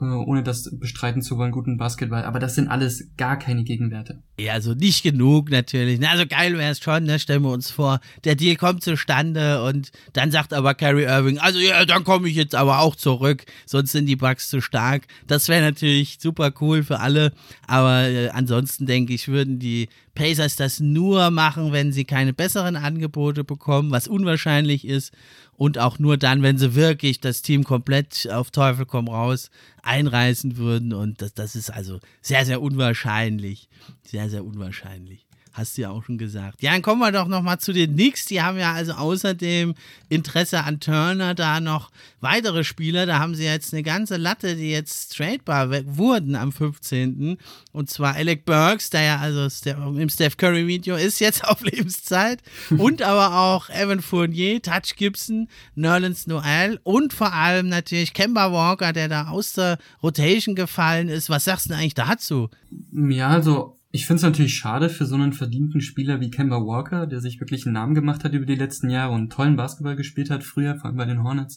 ohne 0.00 0.42
das 0.42 0.70
bestreiten 0.78 1.22
zu 1.22 1.38
wollen, 1.38 1.52
guten 1.52 1.76
Basketball. 1.76 2.24
Aber 2.24 2.38
das 2.38 2.54
sind 2.54 2.68
alles 2.68 3.08
gar 3.16 3.38
keine 3.38 3.64
Gegenwerte. 3.64 4.22
Ja, 4.38 4.52
also 4.52 4.74
nicht 4.74 5.02
genug 5.02 5.50
natürlich. 5.50 6.06
Also 6.06 6.24
geil 6.26 6.56
wäre 6.56 6.72
es 6.72 6.80
schon, 6.80 7.04
ne? 7.04 7.18
stellen 7.18 7.42
wir 7.42 7.50
uns 7.50 7.70
vor, 7.70 8.00
der 8.24 8.36
Deal 8.36 8.56
kommt 8.56 8.82
zustande 8.82 9.64
und 9.64 9.90
dann 10.12 10.30
sagt 10.30 10.52
aber 10.52 10.74
Kyrie 10.74 11.04
Irving, 11.04 11.38
also 11.38 11.58
ja, 11.58 11.84
dann 11.84 12.04
komme 12.04 12.28
ich 12.28 12.36
jetzt 12.36 12.54
aber 12.54 12.80
auch 12.80 12.94
zurück, 12.94 13.44
sonst 13.66 13.92
sind 13.92 14.06
die 14.06 14.16
Bugs 14.16 14.48
zu 14.48 14.60
stark. 14.60 15.06
Das 15.26 15.48
wäre 15.48 15.62
natürlich 15.62 16.18
super 16.20 16.52
cool 16.60 16.84
für 16.84 17.00
alle, 17.00 17.32
aber 17.66 18.08
äh, 18.08 18.28
ansonsten 18.28 18.86
denke 18.86 19.14
ich, 19.14 19.28
würden 19.28 19.58
die 19.58 19.88
Pacers 20.14 20.56
das 20.56 20.80
nur 20.80 21.30
machen, 21.30 21.72
wenn 21.72 21.92
sie 21.92 22.04
keine 22.04 22.32
besseren 22.32 22.74
Angebote 22.74 23.44
bekommen, 23.44 23.92
was 23.92 24.08
unwahrscheinlich 24.08 24.84
ist. 24.84 25.12
Und 25.58 25.76
auch 25.76 25.98
nur 25.98 26.16
dann, 26.16 26.42
wenn 26.42 26.56
sie 26.56 26.76
wirklich 26.76 27.20
das 27.20 27.42
Team 27.42 27.64
komplett 27.64 28.28
auf 28.30 28.52
Teufel 28.52 28.86
komm 28.86 29.08
raus 29.08 29.50
einreißen 29.82 30.56
würden. 30.56 30.92
Und 30.92 31.20
das, 31.20 31.34
das 31.34 31.56
ist 31.56 31.70
also 31.70 31.98
sehr, 32.22 32.46
sehr 32.46 32.62
unwahrscheinlich. 32.62 33.68
Sehr, 34.04 34.30
sehr 34.30 34.44
unwahrscheinlich. 34.44 35.27
Hast 35.52 35.76
du 35.76 35.82
ja 35.82 35.90
auch 35.90 36.04
schon 36.04 36.18
gesagt. 36.18 36.62
Ja, 36.62 36.72
dann 36.72 36.82
kommen 36.82 37.00
wir 37.00 37.12
doch 37.12 37.28
nochmal 37.28 37.58
zu 37.58 37.72
den 37.72 37.94
Knicks. 37.94 38.26
Die 38.26 38.42
haben 38.42 38.58
ja 38.58 38.72
also 38.72 38.92
außerdem 38.92 39.74
Interesse 40.08 40.64
an 40.64 40.80
Turner 40.80 41.34
da 41.34 41.60
noch 41.60 41.90
weitere 42.20 42.64
Spieler. 42.64 43.06
Da 43.06 43.18
haben 43.18 43.34
sie 43.34 43.44
jetzt 43.44 43.72
eine 43.72 43.82
ganze 43.82 44.16
Latte, 44.16 44.56
die 44.56 44.70
jetzt 44.70 45.16
tradebar 45.16 45.70
wurden 45.86 46.34
am 46.34 46.52
15. 46.52 47.38
Und 47.72 47.90
zwar 47.90 48.14
Alec 48.14 48.44
Burks, 48.44 48.90
der 48.90 49.02
ja 49.02 49.18
also 49.18 49.48
im 49.66 50.08
Steph 50.08 50.36
Curry 50.36 50.66
Video 50.66 50.96
ist 50.96 51.20
jetzt 51.20 51.44
auf 51.48 51.60
Lebenszeit. 51.62 52.42
und 52.70 53.02
aber 53.02 53.38
auch 53.38 53.68
Evan 53.70 54.00
Fournier, 54.00 54.60
Touch 54.62 54.96
Gibson, 54.96 55.48
Nerlens 55.74 56.26
Noel 56.26 56.80
und 56.82 57.12
vor 57.12 57.32
allem 57.32 57.68
natürlich 57.68 58.14
Kemba 58.14 58.52
Walker, 58.52 58.92
der 58.92 59.08
da 59.08 59.28
aus 59.28 59.52
der 59.52 59.78
Rotation 60.02 60.54
gefallen 60.54 61.08
ist. 61.08 61.30
Was 61.30 61.44
sagst 61.44 61.70
du 61.70 61.74
eigentlich 61.74 61.94
dazu? 61.94 62.50
Ja, 62.92 63.28
also 63.28 63.77
ich 63.90 64.06
finde 64.06 64.16
es 64.16 64.22
natürlich 64.22 64.54
schade 64.54 64.90
für 64.90 65.06
so 65.06 65.14
einen 65.14 65.32
verdienten 65.32 65.80
Spieler 65.80 66.20
wie 66.20 66.30
Kemba 66.30 66.56
Walker, 66.56 67.06
der 67.06 67.20
sich 67.20 67.40
wirklich 67.40 67.64
einen 67.64 67.74
Namen 67.74 67.94
gemacht 67.94 68.22
hat 68.22 68.34
über 68.34 68.44
die 68.44 68.54
letzten 68.54 68.90
Jahre 68.90 69.14
und 69.14 69.32
tollen 69.32 69.56
Basketball 69.56 69.96
gespielt 69.96 70.30
hat 70.30 70.44
früher, 70.44 70.76
vor 70.76 70.86
allem 70.86 70.96
bei 70.96 71.06
den 71.06 71.22
Hornets. 71.22 71.56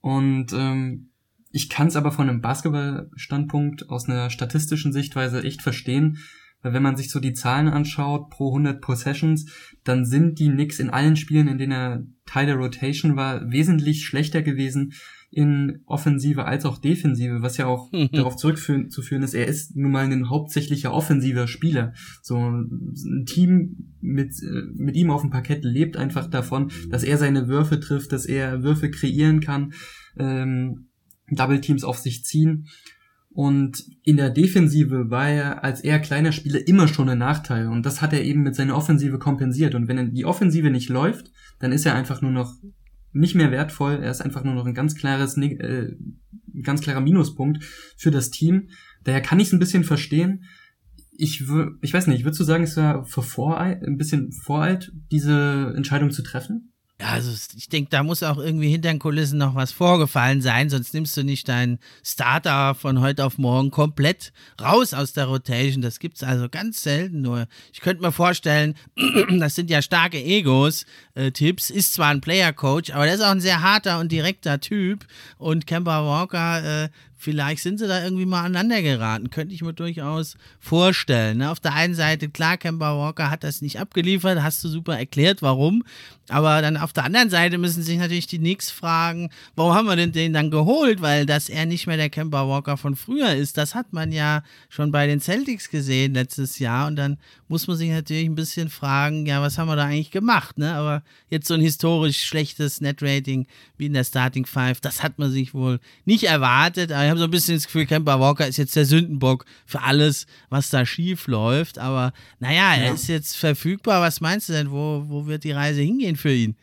Und 0.00 0.52
ähm, 0.52 1.10
ich 1.50 1.68
kann 1.68 1.88
es 1.88 1.96
aber 1.96 2.12
von 2.12 2.28
einem 2.28 2.40
Basketballstandpunkt 2.40 3.90
aus 3.90 4.08
einer 4.08 4.30
statistischen 4.30 4.92
Sichtweise 4.92 5.42
echt 5.42 5.62
verstehen, 5.62 6.18
weil 6.62 6.74
wenn 6.74 6.82
man 6.82 6.96
sich 6.96 7.10
so 7.10 7.18
die 7.18 7.32
Zahlen 7.32 7.68
anschaut 7.68 8.30
pro 8.30 8.50
100 8.50 8.80
Possessions, 8.80 9.50
dann 9.82 10.04
sind 10.04 10.38
die 10.38 10.48
Knicks 10.48 10.78
in 10.78 10.90
allen 10.90 11.16
Spielen, 11.16 11.48
in 11.48 11.58
denen 11.58 11.72
er 11.72 12.02
Teil 12.24 12.46
der 12.46 12.54
Rotation 12.54 13.16
war, 13.16 13.50
wesentlich 13.50 14.04
schlechter 14.04 14.42
gewesen 14.42 14.92
in 15.32 15.80
Offensive 15.86 16.44
als 16.44 16.66
auch 16.66 16.76
Defensive, 16.76 17.40
was 17.40 17.56
ja 17.56 17.66
auch 17.66 17.90
mhm. 17.90 18.10
darauf 18.12 18.36
zurückzuführen 18.36 19.22
ist, 19.22 19.32
er 19.32 19.46
ist 19.46 19.74
nun 19.74 19.90
mal 19.90 20.04
ein 20.04 20.28
hauptsächlicher 20.28 20.92
offensiver 20.92 21.48
Spieler. 21.48 21.94
So 22.20 22.36
ein 22.36 23.24
Team 23.24 23.94
mit, 24.02 24.34
mit 24.74 24.94
ihm 24.94 25.10
auf 25.10 25.22
dem 25.22 25.30
Parkett 25.30 25.64
lebt 25.64 25.96
einfach 25.96 26.28
davon, 26.28 26.70
dass 26.90 27.02
er 27.02 27.16
seine 27.16 27.48
Würfe 27.48 27.80
trifft, 27.80 28.12
dass 28.12 28.26
er 28.26 28.62
Würfe 28.62 28.90
kreieren 28.90 29.40
kann, 29.40 29.72
ähm, 30.18 30.88
Double 31.30 31.62
Teams 31.62 31.82
auf 31.82 31.96
sich 31.96 32.24
ziehen. 32.24 32.66
Und 33.30 33.82
in 34.02 34.18
der 34.18 34.28
Defensive 34.28 35.08
war 35.08 35.30
er 35.30 35.64
als 35.64 35.80
eher 35.80 35.98
kleiner 35.98 36.32
Spieler 36.32 36.68
immer 36.68 36.88
schon 36.88 37.08
ein 37.08 37.16
Nachteil. 37.16 37.68
Und 37.68 37.86
das 37.86 38.02
hat 38.02 38.12
er 38.12 38.22
eben 38.22 38.42
mit 38.42 38.54
seiner 38.54 38.76
Offensive 38.76 39.18
kompensiert. 39.18 39.74
Und 39.74 39.88
wenn 39.88 40.12
die 40.12 40.26
Offensive 40.26 40.68
nicht 40.68 40.90
läuft, 40.90 41.30
dann 41.58 41.72
ist 41.72 41.86
er 41.86 41.94
einfach 41.94 42.20
nur 42.20 42.32
noch 42.32 42.54
nicht 43.12 43.34
mehr 43.34 43.50
wertvoll. 43.50 44.00
Er 44.02 44.10
ist 44.10 44.20
einfach 44.20 44.44
nur 44.44 44.54
noch 44.54 44.66
ein 44.66 44.74
ganz 44.74 44.94
klares, 44.94 45.36
äh, 45.36 45.94
ganz 46.62 46.80
klarer 46.80 47.00
Minuspunkt 47.00 47.64
für 47.96 48.10
das 48.10 48.30
Team. 48.30 48.68
Daher 49.04 49.20
kann 49.20 49.40
ich 49.40 49.48
es 49.48 49.52
ein 49.52 49.58
bisschen 49.58 49.84
verstehen. 49.84 50.44
Ich, 51.16 51.44
ich 51.82 51.94
weiß 51.94 52.06
nicht, 52.06 52.24
würdest 52.24 52.40
du 52.40 52.44
sagen, 52.44 52.64
es 52.64 52.76
war 52.76 53.04
voreilt, 53.04 53.82
ein 53.82 53.98
bisschen 53.98 54.32
voreilt, 54.32 54.92
diese 55.10 55.72
Entscheidung 55.76 56.10
zu 56.10 56.22
treffen? 56.22 56.71
Also 57.02 57.32
ich 57.56 57.68
denke, 57.68 57.90
da 57.90 58.02
muss 58.02 58.22
auch 58.22 58.38
irgendwie 58.38 58.70
hinter 58.70 58.90
den 58.90 58.98
Kulissen 58.98 59.38
noch 59.38 59.54
was 59.54 59.72
vorgefallen 59.72 60.40
sein, 60.40 60.70
sonst 60.70 60.94
nimmst 60.94 61.16
du 61.16 61.24
nicht 61.24 61.48
deinen 61.48 61.78
Starter 62.04 62.74
von 62.74 63.00
heute 63.00 63.24
auf 63.24 63.38
morgen 63.38 63.70
komplett 63.70 64.32
raus 64.60 64.94
aus 64.94 65.12
der 65.12 65.26
Rotation. 65.26 65.82
Das 65.82 65.98
gibt's 65.98 66.22
also 66.22 66.48
ganz 66.48 66.82
selten 66.82 67.22
nur. 67.22 67.46
Ich 67.72 67.80
könnte 67.80 68.02
mir 68.02 68.12
vorstellen, 68.12 68.74
das 69.38 69.54
sind 69.54 69.70
ja 69.70 69.82
starke 69.82 70.22
Egos. 70.22 70.86
Äh, 71.14 71.32
Tipps 71.32 71.70
ist 71.70 71.94
zwar 71.94 72.08
ein 72.08 72.20
Player-Coach, 72.20 72.90
aber 72.90 73.04
der 73.04 73.14
ist 73.14 73.22
auch 73.22 73.30
ein 73.30 73.40
sehr 73.40 73.62
harter 73.62 73.98
und 73.98 74.12
direkter 74.12 74.60
Typ. 74.60 75.06
Und 75.38 75.66
Kemba 75.66 76.04
Walker 76.04 76.84
äh, 76.84 76.88
vielleicht 77.22 77.62
sind 77.62 77.78
sie 77.78 77.86
da 77.86 78.02
irgendwie 78.02 78.26
mal 78.26 78.44
aneinander 78.44 78.82
geraten. 78.82 79.30
Könnte 79.30 79.54
ich 79.54 79.62
mir 79.62 79.72
durchaus 79.72 80.36
vorstellen. 80.58 81.38
Ne? 81.38 81.50
Auf 81.50 81.60
der 81.60 81.74
einen 81.74 81.94
Seite, 81.94 82.28
klar, 82.28 82.56
Kemba 82.58 82.98
Walker 82.98 83.30
hat 83.30 83.44
das 83.44 83.62
nicht 83.62 83.78
abgeliefert, 83.78 84.42
hast 84.42 84.62
du 84.64 84.68
super 84.68 84.98
erklärt, 84.98 85.40
warum. 85.40 85.84
Aber 86.28 86.62
dann 86.62 86.76
auf 86.76 86.92
der 86.92 87.04
anderen 87.04 87.30
Seite 87.30 87.58
müssen 87.58 87.82
sich 87.82 87.98
natürlich 87.98 88.28
die 88.28 88.38
Knicks 88.38 88.70
fragen, 88.70 89.30
warum 89.56 89.74
haben 89.74 89.86
wir 89.86 89.96
denn 89.96 90.12
den 90.12 90.32
dann 90.32 90.50
geholt? 90.50 91.02
Weil, 91.02 91.26
dass 91.26 91.48
er 91.48 91.66
nicht 91.66 91.86
mehr 91.86 91.96
der 91.96 92.10
Kemba 92.10 92.48
Walker 92.48 92.76
von 92.76 92.94
früher 92.94 93.34
ist, 93.34 93.58
das 93.58 93.74
hat 93.74 93.92
man 93.92 94.12
ja 94.12 94.42
schon 94.68 94.92
bei 94.92 95.06
den 95.06 95.20
Celtics 95.20 95.68
gesehen 95.68 96.14
letztes 96.14 96.60
Jahr. 96.60 96.86
Und 96.86 96.96
dann 96.96 97.18
muss 97.48 97.66
man 97.66 97.76
sich 97.76 97.90
natürlich 97.90 98.26
ein 98.26 98.36
bisschen 98.36 98.70
fragen, 98.70 99.26
ja, 99.26 99.42
was 99.42 99.58
haben 99.58 99.68
wir 99.68 99.76
da 99.76 99.84
eigentlich 99.84 100.12
gemacht? 100.12 100.58
Ne? 100.58 100.72
Aber 100.74 101.02
jetzt 101.28 101.48
so 101.48 101.54
ein 101.54 101.60
historisch 101.60 102.22
schlechtes 102.22 102.80
Net-Rating 102.80 103.46
wie 103.76 103.86
in 103.86 103.92
der 103.92 104.04
Starting 104.04 104.46
Five, 104.46 104.80
das 104.80 105.02
hat 105.02 105.18
man 105.18 105.30
sich 105.30 105.54
wohl 105.54 105.80
nicht 106.04 106.24
erwartet. 106.24 106.92
Aber 106.92 107.02
ich 107.02 107.10
habe 107.10 107.18
so 107.18 107.24
ein 107.24 107.30
bisschen 107.32 107.56
das 107.56 107.66
Gefühl, 107.66 107.86
Kemba 107.86 108.20
Walker 108.20 108.46
ist 108.46 108.58
jetzt 108.58 108.76
der 108.76 108.86
Sündenbock 108.86 109.44
für 109.66 109.82
alles, 109.82 110.26
was 110.50 110.70
da 110.70 110.86
schief 110.86 111.26
läuft. 111.26 111.78
Aber 111.78 112.12
naja, 112.38 112.74
er 112.74 112.86
ja. 112.86 112.94
ist 112.94 113.08
jetzt 113.08 113.36
verfügbar. 113.36 114.00
Was 114.00 114.20
meinst 114.20 114.48
du 114.48 114.52
denn, 114.52 114.70
wo, 114.70 115.04
wo 115.08 115.26
wird 115.26 115.42
die 115.42 115.52
Reise 115.52 115.82
hingehen 115.82 116.11
für 116.16 116.32
ihn? 116.32 116.56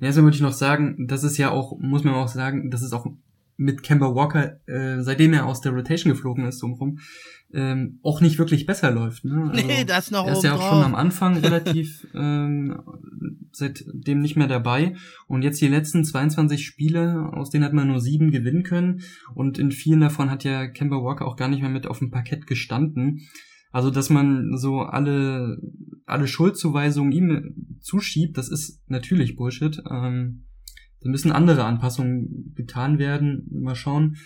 Ja, 0.00 0.12
so 0.12 0.22
würde 0.22 0.34
ich 0.34 0.42
noch 0.42 0.52
sagen, 0.52 1.06
das 1.06 1.24
ist 1.24 1.38
ja 1.38 1.50
auch, 1.50 1.78
muss 1.78 2.04
man 2.04 2.14
auch 2.14 2.28
sagen, 2.28 2.70
das 2.70 2.82
ist 2.82 2.92
auch 2.92 3.06
mit 3.56 3.82
Kemba 3.82 4.14
Walker, 4.14 4.60
äh, 4.66 5.02
seitdem 5.02 5.32
er 5.32 5.46
aus 5.46 5.60
der 5.60 5.72
Rotation 5.72 6.12
geflogen 6.12 6.46
ist, 6.46 6.60
so 6.60 6.66
rum, 6.66 7.00
ähm, 7.52 7.98
auch 8.02 8.20
nicht 8.20 8.38
wirklich 8.38 8.66
besser 8.66 8.90
läuft. 8.90 9.24
Ne? 9.24 9.50
Also, 9.50 9.66
nee, 9.66 9.84
das 9.84 10.10
noch 10.10 10.26
Er 10.26 10.34
ist 10.34 10.44
ja 10.44 10.54
auch 10.54 10.58
drauf. 10.58 10.70
schon 10.70 10.84
am 10.84 10.94
Anfang 10.94 11.36
relativ 11.38 12.06
ähm, 12.14 12.80
seitdem 13.52 14.20
nicht 14.20 14.36
mehr 14.36 14.46
dabei. 14.46 14.94
Und 15.26 15.42
jetzt 15.42 15.60
die 15.60 15.68
letzten 15.68 16.04
22 16.04 16.64
Spiele, 16.64 17.30
aus 17.32 17.50
denen 17.50 17.64
hat 17.64 17.72
man 17.72 17.88
nur 17.88 18.00
sieben 18.00 18.30
gewinnen 18.30 18.62
können. 18.62 19.02
Und 19.34 19.58
in 19.58 19.72
vielen 19.72 20.00
davon 20.00 20.30
hat 20.30 20.44
ja 20.44 20.66
Kemba 20.68 20.96
Walker 21.02 21.26
auch 21.26 21.36
gar 21.36 21.48
nicht 21.48 21.60
mehr 21.60 21.70
mit 21.70 21.86
auf 21.86 21.98
dem 21.98 22.10
Parkett 22.10 22.46
gestanden. 22.46 23.26
Also, 23.70 23.90
dass 23.90 24.10
man 24.10 24.56
so 24.56 24.80
alle, 24.80 25.58
alle 26.06 26.26
Schuldzuweisungen 26.26 27.12
ihm 27.12 27.78
zuschiebt, 27.80 28.38
das 28.38 28.48
ist 28.48 28.82
natürlich 28.88 29.36
Bullshit. 29.36 29.82
Ähm, 29.90 30.44
da 31.00 31.10
müssen 31.10 31.32
andere 31.32 31.64
Anpassungen 31.64 32.52
getan 32.56 32.98
werden. 32.98 33.46
Mal 33.50 33.76
schauen, 33.76 34.16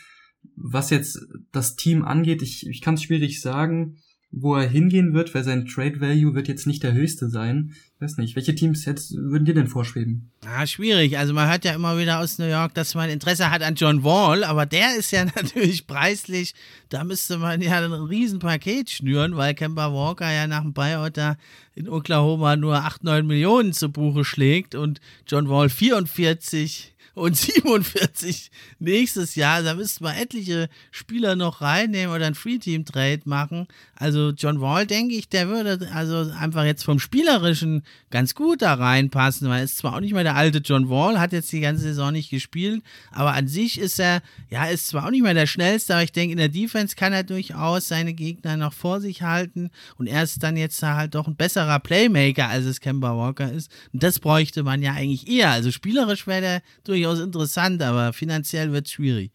was 0.56 0.90
jetzt 0.90 1.20
das 1.50 1.76
Team 1.76 2.04
angeht. 2.04 2.42
Ich, 2.42 2.66
ich 2.66 2.80
kann 2.80 2.94
es 2.94 3.02
schwierig 3.02 3.40
sagen 3.40 3.96
wo 4.32 4.56
er 4.56 4.66
hingehen 4.66 5.12
wird, 5.12 5.34
weil 5.34 5.44
sein 5.44 5.66
Trade 5.66 6.00
Value 6.00 6.34
wird 6.34 6.48
jetzt 6.48 6.66
nicht 6.66 6.82
der 6.82 6.94
höchste 6.94 7.28
sein. 7.28 7.74
Ich 7.94 8.00
weiß 8.00 8.16
nicht, 8.16 8.34
welche 8.34 8.54
Teams 8.54 8.86
jetzt 8.86 9.14
würden 9.14 9.44
dir 9.44 9.54
denn 9.54 9.68
vorschweben? 9.68 10.32
Ah, 10.44 10.66
schwierig. 10.66 11.18
Also 11.18 11.34
man 11.34 11.48
hört 11.48 11.66
ja 11.66 11.74
immer 11.74 11.98
wieder 11.98 12.18
aus 12.18 12.38
New 12.38 12.48
York, 12.48 12.72
dass 12.74 12.94
man 12.94 13.10
Interesse 13.10 13.50
hat 13.50 13.62
an 13.62 13.74
John 13.74 14.02
Wall, 14.02 14.42
aber 14.42 14.64
der 14.64 14.96
ist 14.96 15.10
ja 15.12 15.24
natürlich 15.36 15.86
preislich, 15.86 16.54
da 16.88 17.04
müsste 17.04 17.36
man 17.36 17.60
ja 17.60 17.78
ein 17.78 17.92
Riesenpaket 17.92 18.90
schnüren, 18.90 19.36
weil 19.36 19.54
Kemba 19.54 19.92
Walker 19.92 20.32
ja 20.32 20.46
nach 20.46 20.62
dem 20.62 20.72
Buyout 20.72 21.16
da 21.18 21.36
in 21.74 21.88
Oklahoma 21.88 22.56
nur 22.56 22.76
8, 22.76 23.04
9 23.04 23.26
Millionen 23.26 23.74
zu 23.74 23.90
Buche 23.90 24.24
schlägt 24.24 24.74
und 24.74 25.00
John 25.26 25.48
Wall 25.48 25.68
44 25.68 26.91
und 27.14 27.36
47 27.52 28.50
nächstes 28.78 29.34
Jahr. 29.34 29.62
Da 29.62 29.74
müssten 29.74 30.04
wir 30.04 30.16
etliche 30.16 30.68
Spieler 30.90 31.36
noch 31.36 31.60
reinnehmen 31.60 32.14
oder 32.14 32.26
ein 32.26 32.34
Free-Team-Trade 32.34 33.22
machen. 33.24 33.66
Also 33.94 34.30
John 34.30 34.60
Wall, 34.60 34.86
denke 34.86 35.14
ich, 35.14 35.28
der 35.28 35.48
würde 35.48 35.88
also 35.92 36.32
einfach 36.32 36.64
jetzt 36.64 36.84
vom 36.84 36.98
Spielerischen 36.98 37.82
ganz 38.10 38.34
gut 38.34 38.62
da 38.62 38.74
reinpassen, 38.74 39.48
weil 39.48 39.58
er 39.58 39.64
ist 39.64 39.78
zwar 39.78 39.94
auch 39.94 40.00
nicht 40.00 40.12
mehr 40.12 40.24
der 40.24 40.36
alte 40.36 40.58
John 40.58 40.88
Wall, 40.88 41.20
hat 41.20 41.32
jetzt 41.32 41.52
die 41.52 41.60
ganze 41.60 41.82
Saison 41.82 42.12
nicht 42.12 42.30
gespielt, 42.30 42.82
aber 43.12 43.34
an 43.34 43.46
sich 43.46 43.78
ist 43.78 44.00
er, 44.00 44.22
ja, 44.50 44.64
ist 44.66 44.88
zwar 44.88 45.06
auch 45.06 45.10
nicht 45.10 45.22
mehr 45.22 45.34
der 45.34 45.46
schnellste, 45.46 45.94
aber 45.94 46.02
ich 46.02 46.12
denke, 46.12 46.32
in 46.32 46.38
der 46.38 46.48
Defense 46.48 46.96
kann 46.96 47.12
er 47.12 47.22
durchaus 47.22 47.88
seine 47.88 48.12
Gegner 48.12 48.56
noch 48.56 48.72
vor 48.72 49.00
sich 49.00 49.22
halten 49.22 49.70
und 49.98 50.08
er 50.08 50.24
ist 50.24 50.42
dann 50.42 50.56
jetzt 50.56 50.82
halt 50.82 51.14
doch 51.14 51.28
ein 51.28 51.36
besserer 51.36 51.78
Playmaker, 51.78 52.48
als 52.48 52.64
es 52.64 52.80
Kemba 52.80 53.16
Walker 53.16 53.52
ist. 53.52 53.70
Und 53.92 54.02
das 54.02 54.18
bräuchte 54.18 54.62
man 54.62 54.82
ja 54.82 54.92
eigentlich 54.92 55.28
eher. 55.28 55.50
Also 55.50 55.70
spielerisch 55.70 56.26
wäre 56.26 56.40
der 56.40 56.62
durchaus 56.84 57.01
durchaus 57.02 57.20
interessant, 57.20 57.82
aber 57.82 58.12
finanziell 58.12 58.72
wird 58.72 58.86
es 58.86 58.92
schwierig. 58.92 59.32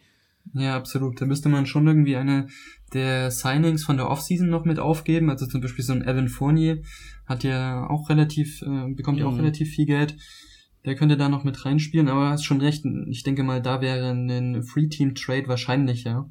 Ja, 0.53 0.75
absolut. 0.75 1.19
Da 1.21 1.25
müsste 1.25 1.49
man 1.49 1.65
schon 1.65 1.87
irgendwie 1.87 2.15
eine 2.15 2.47
der 2.93 3.31
Signings 3.31 3.83
von 3.83 3.97
der 3.97 4.09
Offseason 4.09 4.49
noch 4.49 4.63
mit 4.63 4.79
aufgeben. 4.79 5.29
Also 5.29 5.45
zum 5.45 5.61
Beispiel 5.61 5.83
so 5.83 5.93
ein 5.93 6.03
Evan 6.03 6.29
Fournier 6.29 6.81
hat 7.25 7.43
ja 7.43 7.85
auch 7.89 8.09
relativ, 8.09 8.61
äh, 8.61 8.93
bekommt 8.93 9.19
ja 9.19 9.25
auch 9.25 9.33
mhm. 9.33 9.41
relativ 9.41 9.69
viel 9.71 9.85
Geld. 9.85 10.15
Der 10.85 10.95
könnte 10.95 11.17
da 11.17 11.27
noch 11.27 11.43
mit 11.43 11.65
reinspielen, 11.65 12.07
aber 12.07 12.29
hast 12.29 12.45
schon 12.45 12.61
recht. 12.61 12.85
Ich 13.09 13.23
denke 13.23 13.43
mal, 13.43 13.61
da 13.61 13.81
wäre 13.81 14.09
ein 14.11 14.63
Free 14.63 14.87
Team 14.87 15.15
Trade 15.15 15.47
wahrscheinlicher. 15.47 16.29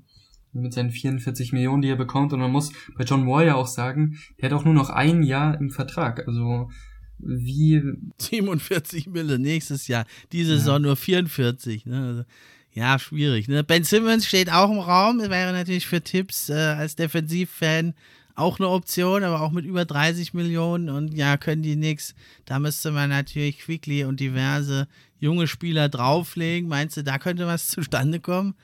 Mit 0.52 0.72
seinen 0.72 0.90
44 0.90 1.52
Millionen, 1.52 1.82
die 1.82 1.90
er 1.90 1.96
bekommt. 1.96 2.32
Und 2.32 2.40
man 2.40 2.50
muss 2.50 2.72
bei 2.96 3.04
John 3.04 3.26
Wall 3.26 3.46
ja 3.46 3.56
auch 3.56 3.66
sagen, 3.66 4.16
der 4.40 4.48
hat 4.48 4.58
auch 4.58 4.64
nur 4.64 4.72
noch 4.72 4.88
ein 4.88 5.22
Jahr 5.22 5.60
im 5.60 5.68
Vertrag. 5.68 6.26
Also 6.26 6.70
wie 7.18 7.82
47 8.18 9.08
Mille 9.08 9.38
nächstes 9.38 9.88
Jahr, 9.88 10.06
diese 10.32 10.52
ja. 10.52 10.58
Saison 10.58 10.82
nur 10.82 10.96
44. 10.96 11.86
Ne? 11.86 12.06
Also, 12.06 12.24
ja, 12.72 12.98
schwierig. 12.98 13.48
Ne? 13.48 13.64
Ben 13.64 13.84
Simmons 13.84 14.26
steht 14.26 14.50
auch 14.52 14.70
im 14.70 14.78
Raum, 14.78 15.18
wäre 15.18 15.52
natürlich 15.52 15.86
für 15.86 16.02
Tipps 16.02 16.50
äh, 16.50 16.54
als 16.54 16.96
Defensivfan 16.96 17.94
auch 18.34 18.60
eine 18.60 18.68
Option, 18.68 19.24
aber 19.24 19.40
auch 19.40 19.50
mit 19.50 19.64
über 19.64 19.84
30 19.86 20.34
Millionen 20.34 20.90
und 20.90 21.14
ja, 21.14 21.38
können 21.38 21.62
die 21.62 21.74
nix. 21.74 22.14
Da 22.44 22.58
müsste 22.58 22.90
man 22.90 23.08
natürlich 23.08 23.60
Quickly 23.60 24.04
und 24.04 24.20
diverse 24.20 24.88
junge 25.18 25.46
Spieler 25.46 25.88
drauflegen. 25.88 26.68
Meinst 26.68 26.98
du, 26.98 27.02
da 27.02 27.18
könnte 27.18 27.46
was 27.46 27.68
zustande 27.68 28.20
kommen? 28.20 28.54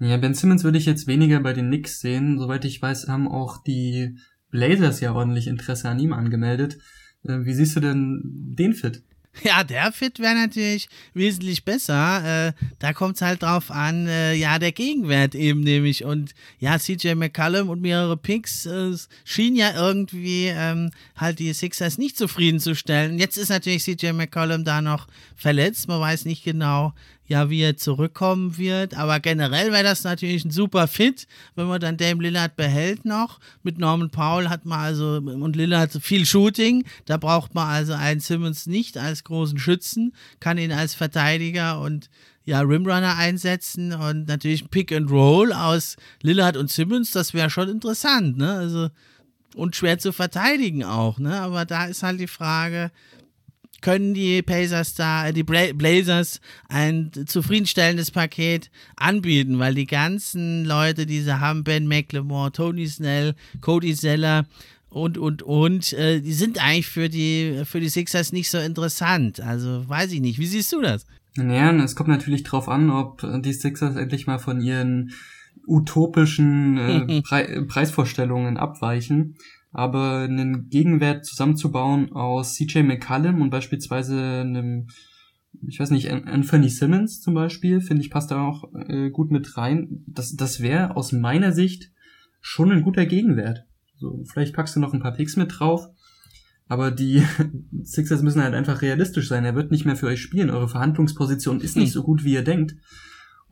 Ja, 0.00 0.16
Ben 0.16 0.34
Simmons 0.34 0.64
würde 0.64 0.78
ich 0.78 0.86
jetzt 0.86 1.06
weniger 1.06 1.38
bei 1.38 1.52
den 1.52 1.68
Knicks 1.68 2.00
sehen. 2.00 2.40
Soweit 2.40 2.64
ich 2.64 2.82
weiß, 2.82 3.06
haben 3.06 3.28
auch 3.28 3.62
die 3.62 4.18
Blazers 4.50 4.98
ja 5.00 5.14
ordentlich 5.14 5.46
Interesse 5.46 5.88
an 5.88 6.00
ihm 6.00 6.12
angemeldet. 6.12 6.78
Äh, 7.24 7.44
wie 7.44 7.54
siehst 7.54 7.76
du 7.76 7.80
denn 7.80 8.20
den 8.24 8.74
Fit? 8.74 9.02
Ja, 9.44 9.64
der 9.64 9.92
Fit 9.92 10.18
wäre 10.18 10.34
natürlich 10.34 10.88
wesentlich 11.14 11.64
besser. 11.64 12.48
Äh, 12.48 12.52
da 12.78 12.92
kommt 12.92 13.16
es 13.16 13.22
halt 13.22 13.42
drauf 13.42 13.70
an, 13.70 14.06
äh, 14.06 14.34
ja, 14.34 14.58
der 14.58 14.72
Gegenwert 14.72 15.34
eben 15.34 15.60
nämlich. 15.60 16.04
Und 16.04 16.34
ja, 16.58 16.78
CJ 16.78 17.14
McCallum 17.14 17.70
und 17.70 17.80
mehrere 17.80 18.16
Picks 18.16 18.66
äh, 18.66 18.94
schien 19.24 19.56
ja 19.56 19.72
irgendwie 19.74 20.46
ähm, 20.46 20.90
halt 21.16 21.38
die 21.38 21.52
Sixers 21.54 21.96
nicht 21.96 22.18
zufriedenzustellen. 22.18 23.18
Jetzt 23.18 23.38
ist 23.38 23.48
natürlich 23.48 23.84
CJ 23.84 24.12
McCallum 24.12 24.64
da 24.64 24.82
noch 24.82 25.08
verletzt. 25.34 25.88
Man 25.88 26.00
weiß 26.00 26.26
nicht 26.26 26.44
genau, 26.44 26.92
ja, 27.32 27.48
wie 27.48 27.62
er 27.62 27.78
zurückkommen 27.78 28.58
wird. 28.58 28.94
Aber 28.94 29.18
generell 29.18 29.72
wäre 29.72 29.82
das 29.82 30.04
natürlich 30.04 30.44
ein 30.44 30.50
super 30.50 30.86
Fit, 30.86 31.26
wenn 31.54 31.66
man 31.66 31.80
dann 31.80 31.96
Dame 31.96 32.22
Lillard 32.22 32.56
behält 32.56 33.06
noch. 33.06 33.40
Mit 33.62 33.78
Norman 33.78 34.10
Powell 34.10 34.50
hat 34.50 34.66
man 34.66 34.78
also 34.78 35.16
und 35.16 35.56
Lillard 35.56 35.92
viel 36.02 36.26
Shooting. 36.26 36.84
Da 37.06 37.16
braucht 37.16 37.54
man 37.54 37.68
also 37.68 37.94
einen 37.94 38.20
Simmons 38.20 38.66
nicht 38.66 38.98
als 38.98 39.24
großen 39.24 39.58
Schützen, 39.58 40.12
kann 40.40 40.58
ihn 40.58 40.72
als 40.72 40.94
Verteidiger 40.94 41.80
und 41.80 42.10
ja, 42.44 42.60
Rimrunner 42.60 43.16
einsetzen 43.16 43.94
und 43.94 44.28
natürlich 44.28 44.68
Pick 44.68 44.92
and 44.92 45.10
Roll 45.10 45.54
aus 45.54 45.96
Lillard 46.20 46.58
und 46.58 46.70
Simmons, 46.70 47.12
das 47.12 47.32
wäre 47.32 47.48
schon 47.48 47.70
interessant, 47.70 48.36
ne? 48.36 48.52
Also 48.52 48.88
und 49.54 49.74
schwer 49.74 49.98
zu 49.98 50.12
verteidigen 50.12 50.84
auch, 50.84 51.18
ne? 51.18 51.40
Aber 51.40 51.64
da 51.64 51.86
ist 51.86 52.02
halt 52.02 52.20
die 52.20 52.26
Frage, 52.26 52.90
können 53.82 54.14
die 54.14 54.40
Pacers 54.40 54.94
da, 54.94 55.28
äh, 55.28 55.32
die 55.32 55.42
Blazers 55.42 56.40
ein 56.68 57.10
zufriedenstellendes 57.26 58.10
Paket 58.10 58.70
anbieten, 58.96 59.58
weil 59.58 59.74
die 59.74 59.86
ganzen 59.86 60.64
Leute, 60.64 61.04
die 61.04 61.20
sie 61.20 61.40
haben, 61.40 61.64
Ben 61.64 61.86
McLemore, 61.86 62.52
Tony 62.52 62.86
Snell, 62.86 63.34
Cody 63.60 63.94
Zeller 63.94 64.46
und, 64.88 65.18
und, 65.18 65.42
und, 65.42 65.92
äh, 65.94 66.20
die 66.20 66.32
sind 66.32 66.62
eigentlich 66.62 66.88
für 66.88 67.08
die, 67.08 67.62
für 67.64 67.80
die 67.80 67.88
Sixers 67.88 68.32
nicht 68.32 68.50
so 68.50 68.58
interessant. 68.58 69.40
Also 69.40 69.88
weiß 69.88 70.12
ich 70.12 70.20
nicht. 70.20 70.38
Wie 70.38 70.46
siehst 70.46 70.72
du 70.72 70.80
das? 70.80 71.06
Naja, 71.36 71.72
es 71.82 71.96
kommt 71.96 72.10
natürlich 72.10 72.42
drauf 72.42 72.68
an, 72.68 72.90
ob 72.90 73.26
die 73.42 73.52
Sixers 73.52 73.96
endlich 73.96 74.26
mal 74.26 74.38
von 74.38 74.60
ihren 74.60 75.12
utopischen 75.66 76.76
äh, 76.76 77.22
Pre 77.26 77.64
Preisvorstellungen 77.66 78.56
abweichen 78.56 79.36
aber 79.72 80.20
einen 80.20 80.68
Gegenwert 80.68 81.24
zusammenzubauen 81.24 82.12
aus 82.12 82.54
CJ 82.54 82.80
McCallum 82.82 83.40
und 83.40 83.50
beispielsweise 83.50 84.40
einem, 84.40 84.88
ich 85.66 85.80
weiß 85.80 85.90
nicht, 85.90 86.10
Anthony 86.10 86.68
Simmons 86.68 87.20
zum 87.20 87.34
Beispiel, 87.34 87.80
finde 87.80 88.02
ich, 88.02 88.10
passt 88.10 88.30
da 88.30 88.46
auch 88.46 88.70
äh, 88.74 89.10
gut 89.10 89.30
mit 89.30 89.56
rein. 89.56 90.04
Das, 90.06 90.36
das 90.36 90.60
wäre 90.60 90.96
aus 90.96 91.12
meiner 91.12 91.52
Sicht 91.52 91.90
schon 92.40 92.70
ein 92.70 92.82
guter 92.82 93.06
Gegenwert. 93.06 93.64
So, 93.96 94.22
vielleicht 94.30 94.54
packst 94.54 94.76
du 94.76 94.80
noch 94.80 94.92
ein 94.92 95.00
paar 95.00 95.14
Picks 95.14 95.36
mit 95.36 95.58
drauf. 95.58 95.88
Aber 96.68 96.90
die 96.90 97.22
Sixers 97.82 98.22
müssen 98.22 98.42
halt 98.42 98.54
einfach 98.54 98.82
realistisch 98.82 99.28
sein. 99.28 99.44
Er 99.44 99.54
wird 99.54 99.70
nicht 99.70 99.84
mehr 99.84 99.96
für 99.96 100.06
euch 100.06 100.20
spielen. 100.20 100.50
Eure 100.50 100.68
Verhandlungsposition 100.68 101.60
ist 101.60 101.76
nicht 101.76 101.88
hm. 101.88 101.92
so 101.92 102.02
gut, 102.02 102.24
wie 102.24 102.32
ihr 102.34 102.44
denkt. 102.44 102.74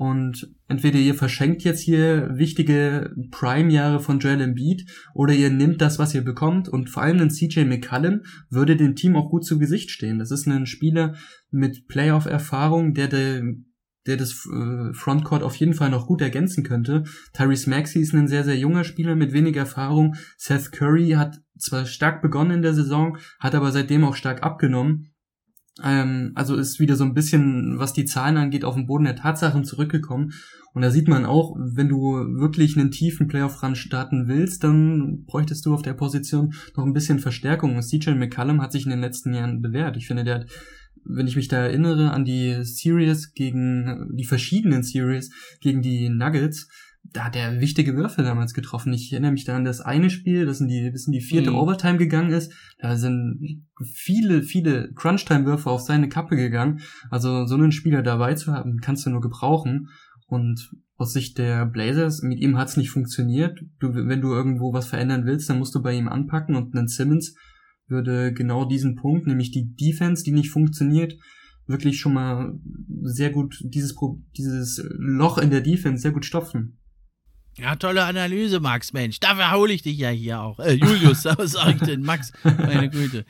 Und 0.00 0.48
entweder 0.66 0.98
ihr 0.98 1.14
verschenkt 1.14 1.62
jetzt 1.62 1.82
hier 1.82 2.30
wichtige 2.32 3.14
Prime-Jahre 3.30 4.00
von 4.00 4.18
Joel 4.18 4.40
Embiid 4.40 4.90
oder 5.12 5.34
ihr 5.34 5.50
nehmt 5.50 5.82
das, 5.82 5.98
was 5.98 6.14
ihr 6.14 6.24
bekommt. 6.24 6.70
Und 6.70 6.88
vor 6.88 7.02
allem 7.02 7.20
ein 7.20 7.28
CJ 7.28 7.64
McCallum 7.66 8.22
würde 8.48 8.76
dem 8.76 8.96
Team 8.96 9.14
auch 9.14 9.28
gut 9.28 9.44
zu 9.44 9.58
Gesicht 9.58 9.90
stehen. 9.90 10.18
Das 10.18 10.30
ist 10.30 10.46
ein 10.46 10.64
Spieler 10.64 11.16
mit 11.50 11.86
Playoff-Erfahrung, 11.86 12.94
der, 12.94 13.08
der, 13.08 13.42
der 14.06 14.16
das 14.16 14.30
äh, 14.50 14.94
Frontcourt 14.94 15.42
auf 15.42 15.56
jeden 15.56 15.74
Fall 15.74 15.90
noch 15.90 16.06
gut 16.06 16.22
ergänzen 16.22 16.64
könnte. 16.64 17.04
Tyrese 17.34 17.68
Maxey 17.68 18.00
ist 18.00 18.14
ein 18.14 18.26
sehr, 18.26 18.44
sehr 18.44 18.56
junger 18.56 18.84
Spieler 18.84 19.16
mit 19.16 19.34
wenig 19.34 19.54
Erfahrung. 19.56 20.14
Seth 20.38 20.72
Curry 20.72 21.10
hat 21.10 21.42
zwar 21.58 21.84
stark 21.84 22.22
begonnen 22.22 22.52
in 22.52 22.62
der 22.62 22.72
Saison, 22.72 23.18
hat 23.38 23.54
aber 23.54 23.70
seitdem 23.70 24.04
auch 24.04 24.14
stark 24.14 24.42
abgenommen. 24.44 25.09
Ähm, 25.82 26.32
also 26.34 26.56
ist 26.56 26.80
wieder 26.80 26.96
so 26.96 27.04
ein 27.04 27.14
bisschen, 27.14 27.78
was 27.78 27.92
die 27.92 28.04
Zahlen 28.04 28.36
angeht, 28.36 28.64
auf 28.64 28.74
den 28.74 28.86
Boden 28.86 29.04
der 29.04 29.16
Tatsachen 29.16 29.64
zurückgekommen. 29.64 30.32
Und 30.72 30.82
da 30.82 30.90
sieht 30.90 31.08
man 31.08 31.26
auch, 31.26 31.56
wenn 31.58 31.88
du 31.88 31.98
wirklich 32.38 32.76
einen 32.76 32.90
tiefen 32.90 33.26
Playoff-Run 33.26 33.74
starten 33.74 34.28
willst, 34.28 34.62
dann 34.62 35.24
bräuchtest 35.26 35.66
du 35.66 35.74
auf 35.74 35.82
der 35.82 35.94
Position 35.94 36.54
noch 36.76 36.84
ein 36.84 36.92
bisschen 36.92 37.18
Verstärkung. 37.18 37.76
Und 37.76 37.82
CJ 37.82 38.10
McCallum 38.10 38.62
hat 38.62 38.72
sich 38.72 38.84
in 38.84 38.90
den 38.90 39.00
letzten 39.00 39.34
Jahren 39.34 39.62
bewährt. 39.62 39.96
Ich 39.96 40.06
finde, 40.06 40.22
der 40.24 40.34
hat, 40.36 40.46
wenn 41.04 41.26
ich 41.26 41.36
mich 41.36 41.48
da 41.48 41.56
erinnere 41.56 42.12
an 42.12 42.24
die 42.24 42.62
Series 42.62 43.32
gegen, 43.32 44.10
die 44.12 44.26
verschiedenen 44.26 44.82
Series 44.82 45.30
gegen 45.60 45.82
die 45.82 46.08
Nuggets, 46.08 46.68
da 47.02 47.24
hat 47.24 47.36
er 47.36 47.60
wichtige 47.60 47.96
Würfe 47.96 48.22
damals 48.22 48.54
getroffen. 48.54 48.92
Ich 48.92 49.12
erinnere 49.12 49.32
mich 49.32 49.44
da 49.44 49.56
an 49.56 49.64
das 49.64 49.80
eine 49.80 50.10
Spiel, 50.10 50.46
das 50.46 50.60
in 50.60 50.68
die, 50.68 50.90
bis 50.90 51.06
in 51.06 51.12
die 51.12 51.20
vierte 51.20 51.50
mhm. 51.50 51.56
Overtime 51.56 51.98
gegangen 51.98 52.30
ist. 52.30 52.52
Da 52.78 52.96
sind 52.96 53.66
viele, 53.94 54.42
viele 54.42 54.92
Crunch-Time-Würfe 54.94 55.70
auf 55.70 55.80
seine 55.80 56.08
Kappe 56.08 56.36
gegangen. 56.36 56.80
Also 57.10 57.46
so 57.46 57.54
einen 57.54 57.72
Spieler 57.72 58.02
dabei 58.02 58.34
zu 58.34 58.52
haben, 58.52 58.78
kannst 58.80 59.06
du 59.06 59.10
nur 59.10 59.20
gebrauchen. 59.20 59.88
Und 60.26 60.70
aus 60.96 61.12
Sicht 61.12 61.38
der 61.38 61.66
Blazers, 61.66 62.22
mit 62.22 62.38
ihm 62.40 62.56
hat's 62.56 62.76
nicht 62.76 62.90
funktioniert. 62.90 63.58
Du, 63.80 63.94
wenn 63.94 64.20
du 64.20 64.32
irgendwo 64.32 64.72
was 64.72 64.86
verändern 64.86 65.24
willst, 65.24 65.50
dann 65.50 65.58
musst 65.58 65.74
du 65.74 65.82
bei 65.82 65.94
ihm 65.94 66.08
anpacken 66.08 66.54
und 66.54 66.76
einen 66.76 66.88
Simmons 66.88 67.34
würde 67.88 68.32
genau 68.32 68.64
diesen 68.64 68.94
Punkt, 68.94 69.26
nämlich 69.26 69.50
die 69.50 69.74
Defense, 69.74 70.22
die 70.22 70.30
nicht 70.30 70.50
funktioniert, 70.50 71.14
wirklich 71.66 71.98
schon 71.98 72.14
mal 72.14 72.58
sehr 73.02 73.30
gut 73.30 73.60
dieses, 73.64 73.96
dieses 74.36 74.84
Loch 74.96 75.38
in 75.38 75.50
der 75.50 75.60
Defense 75.60 76.02
sehr 76.02 76.12
gut 76.12 76.24
stopfen. 76.24 76.79
Ja, 77.60 77.76
tolle 77.76 78.04
Analyse, 78.04 78.58
Max, 78.58 78.92
Mensch. 78.92 79.20
Dafür 79.20 79.52
hole 79.52 79.72
ich 79.72 79.82
dich 79.82 79.98
ja 79.98 80.08
hier 80.08 80.40
auch. 80.40 80.58
Äh, 80.60 80.72
Julius, 80.72 81.24
was 81.36 81.52
sag 81.52 81.76
ich 81.76 81.82
denn? 81.82 82.02
Max, 82.02 82.32
meine 82.42 82.88
Güte. 82.88 83.24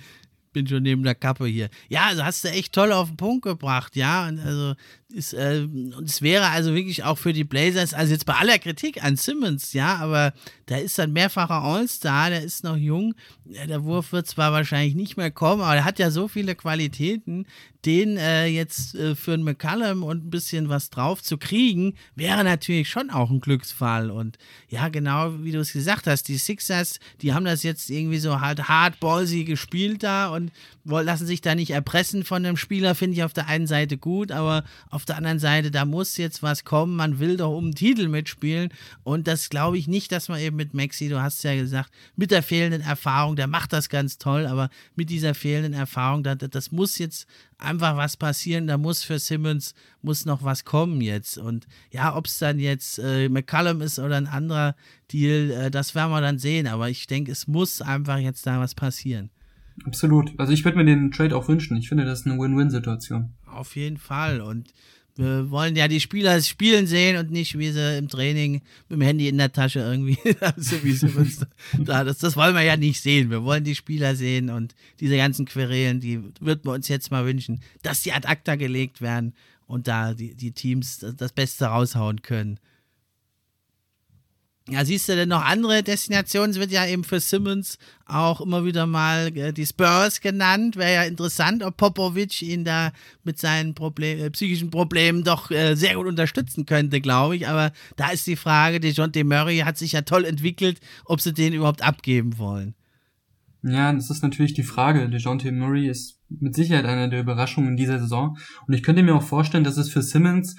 Bin 0.52 0.66
schon 0.66 0.82
neben 0.82 1.02
der 1.02 1.14
Kappe 1.14 1.46
hier. 1.46 1.68
Ja, 1.88 2.06
also 2.06 2.24
hast 2.24 2.44
du 2.44 2.48
echt 2.48 2.72
toll 2.72 2.92
auf 2.92 3.08
den 3.08 3.16
Punkt 3.16 3.44
gebracht, 3.44 3.96
ja. 3.96 4.28
Und 4.28 4.38
also 4.40 4.74
ist, 5.12 5.34
äh, 5.34 5.66
es 6.04 6.22
wäre 6.22 6.48
also 6.48 6.74
wirklich 6.74 7.04
auch 7.04 7.18
für 7.18 7.32
die 7.32 7.44
Blazers, 7.44 7.94
also 7.94 8.12
jetzt 8.12 8.26
bei 8.26 8.34
aller 8.34 8.58
Kritik 8.58 9.02
an 9.02 9.16
Simmons, 9.16 9.72
ja, 9.72 9.96
aber 9.96 10.32
da 10.66 10.76
ist 10.76 10.98
dann 10.98 11.12
mehrfacher 11.12 11.62
All-Star, 11.62 12.30
der 12.30 12.42
ist 12.42 12.64
noch 12.64 12.76
jung. 12.76 13.14
Der 13.44 13.82
Wurf 13.84 14.12
wird 14.12 14.28
zwar 14.28 14.52
wahrscheinlich 14.52 14.94
nicht 14.94 15.16
mehr 15.16 15.30
kommen, 15.30 15.62
aber 15.62 15.74
er 15.74 15.84
hat 15.84 15.98
ja 15.98 16.10
so 16.10 16.28
viele 16.28 16.54
Qualitäten, 16.54 17.46
den 17.84 18.16
äh, 18.18 18.46
jetzt 18.46 18.94
äh, 18.94 19.14
für 19.14 19.32
einen 19.32 19.42
McCallum 19.42 20.02
und 20.02 20.26
ein 20.26 20.30
bisschen 20.30 20.68
was 20.68 20.90
drauf 20.90 21.22
zu 21.22 21.38
kriegen, 21.38 21.94
wäre 22.14 22.44
natürlich 22.44 22.88
schon 22.88 23.10
auch 23.10 23.30
ein 23.30 23.40
Glücksfall. 23.40 24.10
Und 24.10 24.38
ja, 24.68 24.88
genau 24.88 25.42
wie 25.42 25.52
du 25.52 25.60
es 25.60 25.72
gesagt 25.72 26.06
hast, 26.06 26.28
die 26.28 26.36
Sixers, 26.36 27.00
die 27.22 27.32
haben 27.32 27.44
das 27.44 27.62
jetzt 27.62 27.88
irgendwie 27.90 28.18
so 28.18 28.40
halt 28.40 28.68
hardballsy 28.68 29.44
gespielt 29.44 30.02
da 30.02 30.28
und 30.28 30.52
lassen 30.84 31.26
sich 31.26 31.40
da 31.40 31.54
nicht 31.54 31.70
erpressen 31.70 32.24
von 32.24 32.42
dem 32.42 32.56
Spieler, 32.56 32.94
finde 32.94 33.16
ich 33.16 33.24
auf 33.24 33.32
der 33.32 33.48
einen 33.48 33.66
Seite 33.66 33.96
gut, 33.96 34.30
aber 34.30 34.64
auf 34.90 34.99
der 35.04 35.16
anderen 35.16 35.38
Seite, 35.38 35.70
da 35.70 35.84
muss 35.84 36.16
jetzt 36.16 36.42
was 36.42 36.64
kommen. 36.64 36.96
Man 36.96 37.18
will 37.18 37.36
doch 37.36 37.56
um 37.56 37.70
den 37.70 37.74
Titel 37.74 38.08
mitspielen. 38.08 38.70
Und 39.02 39.26
das 39.26 39.48
glaube 39.48 39.78
ich 39.78 39.88
nicht, 39.88 40.12
dass 40.12 40.28
man 40.28 40.40
eben 40.40 40.56
mit 40.56 40.74
Maxi, 40.74 41.08
du 41.08 41.20
hast 41.20 41.42
ja 41.42 41.54
gesagt, 41.54 41.90
mit 42.16 42.30
der 42.30 42.42
fehlenden 42.42 42.82
Erfahrung, 42.82 43.36
der 43.36 43.46
macht 43.46 43.72
das 43.72 43.88
ganz 43.88 44.18
toll, 44.18 44.46
aber 44.46 44.70
mit 44.96 45.10
dieser 45.10 45.34
fehlenden 45.34 45.74
Erfahrung, 45.74 46.22
das, 46.22 46.38
das 46.50 46.72
muss 46.72 46.98
jetzt 46.98 47.26
einfach 47.58 47.96
was 47.96 48.16
passieren. 48.16 48.66
Da 48.66 48.78
muss 48.78 49.02
für 49.04 49.18
Simmons 49.18 49.74
muss 50.02 50.24
noch 50.24 50.42
was 50.42 50.64
kommen 50.64 51.00
jetzt. 51.00 51.38
Und 51.38 51.66
ja, 51.90 52.16
ob 52.16 52.26
es 52.26 52.38
dann 52.38 52.58
jetzt 52.58 52.98
äh, 52.98 53.28
McCallum 53.28 53.82
ist 53.82 53.98
oder 53.98 54.16
ein 54.16 54.26
anderer 54.26 54.74
Deal, 55.12 55.50
äh, 55.50 55.70
das 55.70 55.94
werden 55.94 56.10
wir 56.10 56.20
dann 56.20 56.38
sehen. 56.38 56.66
Aber 56.66 56.88
ich 56.88 57.06
denke, 57.06 57.32
es 57.32 57.46
muss 57.46 57.82
einfach 57.82 58.18
jetzt 58.18 58.46
da 58.46 58.60
was 58.60 58.74
passieren. 58.74 59.30
Absolut. 59.84 60.32
Also 60.38 60.52
ich 60.52 60.64
würde 60.64 60.78
mir 60.78 60.84
den 60.84 61.10
Trade 61.10 61.36
auch 61.36 61.48
wünschen. 61.48 61.76
Ich 61.76 61.88
finde, 61.88 62.04
das 62.04 62.20
ist 62.20 62.26
eine 62.26 62.38
Win-Win-Situation. 62.38 63.32
Auf 63.46 63.76
jeden 63.76 63.96
Fall. 63.96 64.40
Und 64.40 64.72
wir 65.16 65.50
wollen 65.50 65.76
ja 65.76 65.88
die 65.88 66.00
Spieler 66.00 66.40
spielen 66.40 66.86
sehen 66.86 67.16
und 67.16 67.30
nicht, 67.30 67.58
wie 67.58 67.70
sie 67.70 67.98
im 67.98 68.08
Training 68.08 68.62
mit 68.88 68.98
dem 68.98 69.00
Handy 69.02 69.28
in 69.28 69.38
der 69.38 69.52
Tasche 69.52 69.80
irgendwie, 69.80 70.18
so 70.56 70.82
wie 70.82 70.92
sie 70.92 71.08
uns 71.08 71.44
da, 71.78 72.04
das, 72.04 72.18
das 72.18 72.36
wollen 72.36 72.54
wir 72.54 72.62
ja 72.62 72.76
nicht 72.76 73.02
sehen. 73.02 73.30
Wir 73.30 73.42
wollen 73.42 73.64
die 73.64 73.74
Spieler 73.74 74.16
sehen 74.16 74.50
und 74.50 74.74
diese 75.00 75.16
ganzen 75.16 75.46
Querelen, 75.46 76.00
die 76.00 76.20
würden 76.40 76.64
wir 76.64 76.72
uns 76.72 76.88
jetzt 76.88 77.10
mal 77.10 77.26
wünschen, 77.26 77.60
dass 77.82 78.02
die 78.02 78.12
ad 78.12 78.26
acta 78.26 78.56
gelegt 78.56 79.02
werden 79.02 79.34
und 79.66 79.88
da 79.88 80.14
die, 80.14 80.34
die 80.34 80.52
Teams 80.52 81.04
das 81.16 81.32
Beste 81.32 81.66
raushauen 81.66 82.22
können. 82.22 82.58
Ja, 84.70 84.84
siehst 84.84 85.08
du 85.08 85.16
denn 85.16 85.28
noch 85.28 85.44
andere 85.44 85.82
Destinationen? 85.82 86.52
Es 86.52 86.58
wird 86.58 86.70
ja 86.70 86.86
eben 86.86 87.02
für 87.02 87.18
Simmons 87.18 87.76
auch 88.06 88.40
immer 88.40 88.64
wieder 88.64 88.86
mal 88.86 89.36
äh, 89.36 89.52
die 89.52 89.66
Spurs 89.66 90.20
genannt. 90.20 90.76
Wäre 90.76 90.94
ja 90.94 91.02
interessant, 91.02 91.64
ob 91.64 91.76
Popovic 91.76 92.40
ihn 92.42 92.64
da 92.64 92.92
mit 93.24 93.38
seinen 93.38 93.74
Problem, 93.74 94.20
äh, 94.20 94.30
psychischen 94.30 94.70
Problemen 94.70 95.24
doch 95.24 95.50
äh, 95.50 95.74
sehr 95.74 95.96
gut 95.96 96.06
unterstützen 96.06 96.66
könnte, 96.66 97.00
glaube 97.00 97.36
ich. 97.36 97.48
Aber 97.48 97.72
da 97.96 98.10
ist 98.10 98.26
die 98.28 98.36
Frage, 98.36 98.78
John 98.88 99.10
D. 99.10 99.24
Murray 99.24 99.58
hat 99.58 99.76
sich 99.76 99.92
ja 99.92 100.02
toll 100.02 100.24
entwickelt, 100.24 100.78
ob 101.04 101.20
sie 101.20 101.34
den 101.34 101.52
überhaupt 101.52 101.82
abgeben 101.82 102.38
wollen. 102.38 102.74
Ja, 103.62 103.92
das 103.92 104.08
ist 104.08 104.22
natürlich 104.22 104.54
die 104.54 104.62
Frage. 104.62 105.08
DeJounte 105.08 105.52
Murray 105.52 105.88
ist 105.88 106.18
mit 106.28 106.54
Sicherheit 106.54 106.86
eine 106.86 107.10
der 107.10 107.20
Überraschungen 107.20 107.76
dieser 107.76 107.98
Saison. 107.98 108.38
Und 108.66 108.74
ich 108.74 108.82
könnte 108.82 109.02
mir 109.02 109.14
auch 109.14 109.22
vorstellen, 109.22 109.64
dass 109.64 109.76
es 109.76 109.90
für 109.90 110.02
Simmons 110.02 110.56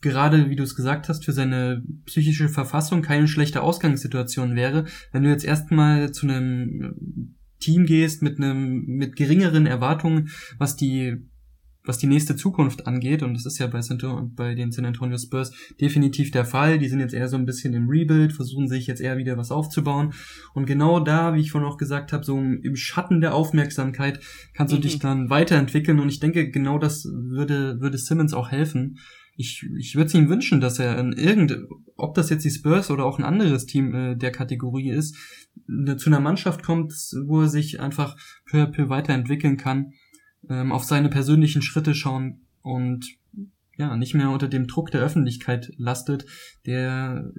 gerade, 0.00 0.50
wie 0.50 0.56
du 0.56 0.62
es 0.62 0.74
gesagt 0.74 1.08
hast, 1.08 1.24
für 1.24 1.32
seine 1.32 1.82
psychische 2.06 2.48
Verfassung 2.48 3.02
keine 3.02 3.28
schlechte 3.28 3.62
Ausgangssituation 3.62 4.56
wäre, 4.56 4.84
wenn 5.12 5.22
du 5.22 5.30
jetzt 5.30 5.44
erstmal 5.44 6.12
zu 6.12 6.26
einem 6.26 7.34
Team 7.60 7.86
gehst 7.86 8.22
mit 8.22 8.38
einem 8.38 8.84
mit 8.86 9.16
geringeren 9.16 9.66
Erwartungen, 9.66 10.30
was 10.58 10.76
die 10.76 11.28
was 11.88 11.96
die 11.96 12.06
nächste 12.06 12.36
Zukunft 12.36 12.86
angeht, 12.86 13.22
und 13.22 13.32
das 13.32 13.46
ist 13.46 13.58
ja 13.58 13.66
bei, 13.66 13.80
bei 14.36 14.54
den 14.54 14.70
San 14.70 14.84
Antonio 14.84 15.16
Spurs 15.16 15.52
definitiv 15.80 16.30
der 16.30 16.44
Fall. 16.44 16.78
Die 16.78 16.88
sind 16.88 17.00
jetzt 17.00 17.14
eher 17.14 17.28
so 17.28 17.36
ein 17.38 17.46
bisschen 17.46 17.72
im 17.72 17.88
Rebuild, 17.88 18.34
versuchen 18.34 18.68
sich 18.68 18.86
jetzt 18.86 19.00
eher 19.00 19.16
wieder 19.16 19.38
was 19.38 19.50
aufzubauen. 19.50 20.12
Und 20.52 20.66
genau 20.66 21.00
da, 21.00 21.34
wie 21.34 21.40
ich 21.40 21.50
vorhin 21.50 21.68
auch 21.68 21.78
gesagt 21.78 22.12
habe, 22.12 22.24
so 22.24 22.36
im 22.36 22.76
Schatten 22.76 23.22
der 23.22 23.34
Aufmerksamkeit 23.34 24.20
kannst 24.52 24.74
du 24.74 24.76
mhm. 24.76 24.82
dich 24.82 24.98
dann 24.98 25.30
weiterentwickeln. 25.30 25.98
Und 25.98 26.10
ich 26.10 26.20
denke, 26.20 26.50
genau 26.50 26.78
das 26.78 27.06
würde, 27.06 27.80
würde 27.80 27.96
Simmons 27.96 28.34
auch 28.34 28.50
helfen 28.50 28.98
ich, 29.38 29.64
ich 29.78 29.94
würde 29.94 30.08
es 30.08 30.14
ihm 30.14 30.28
wünschen, 30.28 30.60
dass 30.60 30.80
er 30.80 30.98
in 30.98 31.12
irgend, 31.12 31.56
ob 31.96 32.14
das 32.14 32.28
jetzt 32.28 32.44
die 32.44 32.50
Spurs 32.50 32.90
oder 32.90 33.04
auch 33.04 33.20
ein 33.20 33.24
anderes 33.24 33.66
Team 33.66 33.94
äh, 33.94 34.16
der 34.16 34.32
Kategorie 34.32 34.90
ist, 34.90 35.16
ne, 35.68 35.96
zu 35.96 36.10
einer 36.10 36.18
Mannschaft 36.18 36.64
kommt, 36.64 36.92
wo 37.24 37.42
er 37.42 37.48
sich 37.48 37.78
einfach 37.78 38.16
peu 38.50 38.64
à 38.64 38.66
peu 38.66 38.88
weiterentwickeln 38.88 39.56
kann, 39.56 39.92
ähm, 40.50 40.72
auf 40.72 40.82
seine 40.82 41.08
persönlichen 41.08 41.62
Schritte 41.62 41.94
schauen 41.94 42.46
und 42.62 43.06
ja, 43.76 43.96
nicht 43.96 44.14
mehr 44.14 44.30
unter 44.30 44.48
dem 44.48 44.66
Druck 44.66 44.90
der 44.90 45.02
Öffentlichkeit 45.02 45.72
lastet, 45.76 46.26
der 46.66 47.30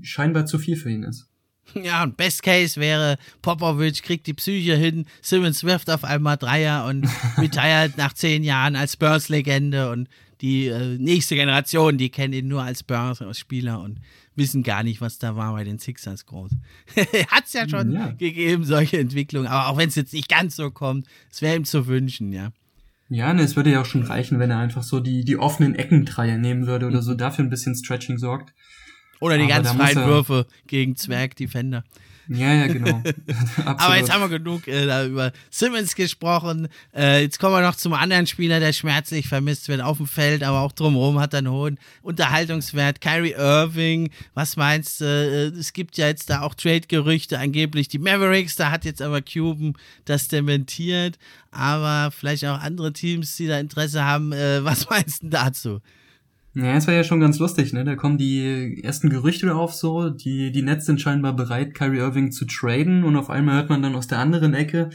scheinbar 0.00 0.46
zu 0.46 0.58
viel 0.58 0.76
für 0.76 0.90
ihn 0.90 1.04
ist. 1.04 1.28
Ja, 1.74 2.02
und 2.02 2.16
Best 2.16 2.42
Case 2.42 2.80
wäre, 2.80 3.18
Popovic 3.40 4.02
kriegt 4.02 4.26
die 4.26 4.34
Psyche 4.34 4.74
hin, 4.74 5.06
Simmons 5.20 5.62
wirft 5.62 5.90
auf 5.90 6.02
einmal 6.02 6.36
Dreier 6.36 6.86
und 6.86 7.06
retired 7.38 7.96
nach 7.96 8.14
zehn 8.14 8.42
Jahren 8.42 8.74
als 8.74 8.94
Spurs-Legende 8.94 9.90
und 9.90 10.08
die 10.42 10.66
äh, 10.66 10.98
nächste 10.98 11.36
Generation, 11.36 11.96
die 11.96 12.10
kennen 12.10 12.34
ihn 12.34 12.48
nur 12.48 12.62
als 12.62 12.82
Burns-Spieler 12.82 13.80
und 13.80 14.00
wissen 14.34 14.62
gar 14.62 14.82
nicht, 14.82 15.00
was 15.00 15.18
da 15.18 15.36
war 15.36 15.52
bei 15.52 15.64
den 15.64 15.78
Sixers 15.78 16.26
groß. 16.26 16.50
Hat 17.28 17.44
es 17.46 17.52
ja 17.52 17.68
schon 17.68 17.92
ja. 17.92 18.10
gegeben, 18.10 18.64
solche 18.64 18.98
Entwicklungen, 18.98 19.46
aber 19.46 19.68
auch 19.68 19.76
wenn 19.76 19.88
es 19.88 19.94
jetzt 19.94 20.12
nicht 20.12 20.28
ganz 20.28 20.56
so 20.56 20.70
kommt, 20.70 21.06
es 21.30 21.40
wäre 21.42 21.56
ihm 21.56 21.64
zu 21.64 21.86
wünschen, 21.86 22.32
ja. 22.32 22.52
Ja, 23.08 23.32
ne, 23.32 23.42
es 23.42 23.56
würde 23.56 23.70
ja 23.70 23.82
auch 23.82 23.86
schon 23.86 24.02
reichen, 24.02 24.38
wenn 24.38 24.50
er 24.50 24.58
einfach 24.58 24.82
so 24.82 24.98
die, 24.98 25.24
die 25.24 25.36
offenen 25.36 25.74
Eckendreier 25.74 26.38
nehmen 26.38 26.66
würde 26.66 26.86
oder 26.86 27.02
so 27.02 27.14
dafür 27.14 27.44
ein 27.44 27.50
bisschen 27.50 27.76
Stretching 27.76 28.18
sorgt. 28.18 28.52
Oder 29.20 29.36
die 29.36 29.44
aber 29.44 29.62
ganz 29.62 29.70
freien 29.70 30.06
Würfe 30.06 30.46
gegen 30.66 30.96
Zwerg-Defender. 30.96 31.84
Ja, 32.28 32.52
ja, 32.52 32.66
genau. 32.68 33.02
Aber 33.64 33.96
jetzt 33.96 34.12
haben 34.12 34.20
wir 34.20 34.38
genug 34.38 34.68
äh, 34.68 35.06
über 35.06 35.32
Simmons 35.50 35.94
gesprochen. 35.94 36.68
Äh, 36.94 37.22
jetzt 37.22 37.38
kommen 37.38 37.54
wir 37.54 37.62
noch 37.62 37.74
zum 37.74 37.92
anderen 37.94 38.26
Spieler, 38.26 38.60
der 38.60 38.72
schmerzlich 38.72 39.28
vermisst 39.28 39.68
wird 39.68 39.80
auf 39.80 39.96
dem 39.96 40.06
Feld, 40.06 40.42
aber 40.42 40.60
auch 40.60 40.72
drumherum 40.72 41.18
hat 41.18 41.34
er 41.34 41.38
einen 41.38 41.50
hohen 41.50 41.78
Unterhaltungswert. 42.02 43.00
Kyrie 43.00 43.32
Irving, 43.32 44.10
was 44.34 44.56
meinst 44.56 45.00
du? 45.00 45.04
Äh, 45.04 45.58
es 45.58 45.72
gibt 45.72 45.96
ja 45.96 46.06
jetzt 46.06 46.30
da 46.30 46.42
auch 46.42 46.54
Trade-Gerüchte, 46.54 47.38
angeblich 47.38 47.88
die 47.88 47.98
Mavericks, 47.98 48.56
da 48.56 48.70
hat 48.70 48.84
jetzt 48.84 49.02
aber 49.02 49.20
Cuban 49.20 49.74
das 50.04 50.28
dementiert, 50.28 51.18
aber 51.50 52.12
vielleicht 52.12 52.44
auch 52.44 52.60
andere 52.60 52.92
Teams, 52.92 53.36
die 53.36 53.48
da 53.48 53.58
Interesse 53.58 54.04
haben. 54.04 54.32
Äh, 54.32 54.64
was 54.64 54.88
meinst 54.90 55.24
du 55.24 55.28
dazu? 55.28 55.80
Ja, 56.54 56.74
es 56.74 56.86
war 56.86 56.94
ja 56.94 57.02
schon 57.02 57.20
ganz 57.20 57.38
lustig, 57.38 57.72
ne? 57.72 57.82
Da 57.82 57.96
kommen 57.96 58.18
die 58.18 58.82
ersten 58.82 59.08
Gerüchte 59.08 59.54
auf 59.54 59.72
so, 59.72 60.10
die, 60.10 60.52
die 60.52 60.62
Nets 60.62 60.84
sind 60.84 61.00
scheinbar 61.00 61.34
bereit, 61.34 61.74
Kyrie 61.74 61.98
Irving 61.98 62.30
zu 62.30 62.44
traden 62.44 63.04
und 63.04 63.16
auf 63.16 63.30
einmal 63.30 63.56
hört 63.56 63.70
man 63.70 63.80
dann 63.80 63.94
aus 63.94 64.06
der 64.06 64.18
anderen 64.18 64.52
Ecke, 64.52 64.90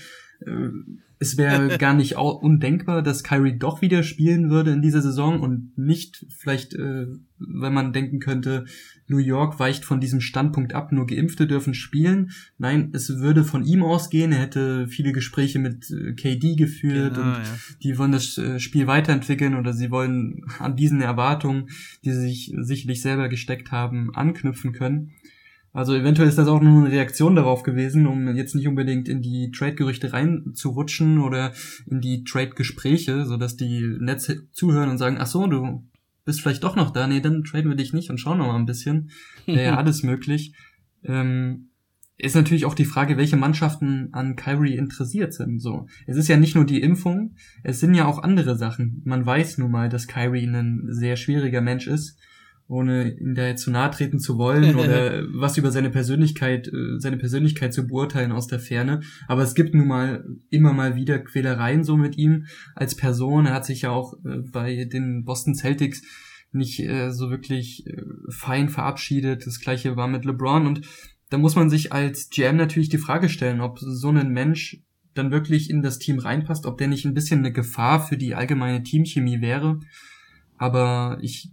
äh, 0.46 0.70
es 1.19 1.38
wäre 1.38 1.77
gar 1.77 1.94
nicht 1.94 2.18
undenkbar, 2.18 3.02
dass 3.02 3.23
Kyrie 3.23 3.57
doch 3.57 3.81
wieder 3.81 4.03
spielen 4.03 4.49
würde 4.49 4.72
in 4.72 4.81
dieser 4.81 5.02
Saison 5.02 5.39
und 5.39 5.77
nicht 5.77 6.26
vielleicht, 6.30 6.73
äh, 6.73 7.07
wenn 7.39 7.73
man 7.73 7.94
denken 7.94 8.19
könnte, 8.19 8.65
New 9.07 9.18
York 9.18 9.60
weicht 9.60 9.85
von 9.85 9.99
diesem 9.99 10.22
Standpunkt 10.22 10.73
ab, 10.73 10.91
nur 10.91 11.07
Geimpfte 11.07 11.48
dürfen 11.48 11.73
spielen. 11.73 12.31
Nein, 12.57 12.89
es 12.94 13.19
würde 13.19 13.44
von 13.44 13.64
ihm 13.64 13.84
ausgehen. 13.84 14.31
Er 14.31 14.39
hätte 14.39 14.88
viele 14.88 15.14
Gespräche 15.14 15.60
mit 15.60 15.89
äh, 15.91 16.14
KD 16.14 16.56
geführt 16.56 17.15
genau, 17.15 17.27
und 17.27 17.44
ja. 17.44 17.57
die 17.84 17.98
wollen 17.98 18.11
das 18.11 18.38
äh, 18.38 18.60
Spiel 18.60 18.88
weiterentwickeln 18.88 19.56
oder 19.56 19.73
sie 19.73 19.91
wollen 19.91 20.44
an 20.60 20.76
diesen 20.76 21.02
Erwartungen, 21.02 21.69
die 22.03 22.11
sie 22.11 22.22
sich 22.22 22.56
sicherlich 22.60 23.02
selber 23.02 23.30
gesteckt 23.30 23.72
haben, 23.72 24.14
anknüpfen 24.14 24.73
können. 24.73 25.14
Also 25.78 25.94
eventuell 25.94 26.28
ist 26.28 26.40
das 26.40 26.48
auch 26.48 26.60
nur 26.60 26.86
eine 26.86 26.91
Reaktion 26.91 27.36
darauf 27.36 27.62
gewesen, 27.62 28.08
um 28.08 28.36
jetzt 28.36 28.56
nicht 28.56 28.68
unbedingt 28.68 29.08
in 29.08 29.22
die 29.22 29.52
Trade-Gerüchte 29.52 30.12
reinzurutschen 30.12 31.20
oder 31.20 31.54
in 31.86 32.02
die 32.02 32.24
Trade-Gespräche, 32.24 33.28
sodass 33.28 33.58
die 33.58 33.95
Netz 33.99 34.28
zuhören 34.54 34.90
und 34.90 34.98
sagen, 34.98 35.18
ach 35.20 35.28
so, 35.28 35.45
du 35.45 35.88
bist 36.26 36.41
vielleicht 36.41 36.64
doch 36.64 36.76
noch 36.76 36.90
da, 36.90 37.06
nee, 37.06 37.22
dann 37.22 37.44
traden 37.44 37.70
wir 37.70 37.76
dich 37.76 37.94
nicht 37.94 38.10
und 38.10 38.18
schauen 38.18 38.40
noch 38.40 38.48
mal 38.48 38.56
ein 38.56 38.66
bisschen. 38.66 39.12
Wäre 39.45 39.66
ja 39.66 39.78
alles 39.78 40.02
möglich. 40.02 40.56
Ähm, 41.04 41.70
ist 42.18 42.36
natürlich 42.36 42.66
auch 42.66 42.74
die 42.74 42.84
Frage, 42.84 43.16
welche 43.18 43.38
Mannschaften 43.38 44.10
an 44.14 44.36
Kyrie 44.36 44.78
interessiert 44.78 45.36
sind. 45.36 45.60
So, 45.60 45.86
es 46.08 46.18
ist 46.18 46.28
ja 46.28 46.38
nicht 46.38 46.56
nur 46.56 46.66
die 46.66 46.82
Impfung, 46.82 47.36
es 47.62 47.80
sind 47.80 47.94
ja 47.94 48.08
auch 48.08 48.24
andere 48.24 48.58
Sachen. 48.58 49.04
Man 49.06 49.24
weiß 49.24 49.60
nun 49.60 49.70
mal, 49.70 49.90
dass 49.90 50.08
Kyrie 50.08 50.48
ein 50.48 50.88
sehr 50.88 51.18
schwieriger 51.18 51.62
Mensch 51.62 51.86
ist, 51.86 52.18
ohne 52.68 53.18
ihm 53.18 53.34
da 53.35 53.48
jetzt 53.48 53.64
zu 53.64 53.72
nahe 53.72 53.91
treten 53.91 54.19
zu 54.19 54.38
wollen 54.38 54.76
oder 54.77 55.23
was 55.34 55.57
über 55.57 55.72
seine 55.72 55.89
Persönlichkeit, 55.89 56.68
äh, 56.68 56.99
seine 56.99 57.18
Persönlichkeit 57.18 57.73
zu 57.73 57.88
beurteilen 57.88 58.31
aus 58.31 58.48
der 58.48 58.60
Ferne. 58.60 59.02
Aber 59.27 59.41
es 59.41 59.56
gibt 59.56 59.73
nun 59.73 59.88
mal 59.88 60.26
immer 60.49 60.73
mal 60.73 60.95
wieder 60.95 61.19
Quälereien 61.19 61.84
so 61.84 61.98
mit 61.98 62.18
ihm 62.18 62.45
als 62.76 62.95
Person. 62.95 63.45
Er 63.45 63.53
hat 63.53 63.65
sich 63.65 63.84
ja 63.84 63.91
auch 63.91 64.14
äh, 64.26 64.39
bei 64.52 64.85
den 64.85 65.23
Boston 65.23 65.56
Celtics 65.56 66.02
nicht 66.52 66.80
äh, 66.80 67.11
so 67.11 67.30
wirklich 67.30 67.85
fein 68.30 68.69
verabschiedet. 68.69 69.45
Das 69.45 69.60
gleiche 69.60 69.95
war 69.95 70.07
mit 70.07 70.26
LeBron 70.26 70.65
und 70.65 70.81
da 71.30 71.38
muss 71.38 71.56
man 71.56 71.69
sich 71.69 71.91
als 71.91 72.30
GM 72.30 72.56
natürlich 72.56 72.89
die 72.89 72.98
Frage 72.98 73.27
stellen, 73.30 73.60
ob 73.60 73.80
so 73.80 74.10
ein 74.10 74.31
Mensch 74.31 74.81
dann 75.14 75.31
wirklich 75.31 75.69
in 75.69 75.81
das 75.81 75.99
Team 75.99 76.19
reinpasst, 76.19 76.65
ob 76.65 76.77
der 76.77 76.88
nicht 76.88 77.06
ein 77.06 77.14
bisschen 77.14 77.39
eine 77.39 77.52
Gefahr 77.52 78.06
für 78.06 78.18
die 78.18 78.35
allgemeine 78.35 78.84
Teamchemie 78.84 79.41
wäre. 79.41 79.80
Aber 80.57 81.18
ich 81.22 81.52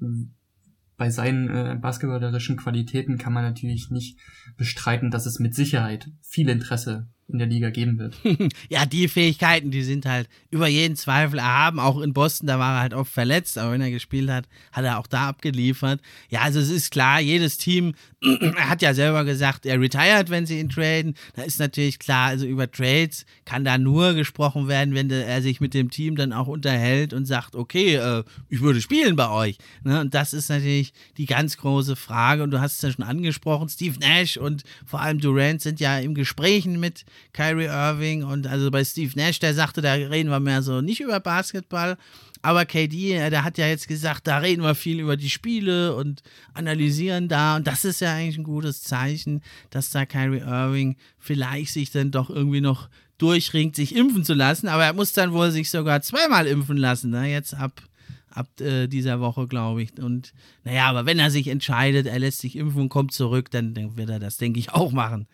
bei 0.96 1.10
seinen 1.10 1.48
äh, 1.48 1.76
basketballerischen 1.80 2.56
Qualitäten 2.56 3.18
kann 3.18 3.32
man 3.32 3.44
natürlich 3.44 3.90
nicht 3.90 4.18
bestreiten, 4.56 5.10
dass 5.10 5.26
es 5.26 5.38
mit 5.38 5.54
Sicherheit 5.54 6.10
viel 6.22 6.48
Interesse 6.48 7.08
in 7.28 7.38
der 7.38 7.46
Liga 7.46 7.70
geben 7.70 7.98
wird. 7.98 8.14
ja, 8.68 8.84
die 8.84 9.08
Fähigkeiten, 9.08 9.70
die 9.70 9.82
sind 9.82 10.04
halt 10.04 10.28
über 10.50 10.68
jeden 10.68 10.94
Zweifel 10.94 11.38
erhaben. 11.38 11.78
Auch 11.78 12.00
in 12.00 12.12
Boston, 12.12 12.46
da 12.46 12.58
war 12.58 12.76
er 12.76 12.80
halt 12.80 12.94
oft 12.94 13.10
verletzt, 13.10 13.56
aber 13.56 13.72
wenn 13.72 13.80
er 13.80 13.90
gespielt 13.90 14.30
hat, 14.30 14.46
hat 14.72 14.84
er 14.84 14.98
auch 14.98 15.06
da 15.06 15.28
abgeliefert. 15.28 16.00
Ja, 16.28 16.42
also 16.42 16.60
es 16.60 16.70
ist 16.70 16.90
klar, 16.90 17.20
jedes 17.20 17.56
Team, 17.56 17.94
er 18.22 18.68
hat 18.68 18.82
ja 18.82 18.92
selber 18.92 19.24
gesagt, 19.24 19.64
er 19.64 19.80
retired, 19.80 20.28
wenn 20.28 20.44
sie 20.44 20.60
ihn 20.60 20.68
traden. 20.68 21.14
Da 21.34 21.42
ist 21.42 21.58
natürlich 21.58 21.98
klar, 21.98 22.28
also 22.28 22.46
über 22.46 22.70
Trades 22.70 23.24
kann 23.46 23.64
da 23.64 23.78
nur 23.78 24.12
gesprochen 24.12 24.68
werden, 24.68 24.94
wenn 24.94 25.10
er 25.10 25.40
sich 25.40 25.60
mit 25.60 25.72
dem 25.72 25.90
Team 25.90 26.16
dann 26.16 26.32
auch 26.32 26.46
unterhält 26.46 27.14
und 27.14 27.24
sagt, 27.24 27.54
okay, 27.54 27.96
äh, 27.96 28.22
ich 28.50 28.60
würde 28.60 28.82
spielen 28.82 29.16
bei 29.16 29.30
euch. 29.30 29.56
Ne? 29.82 30.00
Und 30.00 30.14
das 30.14 30.34
ist 30.34 30.50
natürlich 30.50 30.92
die 31.16 31.26
ganz 31.26 31.56
große 31.56 31.96
Frage. 31.96 32.42
Und 32.42 32.50
du 32.50 32.60
hast 32.60 32.76
es 32.76 32.82
ja 32.82 32.92
schon 32.92 33.04
angesprochen, 33.04 33.70
Steve 33.70 33.98
Nash 33.98 34.36
und 34.36 34.62
vor 34.84 35.00
allem 35.00 35.20
Durant 35.20 35.62
sind 35.62 35.80
ja 35.80 35.98
im 35.98 36.14
Gesprächen 36.14 36.78
mit 36.78 37.04
Kyrie 37.32 37.66
Irving 37.66 38.24
und 38.24 38.46
also 38.46 38.70
bei 38.70 38.84
Steve 38.84 39.12
Nash, 39.16 39.38
der 39.38 39.54
sagte, 39.54 39.80
da 39.80 39.92
reden 39.92 40.30
wir 40.30 40.40
mehr 40.40 40.62
so 40.62 40.80
nicht 40.80 41.00
über 41.00 41.20
Basketball. 41.20 41.96
Aber 42.44 42.66
KD, 42.66 43.14
äh, 43.14 43.30
der 43.30 43.42
hat 43.42 43.56
ja 43.56 43.66
jetzt 43.66 43.88
gesagt, 43.88 44.26
da 44.26 44.36
reden 44.36 44.62
wir 44.62 44.74
viel 44.74 45.00
über 45.00 45.16
die 45.16 45.30
Spiele 45.30 45.96
und 45.96 46.22
analysieren 46.52 47.26
da. 47.26 47.56
Und 47.56 47.66
das 47.66 47.86
ist 47.86 48.02
ja 48.02 48.14
eigentlich 48.14 48.36
ein 48.36 48.44
gutes 48.44 48.82
Zeichen, 48.82 49.40
dass 49.70 49.88
da 49.88 50.04
Kyrie 50.04 50.40
Irving 50.40 50.96
vielleicht 51.18 51.72
sich 51.72 51.90
dann 51.90 52.10
doch 52.10 52.28
irgendwie 52.28 52.60
noch 52.60 52.90
durchringt, 53.16 53.76
sich 53.76 53.96
impfen 53.96 54.24
zu 54.24 54.34
lassen. 54.34 54.68
Aber 54.68 54.84
er 54.84 54.92
muss 54.92 55.14
dann 55.14 55.32
wohl 55.32 55.50
sich 55.50 55.70
sogar 55.70 56.02
zweimal 56.02 56.46
impfen 56.46 56.76
lassen, 56.76 57.10
ne? 57.10 57.30
jetzt 57.30 57.54
ab, 57.54 57.80
ab 58.28 58.48
äh, 58.60 58.88
dieser 58.88 59.20
Woche, 59.20 59.46
glaube 59.46 59.82
ich. 59.82 59.98
Und 59.98 60.34
naja, 60.64 60.86
aber 60.86 61.06
wenn 61.06 61.18
er 61.18 61.30
sich 61.30 61.48
entscheidet, 61.48 62.06
er 62.06 62.18
lässt 62.18 62.40
sich 62.40 62.56
impfen 62.56 62.82
und 62.82 62.88
kommt 62.90 63.12
zurück, 63.12 63.50
dann, 63.50 63.72
dann 63.72 63.96
wird 63.96 64.10
er 64.10 64.20
das, 64.20 64.36
denke 64.36 64.58
ich, 64.60 64.70
auch 64.70 64.92
machen. 64.92 65.26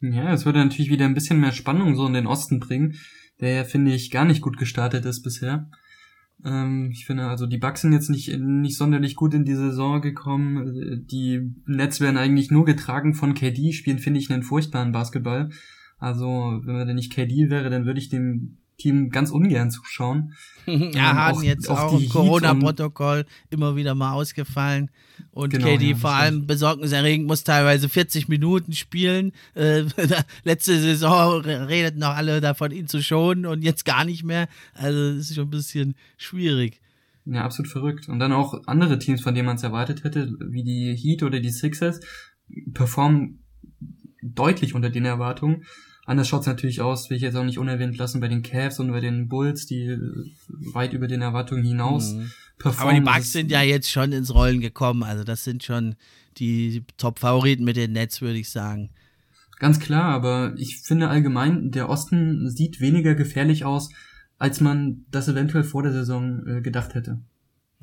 Ja, 0.00 0.32
es 0.32 0.46
würde 0.46 0.60
natürlich 0.60 0.90
wieder 0.90 1.04
ein 1.04 1.14
bisschen 1.14 1.40
mehr 1.40 1.52
Spannung 1.52 1.94
so 1.94 2.06
in 2.06 2.14
den 2.14 2.26
Osten 2.26 2.58
bringen, 2.58 2.94
der 3.40 3.64
finde 3.64 3.94
ich, 3.94 4.10
gar 4.10 4.24
nicht 4.24 4.40
gut 4.40 4.56
gestartet 4.56 5.04
ist 5.04 5.22
bisher. 5.22 5.68
Ähm, 6.44 6.90
ich 6.90 7.04
finde, 7.06 7.26
also 7.26 7.46
die 7.46 7.58
Bucks 7.58 7.82
sind 7.82 7.92
jetzt 7.92 8.08
nicht, 8.08 8.38
nicht 8.38 8.76
sonderlich 8.76 9.14
gut 9.14 9.34
in 9.34 9.44
die 9.44 9.54
Saison 9.54 10.00
gekommen. 10.00 11.06
Die 11.06 11.52
Nets 11.66 12.00
werden 12.00 12.16
eigentlich 12.16 12.50
nur 12.50 12.64
getragen 12.64 13.14
von 13.14 13.34
KD, 13.34 13.72
spielen, 13.72 13.98
finde 13.98 14.20
ich, 14.20 14.30
einen 14.30 14.42
furchtbaren 14.42 14.92
Basketball. 14.92 15.50
Also, 15.98 16.62
wenn 16.64 16.76
er 16.76 16.86
denn 16.86 16.96
nicht 16.96 17.12
KD 17.12 17.50
wäre, 17.50 17.68
dann 17.68 17.84
würde 17.84 18.00
ich 18.00 18.08
dem 18.08 18.56
Team 18.80 19.10
ganz 19.10 19.30
ungern 19.30 19.70
zuschauen. 19.70 20.34
ja, 20.66 20.74
ähm, 20.74 20.94
Harden 20.94 21.38
auch, 21.38 21.42
jetzt 21.42 21.70
auch, 21.70 21.78
auch 21.78 22.00
im 22.00 22.08
Corona-Protokoll 22.08 23.26
immer 23.50 23.76
wieder 23.76 23.94
mal 23.94 24.12
ausgefallen. 24.12 24.90
Und 25.32 25.50
genau, 25.50 25.66
KD 25.66 25.90
ja, 25.90 25.96
vor 25.96 26.10
allem 26.10 26.46
besorgniserregend 26.46 27.26
muss 27.26 27.44
teilweise 27.44 27.88
40 27.88 28.28
Minuten 28.28 28.72
spielen. 28.72 29.32
Äh, 29.54 29.84
letzte 30.44 30.78
Saison 30.80 31.40
redeten 31.42 32.00
noch 32.00 32.16
alle 32.16 32.40
davon, 32.40 32.70
ihn 32.72 32.88
zu 32.88 33.02
schonen 33.02 33.46
und 33.46 33.62
jetzt 33.62 33.84
gar 33.84 34.04
nicht 34.04 34.24
mehr. 34.24 34.48
Also 34.74 35.18
ist 35.18 35.34
schon 35.34 35.48
ein 35.48 35.50
bisschen 35.50 35.94
schwierig. 36.16 36.80
Ja, 37.26 37.44
absolut 37.44 37.70
verrückt. 37.70 38.08
Und 38.08 38.18
dann 38.18 38.32
auch 38.32 38.54
andere 38.66 38.98
Teams, 38.98 39.20
von 39.20 39.34
denen 39.34 39.46
man 39.46 39.56
es 39.56 39.62
erwartet 39.62 40.04
hätte, 40.04 40.32
wie 40.40 40.64
die 40.64 40.96
Heat 40.96 41.22
oder 41.22 41.40
die 41.40 41.50
Sixers, 41.50 42.00
performen 42.72 43.44
deutlich 44.22 44.74
unter 44.74 44.90
den 44.90 45.04
Erwartungen. 45.04 45.64
Anders 46.06 46.28
schaut's 46.28 46.46
natürlich 46.46 46.80
aus, 46.80 47.10
will 47.10 47.16
ich 47.16 47.22
jetzt 47.22 47.36
auch 47.36 47.44
nicht 47.44 47.58
unerwähnt 47.58 47.96
lassen, 47.96 48.20
bei 48.20 48.28
den 48.28 48.42
Cavs 48.42 48.80
und 48.80 48.90
bei 48.90 49.00
den 49.00 49.28
Bulls, 49.28 49.66
die 49.66 49.96
weit 50.48 50.92
über 50.92 51.06
den 51.06 51.22
Erwartungen 51.22 51.64
hinaus 51.64 52.14
mhm. 52.14 52.30
performen. 52.58 53.04
Aber 53.04 53.12
die 53.12 53.18
Bucks 53.18 53.32
sind 53.32 53.50
ja 53.50 53.62
jetzt 53.62 53.90
schon 53.90 54.12
ins 54.12 54.34
Rollen 54.34 54.60
gekommen, 54.60 55.02
also 55.02 55.24
das 55.24 55.44
sind 55.44 55.62
schon 55.62 55.94
die 56.38 56.84
Top-Favoriten 56.96 57.64
mit 57.64 57.76
den 57.76 57.92
Nets, 57.92 58.20
würde 58.22 58.38
ich 58.38 58.50
sagen. 58.50 58.90
Ganz 59.58 59.78
klar, 59.78 60.04
aber 60.04 60.54
ich 60.56 60.78
finde 60.78 61.08
allgemein, 61.08 61.70
der 61.70 61.90
Osten 61.90 62.48
sieht 62.48 62.80
weniger 62.80 63.14
gefährlich 63.14 63.64
aus, 63.64 63.90
als 64.38 64.60
man 64.60 65.04
das 65.10 65.28
eventuell 65.28 65.64
vor 65.64 65.82
der 65.82 65.92
Saison 65.92 66.46
äh, 66.46 66.60
gedacht 66.62 66.94
hätte. 66.94 67.20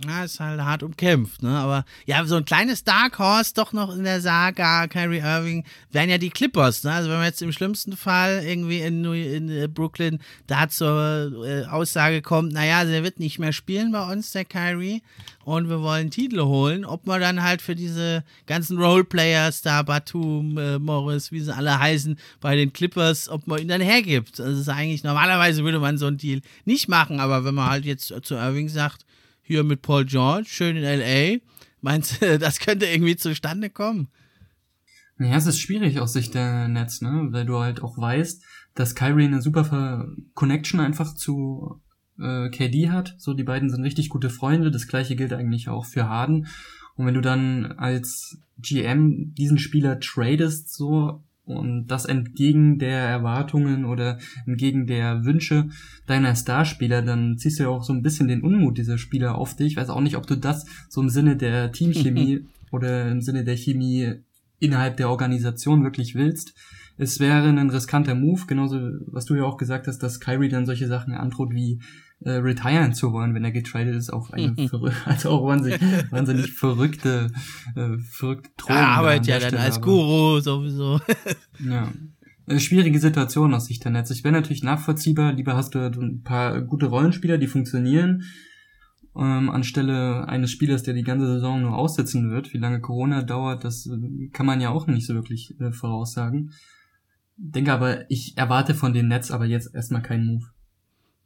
Ja, 0.06 0.24
ist 0.24 0.40
halt 0.40 0.62
hart 0.62 0.84
umkämpft, 0.84 1.42
ne? 1.42 1.58
Aber 1.58 1.84
ja, 2.06 2.24
so 2.26 2.36
ein 2.36 2.46
kleines 2.46 2.84
Dark 2.84 3.18
Horse 3.18 3.54
doch 3.56 3.74
noch 3.74 3.96
in 3.96 4.04
der 4.04 4.22
Saga, 4.22 4.86
Kyrie 4.88 5.22
Irving, 5.22 5.66
wären 5.92 6.12
ja 6.12 6.20
die 6.20 6.30
Clippers, 6.30 6.84
ne? 6.84 6.92
Also 6.92 7.10
wenn 7.10 7.18
man 7.18 7.26
jetzt 7.26 7.42
im 7.42 7.52
schlimmsten 7.52 7.98
Fall 7.98 8.44
irgendwie 8.46 8.82
in, 8.82 9.04
in 9.04 9.50
äh, 9.50 9.68
Brooklyn 9.68 10.20
da 10.46 10.70
zur 10.70 11.44
äh, 11.44 11.66
Aussage 11.66 12.22
kommt, 12.22 12.54
naja, 12.54 12.84
der 12.84 13.04
wird 13.04 13.20
nicht 13.20 13.40
mehr 13.40 13.54
spielen 13.54 13.92
bei 13.92 14.12
uns, 14.12 14.34
der 14.34 14.46
Kyrie, 14.46 15.02
und 15.46 15.68
wir 15.68 15.82
wollen 15.82 16.12
Titel 16.12 16.42
holen, 16.42 16.86
ob 16.86 17.08
man 17.08 17.20
dann 17.20 17.42
halt 17.42 17.64
für 17.64 17.74
diese 17.74 18.24
ganzen 18.46 18.78
Roleplayers 18.78 19.64
da, 19.64 19.82
Batum, 19.82 20.60
äh, 20.60 20.78
Morris, 20.78 21.32
wie 21.32 21.40
sie 21.40 21.56
alle 21.56 21.80
heißen, 21.80 22.20
bei 22.40 22.56
den 22.56 22.72
Clippers, 22.72 23.30
ob 23.30 23.48
man 23.48 23.60
ihn 23.62 23.70
dann 23.70 23.82
hergibt. 23.82 24.38
Das 24.38 24.60
ist 24.60 24.70
eigentlich, 24.70 25.04
normalerweise 25.04 25.64
würde 25.64 25.80
man 25.80 25.98
so 25.98 26.06
einen 26.06 26.18
Deal 26.18 26.42
nicht 26.66 26.88
machen, 26.88 27.20
aber 27.20 27.46
wenn 27.46 27.56
man 27.56 27.70
halt 27.70 27.86
jetzt 27.86 28.14
zu 28.22 28.36
Irving 28.36 28.70
sagt, 28.70 29.06
hier 29.48 29.64
mit 29.64 29.82
Paul 29.82 30.06
George, 30.06 30.48
schön 30.50 30.76
in 30.76 30.84
LA. 30.84 31.40
Meinst 31.82 32.22
du, 32.22 32.38
das 32.40 32.60
könnte 32.60 32.86
irgendwie 32.86 33.16
zustande 33.16 33.70
kommen? 33.70 34.10
Ja, 35.20 35.36
es 35.36 35.48
ist 35.48 35.60
schwierig 35.60 36.00
aus 36.00 36.14
Sicht 36.14 36.36
der 36.36 36.68
Netz, 36.68 37.02
ne? 37.02 37.30
Weil 37.32 37.46
du 37.46 37.58
halt 37.58 37.82
auch 37.82 37.98
weißt, 37.98 38.44
dass 38.76 38.94
Kyrie 38.94 39.26
eine 39.26 39.42
super 39.42 40.06
Connection 40.36 40.80
einfach 40.80 41.16
zu 41.16 41.82
äh, 42.20 42.50
KD 42.50 42.90
hat. 42.90 43.16
So, 43.18 43.34
die 43.34 43.44
beiden 43.44 43.70
sind 43.70 43.82
richtig 43.84 44.10
gute 44.10 44.30
Freunde. 44.30 44.70
Das 44.70 44.88
gleiche 44.88 45.16
gilt 45.16 45.34
eigentlich 45.34 45.70
auch 45.70 45.86
für 45.86 46.08
Harden. 46.08 46.48
Und 46.96 47.06
wenn 47.06 47.14
du 47.14 47.22
dann 47.22 47.72
als 47.78 48.38
GM 48.60 49.34
diesen 49.34 49.60
Spieler 49.60 50.00
tradest, 50.00 50.74
so 50.74 51.24
und 51.48 51.88
das 51.88 52.06
entgegen 52.06 52.78
der 52.78 53.00
Erwartungen 53.00 53.86
oder 53.86 54.20
entgegen 54.46 54.86
der 54.86 55.24
Wünsche 55.24 55.70
deiner 56.06 56.36
Starspieler, 56.36 57.02
dann 57.02 57.38
ziehst 57.38 57.60
du 57.60 57.64
ja 57.64 57.70
auch 57.70 57.84
so 57.84 57.94
ein 57.94 58.04
bisschen 58.04 58.28
den 58.28 58.42
Unmut 58.42 58.78
dieser 58.78 58.98
Spieler 58.98 59.36
auf 59.36 59.56
dich. 59.56 59.68
Ich 59.68 59.78
weiß 59.78 59.90
auch 59.90 60.02
nicht, 60.02 60.18
ob 60.18 60.28
du 60.28 60.36
das 60.36 60.66
so 60.90 61.02
im 61.02 61.10
Sinne 61.10 61.38
der 61.38 61.72
Teamchemie 61.72 62.46
oder 62.72 63.10
im 63.10 63.22
Sinne 63.22 63.44
der 63.46 63.56
Chemie 63.56 64.16
innerhalb 64.60 64.98
der 64.98 65.10
Organisation 65.10 65.84
wirklich 65.84 66.16
willst. 66.16 66.54
Es 66.98 67.20
wäre 67.20 67.48
ein 67.48 67.70
riskanter 67.70 68.16
Move, 68.16 68.42
genauso 68.48 68.80
was 69.06 69.26
du 69.26 69.36
ja 69.36 69.44
auch 69.44 69.58
gesagt 69.58 69.88
hast, 69.88 70.00
dass 70.00 70.20
Kyrie 70.20 70.50
dann 70.50 70.66
solche 70.66 70.88
Sachen 70.88 71.14
androht 71.14 71.54
wie 71.54 71.80
äh, 72.22 72.32
retiren 72.32 72.94
zu 72.94 73.12
wollen, 73.14 73.36
wenn 73.36 73.44
er 73.44 73.52
getradet 73.52 73.96
ist, 73.96 74.12
auf 74.12 74.34
eine 74.34 74.56
also 75.06 75.30
auch 75.30 75.46
wahnsinnig, 75.46 75.80
wahnsinnig 76.12 76.52
verrückte, 76.52 77.32
äh, 77.76 77.98
verrückte 77.98 78.50
Drohung. 78.58 78.76
Er 78.76 78.88
arbeitet 78.88 79.28
ja 79.28 79.40
dann 79.40 79.50
Stelle, 79.50 79.64
als 79.64 79.82
Guru 79.82 80.40
sowieso. 80.40 81.00
ja. 81.60 81.92
Eine 82.48 82.60
schwierige 82.62 83.00
Situation 83.00 83.54
aus 83.54 83.66
Sicht 83.66 83.84
der 83.84 83.92
Netz. 83.92 84.10
Ich 84.10 84.24
wäre 84.24 84.34
natürlich 84.34 84.64
nachvollziehbar, 84.64 85.34
lieber 85.34 85.56
hast 85.56 85.76
du 85.76 85.80
ein 85.80 86.24
paar 86.24 86.62
gute 86.62 86.86
Rollenspieler, 86.86 87.38
die 87.38 87.48
funktionieren, 87.48 88.24
ähm, 89.18 89.50
anstelle 89.50 90.28
eines 90.30 90.52
Spielers, 90.52 90.84
der 90.84 90.94
die 90.94 91.04
ganze 91.04 91.28
Saison 91.28 91.62
nur 91.62 91.78
aussitzen 91.78 92.32
wird. 92.32 92.54
Wie 92.54 92.58
lange 92.58 92.80
Corona 92.80 93.22
dauert, 93.22 93.64
das 93.64 93.86
äh, 93.88 94.30
kann 94.30 94.46
man 94.46 94.62
ja 94.62 94.70
auch 94.70 94.88
nicht 94.88 95.06
so 95.06 95.14
wirklich 95.14 95.60
äh, 95.60 95.72
voraussagen. 95.72 96.52
Denke 97.36 97.74
aber, 97.74 98.10
ich 98.10 98.38
erwarte 98.38 98.74
von 98.74 98.94
den 98.94 99.10
Nets 99.10 99.30
aber 99.30 99.46
jetzt 99.46 99.76
erstmal 99.76 100.02
keinen 100.02 100.26
Move. 100.26 100.46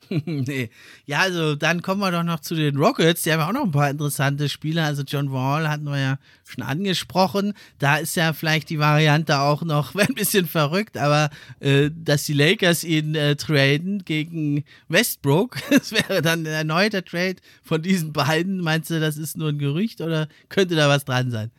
nee. 0.26 0.70
Ja, 1.06 1.20
also 1.20 1.56
dann 1.56 1.82
kommen 1.82 2.02
wir 2.02 2.12
doch 2.12 2.24
noch 2.24 2.40
zu 2.40 2.56
den 2.56 2.78
Rockets. 2.78 3.24
Die 3.24 3.32
haben 3.32 3.40
ja 3.40 3.48
auch 3.48 3.54
noch 3.54 3.64
ein 3.64 3.72
paar 3.72 3.90
interessante 3.90 4.50
Spieler. 4.50 4.86
Also 4.86 5.04
John 5.04 5.32
Wall 5.32 5.70
hatten 5.70 5.86
wir 5.86 6.00
ja 6.00 6.20
schon 6.44 6.64
angesprochen. 6.64 7.54
Da 7.80 7.98
ist 7.98 8.16
ja 8.16 8.34
vielleicht 8.34 8.70
die 8.70 8.80
Variante 8.80 9.40
auch 9.40 9.64
noch 9.64 9.96
ein 9.96 10.14
bisschen 10.14 10.48
verrückt, 10.48 10.98
aber 10.98 11.30
äh, 11.60 11.90
dass 11.94 12.26
die 12.26 12.34
Lakers 12.34 12.84
ihn 12.84 13.16
äh, 13.16 13.36
traden 13.36 14.04
gegen 14.04 14.64
Westbrook, 14.90 15.58
das 15.70 15.92
wäre 15.92 16.22
dann 16.22 16.42
ein 16.42 16.46
erneuter 16.48 17.04
Trade 17.04 17.38
von 17.64 17.82
diesen 17.82 18.12
beiden. 18.12 18.60
Meinst 18.60 18.90
du, 18.90 19.00
das 19.00 19.18
ist 19.18 19.38
nur 19.38 19.50
ein 19.50 19.60
Gerücht 19.60 20.02
oder 20.02 20.28
könnte 20.50 20.76
da 20.76 20.90
was 20.90 21.06
dran 21.06 21.32
sein? 21.32 21.52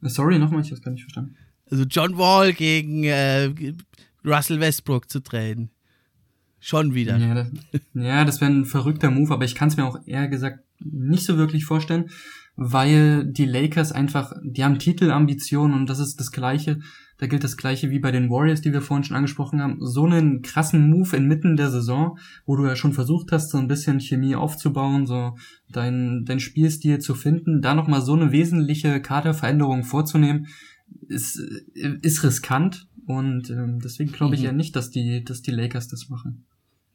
Sorry, 0.00 0.38
nochmal, 0.38 0.60
ich 0.60 0.66
habe 0.66 0.76
es 0.76 0.82
gar 0.82 0.92
nicht 0.92 1.02
verstanden. 1.02 1.36
Also 1.70 1.84
John 1.84 2.18
Wall 2.18 2.52
gegen 2.52 3.04
äh, 3.04 3.50
Russell 4.24 4.60
Westbrook 4.60 5.10
zu 5.10 5.20
traden. 5.20 5.70
Schon 6.64 6.94
wieder. 6.94 7.18
Ja, 7.18 7.34
das, 7.34 7.48
ja, 7.92 8.24
das 8.24 8.40
wäre 8.40 8.50
ein 8.50 8.64
verrückter 8.64 9.10
Move, 9.10 9.34
aber 9.34 9.44
ich 9.44 9.54
kann 9.54 9.68
es 9.68 9.76
mir 9.76 9.84
auch 9.84 9.98
eher 10.06 10.28
gesagt 10.28 10.60
nicht 10.80 11.26
so 11.26 11.36
wirklich 11.36 11.66
vorstellen, 11.66 12.06
weil 12.56 13.26
die 13.26 13.44
Lakers 13.44 13.92
einfach, 13.92 14.32
die 14.42 14.64
haben 14.64 14.78
Titelambitionen 14.78 15.76
und 15.76 15.90
das 15.90 15.98
ist 15.98 16.18
das 16.20 16.32
Gleiche. 16.32 16.80
Da 17.18 17.26
gilt 17.26 17.44
das 17.44 17.58
Gleiche 17.58 17.90
wie 17.90 17.98
bei 17.98 18.10
den 18.12 18.30
Warriors, 18.30 18.62
die 18.62 18.72
wir 18.72 18.80
vorhin 18.80 19.04
schon 19.04 19.16
angesprochen 19.16 19.60
haben. 19.60 19.76
So 19.80 20.06
einen 20.06 20.40
krassen 20.40 20.88
Move 20.88 21.14
inmitten 21.14 21.58
der 21.58 21.70
Saison, 21.70 22.18
wo 22.46 22.56
du 22.56 22.64
ja 22.64 22.76
schon 22.76 22.94
versucht 22.94 23.30
hast, 23.30 23.50
so 23.50 23.58
ein 23.58 23.68
bisschen 23.68 24.00
Chemie 24.00 24.34
aufzubauen, 24.34 25.04
so 25.04 25.36
dein, 25.70 26.24
dein 26.24 26.40
Spielstil 26.40 26.98
zu 26.98 27.14
finden, 27.14 27.60
da 27.60 27.74
nochmal 27.74 28.00
so 28.00 28.14
eine 28.14 28.32
wesentliche 28.32 29.02
Kaderveränderung 29.02 29.84
vorzunehmen, 29.84 30.46
ist, 31.08 31.36
ist 31.74 32.24
riskant 32.24 32.88
und 33.04 33.50
ähm, 33.50 33.80
deswegen 33.80 34.12
glaube 34.12 34.34
ich 34.34 34.40
mhm. 34.40 34.46
ja 34.46 34.52
nicht, 34.52 34.74
dass 34.76 34.90
die, 34.90 35.22
dass 35.24 35.42
die 35.42 35.50
Lakers 35.50 35.88
das 35.88 36.08
machen. 36.08 36.46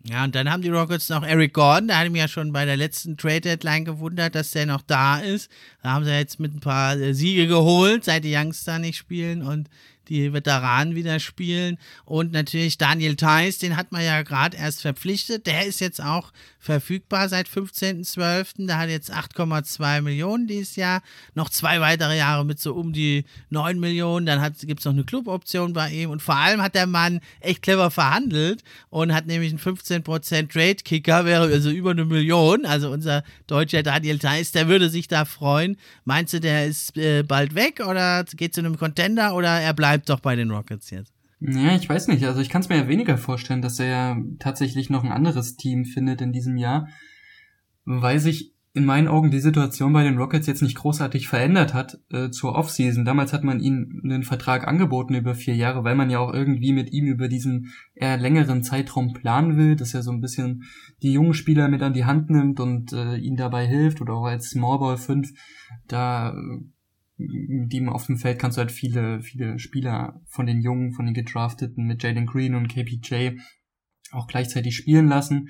Ja, 0.03 0.23
und 0.23 0.33
dann 0.33 0.49
haben 0.49 0.61
die 0.61 0.69
Rockets 0.69 1.09
noch 1.09 1.23
Eric 1.23 1.53
Gordon, 1.53 1.89
der 1.89 1.99
hat 1.99 2.09
mich 2.09 2.21
ja 2.21 2.29
schon 2.29 2.53
bei 2.53 2.63
der 2.63 2.77
letzten 2.77 3.17
Trade 3.17 3.41
Deadline 3.41 3.83
gewundert, 3.83 4.33
dass 4.33 4.51
der 4.51 4.65
noch 4.65 4.81
da 4.81 5.19
ist. 5.19 5.51
Da 5.83 5.91
haben 5.91 6.05
sie 6.05 6.11
jetzt 6.11 6.39
mit 6.39 6.55
ein 6.55 6.61
paar 6.61 6.95
äh, 6.95 7.13
Siege 7.13 7.47
geholt, 7.47 8.05
seit 8.05 8.23
die 8.23 8.33
Youngster 8.33 8.79
nicht 8.79 8.97
spielen 8.97 9.41
und 9.41 9.69
die 10.09 10.33
Veteranen 10.33 10.95
wieder 10.95 11.19
spielen. 11.19 11.77
Und 12.05 12.31
natürlich 12.31 12.77
Daniel 12.77 13.15
Theiss, 13.15 13.59
den 13.59 13.77
hat 13.77 13.91
man 13.91 14.03
ja 14.03 14.21
gerade 14.23 14.57
erst 14.57 14.81
verpflichtet. 14.81 15.47
Der 15.47 15.65
ist 15.65 15.79
jetzt 15.79 16.03
auch 16.03 16.31
verfügbar 16.59 17.29
seit 17.29 17.47
15.12. 17.47 18.67
Der 18.67 18.77
hat 18.77 18.89
jetzt 18.89 19.13
8,2 19.13 20.01
Millionen 20.01 20.47
dieses 20.47 20.75
Jahr. 20.75 21.01
Noch 21.33 21.49
zwei 21.49 21.79
weitere 21.79 22.17
Jahre 22.17 22.45
mit 22.45 22.59
so 22.59 22.73
um 22.73 22.91
die 22.91 23.25
9 23.49 23.79
Millionen. 23.79 24.25
Dann 24.25 24.41
gibt 24.61 24.79
es 24.79 24.85
noch 24.85 24.93
eine 24.93 25.03
Cluboption 25.03 25.73
bei 25.73 25.91
ihm. 25.91 26.09
Und 26.09 26.21
vor 26.21 26.35
allem 26.35 26.61
hat 26.61 26.75
der 26.75 26.87
Mann 26.87 27.21
echt 27.39 27.61
clever 27.61 27.91
verhandelt 27.91 28.63
und 28.89 29.13
hat 29.13 29.25
nämlich 29.25 29.51
einen 29.51 29.59
15% 29.59 30.51
Trade-Kicker, 30.51 31.25
wäre 31.25 31.43
also 31.43 31.69
über 31.69 31.91
eine 31.91 32.05
Million. 32.05 32.65
Also 32.65 32.89
unser 32.91 33.23
deutscher 33.47 33.83
Daniel 33.83 34.19
Theiss, 34.19 34.51
der 34.51 34.67
würde 34.67 34.89
sich 34.89 35.07
da 35.07 35.25
freuen. 35.25 35.77
Meinst 36.03 36.33
du, 36.33 36.39
der 36.39 36.65
ist 36.65 36.97
äh, 36.97 37.23
bald 37.23 37.55
weg 37.55 37.81
oder 37.85 38.25
geht 38.35 38.53
zu 38.53 38.61
einem 38.61 38.77
Contender 38.77 39.35
oder 39.35 39.59
er 39.59 39.73
bleibt 39.73 39.98
doch 40.05 40.19
bei 40.19 40.35
den 40.35 40.51
Rockets 40.51 40.89
jetzt? 40.89 41.13
Ja, 41.39 41.75
ich 41.75 41.87
weiß 41.87 42.07
nicht. 42.09 42.25
Also 42.25 42.41
ich 42.41 42.49
kann 42.49 42.61
es 42.61 42.69
mir 42.69 42.77
ja 42.77 42.87
weniger 42.87 43.17
vorstellen, 43.17 43.61
dass 43.61 43.79
er 43.79 44.17
tatsächlich 44.39 44.89
noch 44.89 45.03
ein 45.03 45.11
anderes 45.11 45.55
Team 45.55 45.85
findet 45.85 46.21
in 46.21 46.33
diesem 46.33 46.57
Jahr, 46.57 46.87
weil 47.85 48.19
sich 48.19 48.53
in 48.73 48.85
meinen 48.85 49.07
Augen 49.07 49.31
die 49.31 49.39
Situation 49.39 49.93
bei 49.93 50.03
den 50.03 50.17
Rockets 50.17 50.45
jetzt 50.45 50.61
nicht 50.61 50.77
großartig 50.77 51.27
verändert 51.27 51.73
hat 51.73 51.99
äh, 52.11 52.29
zur 52.29 52.55
Offseason. 52.55 53.03
Damals 53.03 53.33
hat 53.33 53.43
man 53.43 53.59
ihm 53.59 54.01
einen 54.03 54.23
Vertrag 54.23 54.67
angeboten 54.67 55.15
über 55.15 55.33
vier 55.33 55.55
Jahre, 55.55 55.83
weil 55.83 55.95
man 55.95 56.11
ja 56.11 56.19
auch 56.19 56.33
irgendwie 56.33 56.71
mit 56.71 56.91
ihm 56.91 57.07
über 57.07 57.29
diesen 57.29 57.73
eher 57.95 58.17
längeren 58.17 58.61
Zeitraum 58.61 59.13
planen 59.13 59.57
will, 59.57 59.75
dass 59.75 59.95
er 59.95 60.03
so 60.03 60.11
ein 60.11 60.21
bisschen 60.21 60.63
die 61.01 61.13
jungen 61.13 61.33
Spieler 61.33 61.67
mit 61.67 61.81
an 61.81 61.93
die 61.93 62.05
Hand 62.05 62.29
nimmt 62.29 62.59
und 62.59 62.93
äh, 62.93 63.15
ihnen 63.15 63.37
dabei 63.37 63.65
hilft 63.65 64.01
oder 64.01 64.13
auch 64.13 64.25
als 64.25 64.51
Smallball 64.51 64.97
5 64.97 65.31
da 65.87 66.35
mit 67.19 67.73
ihm 67.73 67.89
auf 67.89 68.05
dem 68.05 68.17
Feld 68.17 68.39
kannst 68.39 68.57
du 68.57 68.61
halt 68.61 68.71
viele, 68.71 69.21
viele 69.21 69.59
Spieler 69.59 70.21
von 70.27 70.45
den 70.45 70.61
Jungen, 70.61 70.93
von 70.93 71.05
den 71.05 71.13
Gedrafteten 71.13 71.85
mit 71.85 72.01
Jalen 72.01 72.25
Green 72.25 72.55
und 72.55 72.69
KPJ 72.69 73.31
auch 74.11 74.27
gleichzeitig 74.27 74.75
spielen 74.75 75.07
lassen. 75.07 75.49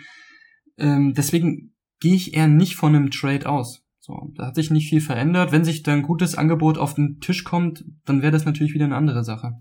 Ähm, 0.77 1.13
deswegen 1.13 1.75
gehe 1.99 2.15
ich 2.15 2.33
eher 2.33 2.47
nicht 2.47 2.75
von 2.75 2.95
einem 2.95 3.11
Trade 3.11 3.47
aus. 3.47 3.83
So, 3.99 4.31
da 4.35 4.47
hat 4.47 4.55
sich 4.55 4.71
nicht 4.71 4.89
viel 4.89 5.01
verändert. 5.01 5.51
Wenn 5.51 5.63
sich 5.63 5.83
da 5.83 5.93
ein 5.93 6.01
gutes 6.01 6.35
Angebot 6.35 6.77
auf 6.77 6.95
den 6.95 7.19
Tisch 7.19 7.43
kommt, 7.43 7.85
dann 8.05 8.21
wäre 8.21 8.31
das 8.31 8.45
natürlich 8.45 8.73
wieder 8.73 8.85
eine 8.85 8.95
andere 8.95 9.23
Sache. 9.23 9.53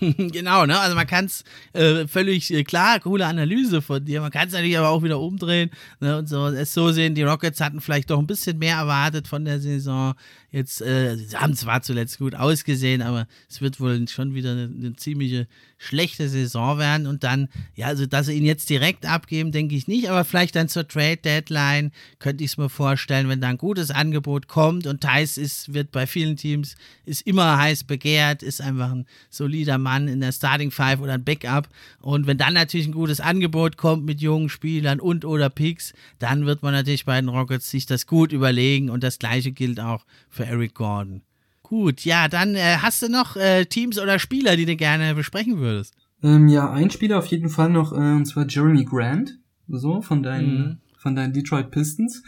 genau, 0.00 0.66
ne? 0.66 0.78
Also 0.78 0.96
man 0.96 1.06
kann 1.06 1.26
es 1.26 1.44
äh, 1.72 2.06
völlig 2.06 2.52
äh, 2.52 2.64
klar, 2.64 3.00
coole 3.00 3.26
Analyse 3.26 3.82
von 3.82 4.04
dir. 4.04 4.20
Man 4.20 4.30
kann 4.30 4.48
es 4.48 4.54
natürlich 4.54 4.78
aber 4.78 4.88
auch 4.88 5.02
wieder 5.02 5.20
umdrehen 5.20 5.70
ne? 6.00 6.18
und 6.18 6.28
so 6.28 6.46
es 6.48 6.74
so 6.74 6.90
sehen. 6.90 7.14
Die 7.14 7.22
Rockets 7.22 7.60
hatten 7.60 7.80
vielleicht 7.80 8.10
doch 8.10 8.18
ein 8.18 8.26
bisschen 8.26 8.58
mehr 8.58 8.76
erwartet 8.76 9.28
von 9.28 9.44
der 9.44 9.60
Saison. 9.60 10.14
Jetzt 10.54 10.82
äh, 10.82 11.16
sie 11.16 11.36
haben 11.36 11.56
zwar 11.56 11.82
zuletzt 11.82 12.18
gut 12.18 12.36
ausgesehen, 12.36 13.02
aber 13.02 13.26
es 13.50 13.60
wird 13.60 13.80
wohl 13.80 14.06
schon 14.06 14.34
wieder 14.34 14.52
eine, 14.52 14.70
eine, 14.72 14.94
ziemliche 14.94 15.48
schlechte 15.78 16.28
Saison 16.28 16.78
werden. 16.78 17.08
Und 17.08 17.24
dann, 17.24 17.48
ja, 17.74 17.88
also 17.88 18.06
dass 18.06 18.26
sie 18.26 18.34
ihn 18.34 18.44
jetzt 18.44 18.70
direkt 18.70 19.04
abgeben, 19.04 19.50
denke 19.50 19.74
ich 19.74 19.88
nicht, 19.88 20.08
aber 20.08 20.24
vielleicht 20.24 20.54
dann 20.54 20.68
zur 20.68 20.86
Trade 20.86 21.16
Deadline 21.16 21.90
könnte 22.20 22.44
ich 22.44 22.52
es 22.52 22.56
mir 22.56 22.68
vorstellen, 22.68 23.28
wenn 23.28 23.40
da 23.40 23.48
ein 23.48 23.58
gutes 23.58 23.90
Angebot 23.90 24.46
kommt 24.46 24.86
und 24.86 25.00
Thais 25.00 25.38
ist, 25.38 25.74
wird 25.74 25.90
bei 25.90 26.06
vielen 26.06 26.36
Teams 26.36 26.76
ist 27.04 27.26
immer 27.26 27.58
heiß 27.58 27.82
begehrt, 27.82 28.44
ist 28.44 28.60
einfach 28.60 28.92
ein 28.92 29.06
solider 29.30 29.78
Mann 29.78 30.06
in 30.06 30.20
der 30.20 30.30
Starting 30.30 30.70
Five 30.70 31.00
oder 31.00 31.14
ein 31.14 31.24
Backup. 31.24 31.68
Und 32.00 32.28
wenn 32.28 32.38
dann 32.38 32.54
natürlich 32.54 32.86
ein 32.86 32.92
gutes 32.92 33.18
Angebot 33.18 33.76
kommt 33.76 34.04
mit 34.04 34.20
jungen 34.20 34.48
Spielern 34.48 35.00
und 35.00 35.24
oder 35.24 35.50
Picks, 35.50 35.94
dann 36.20 36.46
wird 36.46 36.62
man 36.62 36.74
natürlich 36.74 37.06
bei 37.06 37.20
den 37.20 37.28
Rockets 37.28 37.72
sich 37.72 37.86
das 37.86 38.06
gut 38.06 38.30
überlegen 38.30 38.88
und 38.88 39.02
das 39.02 39.18
gleiche 39.18 39.50
gilt 39.50 39.80
auch 39.80 40.04
für 40.30 40.43
für 40.44 40.50
Eric 40.50 40.74
Gordon. 40.74 41.22
Gut, 41.62 42.04
ja, 42.04 42.28
dann 42.28 42.54
äh, 42.54 42.76
hast 42.82 43.02
du 43.02 43.08
noch 43.08 43.36
äh, 43.36 43.64
Teams 43.64 43.98
oder 43.98 44.18
Spieler, 44.18 44.56
die 44.56 44.66
du 44.66 44.76
gerne 44.76 45.14
besprechen 45.14 45.58
würdest? 45.58 45.94
Ähm, 46.22 46.48
ja, 46.48 46.70
ein 46.70 46.90
Spieler 46.90 47.18
auf 47.18 47.26
jeden 47.26 47.48
Fall 47.48 47.70
noch, 47.70 47.92
äh, 47.92 47.96
und 47.96 48.26
zwar 48.26 48.46
Jeremy 48.46 48.84
Grant, 48.84 49.38
so 49.68 50.02
von 50.02 50.22
deinen, 50.22 50.58
mhm. 50.58 50.78
von 50.98 51.16
deinen 51.16 51.32
Detroit 51.32 51.70
Pistons. 51.70 52.22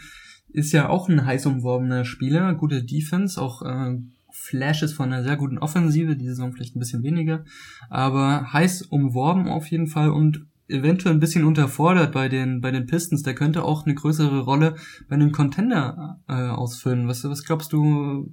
Ist 0.49 0.71
ja 0.71 0.89
auch 0.89 1.07
ein 1.07 1.25
heiß 1.25 1.45
umworbener 1.45 2.03
Spieler, 2.03 2.53
gute 2.55 2.83
Defense, 2.83 3.39
auch 3.39 3.61
äh, 3.61 3.97
Flashes 4.31 4.93
von 4.93 5.11
einer 5.11 5.23
sehr 5.23 5.35
guten 5.35 5.57
Offensive, 5.57 6.15
die 6.15 6.27
Saison 6.27 6.53
vielleicht 6.53 6.75
ein 6.75 6.79
bisschen 6.79 7.03
weniger, 7.03 7.43
aber 7.89 8.53
heiß 8.53 8.83
umworben 8.83 9.47
auf 9.47 9.67
jeden 9.67 9.87
Fall 9.87 10.09
und 10.09 10.45
eventuell 10.67 11.15
ein 11.15 11.19
bisschen 11.19 11.45
unterfordert 11.45 12.11
bei 12.11 12.29
den 12.29 12.61
bei 12.61 12.71
den 12.71 12.85
Pistons. 12.85 13.23
Der 13.23 13.35
könnte 13.35 13.63
auch 13.63 13.85
eine 13.85 13.95
größere 13.95 14.41
Rolle 14.41 14.75
bei 15.07 15.15
einem 15.15 15.31
Contender 15.31 16.19
äh, 16.27 16.33
ausfüllen. 16.33 17.07
Was 17.07 17.23
was 17.23 17.43
glaubst 17.43 17.73
du? 17.73 18.31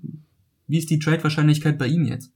Wie 0.67 0.79
ist 0.79 0.91
die 0.91 0.99
Trade-Wahrscheinlichkeit 0.99 1.79
bei 1.79 1.87
ihm 1.87 2.05
jetzt? 2.05 2.34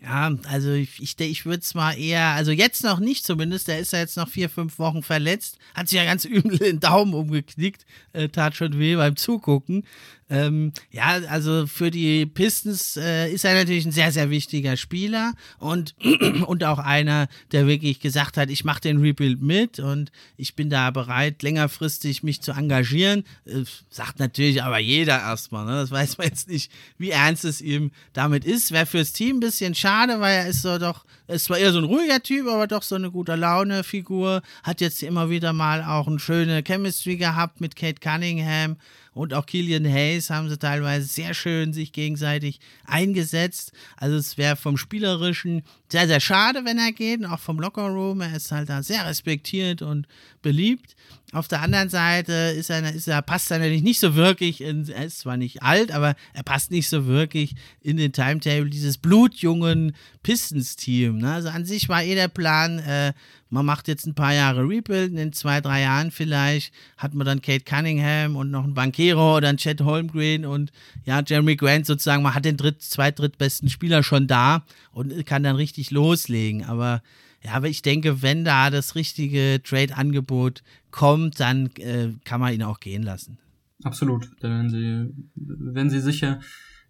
Ja, 0.00 0.32
also 0.48 0.72
ich, 0.72 1.02
ich, 1.02 1.18
ich 1.18 1.44
würde 1.44 1.60
es 1.60 1.74
mal 1.74 1.92
eher, 1.92 2.28
also 2.28 2.52
jetzt 2.52 2.84
noch 2.84 3.00
nicht 3.00 3.24
zumindest, 3.24 3.66
der 3.66 3.80
ist 3.80 3.92
ja 3.92 3.98
jetzt 3.98 4.16
noch 4.16 4.28
vier, 4.28 4.48
fünf 4.48 4.78
Wochen 4.78 5.02
verletzt, 5.02 5.58
hat 5.74 5.88
sich 5.88 5.98
ja 5.98 6.04
ganz 6.04 6.24
übel 6.24 6.56
den 6.56 6.78
Daumen 6.78 7.14
umgeknickt, 7.14 7.84
äh, 8.12 8.28
tat 8.28 8.54
schon 8.54 8.78
weh 8.78 8.94
beim 8.94 9.16
Zugucken. 9.16 9.84
Ähm, 10.30 10.72
ja, 10.90 11.20
also 11.28 11.66
für 11.66 11.90
die 11.90 12.26
Pistons 12.26 12.98
äh, 12.98 13.32
ist 13.32 13.46
er 13.46 13.54
natürlich 13.54 13.86
ein 13.86 13.92
sehr, 13.92 14.12
sehr 14.12 14.28
wichtiger 14.28 14.76
Spieler 14.76 15.32
und, 15.58 15.94
und 16.46 16.64
auch 16.64 16.78
einer, 16.78 17.28
der 17.52 17.66
wirklich 17.66 17.98
gesagt 18.00 18.36
hat, 18.36 18.50
ich 18.50 18.62
mache 18.62 18.82
den 18.82 18.98
Rebuild 18.98 19.40
mit 19.40 19.78
und 19.78 20.12
ich 20.36 20.54
bin 20.54 20.68
da 20.68 20.90
bereit, 20.90 21.42
längerfristig 21.42 22.22
mich 22.22 22.42
zu 22.42 22.52
engagieren. 22.52 23.24
Äh, 23.46 23.64
sagt 23.88 24.18
natürlich 24.18 24.62
aber 24.62 24.78
jeder 24.78 25.18
erstmal, 25.18 25.64
ne? 25.64 25.72
das 25.72 25.90
weiß 25.90 26.18
man 26.18 26.26
jetzt 26.26 26.48
nicht, 26.48 26.70
wie 26.98 27.10
ernst 27.10 27.46
es 27.46 27.62
ihm 27.62 27.90
damit 28.12 28.44
ist. 28.44 28.70
Wäre 28.70 28.86
fürs 28.86 29.14
Team 29.14 29.38
ein 29.38 29.40
bisschen 29.40 29.74
schade, 29.74 29.87
schade, 29.88 30.20
weil 30.20 30.36
er 30.36 30.46
ist 30.48 30.62
so 30.62 30.78
doch, 30.78 31.04
ist 31.28 31.46
zwar 31.46 31.58
eher 31.58 31.72
so 31.72 31.78
ein 31.78 31.84
ruhiger 31.84 32.22
Typ, 32.22 32.46
aber 32.46 32.66
doch 32.66 32.82
so 32.82 32.94
eine 32.94 33.10
gute 33.10 33.36
Laune-Figur. 33.36 34.42
Hat 34.62 34.80
jetzt 34.80 35.02
immer 35.02 35.30
wieder 35.30 35.52
mal 35.52 35.82
auch 35.82 36.06
eine 36.06 36.18
schöne 36.18 36.62
Chemistry 36.62 37.16
gehabt 37.16 37.60
mit 37.60 37.74
Kate 37.74 38.00
Cunningham 38.00 38.76
und 39.14 39.34
auch 39.34 39.46
Killian 39.46 39.86
Hayes 39.86 40.30
haben 40.30 40.48
sie 40.48 40.58
teilweise 40.58 41.06
sehr 41.06 41.34
schön 41.34 41.72
sich 41.72 41.92
gegenseitig 41.92 42.60
eingesetzt. 42.84 43.72
Also 43.96 44.16
es 44.16 44.36
wäre 44.38 44.56
vom 44.56 44.76
Spielerischen 44.76 45.62
sehr, 45.90 46.06
sehr 46.06 46.20
schade, 46.20 46.64
wenn 46.64 46.78
er 46.78 46.92
geht, 46.92 47.20
und 47.20 47.26
auch 47.26 47.40
vom 47.40 47.58
Lockerroom. 47.58 48.20
Er 48.20 48.36
ist 48.36 48.52
halt 48.52 48.68
da 48.68 48.82
sehr 48.82 49.06
respektiert 49.06 49.82
und 49.82 50.06
beliebt. 50.42 50.94
Auf 51.32 51.46
der 51.46 51.60
anderen 51.60 51.90
Seite 51.90 52.32
ist 52.32 52.70
er, 52.70 52.94
ist 52.94 53.06
er, 53.06 53.20
passt 53.20 53.50
er 53.50 53.58
natürlich 53.58 53.82
nicht 53.82 54.00
so 54.00 54.14
wirklich 54.14 54.62
in, 54.62 54.88
er 54.88 55.04
ist 55.04 55.18
zwar 55.18 55.36
nicht 55.36 55.62
alt, 55.62 55.92
aber 55.92 56.16
er 56.32 56.42
passt 56.42 56.70
nicht 56.70 56.88
so 56.88 57.06
wirklich 57.06 57.54
in 57.82 57.98
den 57.98 58.12
Timetable 58.12 58.70
dieses 58.70 58.96
blutjungen 58.96 59.94
Pistons-Team. 60.22 61.18
Ne? 61.18 61.30
Also 61.30 61.50
an 61.50 61.66
sich 61.66 61.90
war 61.90 62.02
eh 62.02 62.14
der 62.14 62.28
Plan, 62.28 62.78
äh, 62.78 63.12
man 63.50 63.66
macht 63.66 63.88
jetzt 63.88 64.06
ein 64.06 64.14
paar 64.14 64.32
Jahre 64.32 64.62
Rebuild, 64.62 65.12
in 65.12 65.32
zwei, 65.34 65.60
drei 65.60 65.82
Jahren 65.82 66.12
vielleicht 66.12 66.72
hat 66.96 67.12
man 67.12 67.26
dann 67.26 67.42
Kate 67.42 67.64
Cunningham 67.64 68.34
und 68.34 68.50
noch 68.50 68.64
einen 68.64 68.74
Bankero 68.74 69.36
oder 69.36 69.50
einen 69.50 69.58
Chad 69.58 69.82
Holmgren 69.82 70.46
und 70.46 70.72
ja, 71.04 71.22
Jeremy 71.26 71.56
Grant 71.56 71.84
sozusagen, 71.84 72.22
man 72.22 72.34
hat 72.34 72.46
den 72.46 72.56
dritt, 72.56 72.80
zweit, 72.80 73.18
drittbesten 73.18 73.68
Spieler 73.68 74.02
schon 74.02 74.28
da 74.28 74.64
und 74.92 75.26
kann 75.26 75.42
dann 75.42 75.56
richtig 75.56 75.90
loslegen. 75.90 76.64
Aber 76.64 77.02
ja, 77.44 77.52
aber 77.52 77.68
ich 77.68 77.82
denke, 77.82 78.20
wenn 78.22 78.44
da 78.44 78.70
das 78.70 78.94
richtige 78.94 79.60
Trade-Angebot 79.62 80.62
kommt, 80.90 81.40
dann 81.40 81.70
äh, 81.76 82.12
kann 82.24 82.40
man 82.40 82.52
ihn 82.52 82.62
auch 82.62 82.80
gehen 82.80 83.02
lassen. 83.02 83.38
Absolut. 83.84 84.30
Wenn 84.40 84.70
sie, 84.70 85.12
wenn 85.34 85.90
sie 85.90 86.00
sicher 86.00 86.40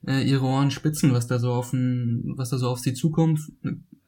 äh, 0.07 0.23
ihre 0.23 0.45
Ohren 0.45 0.71
spitzen, 0.71 1.13
was 1.13 1.27
da 1.27 1.39
so 1.39 1.53
auf 1.53 1.73
ein, 1.73 2.35
was 2.37 2.51
da 2.51 2.59
so 2.59 2.69
auf 2.69 2.79
sie 2.79 2.95
zukommt, 2.95 3.41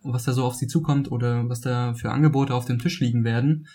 was 0.02 0.24
da 0.24 0.32
so 0.32 0.44
auf 0.44 0.54
sie 0.54 0.66
zukommt 0.66 1.10
oder 1.10 1.48
was 1.48 1.60
da 1.60 1.94
für 1.94 2.10
Angebote 2.10 2.54
auf 2.54 2.64
dem 2.64 2.78
Tisch 2.78 3.00
liegen 3.00 3.24
werden, 3.24 3.66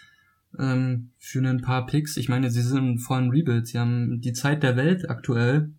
ähm, 0.57 1.11
für 1.19 1.39
ein 1.39 1.61
paar 1.61 1.85
Picks. 1.85 2.17
Ich 2.17 2.29
meine, 2.29 2.49
sie 2.49 2.61
sind 2.61 2.99
vor 2.99 3.17
allem 3.17 3.29
Rebuild, 3.29 3.67
sie 3.67 3.79
haben 3.79 4.21
die 4.21 4.33
Zeit 4.33 4.63
der 4.63 4.75
Welt 4.75 5.09
aktuell 5.09 5.73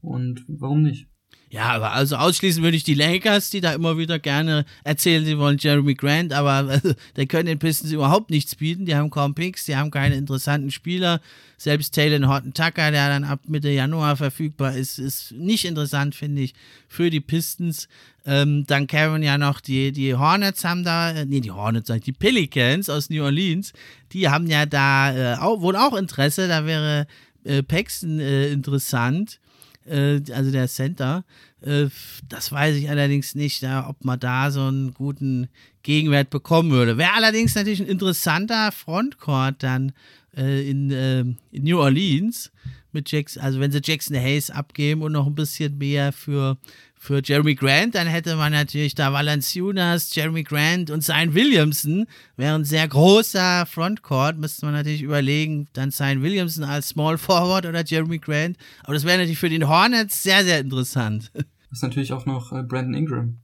und 0.00 0.44
warum 0.48 0.82
nicht? 0.82 1.08
Ja, 1.54 1.70
aber 1.70 1.92
also 1.92 2.16
ausschließen 2.16 2.64
würde 2.64 2.76
ich 2.76 2.82
die 2.82 2.94
Lakers, 2.94 3.48
die 3.48 3.60
da 3.60 3.74
immer 3.74 3.96
wieder 3.96 4.18
gerne 4.18 4.64
erzählen, 4.82 5.24
sie 5.24 5.38
wollen 5.38 5.56
Jeremy 5.56 5.94
Grant, 5.94 6.32
aber 6.32 6.68
äh, 6.68 6.94
die 7.16 7.26
können 7.26 7.46
den 7.46 7.60
Pistons 7.60 7.92
überhaupt 7.92 8.30
nichts 8.30 8.56
bieten. 8.56 8.86
Die 8.86 8.96
haben 8.96 9.08
kaum 9.08 9.36
Picks, 9.36 9.64
die 9.64 9.76
haben 9.76 9.92
keine 9.92 10.16
interessanten 10.16 10.72
Spieler. 10.72 11.20
Selbst 11.56 11.94
Taylor 11.94 12.28
Horton 12.28 12.54
Tucker, 12.54 12.90
der 12.90 13.08
dann 13.08 13.22
ab 13.22 13.42
Mitte 13.46 13.70
Januar 13.70 14.16
verfügbar 14.16 14.74
ist, 14.74 14.98
ist 14.98 15.30
nicht 15.30 15.64
interessant, 15.64 16.16
finde 16.16 16.42
ich, 16.42 16.54
für 16.88 17.08
die 17.08 17.20
Pistons. 17.20 17.86
Ähm, 18.26 18.64
dann 18.66 18.88
Kevin 18.88 19.22
ja 19.22 19.38
noch 19.38 19.60
die, 19.60 19.92
die 19.92 20.16
Hornets 20.16 20.64
haben 20.64 20.82
da, 20.82 21.12
äh, 21.12 21.24
nee, 21.24 21.38
die 21.38 21.52
Hornets, 21.52 21.88
die 22.04 22.12
Pelicans 22.12 22.90
aus 22.90 23.10
New 23.10 23.22
Orleans, 23.22 23.72
die 24.12 24.28
haben 24.28 24.48
ja 24.48 24.66
da 24.66 25.34
äh, 25.34 25.36
auch, 25.36 25.60
wohl 25.60 25.76
auch 25.76 25.94
Interesse, 25.94 26.48
da 26.48 26.66
wäre 26.66 27.06
äh, 27.44 27.62
Paxton 27.62 28.18
äh, 28.18 28.48
interessant 28.48 29.38
äh, 29.86 30.20
also 30.32 30.50
der 30.50 30.68
Center. 30.68 31.24
Äh, 31.60 31.86
das 32.28 32.52
weiß 32.52 32.76
ich 32.76 32.90
allerdings 32.90 33.34
nicht, 33.34 33.62
ja, 33.62 33.88
ob 33.88 34.04
man 34.04 34.20
da 34.20 34.50
so 34.50 34.62
einen 34.62 34.94
guten 34.94 35.48
Gegenwert 35.82 36.30
bekommen 36.30 36.70
würde. 36.70 36.96
Wäre 36.96 37.14
allerdings 37.14 37.54
natürlich 37.54 37.80
ein 37.80 37.88
interessanter 37.88 38.72
Frontcourt 38.72 39.62
dann 39.62 39.92
äh, 40.36 40.68
in, 40.68 40.90
äh, 40.90 41.20
in, 41.20 41.64
New 41.64 41.78
Orleans 41.78 42.50
mit 42.92 43.10
Jackson, 43.10 43.42
also 43.42 43.60
wenn 43.60 43.72
sie 43.72 43.80
Jackson 43.82 44.16
Hayes 44.16 44.50
abgeben 44.50 45.02
und 45.02 45.12
noch 45.12 45.26
ein 45.26 45.34
bisschen 45.34 45.78
mehr 45.78 46.12
für 46.12 46.58
für 47.04 47.20
Jeremy 47.22 47.54
Grant, 47.54 47.94
dann 47.96 48.06
hätte 48.06 48.34
man 48.34 48.50
natürlich 48.50 48.94
da 48.94 49.12
Valanciunas, 49.12 50.14
Jeremy 50.14 50.42
Grant 50.42 50.90
und 50.90 51.02
Zion 51.02 51.34
Williamson. 51.34 52.06
Wäre 52.38 52.54
ein 52.54 52.64
sehr 52.64 52.88
großer 52.88 53.66
Frontcourt, 53.66 54.38
müsste 54.38 54.64
man 54.64 54.74
natürlich 54.74 55.02
überlegen, 55.02 55.68
dann 55.74 55.90
Zion 55.90 56.22
Williamson 56.22 56.64
als 56.64 56.88
Small 56.88 57.18
Forward 57.18 57.66
oder 57.66 57.84
Jeremy 57.84 58.18
Grant. 58.18 58.56
Aber 58.84 58.94
das 58.94 59.04
wäre 59.04 59.18
natürlich 59.18 59.38
für 59.38 59.50
den 59.50 59.68
Hornets 59.68 60.22
sehr, 60.22 60.44
sehr 60.44 60.60
interessant. 60.60 61.30
Ist 61.70 61.82
natürlich 61.82 62.14
auch 62.14 62.24
noch 62.24 62.52
äh, 62.52 62.62
Brandon 62.62 62.94
Ingram. 62.94 63.40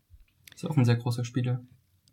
Ist 0.54 0.64
auch 0.64 0.78
ein 0.78 0.86
sehr 0.86 0.96
großer 0.96 1.26
Spieler 1.26 1.60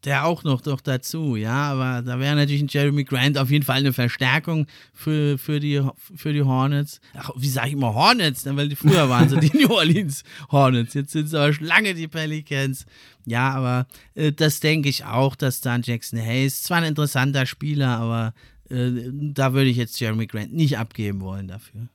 der 0.04 0.26
auch 0.26 0.44
noch 0.44 0.62
doch 0.62 0.82
dazu, 0.82 1.36
ja, 1.36 1.72
aber 1.72 2.02
da 2.02 2.20
wäre 2.20 2.36
natürlich 2.36 2.62
ein 2.62 2.68
Jeremy 2.70 3.04
Grant 3.04 3.38
auf 3.38 3.50
jeden 3.50 3.66
Fall 3.66 3.78
eine 3.78 3.94
Verstärkung 3.94 4.68
für, 4.94 5.38
für, 5.38 5.60
die, 5.60 5.82
für 6.16 6.34
die 6.34 6.44
Hornets. 6.44 7.02
Ach, 7.16 7.32
wie 7.36 7.50
sage 7.50 7.70
ich 7.70 7.74
immer 7.74 7.94
Hornets? 7.94 8.46
Weil 8.46 8.70
die 8.70 8.76
früher 8.76 9.10
waren 9.10 9.30
so 9.30 9.38
die 9.38 9.56
New 9.58 9.70
Orleans 9.70 10.24
Hornets. 10.52 10.94
Jetzt 10.94 11.12
sind 11.12 11.28
es 11.28 11.34
aber 11.34 11.52
schon 11.52 11.66
lange 11.66 11.94
die 11.94 12.08
Pelicans. 12.08 12.86
Ja, 13.26 13.52
aber 13.52 13.88
äh, 14.16 14.32
das 14.32 14.60
denke 14.60 14.88
ich 14.88 15.04
auch, 15.04 15.36
dass 15.36 15.62
dann 15.62 15.82
Jackson 15.84 16.20
Hayes, 16.20 16.64
zwar 16.64 16.78
ein 16.78 16.84
interessanter 16.86 17.46
Spieler, 17.46 17.98
aber 17.98 18.34
äh, 18.70 19.12
da 19.12 19.54
würde 19.54 19.70
ich 19.70 19.78
jetzt 19.78 20.00
Jeremy 20.00 20.28
Grant 20.28 20.54
nicht 20.54 20.78
abgeben 20.78 21.22
wollen 21.22 21.48
dafür. 21.48 21.88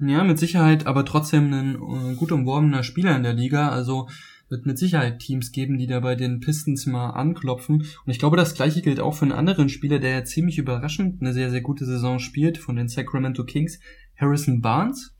Ja, 0.00 0.24
mit 0.24 0.38
Sicherheit, 0.38 0.86
aber 0.86 1.04
trotzdem 1.04 1.52
ein 1.52 1.74
äh, 1.74 2.14
gut 2.14 2.32
umworbener 2.32 2.82
Spieler 2.82 3.14
in 3.16 3.22
der 3.22 3.34
Liga. 3.34 3.68
Also 3.68 4.08
wird 4.50 4.66
mit 4.66 4.78
Sicherheit 4.78 5.20
Teams 5.20 5.52
geben, 5.52 5.78
die 5.78 5.86
da 5.86 6.00
bei 6.00 6.16
den 6.16 6.40
Pistons 6.40 6.84
mal 6.84 7.10
anklopfen. 7.10 7.76
Und 7.76 8.10
ich 8.10 8.18
glaube, 8.18 8.36
das 8.36 8.54
gleiche 8.54 8.82
gilt 8.82 9.00
auch 9.00 9.14
für 9.14 9.24
einen 9.24 9.32
anderen 9.32 9.68
Spieler, 9.68 10.00
der 10.00 10.10
ja 10.10 10.24
ziemlich 10.24 10.58
überraschend 10.58 11.22
eine 11.22 11.32
sehr, 11.32 11.50
sehr 11.50 11.60
gute 11.62 11.86
Saison 11.86 12.18
spielt, 12.18 12.58
von 12.58 12.76
den 12.76 12.88
Sacramento 12.88 13.44
Kings, 13.44 13.78
Harrison 14.16 14.60
Barnes. 14.60 15.14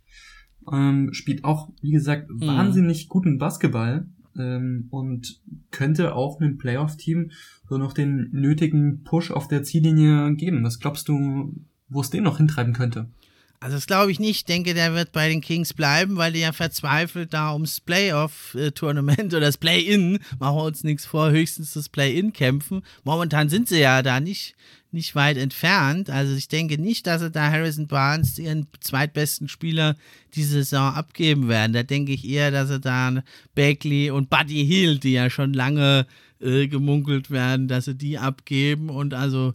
Ähm, 0.70 1.12
spielt 1.12 1.44
auch, 1.44 1.70
wie 1.80 1.92
gesagt, 1.92 2.28
mhm. 2.28 2.46
wahnsinnig 2.46 3.08
guten 3.08 3.38
Basketball 3.38 4.06
ähm, 4.36 4.88
und 4.90 5.40
könnte 5.70 6.14
auch 6.14 6.40
einem 6.40 6.58
Playoff-Team 6.58 7.30
so 7.68 7.78
noch 7.78 7.92
den 7.92 8.30
nötigen 8.32 9.04
Push 9.04 9.30
auf 9.30 9.48
der 9.48 9.62
Ziellinie 9.62 10.34
geben. 10.34 10.64
Was 10.64 10.80
glaubst 10.80 11.08
du, 11.08 11.54
wo 11.88 12.00
es 12.00 12.10
den 12.10 12.24
noch 12.24 12.38
hintreiben 12.38 12.74
könnte? 12.74 13.08
Also 13.62 13.76
das 13.76 13.86
glaube 13.86 14.10
ich 14.10 14.18
nicht. 14.18 14.36
Ich 14.36 14.44
denke, 14.46 14.72
der 14.72 14.94
wird 14.94 15.12
bei 15.12 15.28
den 15.28 15.42
Kings 15.42 15.74
bleiben, 15.74 16.16
weil 16.16 16.32
die 16.32 16.40
ja 16.40 16.52
verzweifelt 16.52 17.34
da 17.34 17.52
ums 17.52 17.80
Playoff-Tournament 17.80 19.24
oder 19.34 19.40
das 19.40 19.58
Play-In, 19.58 20.18
machen 20.38 20.56
wir 20.56 20.64
uns 20.64 20.82
nichts 20.82 21.04
vor, 21.04 21.30
höchstens 21.30 21.74
das 21.74 21.90
Play-In 21.90 22.32
kämpfen. 22.32 22.82
Momentan 23.04 23.50
sind 23.50 23.68
sie 23.68 23.80
ja 23.80 24.00
da 24.00 24.18
nicht, 24.18 24.54
nicht 24.92 25.14
weit 25.14 25.36
entfernt. 25.36 26.08
Also 26.08 26.34
ich 26.34 26.48
denke 26.48 26.78
nicht, 26.78 27.06
dass 27.06 27.20
sie 27.20 27.30
da 27.30 27.50
Harrison 27.50 27.86
Barnes, 27.86 28.38
ihren 28.38 28.66
zweitbesten 28.80 29.46
Spieler, 29.46 29.94
diese 30.34 30.64
Saison 30.64 30.94
abgeben 30.94 31.48
werden. 31.48 31.74
Da 31.74 31.82
denke 31.82 32.12
ich 32.12 32.26
eher, 32.26 32.50
dass 32.50 32.68
sie 32.70 32.80
da 32.80 33.22
Bagley 33.54 34.10
und 34.10 34.30
Buddy 34.30 34.64
Hill, 34.66 34.98
die 34.98 35.12
ja 35.12 35.28
schon 35.28 35.52
lange 35.52 36.06
äh, 36.40 36.66
gemunkelt 36.66 37.30
werden, 37.30 37.68
dass 37.68 37.84
sie 37.84 37.94
die 37.94 38.16
abgeben 38.16 38.88
und 38.88 39.12
also 39.12 39.52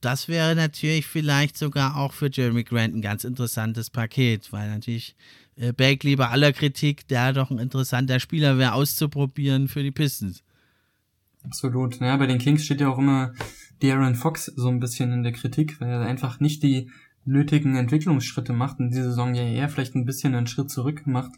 das 0.00 0.28
wäre 0.28 0.54
natürlich 0.54 1.06
vielleicht 1.06 1.56
sogar 1.56 1.96
auch 1.96 2.12
für 2.12 2.30
Jeremy 2.30 2.64
Grant 2.64 2.94
ein 2.94 3.02
ganz 3.02 3.24
interessantes 3.24 3.90
Paket, 3.90 4.52
weil 4.52 4.70
natürlich 4.70 5.16
äh, 5.56 5.72
Bagley 5.72 6.16
bei 6.16 6.28
aller 6.28 6.52
Kritik, 6.52 7.08
der 7.08 7.32
doch 7.32 7.50
ein 7.50 7.58
interessanter 7.58 8.20
Spieler 8.20 8.58
wäre, 8.58 8.74
auszuprobieren 8.74 9.68
für 9.68 9.82
die 9.82 9.90
Pistons. 9.90 10.42
Absolut. 11.44 12.00
Ja, 12.00 12.16
bei 12.16 12.26
den 12.26 12.38
Kings 12.38 12.64
steht 12.64 12.80
ja 12.80 12.88
auch 12.88 12.98
immer 12.98 13.32
Darren 13.80 14.14
Fox 14.14 14.46
so 14.46 14.68
ein 14.68 14.80
bisschen 14.80 15.12
in 15.12 15.22
der 15.22 15.32
Kritik, 15.32 15.80
weil 15.80 15.88
er 15.88 16.00
einfach 16.00 16.40
nicht 16.40 16.62
die 16.62 16.90
nötigen 17.24 17.76
Entwicklungsschritte 17.76 18.52
macht 18.52 18.80
und 18.80 18.90
diese 18.90 19.04
Saison 19.04 19.34
ja 19.34 19.42
eher 19.42 19.68
vielleicht 19.68 19.94
ein 19.94 20.04
bisschen 20.04 20.34
einen 20.34 20.46
Schritt 20.46 20.70
zurück 20.70 21.06
macht. 21.06 21.32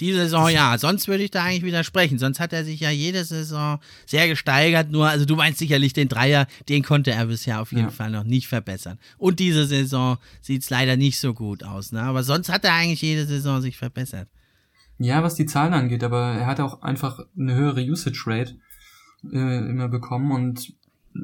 Die 0.00 0.12
Saison 0.12 0.48
ja, 0.48 0.76
sonst 0.78 1.08
würde 1.08 1.24
ich 1.24 1.30
da 1.30 1.44
eigentlich 1.44 1.64
widersprechen. 1.64 2.18
Sonst 2.18 2.40
hat 2.40 2.52
er 2.52 2.64
sich 2.64 2.80
ja 2.80 2.90
jede 2.90 3.24
Saison 3.24 3.78
sehr 4.06 4.28
gesteigert. 4.28 4.90
Nur, 4.90 5.08
also 5.08 5.24
du 5.24 5.36
meinst 5.36 5.58
sicherlich 5.58 5.92
den 5.92 6.08
Dreier, 6.08 6.46
den 6.68 6.82
konnte 6.82 7.12
er 7.12 7.26
bisher 7.26 7.60
auf 7.60 7.72
jeden 7.72 7.84
ja. 7.84 7.90
Fall 7.90 8.10
noch 8.10 8.24
nicht 8.24 8.48
verbessern. 8.48 8.98
Und 9.18 9.40
diese 9.40 9.66
Saison 9.66 10.18
sieht 10.40 10.62
es 10.62 10.70
leider 10.70 10.96
nicht 10.96 11.18
so 11.18 11.34
gut 11.34 11.64
aus. 11.64 11.92
Ne? 11.92 12.02
Aber 12.02 12.22
sonst 12.22 12.48
hat 12.48 12.64
er 12.64 12.74
eigentlich 12.74 13.02
jede 13.02 13.26
Saison 13.26 13.60
sich 13.60 13.76
verbessert. 13.76 14.28
Ja, 14.98 15.22
was 15.22 15.34
die 15.34 15.46
Zahlen 15.46 15.74
angeht, 15.74 16.04
aber 16.04 16.34
er 16.34 16.46
hat 16.46 16.60
auch 16.60 16.82
einfach 16.82 17.20
eine 17.38 17.54
höhere 17.54 17.80
Usage 17.82 18.22
Rate 18.26 18.56
äh, 19.32 19.58
immer 19.58 19.88
bekommen 19.88 20.30
und 20.30 20.74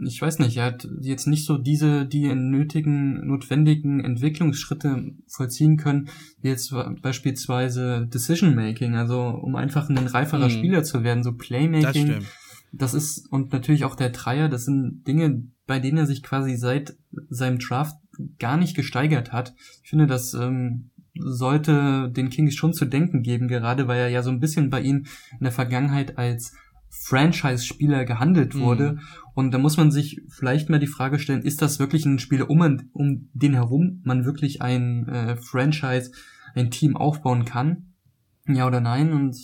ich 0.07 0.23
weiß 0.23 0.39
nicht, 0.39 0.57
er 0.57 0.67
hat 0.67 0.89
jetzt 1.01 1.27
nicht 1.27 1.45
so 1.45 1.59
diese, 1.59 2.07
die 2.07 2.33
nötigen, 2.35 3.27
notwendigen 3.27 4.05
Entwicklungsschritte 4.05 5.13
vollziehen 5.27 5.77
können, 5.77 6.09
wie 6.41 6.49
jetzt 6.49 6.73
beispielsweise 7.03 8.07
Decision 8.07 8.55
Making, 8.55 8.95
also 8.95 9.21
um 9.21 9.57
einfach 9.57 9.89
ein 9.89 9.99
reiferer 9.99 10.47
mhm. 10.47 10.53
Spieler 10.53 10.85
zu 10.85 11.03
werden, 11.03 11.25
so 11.25 11.33
Playmaking. 11.33 12.09
Das, 12.09 12.25
das 12.73 12.95
ist, 12.95 13.33
und 13.33 13.53
natürlich 13.53 13.85
auch 13.85 13.97
der 13.97 14.11
Dreier, 14.11 14.49
das 14.49 14.65
sind 14.65 15.03
Dinge, 15.07 15.43
bei 15.67 15.81
denen 15.81 15.99
er 15.99 16.07
sich 16.07 16.23
quasi 16.23 16.57
seit 16.57 16.97
seinem 17.29 17.59
Draft 17.59 17.97
gar 18.39 18.57
nicht 18.57 18.77
gesteigert 18.77 19.33
hat. 19.33 19.55
Ich 19.83 19.91
finde, 19.91 20.07
das 20.07 20.35
ähm, 20.35 20.91
sollte 21.15 22.11
den 22.11 22.31
Kings 22.31 22.55
schon 22.55 22.73
zu 22.73 22.85
denken 22.85 23.23
geben, 23.23 23.49
gerade 23.49 23.89
weil 23.89 23.99
er 23.99 24.09
ja 24.09 24.23
so 24.23 24.31
ein 24.31 24.41
bisschen 24.41 24.71
bei 24.71 24.81
ihnen 24.81 25.07
in 25.33 25.43
der 25.43 25.53
Vergangenheit 25.53 26.17
als 26.17 26.55
Franchise-Spieler 26.91 28.05
gehandelt 28.05 28.55
wurde. 28.55 28.93
Mhm. 28.93 29.01
Und 29.35 29.51
da 29.53 29.59
muss 29.59 29.77
man 29.77 29.91
sich 29.91 30.21
vielleicht 30.29 30.69
mal 30.69 30.81
die 30.81 30.87
Frage 30.87 31.19
stellen, 31.19 31.43
ist 31.43 31.63
das 31.63 31.79
wirklich 31.79 32.05
ein 32.05 32.19
Spieler, 32.19 32.51
um, 32.51 32.91
um 32.93 33.31
den 33.33 33.55
herum 33.55 34.01
man 34.05 34.25
wirklich 34.25 34.61
ein 34.61 35.09
äh, 35.09 35.37
Franchise, 35.37 36.11
ein 36.55 36.71
Team 36.71 36.97
aufbauen 36.97 37.45
kann? 37.45 37.95
Ja 38.47 38.67
oder 38.67 38.81
nein? 38.81 39.13
Und 39.13 39.37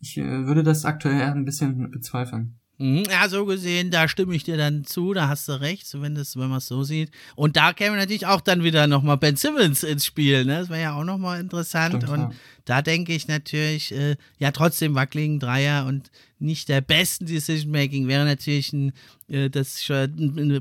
Ich 0.00 0.16
äh, 0.16 0.46
würde 0.46 0.62
das 0.62 0.84
aktuell 0.84 1.20
eher 1.20 1.34
ein 1.34 1.44
bisschen 1.44 1.90
bezweifeln. 1.90 2.58
Mhm. 2.78 3.04
Ja, 3.10 3.28
so 3.28 3.46
gesehen, 3.46 3.90
da 3.90 4.06
stimme 4.06 4.34
ich 4.34 4.44
dir 4.44 4.56
dann 4.56 4.84
zu, 4.84 5.14
da 5.14 5.28
hast 5.28 5.48
du 5.48 5.60
recht, 5.60 5.88
wenn, 6.00 6.14
das, 6.14 6.36
wenn 6.36 6.48
man 6.48 6.58
es 6.58 6.66
so 6.66 6.82
sieht. 6.82 7.10
Und 7.34 7.56
da 7.56 7.72
käme 7.72 7.96
natürlich 7.96 8.26
auch 8.26 8.40
dann 8.40 8.62
wieder 8.62 8.86
nochmal 8.86 9.16
Ben 9.16 9.36
Simmons 9.36 9.82
ins 9.82 10.04
Spiel, 10.04 10.44
ne? 10.44 10.60
Das 10.60 10.68
wäre 10.68 10.82
ja 10.82 10.94
auch 10.94 11.04
nochmal 11.04 11.40
interessant. 11.40 11.96
Stimmt, 11.96 12.10
und 12.10 12.20
ja. 12.20 12.30
da 12.66 12.82
denke 12.82 13.14
ich 13.14 13.28
natürlich, 13.28 13.92
äh, 13.92 14.16
ja, 14.38 14.50
trotzdem 14.50 14.94
wackeligen 14.94 15.40
Dreier 15.40 15.86
und 15.86 16.10
nicht 16.38 16.68
der 16.68 16.82
besten 16.82 17.24
Decision-Making 17.24 18.08
wäre 18.08 18.26
natürlich 18.26 18.72
ein, 18.74 18.92
äh, 19.28 19.48
das 19.48 19.90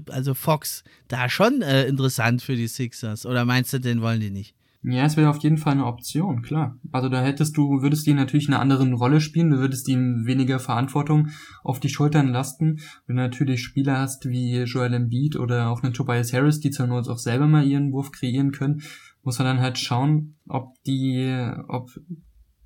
also 0.09 0.33
Fox 0.33 0.83
da 1.09 1.27
schon 1.29 1.61
äh, 1.61 1.85
interessant 1.85 2.41
für 2.41 2.55
die 2.55 2.67
Sixers. 2.67 3.25
Oder 3.25 3.43
meinst 3.43 3.73
du, 3.73 3.79
den 3.79 4.01
wollen 4.01 4.21
die 4.21 4.31
nicht? 4.31 4.55
Ja, 4.88 5.06
es 5.06 5.18
wäre 5.18 5.32
auf 5.32 5.40
jeden 5.40 5.57
Fall 5.57 5.74
eine 5.74 5.86
Option, 5.86 6.44
klar. 6.44 6.80
Also 6.91 7.10
da 7.10 7.24
hättest 7.24 7.57
du, 7.57 7.82
würdest 7.82 8.06
ihn 8.06 8.18
natürlich 8.18 8.48
in 8.48 8.53
einer 8.53 8.62
anderen 8.62 8.94
Rolle 8.94 9.20
spielen, 9.20 9.49
du 9.49 9.57
würdest 9.57 9.88
ihm 9.88 10.26
weniger 10.28 10.60
Verantwortung 10.60 11.30
auf 11.64 11.80
die 11.80 11.90
Schultern 11.90 12.28
lasten. 12.28 12.80
Wenn 13.07 13.16
du 13.16 13.24
natürlich 13.24 13.64
Spieler 13.64 13.98
hast 13.98 14.30
wie 14.30 14.62
Joel 14.62 14.94
Embiid 14.94 15.38
oder 15.38 15.70
auch 15.72 15.82
eine 15.82 15.91
Tobias 15.91 16.34
Harris, 16.34 16.60
die 16.60 16.70
zur 16.70 16.86
Not 16.86 17.07
auch 17.07 17.18
selber 17.18 17.48
mal 17.48 17.66
ihren 17.66 17.91
Wurf 17.94 18.12
kreieren 18.12 18.52
können, 18.52 18.84
muss 19.24 19.40
man 19.40 19.48
dann 19.48 19.60
halt 19.60 19.80
schauen, 19.80 20.36
ob 20.48 20.76
die, 20.86 21.36
ob 21.68 21.90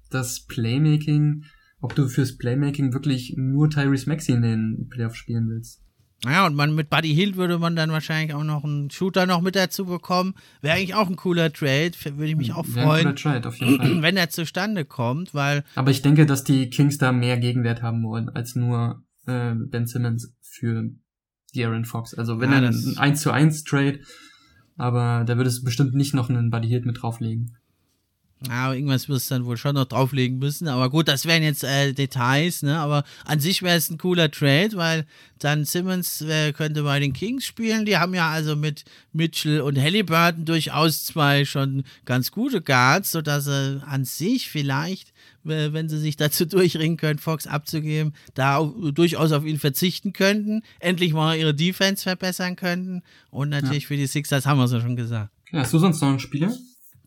das 0.09 0.45
Playmaking, 0.45 1.45
ob 1.79 1.95
du 1.95 2.09
fürs 2.09 2.37
Playmaking 2.37 2.91
wirklich 2.91 3.35
nur 3.37 3.69
Tyrese 3.69 4.09
Maxey 4.09 4.35
in 4.35 4.41
den 4.41 4.87
Playoffs 4.89 5.15
spielen 5.15 5.47
willst. 5.47 5.85
Naja, 6.23 6.45
und 6.45 6.55
man 6.55 6.75
mit 6.75 6.89
Buddy 6.89 7.13
Hield 7.13 7.37
würde 7.37 7.59
man 7.59 7.75
dann 7.75 7.91
wahrscheinlich 7.91 8.35
auch 8.35 8.43
noch 8.43 8.65
einen 8.65 8.91
Shooter 8.91 9.25
noch 9.25 9.41
mit 9.41 9.55
dazu 9.55 9.85
bekommen. 9.85 10.33
Wäre 10.61 10.75
eigentlich 10.75 10.93
auch 10.93 11.07
ein 11.07 11.15
cooler 11.15 11.51
Trade, 11.51 11.91
würde 12.03 12.25
ich 12.25 12.35
mich 12.35 12.53
auch 12.53 12.65
freuen. 12.65 13.07
Ein 13.07 13.15
Trade, 13.15 13.47
auf 13.47 13.55
jeden 13.55 13.77
Fall. 13.77 14.01
Wenn 14.01 14.17
er 14.17 14.29
zustande 14.29 14.83
kommt, 14.83 15.33
weil. 15.33 15.63
Aber 15.75 15.91
ich 15.91 16.01
denke, 16.01 16.25
dass 16.25 16.43
die 16.43 16.69
Kings 16.69 16.97
da 16.97 17.11
mehr 17.13 17.37
Gegenwert 17.37 17.81
haben 17.81 18.03
wollen, 18.03 18.27
als 18.27 18.55
nur 18.55 19.03
äh, 19.27 19.53
Ben 19.55 19.87
Simmons 19.87 20.35
für 20.41 20.89
die 21.53 21.65
Aaron 21.65 21.85
Fox. 21.85 22.13
Also 22.13 22.39
wenn 22.39 22.51
ja, 22.51 22.59
er 22.59 22.69
ein 22.69 22.97
1 22.97 23.21
zu 23.21 23.31
1 23.31 23.63
Trade, 23.63 23.99
aber 24.75 25.23
da 25.25 25.37
würde 25.37 25.49
es 25.49 25.63
bestimmt 25.63 25.93
nicht 25.93 26.13
noch 26.13 26.29
einen 26.29 26.49
Buddy 26.49 26.67
Hield 26.67 26.85
mit 26.85 27.01
drauflegen. 27.01 27.57
Ja, 28.47 28.65
aber 28.65 28.75
irgendwas 28.75 29.09
wirst 29.09 29.29
du 29.29 29.35
dann 29.35 29.45
wohl 29.45 29.57
schon 29.57 29.75
noch 29.75 29.85
drauflegen 29.85 30.39
müssen. 30.39 30.69
Aber 30.69 30.89
gut, 30.89 31.09
das 31.09 31.25
wären 31.25 31.43
jetzt 31.43 31.65
äh, 31.65 31.91
Details, 31.91 32.63
ne? 32.63 32.79
Aber 32.79 33.03
an 33.25 33.41
sich 33.41 33.61
wäre 33.61 33.75
es 33.75 33.89
ein 33.89 33.97
cooler 33.97 34.31
Trade, 34.31 34.71
weil 34.75 35.05
dann 35.39 35.65
Simmons 35.65 36.21
äh, 36.21 36.53
könnte 36.53 36.83
bei 36.83 37.01
den 37.01 37.11
Kings 37.11 37.45
spielen. 37.45 37.85
Die 37.85 37.97
haben 37.97 38.13
ja 38.13 38.29
also 38.29 38.55
mit 38.55 38.85
Mitchell 39.11 39.59
und 39.59 39.77
Halliburton 39.77 40.45
durchaus 40.45 41.03
zwei 41.03 41.43
schon 41.43 41.83
ganz 42.05 42.31
gute 42.31 42.61
Guards, 42.61 43.11
sodass 43.11 43.43
sie 43.43 43.81
an 43.85 44.05
sich 44.05 44.49
vielleicht, 44.49 45.09
äh, 45.45 45.73
wenn 45.73 45.89
sie 45.89 45.99
sich 45.99 46.15
dazu 46.15 46.45
durchringen 46.45 46.95
können, 46.95 47.19
Fox 47.19 47.45
abzugeben, 47.45 48.13
da 48.35 48.63
durchaus 48.63 49.33
auf 49.33 49.45
ihn 49.45 49.59
verzichten 49.59 50.13
könnten, 50.13 50.61
endlich 50.79 51.11
mal 51.11 51.37
ihre 51.37 51.53
Defense 51.53 52.03
verbessern 52.03 52.55
könnten. 52.55 53.03
Und 53.31 53.49
natürlich 53.49 53.83
ja. 53.83 53.87
für 53.89 53.97
die 53.97 54.07
Sixers 54.07 54.45
haben 54.45 54.59
wir 54.59 54.63
es 54.63 54.71
ja 54.71 54.79
schon 54.79 54.95
gesagt. 54.95 55.29
Ja, 55.51 55.59
hast 55.59 55.73
du 55.73 55.79
sonst 55.79 55.99
noch 55.99 56.07
einen 56.07 56.19
Spieler? 56.19 56.53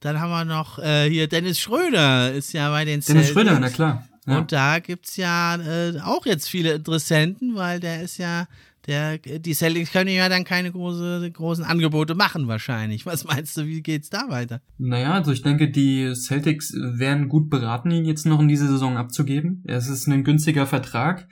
Dann 0.03 0.19
haben 0.19 0.31
wir 0.31 0.45
noch 0.45 0.81
äh, 0.81 1.09
hier 1.09 1.29
Dennis 1.29 1.61
Schröder, 1.61 2.33
ist 2.33 2.53
ja 2.53 2.71
bei 2.71 2.85
den 2.85 3.01
Dennis 3.01 3.07
Celtics. 3.07 3.31
Schröder, 3.31 3.59
na 3.61 3.71
klar. 3.71 4.09
Ja. 4.27 4.39
Und 4.39 4.51
da 4.51 4.81
gibt's 4.81 5.17
ja 5.17 5.57
äh, 5.57 6.01
auch 6.01 6.27
jetzt 6.27 6.49
viele 6.49 6.73
Interessenten, 6.73 7.55
weil 7.55 7.79
der 7.79 8.03
ist 8.03 8.19
ja, 8.19 8.47
der, 8.89 9.19
die 9.19 9.55
Celtics 9.55 9.93
können 9.93 10.11
ja 10.11 10.29
dann 10.29 10.43
keine 10.43 10.73
große, 10.73 11.31
großen 11.33 11.65
Angebote 11.65 12.17
machen 12.17 12.49
wahrscheinlich. 12.49 13.07
Was 13.07 13.23
meinst 13.25 13.57
du, 13.57 13.67
wie 13.67 13.81
geht's 13.81 14.11
da 14.11 14.29
weiter? 14.29 14.61
Naja, 14.77 15.13
also 15.13 15.31
ich 15.31 15.43
denke, 15.43 15.71
die 15.71 16.13
Celtics 16.15 16.73
wären 16.75 17.29
gut 17.29 17.49
beraten, 17.49 17.93
ihn 17.93 18.05
jetzt 18.05 18.27
noch 18.27 18.41
in 18.41 18.49
diese 18.49 18.67
Saison 18.67 18.97
abzugeben. 18.97 19.63
Es 19.67 19.89
ist 19.89 20.09
ein 20.09 20.25
günstiger 20.25 20.67
Vertrag 20.67 21.29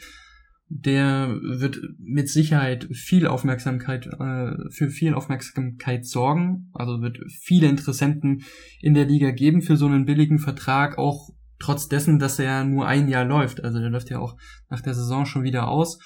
der 0.72 1.36
wird 1.42 1.80
mit 1.98 2.28
Sicherheit 2.28 2.88
viel 2.92 3.26
Aufmerksamkeit 3.26 4.06
äh, 4.06 4.52
für 4.70 4.88
viel 4.88 5.14
Aufmerksamkeit 5.14 6.06
sorgen. 6.06 6.70
Also 6.72 7.02
wird 7.02 7.18
viele 7.28 7.66
Interessenten 7.66 8.44
in 8.80 8.94
der 8.94 9.04
Liga 9.04 9.32
geben 9.32 9.62
für 9.62 9.76
so 9.76 9.86
einen 9.86 10.06
billigen 10.06 10.38
Vertrag, 10.38 10.96
auch 10.96 11.30
trotz 11.58 11.88
dessen, 11.88 12.20
dass 12.20 12.38
er 12.38 12.64
nur 12.64 12.86
ein 12.86 13.08
Jahr 13.08 13.24
läuft. 13.24 13.64
Also 13.64 13.80
der 13.80 13.90
läuft 13.90 14.10
ja 14.10 14.20
auch 14.20 14.36
nach 14.68 14.80
der 14.80 14.94
Saison 14.94 15.26
schon 15.26 15.42
wieder 15.42 15.66
aus, 15.66 15.98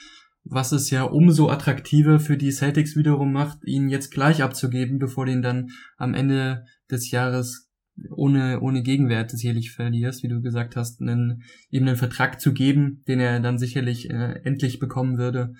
was 0.44 0.72
es 0.72 0.88
ja 0.88 1.02
umso 1.02 1.50
attraktiver 1.50 2.18
für 2.18 2.38
die 2.38 2.50
Celtics 2.50 2.96
wiederum 2.96 3.34
macht, 3.34 3.58
ihn 3.66 3.90
jetzt 3.90 4.12
gleich 4.12 4.42
abzugeben, 4.42 4.98
bevor 4.98 5.26
den 5.26 5.42
dann 5.42 5.68
am 5.98 6.14
Ende 6.14 6.64
des 6.90 7.10
Jahres 7.10 7.63
ohne, 8.10 8.60
ohne 8.60 8.82
Gegenwert 8.82 9.30
sicherlich 9.30 9.72
verlierst, 9.72 10.22
wie 10.22 10.28
du 10.28 10.40
gesagt 10.40 10.76
hast, 10.76 11.00
einen, 11.00 11.42
ihm 11.70 11.86
einen 11.86 11.96
Vertrag 11.96 12.40
zu 12.40 12.52
geben, 12.52 13.02
den 13.06 13.20
er 13.20 13.40
dann 13.40 13.58
sicherlich 13.58 14.10
äh, 14.10 14.40
endlich 14.44 14.78
bekommen 14.78 15.18
würde, 15.18 15.54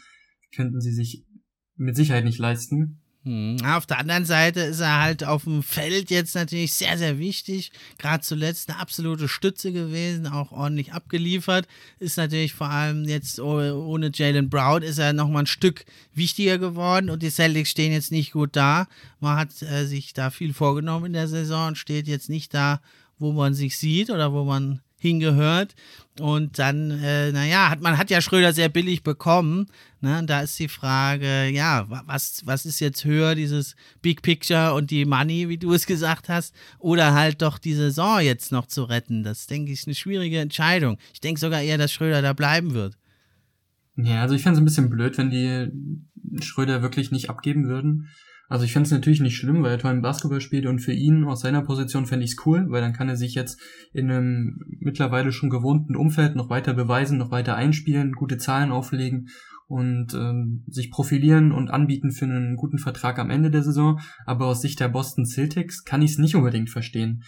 könnten 0.55 0.81
sie 0.81 0.93
sich 0.93 1.25
mit 1.77 1.97
Sicherheit 1.97 2.25
nicht 2.25 2.39
leisten. 2.39 3.01
Hm. 3.25 3.57
Auf 3.65 3.87
der 3.87 3.99
anderen 3.99 4.27
Seite 4.27 4.61
ist 4.61 4.81
er 4.81 5.01
halt 5.01 5.25
auf 5.25 5.45
dem 5.45 5.63
Feld 5.63 6.11
jetzt 6.11 6.35
natürlich 6.35 6.75
sehr, 6.75 6.99
sehr 6.99 7.19
wichtig. 7.19 7.73
Gerade 7.97 8.23
zuletzt 8.23 8.69
eine 8.69 8.79
absolute 8.79 9.29
Stütze 9.29 9.73
gewesen, 9.73 10.27
auch 10.27 10.53
ordentlich 10.53 10.93
abgeliefert. 10.93 11.67
Ist 11.99 12.19
natürlich 12.19 12.53
vor 12.53 12.69
allem 12.69 13.05
jetzt 13.05 13.41
ohne 13.41 14.11
Jalen 14.13 14.51
Brown 14.51 14.83
ist 14.83 14.99
er 14.99 15.15
nochmal 15.15 15.45
ein 15.45 15.47
Stück 15.47 15.87
wichtiger 16.13 16.59
geworden 16.59 17.09
und 17.09 17.23
die 17.23 17.31
Celtics 17.31 17.71
stehen 17.71 17.93
jetzt 17.93 18.13
nicht 18.13 18.33
gut 18.33 18.57
da. 18.57 18.89
Man 19.21 19.39
hat 19.39 19.63
äh, 19.63 19.87
sich 19.87 20.13
da 20.13 20.29
viel 20.29 20.53
vorgenommen 20.53 21.07
in 21.07 21.13
der 21.15 21.29
Saison 21.29 21.69
und 21.69 21.79
steht 21.79 22.07
jetzt 22.07 22.29
nicht 22.29 22.53
da, 22.53 22.83
wo 23.19 23.33
man 23.33 23.55
sich 23.55 23.79
sieht 23.79 24.11
oder 24.11 24.35
wo 24.35 24.45
man 24.45 24.81
hingehört. 25.05 25.75
Und 26.21 26.59
dann, 26.59 26.91
äh, 26.91 27.33
naja, 27.33 27.71
hat, 27.71 27.81
man 27.81 27.99
hat 27.99 28.09
ja 28.09 28.21
Schröder 28.21 28.53
sehr 28.53 28.69
billig 28.69 29.03
bekommen. 29.03 29.67
Ne? 30.01 30.23
Da 30.27 30.43
ist 30.43 30.59
die 30.59 30.69
Frage, 30.69 31.49
ja, 31.49 31.87
was, 31.89 32.43
was 32.45 32.67
ist 32.67 32.81
jetzt 32.81 33.05
höher, 33.05 33.35
dieses 33.35 33.75
Big 34.01 34.23
Picture 34.23 34.75
und 34.75 34.91
die 34.91 35.05
Money, 35.05 35.49
wie 35.49 35.59
du 35.59 35.73
es 35.73 35.87
gesagt 35.87 36.29
hast, 36.29 36.55
oder 36.79 37.15
halt 37.15 37.43
doch 37.43 37.59
die 37.59 37.75
Saison 37.75 38.21
jetzt 38.21 38.53
noch 38.53 38.67
zu 38.67 38.85
retten? 38.85 39.25
Das, 39.25 39.47
denke 39.47 39.73
ich, 39.73 39.81
ist 39.81 39.89
eine 39.89 39.97
schwierige 39.97 40.39
Entscheidung. 40.39 40.99
Ich 41.13 41.21
denke 41.21 41.41
sogar 41.41 41.63
eher, 41.63 41.79
dass 41.79 41.93
Schröder 41.93 42.23
da 42.23 42.33
bleiben 42.33 42.75
wird. 42.75 42.97
Ja, 43.97 44.23
also 44.23 44.35
ich 44.35 44.43
fände 44.43 44.57
es 44.57 44.63
ein 44.63 44.65
bisschen 44.65 44.91
blöd, 44.91 45.19
wenn 45.19 45.31
die 45.31 46.43
Schröder 46.45 46.83
wirklich 46.83 47.11
nicht 47.11 47.29
abgeben 47.29 47.67
würden. 47.67 48.09
Also 48.49 48.65
ich 48.65 48.73
fände 48.73 48.87
es 48.87 48.93
natürlich 48.93 49.21
nicht 49.21 49.37
schlimm, 49.37 49.63
weil 49.63 49.73
er 49.73 49.79
tollen 49.79 50.03
Basketball 50.03 50.41
spielt 50.41 50.67
und 50.67 50.81
für 50.81 50.93
ihn 50.93 51.25
aus 51.25 51.41
seiner 51.41 51.63
Position 51.63 52.07
fände 52.07 52.25
ich 52.25 52.33
es 52.33 52.47
cool, 52.47 52.67
weil 52.69 52.83
dann 52.83 52.93
kann 52.93 53.09
er 53.09 53.17
sich 53.17 53.35
jetzt 53.35 53.61
in 53.93 54.11
einem 54.11 54.59
mittlerweile 54.81 55.33
schon 55.33 55.51
gewohnten 55.51 55.97
Umfeld 55.97 56.37
noch 56.37 56.51
weiter 56.51 56.75
beweisen, 56.75 57.19
noch 57.19 57.31
weiter 57.31 57.57
einspielen, 57.57 58.13
gute 58.13 58.37
Zahlen 58.37 58.71
auflegen 58.71 59.29
und 59.67 60.13
ähm, 60.15 60.65
sich 60.69 60.91
profilieren 60.91 61.53
und 61.53 61.71
anbieten 61.71 62.13
für 62.13 62.27
einen 62.27 62.57
guten 62.57 62.79
Vertrag 62.79 63.19
am 63.19 63.31
Ende 63.31 63.51
der 63.51 63.63
Saison. 63.63 63.99
Aber 64.27 64.47
aus 64.47 64.61
Sicht 64.61 64.79
der 64.79 64.89
Boston 64.89 65.25
Celtics 65.25 65.85
kann 65.85 66.03
ich 66.03 66.13
es 66.13 66.19
nicht 66.19 66.37
unbedingt 66.37 66.71
verstehen. 66.71 67.23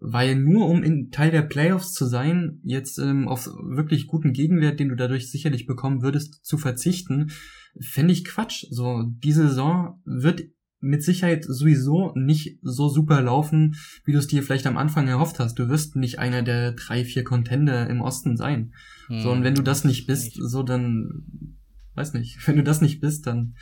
Weil 0.00 0.34
nur 0.34 0.68
um 0.68 0.82
in 0.82 1.10
Teil 1.10 1.30
der 1.30 1.42
Playoffs 1.42 1.92
zu 1.92 2.06
sein, 2.06 2.60
jetzt 2.64 2.98
ähm, 2.98 3.28
auf 3.28 3.46
wirklich 3.46 4.08
guten 4.08 4.32
Gegenwert, 4.32 4.80
den 4.80 4.88
du 4.88 4.96
dadurch 4.96 5.30
sicherlich 5.30 5.66
bekommen 5.66 6.02
würdest, 6.02 6.44
zu 6.44 6.58
verzichten, 6.58 7.30
fände 7.80 8.12
ich 8.12 8.24
Quatsch. 8.24 8.66
So, 8.70 9.04
diese 9.22 9.48
Saison 9.48 10.00
wird 10.04 10.42
mit 10.80 11.02
Sicherheit 11.02 11.44
sowieso 11.44 12.12
nicht 12.14 12.58
so 12.62 12.88
super 12.88 13.20
laufen, 13.22 13.76
wie 14.04 14.12
du 14.12 14.18
es 14.18 14.26
dir 14.26 14.42
vielleicht 14.42 14.66
am 14.66 14.76
Anfang 14.76 15.08
erhofft 15.08 15.38
hast. 15.38 15.58
Du 15.58 15.68
wirst 15.68 15.96
nicht 15.96 16.18
einer 16.18 16.42
der 16.42 16.72
drei, 16.72 17.04
vier 17.04 17.24
Contender 17.24 17.88
im 17.88 18.00
Osten 18.00 18.36
sein. 18.36 18.72
Hm, 19.08 19.22
so, 19.22 19.32
und 19.32 19.42
wenn 19.42 19.54
du 19.54 19.62
das 19.62 19.84
nicht 19.84 20.06
bist, 20.06 20.36
nicht. 20.36 20.42
so 20.42 20.62
dann, 20.62 21.56
weiß 21.94 22.12
nicht, 22.14 22.38
wenn 22.46 22.56
du 22.56 22.62
das 22.62 22.80
nicht 22.80 23.00
bist, 23.00 23.26
dann 23.26 23.54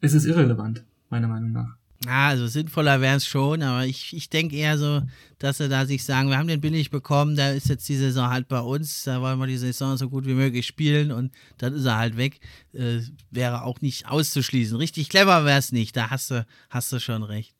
ist 0.00 0.14
es 0.14 0.24
irrelevant, 0.24 0.84
meiner 1.10 1.28
Meinung 1.28 1.52
nach. 1.52 1.79
Ja, 2.06 2.28
also 2.28 2.46
sinnvoller 2.46 3.02
wäre 3.02 3.16
es 3.16 3.26
schon, 3.26 3.62
aber 3.62 3.84
ich, 3.84 4.16
ich 4.16 4.30
denke 4.30 4.56
eher 4.56 4.78
so, 4.78 5.02
dass 5.38 5.58
sie 5.58 5.68
da 5.68 5.84
sich 5.84 6.02
sagen, 6.02 6.30
wir 6.30 6.38
haben 6.38 6.48
den 6.48 6.62
billig 6.62 6.88
bekommen, 6.88 7.36
da 7.36 7.50
ist 7.50 7.68
jetzt 7.68 7.86
die 7.90 7.96
Saison 7.96 8.30
halt 8.30 8.48
bei 8.48 8.60
uns, 8.60 9.02
da 9.04 9.20
wollen 9.20 9.38
wir 9.38 9.46
die 9.46 9.58
Saison 9.58 9.98
so 9.98 10.08
gut 10.08 10.24
wie 10.24 10.32
möglich 10.32 10.66
spielen 10.66 11.12
und 11.12 11.30
dann 11.58 11.74
ist 11.74 11.84
er 11.84 11.98
halt 11.98 12.16
weg. 12.16 12.40
Äh, 12.72 13.00
wäre 13.30 13.64
auch 13.64 13.82
nicht 13.82 14.08
auszuschließen. 14.08 14.78
Richtig 14.78 15.10
clever 15.10 15.44
wäre 15.44 15.58
es 15.58 15.72
nicht, 15.72 15.94
da 15.94 16.08
hast 16.08 16.30
du, 16.30 16.46
hast 16.70 16.90
du 16.90 17.00
schon 17.00 17.22
recht. 17.22 17.54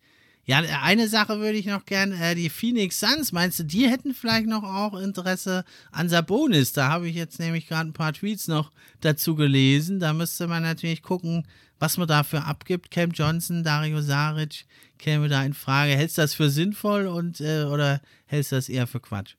Ja, 0.46 0.58
eine 0.82 1.06
Sache 1.06 1.38
würde 1.38 1.58
ich 1.58 1.66
noch 1.66 1.84
gern, 1.84 2.12
äh, 2.12 2.34
die 2.34 2.48
Phoenix 2.48 2.98
Suns, 2.98 3.32
meinst 3.32 3.58
du, 3.58 3.64
die 3.64 3.88
hätten 3.88 4.14
vielleicht 4.14 4.46
noch 4.46 4.64
auch 4.64 4.98
Interesse 4.98 5.64
an 5.92 6.08
Sabonis? 6.08 6.72
Da 6.72 6.88
habe 6.88 7.08
ich 7.08 7.14
jetzt 7.14 7.38
nämlich 7.38 7.68
gerade 7.68 7.90
ein 7.90 7.92
paar 7.92 8.14
Tweets 8.14 8.48
noch 8.48 8.72
dazu 9.00 9.34
gelesen. 9.34 10.00
Da 10.00 10.14
müsste 10.14 10.48
man 10.48 10.62
natürlich 10.62 11.02
gucken, 11.02 11.46
was 11.80 11.96
man 11.96 12.06
dafür 12.06 12.46
abgibt. 12.46 12.90
Cam 12.92 13.10
Johnson, 13.10 13.64
Dario 13.64 14.00
Saric 14.00 14.66
käme 14.98 15.28
da 15.28 15.42
in 15.44 15.54
Frage. 15.54 15.92
Hältst 15.96 16.18
du 16.18 16.22
das 16.22 16.34
für 16.34 16.50
sinnvoll 16.50 17.06
und 17.06 17.40
äh, 17.40 17.64
oder 17.64 18.00
hältst 18.26 18.52
du 18.52 18.56
das 18.56 18.68
eher 18.68 18.86
für 18.86 19.00
Quatsch? 19.00 19.34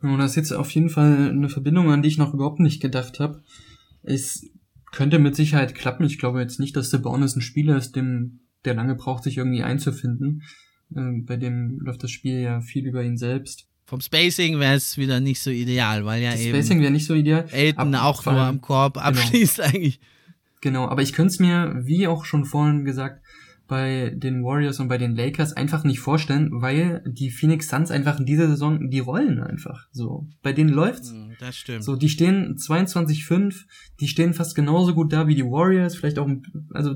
Und 0.00 0.18
das 0.18 0.30
ist 0.30 0.36
jetzt 0.36 0.52
auf 0.52 0.70
jeden 0.70 0.88
Fall 0.90 1.28
eine 1.30 1.48
Verbindung, 1.48 1.90
an 1.90 2.02
die 2.02 2.08
ich 2.08 2.18
noch 2.18 2.32
überhaupt 2.32 2.60
nicht 2.60 2.80
gedacht 2.80 3.18
habe. 3.18 3.42
Es 4.04 4.46
könnte 4.92 5.18
mit 5.18 5.34
Sicherheit 5.34 5.74
klappen. 5.74 6.06
Ich 6.06 6.18
glaube 6.18 6.40
jetzt 6.40 6.60
nicht, 6.60 6.76
dass 6.76 6.90
der 6.90 6.98
Bonus 6.98 7.34
ein 7.36 7.42
Spieler 7.42 7.76
ist, 7.76 7.96
dem, 7.96 8.40
der 8.64 8.74
lange 8.74 8.94
braucht, 8.94 9.24
sich 9.24 9.36
irgendwie 9.36 9.64
einzufinden. 9.64 10.44
Äh, 10.94 11.22
bei 11.26 11.36
dem 11.36 11.80
läuft 11.80 12.04
das 12.04 12.12
Spiel 12.12 12.38
ja 12.40 12.60
viel 12.60 12.86
über 12.86 13.02
ihn 13.02 13.16
selbst. 13.18 13.66
vom 13.86 14.00
Spacing 14.00 14.60
wäre 14.60 14.74
es 14.76 14.96
wieder 14.96 15.18
nicht 15.18 15.42
so 15.42 15.50
ideal, 15.50 16.04
weil 16.04 16.22
ja 16.22 16.30
Das 16.30 16.40
eben 16.40 16.54
Spacing 16.54 16.80
wäre 16.80 16.92
nicht 16.92 17.06
so 17.06 17.14
ideal. 17.14 17.46
Elton 17.50 17.96
auch 17.96 18.24
nur 18.24 18.34
am 18.34 18.60
Korb 18.60 18.96
abschließt 19.04 19.60
eigentlich. 19.62 19.98
Genau, 20.60 20.88
aber 20.88 21.02
ich 21.02 21.12
könnte 21.12 21.32
es 21.32 21.38
mir, 21.38 21.74
wie 21.84 22.06
auch 22.06 22.24
schon 22.24 22.44
vorhin 22.44 22.84
gesagt, 22.84 23.22
bei 23.68 24.14
den 24.16 24.42
Warriors 24.44 24.80
und 24.80 24.88
bei 24.88 24.96
den 24.96 25.14
Lakers 25.14 25.52
einfach 25.52 25.84
nicht 25.84 26.00
vorstellen, 26.00 26.48
weil 26.52 27.04
die 27.06 27.30
Phoenix 27.30 27.68
Suns 27.68 27.90
einfach 27.90 28.18
in 28.18 28.24
dieser 28.24 28.48
Saison, 28.48 28.88
die 28.88 28.98
rollen 29.00 29.40
einfach 29.42 29.88
so. 29.92 30.26
Bei 30.42 30.54
denen 30.54 30.70
läuft's. 30.70 31.10
Hm, 31.12 31.32
Das 31.38 31.54
stimmt. 31.54 31.84
So, 31.84 31.94
die 31.94 32.08
stehen 32.08 32.56
22-5, 32.56 33.66
die 34.00 34.08
stehen 34.08 34.32
fast 34.32 34.54
genauso 34.54 34.94
gut 34.94 35.12
da 35.12 35.26
wie 35.28 35.34
die 35.34 35.44
Warriors, 35.44 35.96
vielleicht 35.96 36.18
auch, 36.18 36.26
ein- 36.26 36.42
also 36.72 36.94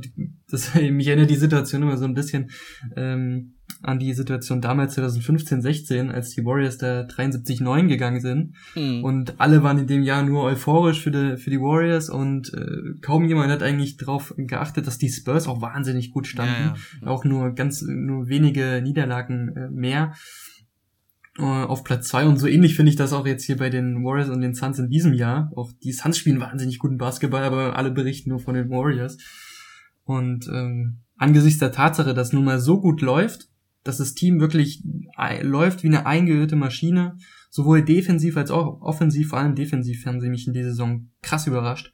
das 0.50 0.74
mich 0.90 1.06
erinnert 1.06 1.28
die 1.30 1.36
Situation 1.36 1.82
immer 1.82 1.98
so 1.98 2.06
ein 2.06 2.14
bisschen 2.14 2.50
ähm, 2.96 3.54
an 3.82 3.98
die 3.98 4.14
Situation 4.14 4.60
damals 4.60 4.94
2015, 4.94 5.62
16, 5.62 6.10
als 6.10 6.30
die 6.30 6.44
Warriors 6.44 6.78
da 6.78 7.02
73-9 7.02 7.88
gegangen 7.88 8.20
sind 8.20 8.54
Hm. 8.74 9.04
und 9.04 9.40
alle 9.40 9.62
waren 9.62 9.78
in 9.78 9.86
dem 9.86 10.02
Jahr 10.02 10.22
nur 10.22 10.44
euphorisch 10.44 11.00
für 11.02 11.10
die, 11.10 11.36
für 11.36 11.50
die 11.50 11.60
Warriors 11.60 12.08
und 12.10 12.52
äh, 12.54 12.98
kaum 13.00 13.24
jemand 13.24 13.50
hat 13.50 13.62
eigentlich 13.62 13.96
darauf 13.96 14.34
geachtet, 14.36 14.86
dass 14.86 14.98
die 14.98 15.08
Spurs 15.10 15.46
auch 15.46 15.60
wahnsinnig 15.60 16.10
gut 16.10 16.26
standen. 16.26 16.74
Ja, 17.00 17.06
Auch 17.08 17.24
nur 17.24 17.54
ganz, 17.54 17.82
nur 17.82 18.28
wenige 18.28 18.80
Niederlagen 18.82 19.56
äh, 19.56 19.68
mehr 19.70 20.14
äh, 21.38 21.42
auf 21.42 21.82
Platz 21.84 22.08
zwei 22.08 22.26
und 22.26 22.36
so 22.38 22.46
ähnlich 22.46 22.76
finde 22.76 22.90
ich 22.90 22.96
das 22.96 23.12
auch 23.12 23.26
jetzt 23.26 23.44
hier 23.44 23.56
bei 23.56 23.70
den 23.70 24.04
Warriors 24.04 24.28
und 24.28 24.40
den 24.40 24.54
Suns 24.54 24.78
in 24.78 24.90
diesem 24.90 25.14
Jahr. 25.14 25.50
Auch 25.56 25.72
die 25.82 25.92
Suns 25.92 26.18
spielen 26.18 26.40
wahnsinnig 26.40 26.78
guten 26.78 26.98
Basketball, 26.98 27.42
aber 27.42 27.76
alle 27.76 27.90
berichten 27.90 28.30
nur 28.30 28.38
von 28.40 28.54
den 28.54 28.68
Warriors. 28.68 29.16
Und 30.04 30.46
ähm, 30.48 30.98
angesichts 31.16 31.60
der 31.60 31.72
Tatsache, 31.72 32.12
dass 32.14 32.32
nun 32.32 32.44
mal 32.44 32.58
so 32.58 32.80
gut 32.80 33.00
läuft, 33.00 33.48
dass 33.84 33.98
das 33.98 34.14
Team 34.14 34.40
wirklich 34.40 34.82
läuft 35.42 35.82
wie 35.82 35.88
eine 35.88 36.06
eingeölte 36.06 36.56
Maschine, 36.56 37.16
sowohl 37.50 37.82
defensiv 37.82 38.36
als 38.36 38.50
auch 38.50 38.80
offensiv, 38.80 39.28
vor 39.28 39.38
allem 39.38 39.54
defensiv 39.54 40.06
haben 40.06 40.20
sie 40.20 40.30
mich 40.30 40.46
in 40.46 40.54
dieser 40.54 40.70
Saison 40.70 41.10
krass 41.20 41.46
überrascht, 41.46 41.92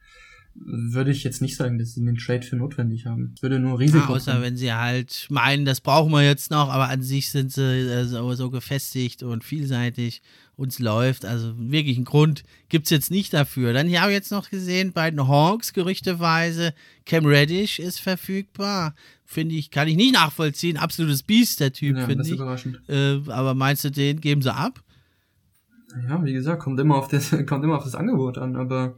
würde 0.65 1.11
ich 1.11 1.25
jetzt 1.25 1.41
nicht 1.43 1.57
sagen, 1.57 1.79
dass 1.79 1.95
sie 1.95 2.05
den 2.05 2.17
Trade 2.17 2.43
für 2.43 2.57
notwendig 2.57 3.07
haben. 3.07 3.33
Es 3.37 3.43
würde 3.43 3.59
nur 3.59 3.79
Risiko 3.79 3.99
Ja, 3.99 4.09
außer 4.09 4.33
bringen. 4.33 4.45
wenn 4.45 4.57
sie 4.57 4.73
halt 4.73 5.27
meinen, 5.31 5.65
das 5.65 5.81
brauchen 5.81 6.11
wir 6.13 6.23
jetzt 6.25 6.51
noch, 6.51 6.69
aber 6.69 6.89
an 6.89 7.03
sich 7.03 7.31
sind 7.31 7.53
sie 7.53 7.63
äh, 7.63 8.05
so, 8.05 8.35
so 8.35 8.51
gefestigt 8.51 9.23
und 9.23 9.45
vielseitig 9.45 10.21
uns 10.57 10.79
läuft. 10.79 11.25
Also 11.25 11.55
wirklich 11.57 11.97
einen 11.97 12.05
Grund 12.05 12.43
gibt's 12.69 12.91
jetzt 12.91 13.11
nicht 13.11 13.33
dafür. 13.33 13.73
Dann 13.73 13.87
hier 13.87 14.01
habe 14.03 14.11
ich 14.11 14.17
jetzt 14.17 14.33
noch 14.33 14.51
gesehen, 14.51 14.93
bei 14.93 15.11
den 15.11 15.27
Hawks 15.29 15.73
gerüchteweise, 15.73 16.75
Cam 17.07 17.25
Reddish 17.27 17.79
ist 17.79 18.01
verfügbar. 18.01 18.95
Finde 19.25 19.55
ich, 19.55 19.71
kann 19.71 19.87
ich 19.89 19.97
nicht 19.97 20.15
nachvollziehen. 20.15 20.77
Absolutes 20.77 21.23
Biest, 21.23 21.61
der 21.61 21.73
Typ, 21.73 21.97
ja, 21.97 22.07
finde 22.07 22.19
das 22.19 22.27
ist 22.29 22.33
ich. 22.33 22.39
überraschend. 22.41 22.81
Äh, 22.89 23.21
aber 23.31 23.55
meinst 23.55 23.85
du, 23.85 23.91
den 23.91 24.21
geben 24.21 24.43
sie 24.43 24.53
ab? 24.53 24.83
Ja, 26.09 26.23
wie 26.25 26.33
gesagt, 26.33 26.63
kommt 26.63 26.79
immer 26.81 26.97
auf 26.97 27.09
das, 27.09 27.31
kommt 27.47 27.65
immer 27.65 27.77
auf 27.77 27.85
das 27.85 27.95
Angebot 27.95 28.39
an, 28.39 28.57
aber 28.57 28.97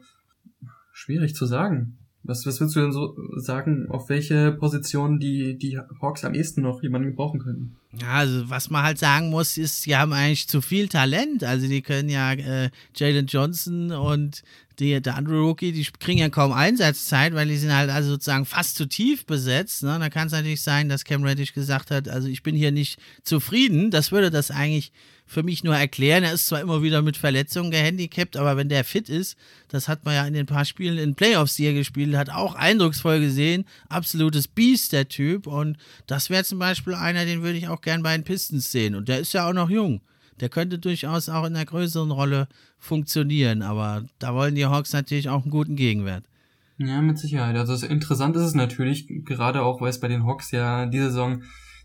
schwierig 1.01 1.35
zu 1.35 1.47
sagen. 1.47 1.97
Was, 2.23 2.45
was 2.45 2.61
würdest 2.61 2.77
du 2.77 2.81
denn 2.81 2.93
so 2.93 3.17
sagen, 3.37 3.89
auf 3.89 4.11
welche 4.11 4.53
Position 4.53 5.19
die, 5.19 5.57
die 5.57 5.79
Hawks 5.79 6.25
am 6.25 6.35
ehesten 6.35 6.61
noch 6.61 6.83
jemanden 6.83 7.09
gebrauchen 7.09 7.41
könnten? 7.41 7.77
Ja, 7.93 8.19
also 8.19 8.49
was 8.49 8.71
man 8.71 8.85
halt 8.85 8.99
sagen 8.99 9.31
muss, 9.31 9.57
ist, 9.57 9.85
die 9.85 9.97
haben 9.97 10.13
eigentlich 10.13 10.47
zu 10.47 10.61
viel 10.63 10.89
Talent. 10.89 11.43
Also 11.43 11.67
die 11.67 11.83
können 11.83 12.09
ja 12.09 12.33
äh, 12.33 12.71
Jalen 12.95 13.27
Johnson 13.27 13.91
und 13.91 14.43
die, 14.79 15.01
der 15.01 15.17
andere 15.17 15.41
Rookie, 15.41 15.73
die 15.73 15.87
kriegen 15.99 16.21
ja 16.21 16.29
kaum 16.29 16.53
Einsatzzeit, 16.53 17.35
weil 17.35 17.49
die 17.49 17.57
sind 17.57 17.75
halt 17.75 17.91
also 17.91 18.11
sozusagen 18.11 18.47
fast 18.47 18.77
zu 18.77 18.87
tief 18.87 19.27
besetzt. 19.27 19.83
Ne? 19.83 19.99
Da 19.99 20.09
kann 20.09 20.29
es 20.29 20.33
natürlich 20.33 20.63
sein, 20.63 20.89
dass 20.89 21.05
Cam 21.05 21.25
Reddish 21.25 21.53
gesagt 21.53 21.91
hat, 21.91 22.09
also 22.09 22.29
ich 22.29 22.43
bin 22.43 22.55
hier 22.55 22.71
nicht 22.71 22.99
zufrieden. 23.25 23.91
Das 23.91 24.13
würde 24.13 24.31
das 24.31 24.51
eigentlich 24.51 24.93
für 25.31 25.45
mich 25.45 25.63
nur 25.63 25.77
erklären. 25.77 26.25
Er 26.25 26.33
ist 26.33 26.49
zwar 26.49 26.61
immer 26.61 26.83
wieder 26.83 27.03
mit 27.03 27.17
Verletzungen 27.17 27.71
gehandicapt, 27.71 28.37
aber 28.37 28.57
wenn 28.57 28.69
der 28.69 28.83
fit 28.83 29.09
ist, 29.09 29.37
das 29.69 29.87
hat 29.87 30.05
man 30.05 30.15
ja 30.15 30.27
in 30.27 30.35
den 30.35 30.47
paar 30.47 30.65
Spielen 30.65 30.99
in 30.99 31.15
Playoffs, 31.15 31.55
die 31.55 31.67
er 31.67 31.73
gespielt 31.73 32.17
hat, 32.17 32.31
auch 32.31 32.57
eindrucksvoll 32.57 33.21
gesehen. 33.21 33.65
Absolutes 33.89 34.49
Biest, 34.49 34.93
der 34.93 35.09
Typ. 35.09 35.47
Und 35.47 35.77
das 36.09 36.31
wäre 36.31 36.43
zum 36.43 36.59
Beispiel 36.59 36.95
einer, 36.95 37.27
den 37.27 37.43
würde 37.43 37.59
ich 37.59 37.69
auch 37.69 37.80
gern 37.83 38.03
bei 38.03 38.17
den 38.17 38.25
Pistons 38.25 38.71
sehen. 38.73 38.95
Und 38.95 39.09
der 39.09 39.21
ist 39.21 39.33
ja 39.33 39.49
auch 39.49 39.53
noch 39.53 39.71
jung. 39.71 40.01
Der 40.41 40.49
könnte 40.49 40.79
durchaus 40.79 41.29
auch 41.29 41.45
in 41.45 41.55
einer 41.55 41.65
größeren 41.67 42.11
Rolle 42.11 42.49
funktionieren. 42.79 43.63
Aber 43.63 44.05
da 44.19 44.35
wollen 44.35 44.55
die 44.55 44.67
Hawks 44.67 44.93
natürlich 44.93 45.29
auch 45.29 45.43
einen 45.43 45.51
guten 45.51 45.77
Gegenwert. 45.77 46.25
Ja, 46.79 47.03
mit 47.03 47.19
Sicherheit. 47.19 47.57
Also 47.57 47.75
es- 47.75 47.83
interessant 47.83 48.37
ist 48.37 48.43
es 48.43 48.55
natürlich, 48.55 49.07
gerade 49.25 49.63
auch, 49.63 49.81
weil 49.81 49.91
es 49.91 50.01
bei 50.01 50.09
den 50.09 50.25
Hawks 50.25 50.51
ja 50.51 50.87
diese 50.87 51.07
Saison, 51.11 51.43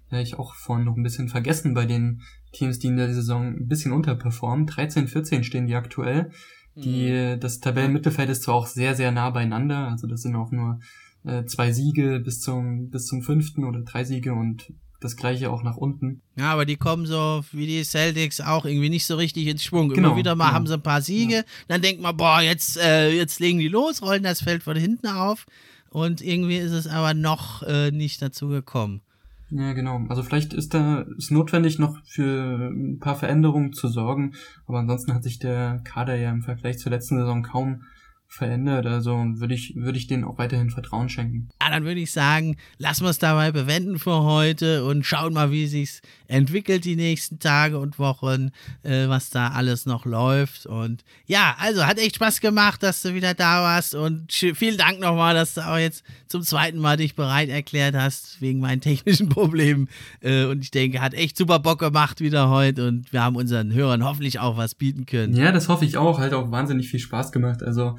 ja 0.10 0.20
ich 0.22 0.40
auch 0.40 0.54
vorhin 0.56 0.86
noch 0.86 0.96
ein 0.96 1.04
bisschen 1.04 1.28
vergessen, 1.28 1.74
bei 1.74 1.86
den 1.86 2.22
Teams, 2.54 2.80
die 2.80 2.88
in 2.88 2.96
der 2.98 3.14
Saison 3.14 3.48
ein 3.58 3.68
bisschen 3.68 3.92
unterperformen. 3.92 4.66
13, 4.68 5.08
14 5.10 5.44
stehen 5.44 5.68
die 5.68 5.76
aktuell. 5.76 6.32
Die, 6.78 7.38
das 7.40 7.62
Tabellenmittelfeld 7.62 8.30
ist 8.30 8.44
zwar 8.44 8.56
auch 8.56 8.68
sehr, 8.68 8.96
sehr 8.96 9.12
nah 9.14 9.30
beieinander, 9.30 9.88
also 9.90 10.08
das 10.08 10.22
sind 10.24 10.36
auch 10.36 10.52
nur 10.52 10.80
äh, 11.24 11.46
zwei 11.46 11.72
Siege 11.72 12.20
bis 12.20 12.42
zum, 12.42 12.90
bis 12.90 13.06
zum 13.06 13.22
fünften 13.22 13.64
oder 13.64 13.82
drei 13.82 14.04
Siege 14.04 14.34
und 14.34 14.74
das 15.02 15.16
gleiche 15.16 15.52
auch 15.52 15.64
nach 15.64 15.78
unten. 15.78 16.22
Ja, 16.36 16.52
aber 16.52 16.66
die 16.66 16.78
kommen 16.78 17.06
so 17.06 17.44
wie 17.52 17.68
die 17.68 17.84
Celtics 17.84 18.42
auch 18.42 18.66
irgendwie 18.66 18.90
nicht 18.90 19.06
so 19.06 19.16
richtig 19.16 19.48
ins 19.48 19.64
Schwung. 19.64 19.90
Genau, 19.90 20.10
Immer 20.10 20.18
wieder 20.18 20.36
mal 20.36 20.46
genau. 20.46 20.56
haben 20.56 20.68
sie 20.68 20.74
ein 20.74 20.82
paar 20.82 21.02
Siege, 21.02 21.46
dann 21.68 21.82
denkt 21.82 22.02
man, 22.02 22.16
boah, 22.16 22.42
jetzt, 22.42 22.78
äh, 22.78 23.12
jetzt 23.12 23.40
legen 23.40 23.60
die 23.60 23.68
los, 23.68 24.02
rollen 24.02 24.24
das 24.24 24.42
Feld 24.42 24.64
von 24.64 24.78
hinten 24.78 25.08
auf. 25.08 25.46
Und 25.90 26.22
irgendwie 26.22 26.58
ist 26.58 26.74
es 26.74 26.88
aber 26.88 27.14
noch 27.14 27.64
äh, 27.64 27.92
nicht 27.92 28.22
dazu 28.22 28.50
gekommen. 28.50 29.02
Ja, 29.50 29.74
genau. 29.74 30.02
Also 30.10 30.24
vielleicht 30.24 30.54
ist 30.54 30.74
da 30.74 31.06
ist 31.18 31.32
notwendig 31.32 31.80
noch 31.80 31.98
für 32.06 32.70
ein 32.70 33.00
paar 33.00 33.16
Veränderungen 33.16 33.74
zu 33.74 33.88
sorgen, 33.88 34.34
aber 34.66 34.80
ansonsten 34.80 35.14
hat 35.14 35.24
sich 35.24 35.40
der 35.40 35.82
Kader 35.84 36.16
ja 36.16 36.32
im 36.32 36.42
Vergleich 36.42 36.80
zur 36.80 36.92
letzten 36.92 37.18
Saison 37.18 37.44
kaum 37.44 37.84
verändert. 38.28 38.86
Also 38.86 39.12
würde 39.16 39.54
ich 39.54 39.76
würde 39.76 39.98
ich 39.98 40.08
denen 40.08 40.24
auch 40.24 40.38
weiterhin 40.38 40.70
Vertrauen 40.70 41.10
schenken. 41.10 41.50
Ja, 41.62 41.70
dann 41.70 41.86
würde 41.86 42.02
ich 42.02 42.12
sagen, 42.12 42.58
lassen 42.78 43.04
wir 43.04 43.10
es 43.10 43.18
dabei 43.18 43.52
bewenden 43.52 43.98
für 43.98 44.24
heute 44.24 44.84
und 44.86 45.06
schauen 45.06 45.34
mal, 45.34 45.52
wie 45.52 45.68
sich's 45.68 46.02
entwickelt 46.28 46.86
die 46.86 46.96
nächsten 46.96 47.40
Tage 47.40 47.80
und 47.80 48.00
Wochen, 48.00 48.52
äh, 48.84 49.08
was 49.08 49.30
da 49.30 49.50
alles 49.50 49.86
noch 49.86 50.06
läuft. 50.06 50.66
Und 50.66 51.04
ja, 51.26 51.56
also 51.60 51.86
hat 51.86 51.98
echt 51.98 52.16
Spaß 52.16 52.42
gemacht, 52.42 52.84
dass 52.84 53.02
du 53.02 53.14
wieder 53.14 53.34
da 53.34 53.62
warst 53.62 53.96
und 53.96 54.32
vielen 54.34 54.78
Dank 54.78 55.00
nochmal, 55.00 55.34
dass 55.34 55.54
du 55.54 55.62
auch 55.62 55.78
jetzt 55.78 56.04
zum 56.28 56.42
zweiten 56.42 56.80
Mal 56.80 56.98
dich 56.98 57.16
bereit 57.16 57.50
erklärt 57.50 57.96
hast 57.96 58.42
wegen 58.42 58.60
meinen 58.60 58.82
technischen 58.82 59.30
Problemen. 59.36 59.88
Äh, 60.22 60.46
und 60.46 60.64
ich 60.64 60.72
denke, 60.72 61.02
hat 61.02 61.14
echt 61.14 61.38
super 61.38 61.60
Bock 61.60 61.80
gemacht 61.80 62.20
wieder 62.22 62.50
heute 62.50 62.88
und 62.88 63.14
wir 63.14 63.24
haben 63.24 63.36
unseren 63.36 63.72
Hörern 63.72 64.04
hoffentlich 64.04 64.40
auch 64.40 64.58
was 64.58 64.76
bieten 64.76 65.06
können. 65.06 65.36
Ja, 65.36 65.52
das 65.52 65.70
hoffe 65.70 65.86
ich 65.86 65.98
auch. 65.98 66.20
Hat 66.20 66.34
auch 66.34 66.52
wahnsinnig 66.52 66.90
viel 66.90 67.00
Spaß 67.00 67.32
gemacht. 67.32 67.64
Also 67.64 67.96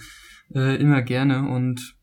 äh, 0.54 0.76
immer 0.76 1.02
gerne 1.02 1.48
und 1.48 1.96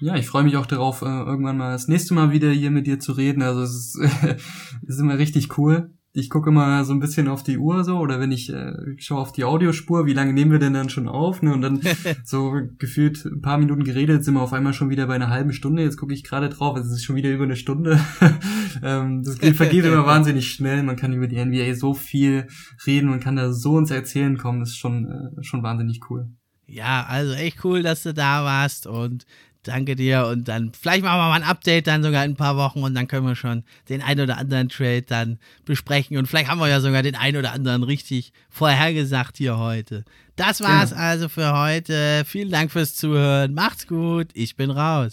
ja, 0.00 0.16
ich 0.16 0.26
freue 0.26 0.44
mich 0.44 0.56
auch 0.56 0.66
darauf, 0.66 1.02
äh, 1.02 1.06
irgendwann 1.06 1.56
mal 1.56 1.72
das 1.72 1.88
nächste 1.88 2.14
Mal 2.14 2.32
wieder 2.32 2.50
hier 2.50 2.70
mit 2.70 2.86
dir 2.86 2.98
zu 2.98 3.12
reden. 3.12 3.42
Also 3.42 3.62
es 3.62 3.70
ist, 3.70 3.98
es 4.00 4.42
ist 4.88 5.00
immer 5.00 5.18
richtig 5.18 5.56
cool. 5.56 5.94
Ich 6.16 6.30
gucke 6.30 6.50
immer 6.50 6.84
so 6.84 6.92
ein 6.92 7.00
bisschen 7.00 7.26
auf 7.26 7.42
die 7.42 7.58
Uhr 7.58 7.82
so 7.82 7.98
oder 7.98 8.20
wenn 8.20 8.30
ich, 8.30 8.52
äh, 8.52 8.72
schaue 8.98 9.20
auf 9.20 9.32
die 9.32 9.44
Audiospur, 9.44 10.06
wie 10.06 10.12
lange 10.12 10.32
nehmen 10.32 10.52
wir 10.52 10.60
denn 10.60 10.74
dann 10.74 10.88
schon 10.88 11.08
auf? 11.08 11.42
Ne? 11.42 11.52
Und 11.52 11.60
dann 11.60 11.80
so 12.24 12.54
gefühlt 12.78 13.24
ein 13.24 13.40
paar 13.40 13.58
Minuten 13.58 13.82
geredet, 13.82 14.24
sind 14.24 14.34
wir 14.34 14.42
auf 14.42 14.52
einmal 14.52 14.74
schon 14.74 14.90
wieder 14.90 15.06
bei 15.06 15.14
einer 15.14 15.30
halben 15.30 15.52
Stunde. 15.52 15.82
Jetzt 15.82 15.96
gucke 15.96 16.14
ich 16.14 16.22
gerade 16.22 16.50
drauf, 16.50 16.76
es 16.76 16.90
ist 16.90 17.04
schon 17.04 17.16
wieder 17.16 17.32
über 17.32 17.44
eine 17.44 17.56
Stunde. 17.56 17.98
ähm, 18.82 19.22
das 19.22 19.38
geht, 19.38 19.56
vergeht 19.56 19.84
immer 19.84 20.06
wahnsinnig 20.06 20.50
schnell. 20.50 20.82
Man 20.82 20.96
kann 20.96 21.12
über 21.12 21.28
die 21.28 21.42
NBA 21.42 21.74
so 21.74 21.94
viel 21.94 22.46
reden, 22.86 23.10
man 23.10 23.20
kann 23.20 23.36
da 23.36 23.52
so 23.52 23.78
ins 23.78 23.90
Erzählen 23.90 24.36
kommen. 24.36 24.60
Das 24.60 24.70
ist 24.70 24.78
schon, 24.78 25.06
äh, 25.06 25.42
schon 25.42 25.62
wahnsinnig 25.62 26.00
cool. 26.10 26.28
Ja, 26.66 27.04
also 27.08 27.32
echt 27.34 27.64
cool, 27.64 27.82
dass 27.82 28.02
du 28.02 28.14
da 28.14 28.44
warst 28.44 28.86
und 28.86 29.26
danke 29.64 29.96
dir. 29.96 30.26
Und 30.26 30.48
dann 30.48 30.72
vielleicht 30.78 31.02
machen 31.04 31.18
wir 31.18 31.28
mal 31.28 31.32
ein 31.36 31.42
Update 31.42 31.86
dann 31.86 32.02
sogar 32.02 32.24
in 32.24 32.32
ein 32.32 32.36
paar 32.36 32.56
Wochen 32.56 32.82
und 32.82 32.94
dann 32.94 33.08
können 33.08 33.26
wir 33.26 33.36
schon 33.36 33.64
den 33.88 34.02
ein 34.02 34.20
oder 34.20 34.38
anderen 34.38 34.68
Trade 34.68 35.02
dann 35.02 35.38
besprechen. 35.64 36.16
Und 36.16 36.26
vielleicht 36.26 36.48
haben 36.50 36.58
wir 36.58 36.68
ja 36.68 36.80
sogar 36.80 37.02
den 37.02 37.16
ein 37.16 37.36
oder 37.36 37.52
anderen 37.52 37.82
richtig 37.82 38.32
vorhergesagt 38.50 39.36
hier 39.38 39.58
heute. 39.58 40.04
Das 40.36 40.60
war's 40.60 40.90
Ja. 40.90 40.96
also 40.96 41.28
für 41.28 41.56
heute. 41.58 42.24
Vielen 42.26 42.50
Dank 42.50 42.72
fürs 42.72 42.94
Zuhören. 42.94 43.54
Macht's 43.54 43.86
gut. 43.86 44.28
Ich 44.34 44.56
bin 44.56 44.70
raus. 44.70 45.12